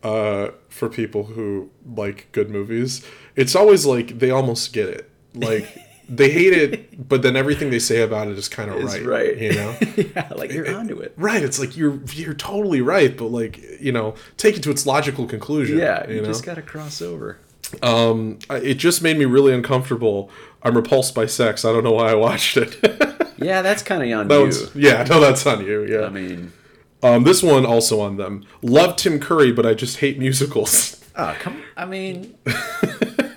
uh, 0.02 0.50
for 0.70 0.90
people 0.90 1.24
who 1.26 1.70
like 1.96 2.28
good 2.32 2.50
movies, 2.50 3.06
it's 3.36 3.56
always 3.56 3.86
like 3.86 4.20
they 4.20 4.32
almost 4.32 4.74
get 4.74 4.90
it. 4.90 5.10
Like 5.34 5.68
they 6.10 6.30
hate 6.32 6.54
it, 6.54 7.08
but 7.08 7.22
then 7.22 7.36
everything 7.36 7.70
they 7.70 7.80
say 7.80 8.02
about 8.02 8.28
it 8.28 8.38
is 8.38 8.50
kind 8.50 8.70
of 8.70 8.84
right, 8.84 9.06
right. 9.06 9.38
You 9.38 9.54
know, 9.54 9.78
yeah, 10.16 10.30
like 10.36 10.52
you're 10.52 10.76
onto 10.76 11.00
it. 11.00 11.14
right? 11.16 11.42
It's 11.42 11.60
like 11.60 11.78
you're 11.78 12.00
you're 12.12 12.34
totally 12.34 12.82
right, 12.82 13.16
but 13.16 13.28
like 13.28 13.60
you 13.80 13.92
know, 13.92 14.16
take 14.38 14.58
it 14.58 14.64
to 14.64 14.72
its 14.72 14.86
logical 14.86 15.26
conclusion. 15.26 15.78
Yeah, 15.78 16.08
you 16.08 16.16
you 16.16 16.22
know. 16.22 16.28
just 16.28 16.46
got 16.46 16.56
to 16.56 16.62
cross 16.62 17.02
over. 17.02 17.40
um, 17.82 18.40
it 18.50 18.76
just 18.76 19.02
made 19.02 19.18
me 19.18 19.26
really 19.26 19.54
uncomfortable. 19.54 20.30
I'm 20.64 20.76
repulsed 20.76 21.14
by 21.14 21.26
sex. 21.26 21.66
I 21.66 21.72
don't 21.74 21.84
know 21.84 21.92
why 21.92 22.12
I 22.12 22.16
watched 22.16 22.58
it. 22.58 22.80
Yeah, 23.36 23.62
that's 23.62 23.84
kind 23.84 24.02
of 24.02 24.20
on 24.20 24.28
that 24.30 24.72
you. 24.74 24.82
yeah, 24.90 25.04
no, 25.04 25.20
that's 25.20 25.46
on 25.46 25.66
you. 25.66 25.84
Yeah. 25.86 26.06
I 26.06 26.10
mean, 26.10 26.54
Um, 27.02 27.24
this 27.26 27.44
one 27.44 27.66
also 27.66 28.00
on 28.00 28.16
them. 28.16 28.46
Love 28.62 28.96
Tim 28.96 29.20
Curry, 29.20 29.52
but 29.52 29.66
I 29.66 29.74
just 29.74 29.98
hate 29.98 30.18
musicals. 30.18 31.04
oh 31.18 31.36
come. 31.40 31.62
I 31.76 31.84
mean, 31.86 32.36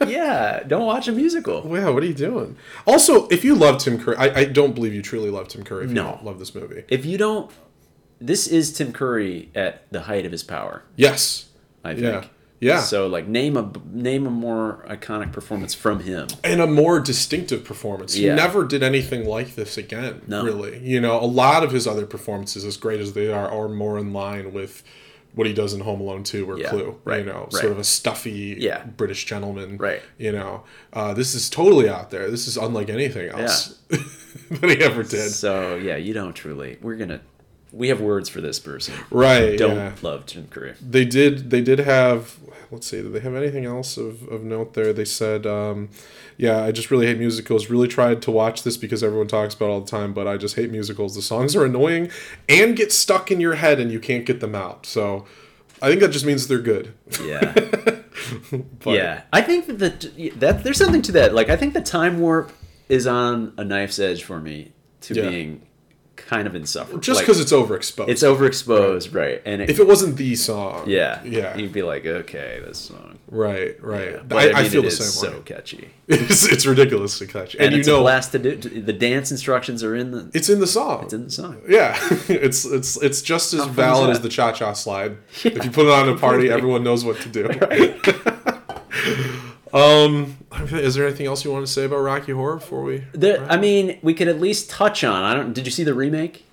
yeah, 0.06 0.62
don't 0.62 0.86
watch 0.86 1.08
a 1.08 1.12
musical. 1.12 1.62
wow, 1.64 1.92
what 1.92 2.02
are 2.02 2.06
you 2.06 2.14
doing? 2.14 2.56
Also, 2.86 3.26
if 3.28 3.44
you 3.44 3.54
love 3.56 3.78
Tim 3.78 3.98
Curry, 4.00 4.16
I, 4.16 4.40
I 4.40 4.44
don't 4.44 4.74
believe 4.74 4.94
you 4.94 5.02
truly 5.02 5.30
love 5.30 5.48
Tim 5.48 5.64
Curry 5.64 5.86
if 5.86 5.90
No. 5.90 6.02
you 6.04 6.08
don't 6.12 6.24
love 6.24 6.38
this 6.38 6.54
movie. 6.54 6.84
If 6.88 7.04
you 7.04 7.18
don't, 7.18 7.50
this 8.20 8.46
is 8.46 8.72
Tim 8.72 8.92
Curry 8.92 9.48
at 9.56 9.90
the 9.90 10.02
height 10.02 10.24
of 10.24 10.30
his 10.30 10.44
power. 10.44 10.84
Yes. 10.94 11.48
I 11.82 11.94
think. 11.94 12.04
Yeah. 12.06 12.24
Yeah. 12.60 12.80
So 12.80 13.06
like, 13.06 13.26
name 13.28 13.56
a 13.56 13.70
name 13.90 14.26
a 14.26 14.30
more 14.30 14.84
iconic 14.88 15.32
performance 15.32 15.74
from 15.74 16.00
him. 16.00 16.28
and 16.42 16.60
a 16.60 16.66
more 16.66 17.00
distinctive 17.00 17.64
performance. 17.64 18.14
He 18.14 18.26
never 18.26 18.64
did 18.64 18.82
anything 18.82 19.26
like 19.26 19.54
this 19.56 19.76
again, 19.76 20.22
No. 20.26 20.44
really. 20.44 20.78
You 20.78 21.00
know, 21.00 21.20
a 21.20 21.26
lot 21.26 21.62
of 21.64 21.72
his 21.72 21.86
other 21.86 22.06
performances, 22.06 22.64
as 22.64 22.76
great 22.76 23.00
as 23.00 23.12
they 23.12 23.30
are, 23.30 23.50
are 23.50 23.68
more 23.68 23.98
in 23.98 24.12
line 24.12 24.52
with 24.52 24.82
what 25.34 25.46
he 25.46 25.52
does 25.52 25.74
in 25.74 25.80
Home 25.80 26.00
Alone 26.00 26.22
2 26.24 26.50
or 26.50 26.58
Yeah, 26.58 26.70
Clue. 26.70 26.98
right, 27.04 27.18
You 27.18 27.26
know, 27.30 27.40
right. 27.40 27.52
sort 27.52 27.72
of 27.72 27.78
a 27.78 27.84
stuffy 27.84 28.56
Yeah. 28.58 28.84
British 28.84 29.26
gentleman. 29.26 29.76
Right. 29.76 30.00
You 30.16 30.32
know, 30.32 30.64
uh, 30.94 31.12
this 31.12 31.34
is 31.34 31.50
totally 31.50 31.90
out 31.90 32.10
there. 32.10 32.30
This 32.30 32.48
is 32.48 32.56
unlike 32.56 32.88
anything 32.88 33.28
else 33.28 33.78
that 33.90 34.70
he 34.70 34.82
ever 34.82 35.02
did. 35.02 35.30
So 35.32 35.76
yeah, 35.76 35.96
you 35.96 36.14
don't 36.14 36.32
truly. 36.32 36.78
We're 36.80 36.96
gonna. 36.96 37.20
We 37.72 37.88
have 37.88 38.00
words 38.00 38.30
for 38.30 38.40
this 38.40 38.58
person. 38.58 38.94
Right. 39.10 39.58
Don't 39.58 39.76
yeah. 39.76 39.92
love 40.00 40.24
Tim 40.24 40.46
Curry. 40.48 40.72
they 40.80 41.04
did 41.04 41.50
they 41.50 41.60
did 41.60 41.80
have 41.80 42.38
let's 42.70 42.86
see 42.86 43.02
did 43.02 43.12
they 43.12 43.20
have 43.20 43.34
anything 43.34 43.64
else 43.64 43.96
of, 43.96 44.26
of 44.28 44.42
note 44.42 44.74
there 44.74 44.92
they 44.92 45.04
said 45.04 45.46
um, 45.46 45.88
yeah 46.36 46.62
i 46.64 46.70
just 46.72 46.90
really 46.90 47.06
hate 47.06 47.18
musicals 47.18 47.70
really 47.70 47.88
tried 47.88 48.20
to 48.22 48.30
watch 48.30 48.62
this 48.62 48.76
because 48.76 49.02
everyone 49.02 49.26
talks 49.28 49.54
about 49.54 49.66
it 49.66 49.70
all 49.70 49.80
the 49.80 49.90
time 49.90 50.12
but 50.12 50.26
i 50.26 50.36
just 50.36 50.56
hate 50.56 50.70
musicals 50.70 51.14
the 51.14 51.22
songs 51.22 51.54
are 51.54 51.64
annoying 51.64 52.10
and 52.48 52.76
get 52.76 52.92
stuck 52.92 53.30
in 53.30 53.40
your 53.40 53.54
head 53.54 53.78
and 53.80 53.90
you 53.92 54.00
can't 54.00 54.26
get 54.26 54.40
them 54.40 54.54
out 54.54 54.84
so 54.86 55.24
i 55.80 55.88
think 55.88 56.00
that 56.00 56.10
just 56.10 56.24
means 56.26 56.48
they're 56.48 56.58
good 56.58 56.92
Yeah. 57.24 57.54
But- 58.80 58.94
yeah. 58.94 59.22
I 59.32 59.42
think 59.42 59.66
that 59.66 59.78
the, 59.78 60.30
that 60.36 60.64
there's 60.64 60.78
something 60.78 61.02
to 61.02 61.12
that. 61.12 61.34
Like 61.34 61.48
I 61.50 61.54
think 61.56 61.74
the 61.74 61.80
time 61.82 62.18
warp 62.18 62.50
is 62.88 63.06
on 63.06 63.52
a 63.58 63.64
knife's 63.64 63.98
edge 63.98 64.24
for 64.24 64.40
me 64.40 64.72
to 65.02 65.14
Yeah. 65.14 65.28
being 65.28 65.66
kind 66.26 66.46
of 66.46 66.54
insufferable. 66.54 67.00
just 67.00 67.18
Like, 67.18 67.26
because 67.26 67.40
it's 67.40 67.52
overexposed 67.52 68.08
it's 68.08 68.22
overexposed, 68.22 69.14
right? 69.14 69.40
And 69.44 69.62
it, 69.62 69.70
if 69.70 69.78
it 69.78 69.86
wasn't 69.86 70.16
the 70.16 70.34
song 70.34 70.88
yeah, 70.88 71.22
yeah 71.24 71.56
you'd 71.56 71.72
be 71.72 71.82
like, 71.82 72.04
okay, 72.04 72.60
this 72.64 72.78
song. 72.78 73.18
right 73.30 73.82
right 73.82 74.12
Yeah. 74.12 74.22
But 74.26 74.54
I, 74.54 74.60
I, 74.60 74.64
I 74.64 74.68
feel 74.68 74.82
the 74.82 74.90
same 74.90 75.06
so 75.06 75.38
way 75.38 75.42
catchy, 75.44 75.90
it's, 76.08 76.44
it's 76.44 76.66
ridiculously 76.66 77.28
catchy 77.28 77.58
and, 77.58 77.66
and, 77.66 77.74
you 77.74 77.78
it's 77.80 77.88
know 77.88 78.00
blast 78.00 78.32
to 78.32 78.38
do. 78.38 78.56
The 78.56 78.92
dance 78.92 79.30
instructions 79.30 79.84
are 79.84 79.94
in 79.94 80.10
the. 80.10 80.30
it's 80.34 80.48
in 80.48 80.60
the 80.60 80.66
song 80.66 81.04
It's 81.04 81.12
in 81.12 81.24
the 81.24 81.30
song. 81.30 81.62
Yeah, 81.68 81.96
it's 82.28 82.64
it's 82.64 83.00
it's 83.02 83.22
just 83.22 83.54
as 83.54 83.60
is 83.60 83.66
valid 83.66 84.10
as 84.10 84.20
the 84.20 84.28
cha 84.28 84.52
cha 84.52 84.72
slide. 84.72 85.18
if 85.44 85.64
you 85.64 85.70
put 85.70 85.86
it 85.86 85.92
on 85.92 86.08
a 86.08 86.16
party, 86.16 86.50
everyone 86.50 86.82
knows 86.82 87.04
what 87.04 87.20
to 87.20 87.28
do. 87.28 87.48
Um, 89.76 90.36
is 90.72 90.94
there 90.94 91.06
anything 91.06 91.26
else 91.26 91.44
you 91.44 91.52
want 91.52 91.66
to 91.66 91.72
say 91.72 91.84
about 91.84 91.98
Rocky 91.98 92.32
Horror 92.32 92.56
before 92.56 92.82
we? 92.82 93.04
There, 93.12 93.44
I 93.50 93.56
mean, 93.56 93.98
we 94.02 94.14
could 94.14 94.28
at 94.28 94.40
least 94.40 94.70
touch 94.70 95.04
on. 95.04 95.22
I 95.22 95.34
don't. 95.34 95.52
Did 95.52 95.66
you 95.66 95.70
see 95.70 95.84
the 95.84 95.94
remake? 95.94 96.44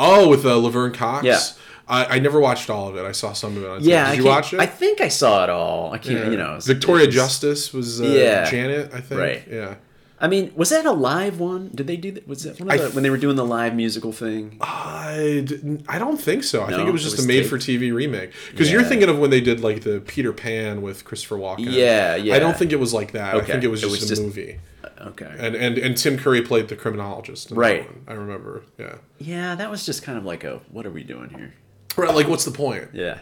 Oh, 0.00 0.28
with 0.28 0.44
uh, 0.44 0.56
Laverne 0.56 0.92
Cox. 0.92 1.24
Yeah. 1.24 1.40
I, 1.88 2.16
I 2.16 2.18
never 2.18 2.38
watched 2.38 2.68
all 2.68 2.88
of 2.88 2.96
it. 2.96 3.04
I 3.04 3.12
saw 3.12 3.32
some 3.32 3.56
of 3.56 3.62
it. 3.62 3.68
On 3.68 3.82
Yeah, 3.82 4.06
TV. 4.06 4.10
Did 4.10 4.18
you 4.18 4.24
watch 4.26 4.52
it? 4.52 4.60
I 4.60 4.66
think 4.66 5.00
I 5.00 5.08
saw 5.08 5.44
it 5.44 5.50
all. 5.50 5.92
I 5.92 5.98
can't. 5.98 6.18
Yeah. 6.18 6.30
You 6.30 6.36
know, 6.36 6.58
Victoria 6.60 7.06
Justice 7.06 7.72
was 7.72 8.00
uh, 8.00 8.04
Yeah. 8.04 8.50
Janet. 8.50 8.92
I 8.92 9.00
think. 9.00 9.20
Right. 9.20 9.44
Yeah. 9.50 9.76
I 10.20 10.26
mean, 10.28 10.52
was 10.56 10.70
that 10.70 10.84
a 10.84 10.90
live 10.92 11.38
one? 11.38 11.70
Did 11.74 11.86
they 11.86 11.96
do 11.96 12.10
that? 12.12 12.26
Was 12.26 12.42
that 12.42 12.58
one 12.58 12.68
of 12.70 12.76
the, 12.78 12.84
th- 12.86 12.94
when 12.94 13.02
they 13.04 13.10
were 13.10 13.16
doing 13.16 13.36
the 13.36 13.44
live 13.44 13.74
musical 13.74 14.10
thing? 14.12 14.58
I, 14.60 15.46
I 15.88 15.98
don't 15.98 16.20
think 16.20 16.42
so. 16.44 16.62
I 16.64 16.70
No, 16.70 16.76
think 16.78 16.88
it 16.88 16.92
was 16.92 17.02
it 17.02 17.04
just 17.04 17.16
was 17.18 17.24
a 17.24 17.28
made-for-TV 17.28 17.92
remake. 17.94 18.32
Because 18.50 18.70
you're 18.72 18.82
thinking 18.82 19.08
of 19.08 19.18
when 19.18 19.30
they 19.30 19.40
did 19.40 19.60
like 19.60 19.82
the 19.82 20.00
Peter 20.00 20.32
Pan 20.32 20.82
with 20.82 21.04
Christopher 21.04 21.36
Walken. 21.36 21.66
Yeah, 21.72 22.16
yeah. 22.16 22.34
I 22.34 22.38
don't 22.40 22.56
think 22.56 22.72
it 22.72 22.80
was 22.80 22.92
like 22.92 23.12
that. 23.12 23.36
I 23.36 23.40
think 23.42 23.62
it 23.62 23.68
was 23.68 23.82
It 23.82 23.88
just 23.88 24.00
was 24.00 24.04
a 24.04 24.08
just- 24.08 24.22
movie. 24.22 24.58
Uh, 24.84 24.88
okay. 25.08 25.32
And, 25.38 25.54
and 25.56 25.76
and 25.78 25.96
Tim 25.96 26.16
Curry 26.18 26.42
played 26.42 26.68
the 26.68 26.76
criminologist. 26.76 27.50
in 27.50 27.54
that 27.56 27.60
Right. 27.60 27.84
one. 27.86 28.02
I 28.08 28.12
remember. 28.14 28.62
Yeah. 28.78 28.94
Yeah, 29.18 29.54
that 29.56 29.70
was 29.70 29.84
just 29.86 30.02
kind 30.02 30.16
of 30.18 30.24
like 30.24 30.44
a 30.44 30.60
what 30.70 30.86
are 30.86 30.90
we 30.90 31.02
doing 31.04 31.30
here? 31.30 31.54
Right. 31.96 32.14
Like, 32.14 32.28
what's 32.28 32.44
the 32.44 32.50
point? 32.52 32.88
Yeah. 32.92 33.18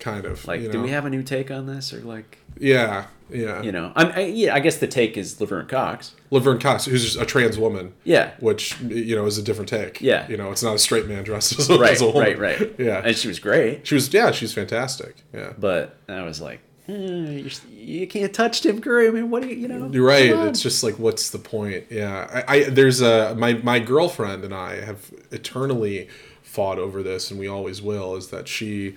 Kind 0.00 0.24
of. 0.24 0.46
Like, 0.46 0.60
you 0.60 0.70
do 0.70 0.80
we 0.82 0.90
have 0.90 1.04
a 1.04 1.10
new 1.10 1.22
take 1.22 1.50
on 1.50 1.66
this, 1.66 1.92
or 1.92 2.00
like, 2.00 2.38
Yeah, 2.58 3.06
yeah. 3.30 3.62
you 3.62 3.72
know, 3.72 3.92
I'm, 3.96 4.12
I, 4.12 4.20
yeah, 4.26 4.54
I 4.54 4.60
guess 4.60 4.76
the 4.78 4.86
take 4.86 5.16
is 5.16 5.40
Laverne 5.40 5.66
Cox. 5.66 6.14
Laverne 6.30 6.58
Cox, 6.60 6.84
who's 6.84 7.16
a 7.16 7.24
trans 7.26 7.58
woman. 7.58 7.94
Yeah. 8.04 8.32
Which 8.40 8.80
you 8.82 9.16
know 9.16 9.26
is 9.26 9.38
a 9.38 9.42
different 9.42 9.68
take. 9.68 10.00
Yeah. 10.00 10.28
You 10.28 10.36
know, 10.36 10.50
it's 10.50 10.62
not 10.62 10.74
a 10.74 10.78
straight 10.78 11.06
man 11.06 11.24
dressed 11.24 11.58
as 11.58 11.70
a, 11.70 11.78
Right, 11.78 11.92
as 11.92 12.00
a 12.02 12.06
woman. 12.06 12.22
right, 12.22 12.38
right. 12.38 12.74
Yeah. 12.78 13.02
and 13.04 13.16
she 13.16 13.28
was 13.28 13.38
great, 13.38 13.86
she 13.86 13.94
was. 13.94 14.12
Yeah, 14.12 14.30
she's 14.30 14.52
fantastic. 14.52 15.16
Yeah. 15.34 15.52
but 15.58 15.96
I 16.08 16.22
was 16.22 16.40
like, 16.40 16.60
eh, 16.88 17.48
you're, 17.70 18.06
can't 18.06 18.32
touch 18.34 18.60
Tim 18.62 18.80
Curry. 18.80 19.08
I 19.08 19.10
mean, 19.10 19.30
what 19.30 19.42
do 19.42 19.48
you, 19.48 19.56
you 19.56 19.68
know? 19.68 19.90
You're 19.90 20.06
right. 20.06 20.30
It's 20.48 20.62
just 20.62 20.82
like, 20.84 20.98
what's 20.98 21.30
the 21.30 21.38
point? 21.38 21.84
Yeah. 21.90 22.44
I, 22.48 22.56
I 22.56 22.62
there's 22.64 23.00
a 23.00 23.34
my 23.36 23.54
my 23.54 23.78
girlfriend 23.78 24.44
and 24.44 24.54
I 24.54 24.80
have 24.82 25.10
eternally 25.30 26.08
fought 26.42 26.78
over 26.78 27.02
this, 27.02 27.30
and 27.30 27.38
we 27.38 27.46
always 27.46 27.80
will. 27.82 28.16
Is 28.16 28.28
that 28.28 28.48
she, 28.48 28.94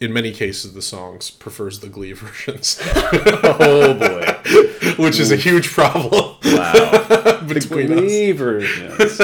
in 0.00 0.12
many 0.12 0.32
cases, 0.32 0.74
the 0.74 0.82
songs 0.82 1.30
prefers 1.30 1.80
the 1.80 1.88
Glee 1.88 2.12
versions, 2.14 2.80
oh 2.82 3.94
boy, 3.94 5.02
which 5.02 5.18
is 5.20 5.30
a 5.30 5.36
huge 5.36 5.68
problem 5.68 6.36
wow, 6.44 7.40
between 7.48 7.92
us. 7.92 8.00
Glee 8.00 8.32
versions. 8.32 9.18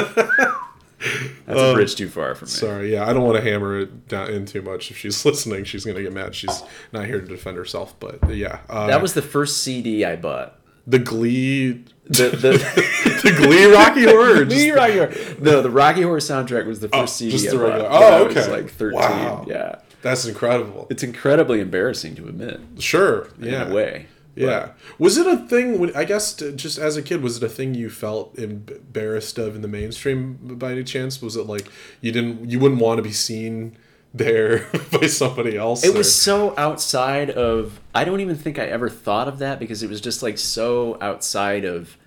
That's 1.47 1.59
a 1.59 1.73
bridge 1.73 1.95
too 1.95 2.07
far 2.07 2.35
for 2.35 2.45
me. 2.45 2.51
Sorry, 2.51 2.93
yeah, 2.93 3.07
I 3.09 3.13
don't 3.13 3.23
want 3.23 3.35
to 3.37 3.41
hammer 3.43 3.79
it 3.79 4.07
down 4.07 4.29
in 4.29 4.45
too 4.45 4.61
much. 4.61 4.91
If 4.91 4.97
she's 4.97 5.25
listening, 5.25 5.63
she's 5.65 5.83
gonna 5.83 6.01
get 6.01 6.13
mad. 6.13 6.35
She's 6.35 6.63
not 6.93 7.05
here 7.05 7.19
to 7.19 7.27
defend 7.27 7.57
herself, 7.57 7.95
but 7.99 8.19
yeah, 8.35 8.59
uh, 8.69 8.87
That 8.87 9.01
was 9.01 9.13
the 9.13 9.21
first 9.23 9.63
CD 9.63 10.05
I 10.05 10.15
bought. 10.15 10.59
the 10.87 10.99
Glee, 10.99 11.83
The 12.05 12.29
the 12.29 13.21
the 13.23 13.33
Glee 13.35 13.65
Rocky 13.65 14.03
Horror. 14.05 14.45
Glee 14.45 14.71
Rocky 14.71 14.93
Horror. 14.97 15.13
No, 15.39 15.61
the 15.61 15.71
Rocky 15.71 16.03
Horror 16.03 16.19
soundtrack 16.19 16.65
was 16.67 16.79
the 16.79 16.89
first 16.89 17.17
CD 17.17 17.31
just 17.31 17.49
the 17.49 17.57
regular- 17.57 17.87
oh, 17.89 18.19
I 18.19 18.21
was 18.21 18.37
okay. 18.37 18.51
like 18.51 18.69
thirteen. 18.69 18.99
Wow. 18.99 19.45
Yeah, 19.47 19.79
That's 20.01 20.25
incredible. 20.25 20.87
it's 20.89 21.03
incredibly 21.03 21.59
embarrassing 21.59 22.15
to 22.15 22.27
admit. 22.27 22.59
Sure, 22.79 23.27
In 23.39 23.45
yeah, 23.49 23.67
a 23.69 23.73
way. 23.73 24.07
Yeah. 24.35 24.69
Was 24.97 25.17
it 25.17 25.27
a 25.27 25.37
thing? 25.37 25.77
When, 25.77 25.93
I 25.95 26.05
guess 26.05 26.33
just 26.33 26.77
as 26.77 26.95
a 26.97 27.01
kid, 27.01 27.21
was 27.21 27.37
it 27.37 27.43
a 27.43 27.49
thing 27.49 27.75
you 27.75 27.89
felt 27.89 28.37
embarrassed 28.39 29.37
of 29.37 29.55
in 29.55 29.61
the 29.61 29.67
mainstream 29.67 30.33
by 30.57 30.71
any 30.71 30.83
chance? 30.83 31.21
Was 31.21 31.35
it 31.35 31.45
like 31.47 31.67
you 31.99 32.11
didn't, 32.11 32.49
you 32.49 32.57
wouldn't 32.59 32.79
want 32.81 32.97
to 32.97 33.03
be 33.03 33.11
seen 33.11 33.77
there 34.13 34.69
by 34.91 35.07
somebody 35.07 35.57
else? 35.57 35.83
It 35.83 35.93
or- 35.93 35.97
was 35.97 36.15
so 36.15 36.55
outside 36.57 37.29
of. 37.29 37.79
I 37.93 38.05
don't 38.05 38.21
even 38.21 38.37
think 38.37 38.57
I 38.57 38.65
ever 38.67 38.89
thought 38.89 39.27
of 39.27 39.39
that 39.39 39.59
because 39.59 39.83
it 39.83 39.89
was 39.89 39.99
just 40.01 40.23
like 40.23 40.37
so 40.37 40.97
outside 41.01 41.65
of 41.65 41.97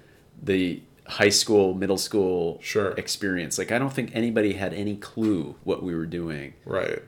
the 0.43 0.83
high 1.07 1.29
school, 1.29 1.75
middle 1.75 1.99
school 1.99 2.59
Sure. 2.63 2.93
experience. 2.93 3.59
Like 3.59 3.71
I 3.71 3.79
don't 3.79 3.93
think 3.93 4.11
anybody 4.15 4.55
had 4.55 4.73
any 4.73 4.97
clue 4.97 5.57
what 5.63 5.83
we 5.83 5.95
were 5.95 6.07
doing. 6.07 6.55
right. 6.65 7.01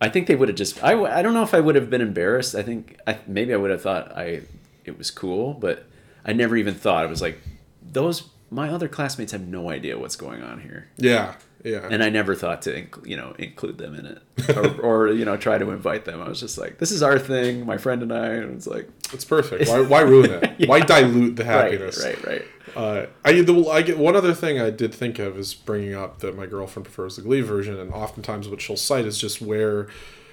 I 0.00 0.08
think 0.08 0.26
they 0.26 0.34
would 0.34 0.48
have 0.48 0.56
just. 0.56 0.82
I, 0.82 1.00
I 1.02 1.22
don't 1.22 1.34
know 1.34 1.42
if 1.42 1.52
I 1.54 1.60
would 1.60 1.74
have 1.74 1.90
been 1.90 2.00
embarrassed. 2.00 2.54
I 2.54 2.62
think 2.62 2.98
I, 3.06 3.18
maybe 3.26 3.52
I 3.52 3.56
would 3.56 3.70
have 3.70 3.82
thought 3.82 4.16
I 4.16 4.42
it 4.84 4.96
was 4.96 5.10
cool, 5.10 5.54
but 5.54 5.84
I 6.24 6.32
never 6.32 6.56
even 6.56 6.74
thought 6.74 7.04
it 7.04 7.10
was 7.10 7.20
like 7.22 7.38
those. 7.82 8.28
My 8.50 8.68
other 8.70 8.88
classmates 8.88 9.30
have 9.32 9.46
no 9.46 9.70
idea 9.70 9.96
what's 9.98 10.16
going 10.16 10.42
on 10.42 10.60
here, 10.60 10.88
Yeah. 10.96 11.34
Yeah. 11.62 11.86
and 11.90 12.02
I 12.02 12.08
never 12.08 12.34
thought 12.34 12.62
to 12.62 12.86
you 13.04 13.16
know 13.18 13.34
include 13.38 13.76
them 13.78 13.94
in 13.94 14.06
it 14.06 14.56
or, 14.56 14.80
or 14.80 15.08
you 15.12 15.24
know 15.26 15.36
try 15.36 15.58
to 15.58 15.70
invite 15.70 16.04
them. 16.06 16.20
I 16.22 16.28
was 16.28 16.40
just 16.40 16.56
like, 16.58 16.78
this 16.78 16.90
is 16.90 17.02
our 17.02 17.18
thing, 17.18 17.66
my 17.66 17.76
friend 17.76 18.02
and 18.02 18.12
I, 18.12 18.26
and 18.28 18.56
it's 18.56 18.66
like 18.66 18.88
it's 19.12 19.24
perfect. 19.26 19.68
Why, 19.68 19.82
why 19.82 20.00
ruin 20.00 20.30
it? 20.42 20.68
Why 20.68 20.80
dilute 20.80 21.36
the 21.36 21.44
happiness? 21.44 22.02
right, 22.02 22.16
right, 22.24 22.40
right. 22.40 22.44
Uh, 22.76 23.06
I 23.24 23.40
the, 23.42 23.68
I 23.68 23.82
get 23.82 23.98
one 23.98 24.16
other 24.16 24.34
thing 24.34 24.60
I 24.60 24.70
did 24.70 24.94
think 24.94 25.18
of 25.18 25.38
is 25.38 25.54
bringing 25.54 25.94
up 25.94 26.20
that 26.20 26.36
my 26.36 26.46
girlfriend 26.46 26.84
prefers 26.86 27.16
the 27.16 27.22
Glee 27.22 27.40
version, 27.40 27.78
and 27.78 27.92
oftentimes 27.92 28.48
what 28.48 28.60
she'll 28.60 28.76
cite 28.76 29.04
is 29.06 29.18
just 29.18 29.40
where 29.40 29.88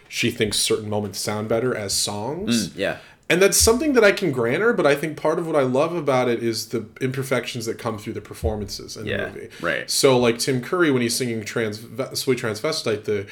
she 0.09 0.31
thinks 0.31 0.57
certain 0.57 0.89
moments 0.89 1.19
sound 1.19 1.49
better 1.49 1.75
as 1.75 1.93
songs. 1.93 2.75
Yeah, 2.75 2.97
And 3.29 3.41
that's 3.41 3.57
something 3.57 3.91
that 3.93 4.05
I 4.05 4.13
can 4.13 4.31
grant 4.31 4.61
her, 4.61 4.71
but 4.71 4.85
I 4.85 4.95
think 4.95 5.17
part 5.17 5.37
of 5.37 5.45
what 5.47 5.55
I 5.57 5.63
love 5.63 5.93
about 5.93 6.29
it 6.29 6.41
is 6.41 6.69
the 6.69 6.85
imperfections 7.01 7.65
that 7.65 7.77
come 7.77 7.97
through 7.97 8.13
the 8.13 8.21
performances 8.21 8.95
in 8.95 9.05
Yeah, 9.05 9.25
the 9.25 9.27
movie. 9.33 9.49
right. 9.61 9.91
So, 9.91 10.17
like 10.17 10.39
Tim 10.39 10.61
Curry 10.61 10.91
when 10.91 11.01
he's 11.01 11.15
singing 11.15 11.43
trans 11.43 11.79
"Sweet 12.13 12.39
Transvestite," 12.39 13.03
the 13.03 13.25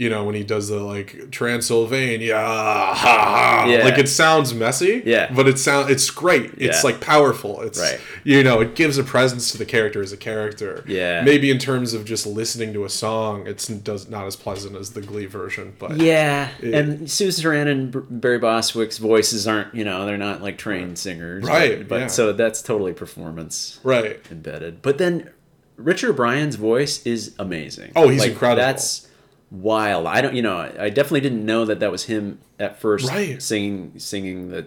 you 0.00 0.08
know 0.08 0.24
when 0.24 0.34
he 0.34 0.42
does 0.42 0.68
the 0.68 0.80
like 0.80 1.30
Transylvania, 1.30 2.34
ha 2.36 2.94
ha, 2.96 3.66
Yeah. 3.68 3.84
like 3.84 3.98
it 3.98 4.08
sounds 4.08 4.54
messy, 4.54 5.02
Yeah. 5.04 5.30
but 5.34 5.46
it 5.46 5.58
sound 5.58 5.90
it's 5.90 6.08
great. 6.10 6.52
It's 6.56 6.78
Yeah. 6.78 6.80
like 6.84 7.00
powerful. 7.00 7.60
It's 7.60 7.78
Right. 7.78 8.00
you 8.24 8.42
know 8.42 8.60
it 8.60 8.74
gives 8.74 8.96
a 8.98 9.04
presence 9.04 9.52
to 9.52 9.58
the 9.58 9.64
character 9.66 10.00
as 10.02 10.12
a 10.12 10.16
character. 10.16 10.82
Yeah. 10.86 11.22
maybe 11.22 11.50
in 11.50 11.58
terms 11.58 11.92
of 11.92 12.04
just 12.06 12.26
listening 12.26 12.72
to 12.72 12.84
a 12.84 12.88
song, 12.88 13.46
it's 13.46 13.66
does 13.66 14.08
not 14.08 14.26
as 14.26 14.36
pleasant 14.36 14.74
as 14.76 14.90
the 14.90 15.02
Glee 15.02 15.26
version, 15.26 15.74
but 15.78 15.96
yeah. 15.98 16.48
And 16.62 17.10
Susan 17.10 17.44
Sarandon 17.44 17.70
and 17.70 18.20
Barry 18.22 18.38
Boswick's 18.40 18.96
voices 18.98 19.46
aren't 19.46 19.74
you 19.74 19.84
know 19.84 20.06
they're 20.06 20.16
not 20.16 20.42
like 20.42 20.56
trained 20.56 20.98
singers, 20.98 21.44
Right, 21.44 21.78
But, 21.80 21.88
but 21.88 22.00
yeah. 22.00 22.06
so 22.06 22.32
that's 22.32 22.62
totally 22.62 22.92
performance. 22.94 23.78
right. 23.84 24.18
embedded. 24.30 24.80
But 24.82 24.96
then 24.98 25.28
Richard 25.76 26.10
O'Brien's 26.10 26.56
voice 26.56 27.04
is 27.06 27.32
amazing. 27.38 27.92
Oh, 27.96 28.08
he's 28.08 28.24
incredible. 28.24 28.62
That's 28.62 29.06
wild. 29.50 30.06
I 30.06 30.20
don't, 30.20 30.34
you 30.34 30.42
know, 30.42 30.56
I 30.78 30.90
definitely 30.90 31.20
didn't 31.20 31.44
know 31.44 31.64
that 31.64 31.80
that 31.80 31.90
was 31.90 32.04
him 32.04 32.38
at 32.58 32.80
first 32.80 33.08
Right. 33.08 33.40
singing 33.42 33.92
singing 33.98 34.50
the 34.50 34.66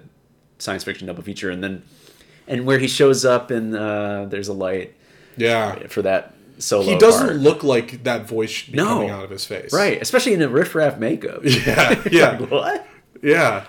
science 0.60 0.84
fiction 0.84 1.08
double 1.08 1.24
feature, 1.24 1.50
and 1.50 1.64
then 1.64 1.84
and 2.48 2.66
where 2.66 2.80
he 2.80 2.88
shows 2.88 3.24
up 3.26 3.52
in 3.52 3.76
uh, 3.76 4.26
there's 4.30 4.48
a 4.50 4.54
light 4.54 4.94
Yeah. 5.38 5.88
for 5.88 6.02
that 6.02 6.34
solo. 6.58 6.84
He 6.86 6.98
doesn't 6.98 7.28
part. 7.28 7.38
look 7.40 7.64
like 7.64 8.04
that 8.04 8.28
voice 8.28 8.50
should 8.50 8.74
be 8.74 8.78
No. 8.78 8.86
coming 8.88 9.10
out 9.10 9.24
of 9.24 9.30
his 9.30 9.46
face. 9.46 9.72
right, 9.74 10.02
especially 10.02 10.34
in 10.34 10.42
a 10.42 10.50
riffraff 10.50 10.98
makeup. 11.00 11.42
Yeah. 11.44 12.02
Yeah. 12.12 12.38
Like, 12.40 12.52
what? 12.52 12.88
yeah. 13.22 13.64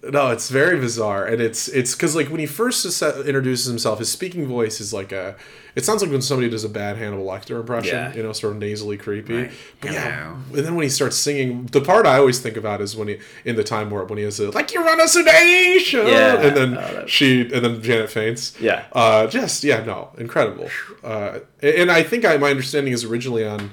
No, 0.00 0.30
it's 0.30 0.48
very 0.48 0.78
bizarre, 0.78 1.26
and 1.26 1.42
it's 1.42 1.66
it's 1.66 1.94
because 1.94 2.14
like 2.14 2.28
when 2.28 2.38
he 2.38 2.46
first 2.46 2.84
introduces 3.02 3.66
himself, 3.66 3.98
his 3.98 4.10
speaking 4.10 4.46
voice 4.46 4.80
is 4.80 4.92
like 4.92 5.10
a. 5.10 5.34
It 5.74 5.84
sounds 5.84 6.02
like 6.02 6.10
when 6.10 6.22
somebody 6.22 6.48
does 6.48 6.62
a 6.64 6.68
bad 6.68 6.96
Hannibal 6.96 7.24
Lecter 7.26 7.58
impression, 7.60 7.94
Yeah. 7.96 8.14
you 8.14 8.22
know, 8.22 8.32
sort 8.32 8.52
of 8.54 8.58
nasally 8.60 8.96
creepy. 8.96 9.34
Right. 9.42 9.50
But 9.80 9.92
yeah, 9.92 10.32
and 10.34 10.64
then 10.64 10.74
when 10.76 10.84
he 10.84 10.88
starts 10.88 11.16
singing, 11.16 11.66
the 11.66 11.80
part 11.80 12.06
I 12.06 12.16
always 12.18 12.38
think 12.40 12.56
about 12.56 12.80
is 12.80 12.96
when 12.96 13.08
he 13.08 13.18
in 13.44 13.56
the 13.56 13.64
time 13.64 13.90
warp 13.90 14.08
when 14.08 14.18
he 14.18 14.24
has 14.24 14.38
a 14.40 14.50
like 14.52 14.72
you're 14.72 14.88
on 14.88 15.00
a 15.00 15.08
sedation, 15.08 16.06
Yeah. 16.06 16.40
and 16.42 16.56
then 16.56 16.78
Oh, 16.78 17.04
she 17.06 17.40
and 17.42 17.64
then 17.64 17.82
Janet 17.82 18.10
faints. 18.10 18.54
Yeah. 18.60 18.84
uh, 18.92 19.26
just 19.26 19.64
yeah, 19.64 19.84
no, 19.84 20.10
incredible. 20.16 20.70
Uh, 21.02 21.40
and 21.60 21.90
I 21.90 22.02
think 22.04 22.24
I 22.24 22.36
my 22.36 22.50
understanding 22.50 22.92
is 22.92 23.04
originally 23.04 23.44
on 23.44 23.70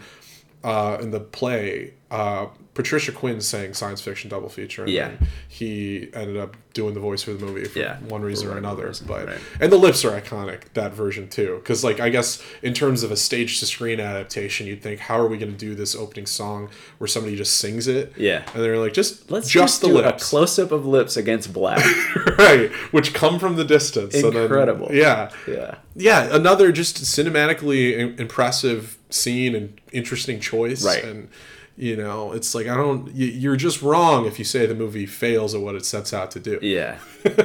uh, 0.65 0.97
in 1.01 1.11
the 1.11 1.19
play, 1.19 1.93
uh, 2.11 2.47
Patricia 2.73 3.13
Quinn 3.13 3.39
sang 3.39 3.73
science 3.73 4.01
fiction 4.01 4.29
double 4.29 4.49
feature. 4.49 4.83
And 4.83 4.91
Yeah. 4.91 5.11
he 5.47 6.09
ended 6.13 6.35
up 6.35 6.57
doing 6.73 6.93
the 6.93 6.99
voice 6.99 7.23
for 7.23 7.31
the 7.31 7.39
movie 7.45 7.63
for 7.63 7.79
Yeah, 7.79 7.99
one 8.09 8.21
reason 8.21 8.49
or 8.49 8.57
another. 8.57 8.87
reason, 8.87 9.07
But 9.07 9.27
right. 9.27 9.37
and 9.61 9.71
the 9.71 9.77
lips 9.77 10.03
are 10.03 10.11
iconic 10.19 10.63
that 10.73 10.93
version 10.93 11.29
too, 11.29 11.55
because 11.61 11.85
like 11.85 12.01
I 12.01 12.09
guess 12.09 12.41
in 12.61 12.73
terms 12.73 13.01
of 13.03 13.11
a 13.11 13.15
stage 13.15 13.59
to 13.61 13.65
screen 13.65 14.01
adaptation, 14.01 14.67
you'd 14.67 14.81
think 14.81 14.99
how 14.99 15.17
are 15.17 15.27
we 15.27 15.37
going 15.37 15.53
to 15.53 15.57
do 15.57 15.73
this 15.73 15.95
opening 15.95 16.25
song 16.25 16.69
where 16.97 17.07
somebody 17.07 17.37
just 17.37 17.55
sings 17.57 17.87
it? 17.87 18.11
Yeah. 18.17 18.43
and 18.53 18.61
they're 18.61 18.77
like 18.77 18.93
just 18.93 19.31
Let's 19.31 19.47
just, 19.49 19.79
the 19.79 19.87
do 19.87 19.93
lips, 19.93 20.25
a 20.25 20.29
close 20.29 20.59
up 20.59 20.73
of 20.73 20.85
lips 20.85 21.15
against 21.15 21.53
black. 21.53 21.85
right? 22.37 22.69
Which 22.91 23.13
come 23.13 23.39
from 23.39 23.55
the 23.55 23.63
distance. 23.63 24.15
and 24.15 24.33
then- 24.33 24.43
Incredible. 24.43 24.89
yeah, 24.91 25.29
yeah. 25.47 25.75
yeah, 25.95 26.27
another 26.35 26.73
just 26.73 26.97
cinematically 27.03 28.19
impressive 28.19 28.94
scene 29.15 29.55
and 29.55 29.79
interesting 29.91 30.39
choice. 30.39 30.85
Right. 30.85 31.03
And 31.03 31.29
you 31.77 31.95
know, 31.97 32.31
it's 32.31 32.55
like 32.55 32.67
I 32.67 32.75
don't. 32.75 33.13
you- 33.13 33.27
You're 33.27 33.55
just 33.57 33.81
wrong 33.81 34.25
if 34.25 34.39
you 34.39 34.45
say 34.45 34.65
the 34.65 34.75
movie 34.75 35.05
fails 35.05 35.53
at 35.55 35.61
what 35.61 35.75
it 35.75 35.85
sets 35.85 36.13
out 36.13 36.31
to 36.31 36.39
do. 36.39 36.59
Yeah. 36.61 36.99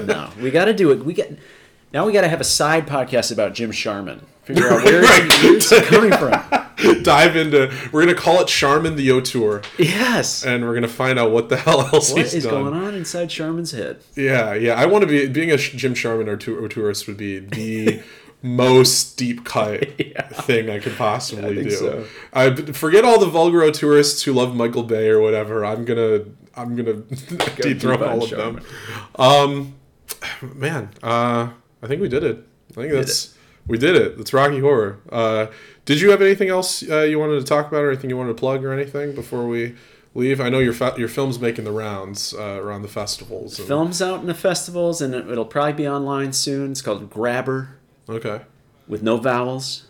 No, 0.05 0.31
we 0.41 0.51
got 0.51 0.67
to 0.67 0.75
do 0.75 0.91
it. 0.93 1.05
We 1.05 1.15
get 1.15 1.37
now. 1.93 2.07
We 2.07 2.13
got 2.13 2.21
to 2.21 2.29
have 2.29 2.41
a 2.41 2.45
side 2.45 2.87
podcast 2.87 3.33
about 3.33 3.55
Jim 3.55 3.73
Sharman. 3.73 4.27
Figure 4.45 4.69
out 4.69 4.85
where 4.85 5.03
Right. 5.03 5.33
he, 5.33 5.51
where's 5.51 5.69
he 5.71 5.81
coming 5.83 6.13
from. 6.13 7.03
Dive 7.03 7.37
into. 7.37 7.71
We're 7.93 8.01
gonna 8.07 8.15
call 8.15 8.41
it 8.41 8.49
Sharman 8.49 8.97
the 8.97 9.11
Auteur, 9.13 9.61
Yes. 9.79 10.45
and 10.47 10.65
we're 10.65 10.73
gonna 10.75 10.89
find 10.89 11.19
out 11.19 11.31
what 11.31 11.49
the 11.51 11.57
hell 11.65 11.81
else 11.93 12.11
What 12.13 12.23
he's 12.23 12.33
is 12.35 12.45
done. 12.45 12.53
going 12.71 12.75
on 12.75 12.95
inside 12.95 13.29
Sharman's 13.31 13.73
head? 13.73 14.01
Yeah, 14.17 14.55
yeah. 14.55 14.75
I 14.75 14.87
want 14.87 15.03
to 15.03 15.07
be 15.09 15.27
being 15.29 15.51
a 15.51 15.57
Jim 15.59 15.95
Sharman 15.95 16.27
or 16.29 16.37
tourist 16.37 17.07
would 17.07 17.17
be 17.19 17.39
the 17.41 18.03
most 18.43 19.17
deep 19.19 19.45
cut 19.45 19.85
thing 20.45 20.71
I 20.71 20.79
could 20.79 20.97
possibly 20.97 21.45
I 21.45 21.55
think 21.55 21.69
do. 21.69 21.77
so. 21.77 22.07
I 22.33 22.55
forget 22.55 23.05
all 23.05 23.19
the 23.21 23.27
vulgar 23.27 23.71
tourists 23.71 24.23
who 24.23 24.33
love 24.33 24.55
Michael 24.57 24.83
Bay 24.83 25.09
or 25.09 25.21
whatever. 25.21 25.65
I'm 25.65 25.85
gonna 25.85 26.21
I'm 26.57 26.75
gonna 26.77 26.95
dethrone 27.63 28.03
all 28.03 28.23
of 28.25 28.31
them. 28.31 28.61
Um, 29.17 29.75
man, 30.55 30.91
uh, 31.03 31.51
I 31.83 31.87
think 31.87 32.01
we 32.01 32.09
did 32.09 32.25
it. 32.25 32.47
I 32.73 32.75
think 32.75 32.93
that's 32.93 33.35
we 33.67 33.79
did 33.79 33.97
it. 33.97 34.17
That's 34.17 34.33
Rocky 34.33 34.61
Horror. 34.61 35.01
Uh, 35.11 35.47
did 35.85 36.01
you 36.01 36.11
have 36.11 36.23
anything 36.23 36.49
else 36.49 36.83
uh, 36.89 37.01
you 37.03 37.19
wanted 37.19 37.39
to 37.41 37.45
talk 37.47 37.69
about, 37.69 37.83
or 37.85 37.91
anything 37.91 38.11
you 38.11 38.17
wanted 38.17 38.31
to 38.37 38.41
plug, 38.41 38.65
or 38.65 38.73
anything 38.73 39.15
before 39.15 39.47
we? 39.47 39.75
Leave. 40.13 40.41
I 40.41 40.49
know 40.49 40.59
your 40.59 40.73
fa- 40.73 40.95
your 40.99 41.07
film's 41.07 41.39
making 41.39 41.65
the 41.65 41.71
rounds 41.71 42.35
uh, 42.35 42.59
around 42.61 42.83
the 42.83 42.89
festivals. 42.89 43.61
and- 43.61 43.69
Films 43.69 44.03
out 44.03 44.19
in 44.21 44.27
the 44.27 44.35
festivals, 44.35 45.01
and 45.01 45.15
it- 45.15 45.29
it'll 45.31 45.45
probably 45.45 45.73
be 45.75 45.87
online 45.87 46.33
soon. 46.33 46.73
It's 46.73 46.83
called 46.83 47.09
Grabber 47.11 47.77
Okay. 48.11 48.41
with 48.89 49.03
no 49.03 49.17
vowels. 49.17 49.85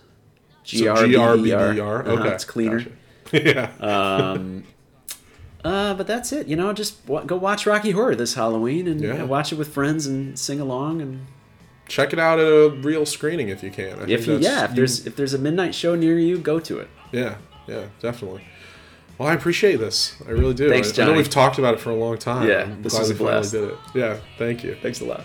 G 0.64 0.86
R 0.86 1.06
B 1.06 1.12
E 1.14 1.54
R. 1.54 1.70
Uh-huh, 1.70 2.12
Okay. 2.12 2.28
It's 2.34 2.44
cleaner. 2.44 2.84
Gotcha. 3.32 3.70
yeah. 3.80 4.30
Um, 4.32 4.64
Uh, 5.64 5.92
but 5.94 6.06
that's 6.06 6.32
it. 6.32 6.46
You 6.46 6.56
know, 6.56 6.72
just 6.72 7.06
w- 7.06 7.26
go 7.26 7.36
watch 7.36 7.66
Rocky 7.66 7.90
Horror 7.90 8.14
this 8.14 8.34
Halloween 8.34 8.86
and 8.88 9.00
Yeah. 9.00 9.22
uh, 9.22 9.26
watch 9.26 9.52
it 9.52 9.56
with 9.56 9.68
friends 9.72 10.06
and 10.06 10.38
sing 10.38 10.58
along. 10.60 11.02
And 11.02 11.26
Check 11.86 12.12
it 12.14 12.18
out 12.18 12.38
at 12.38 12.46
a 12.46 12.70
real 12.70 13.04
screening 13.04 13.48
if 13.48 13.62
you 13.62 13.70
can. 13.70 13.98
I 14.00 14.04
if 14.08 14.26
you, 14.26 14.38
yeah, 14.38 14.64
if 14.64 14.74
there's 14.74 15.06
if 15.06 15.16
there's 15.16 15.34
a 15.34 15.38
midnight 15.38 15.74
show 15.74 15.94
near 15.94 16.18
you, 16.18 16.38
go 16.38 16.60
to 16.60 16.78
it. 16.78 16.88
Yeah, 17.12 17.36
yeah, 17.66 17.86
definitely. 18.00 18.42
Well, 19.18 19.28
I 19.28 19.34
appreciate 19.34 19.76
this. 19.80 20.14
I 20.26 20.30
really 20.30 20.54
do. 20.54 20.70
Thanks, 20.70 20.98
I, 20.98 21.02
I 21.02 21.06
know 21.06 21.12
we've 21.14 21.28
talked 21.28 21.58
about 21.58 21.74
it 21.74 21.80
for 21.80 21.90
a 21.90 21.94
long 21.96 22.16
time. 22.16 22.48
Yeah, 22.48 22.62
I'm 22.62 22.80
this 22.82 22.92
glad 22.94 23.00
was 23.00 23.08
we 23.10 23.14
a 23.16 23.18
finally 23.18 23.34
blast. 23.40 23.52
did 23.52 23.64
it. 23.64 23.74
Yeah, 23.94 24.18
thank 24.38 24.64
you. 24.64 24.76
Thanks 24.80 25.00
a 25.00 25.04
lot. 25.04 25.24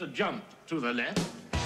Just 0.00 0.12
a 0.12 0.14
jump 0.14 0.42
to 0.66 0.80
the 0.80 0.94
left, 0.94 1.59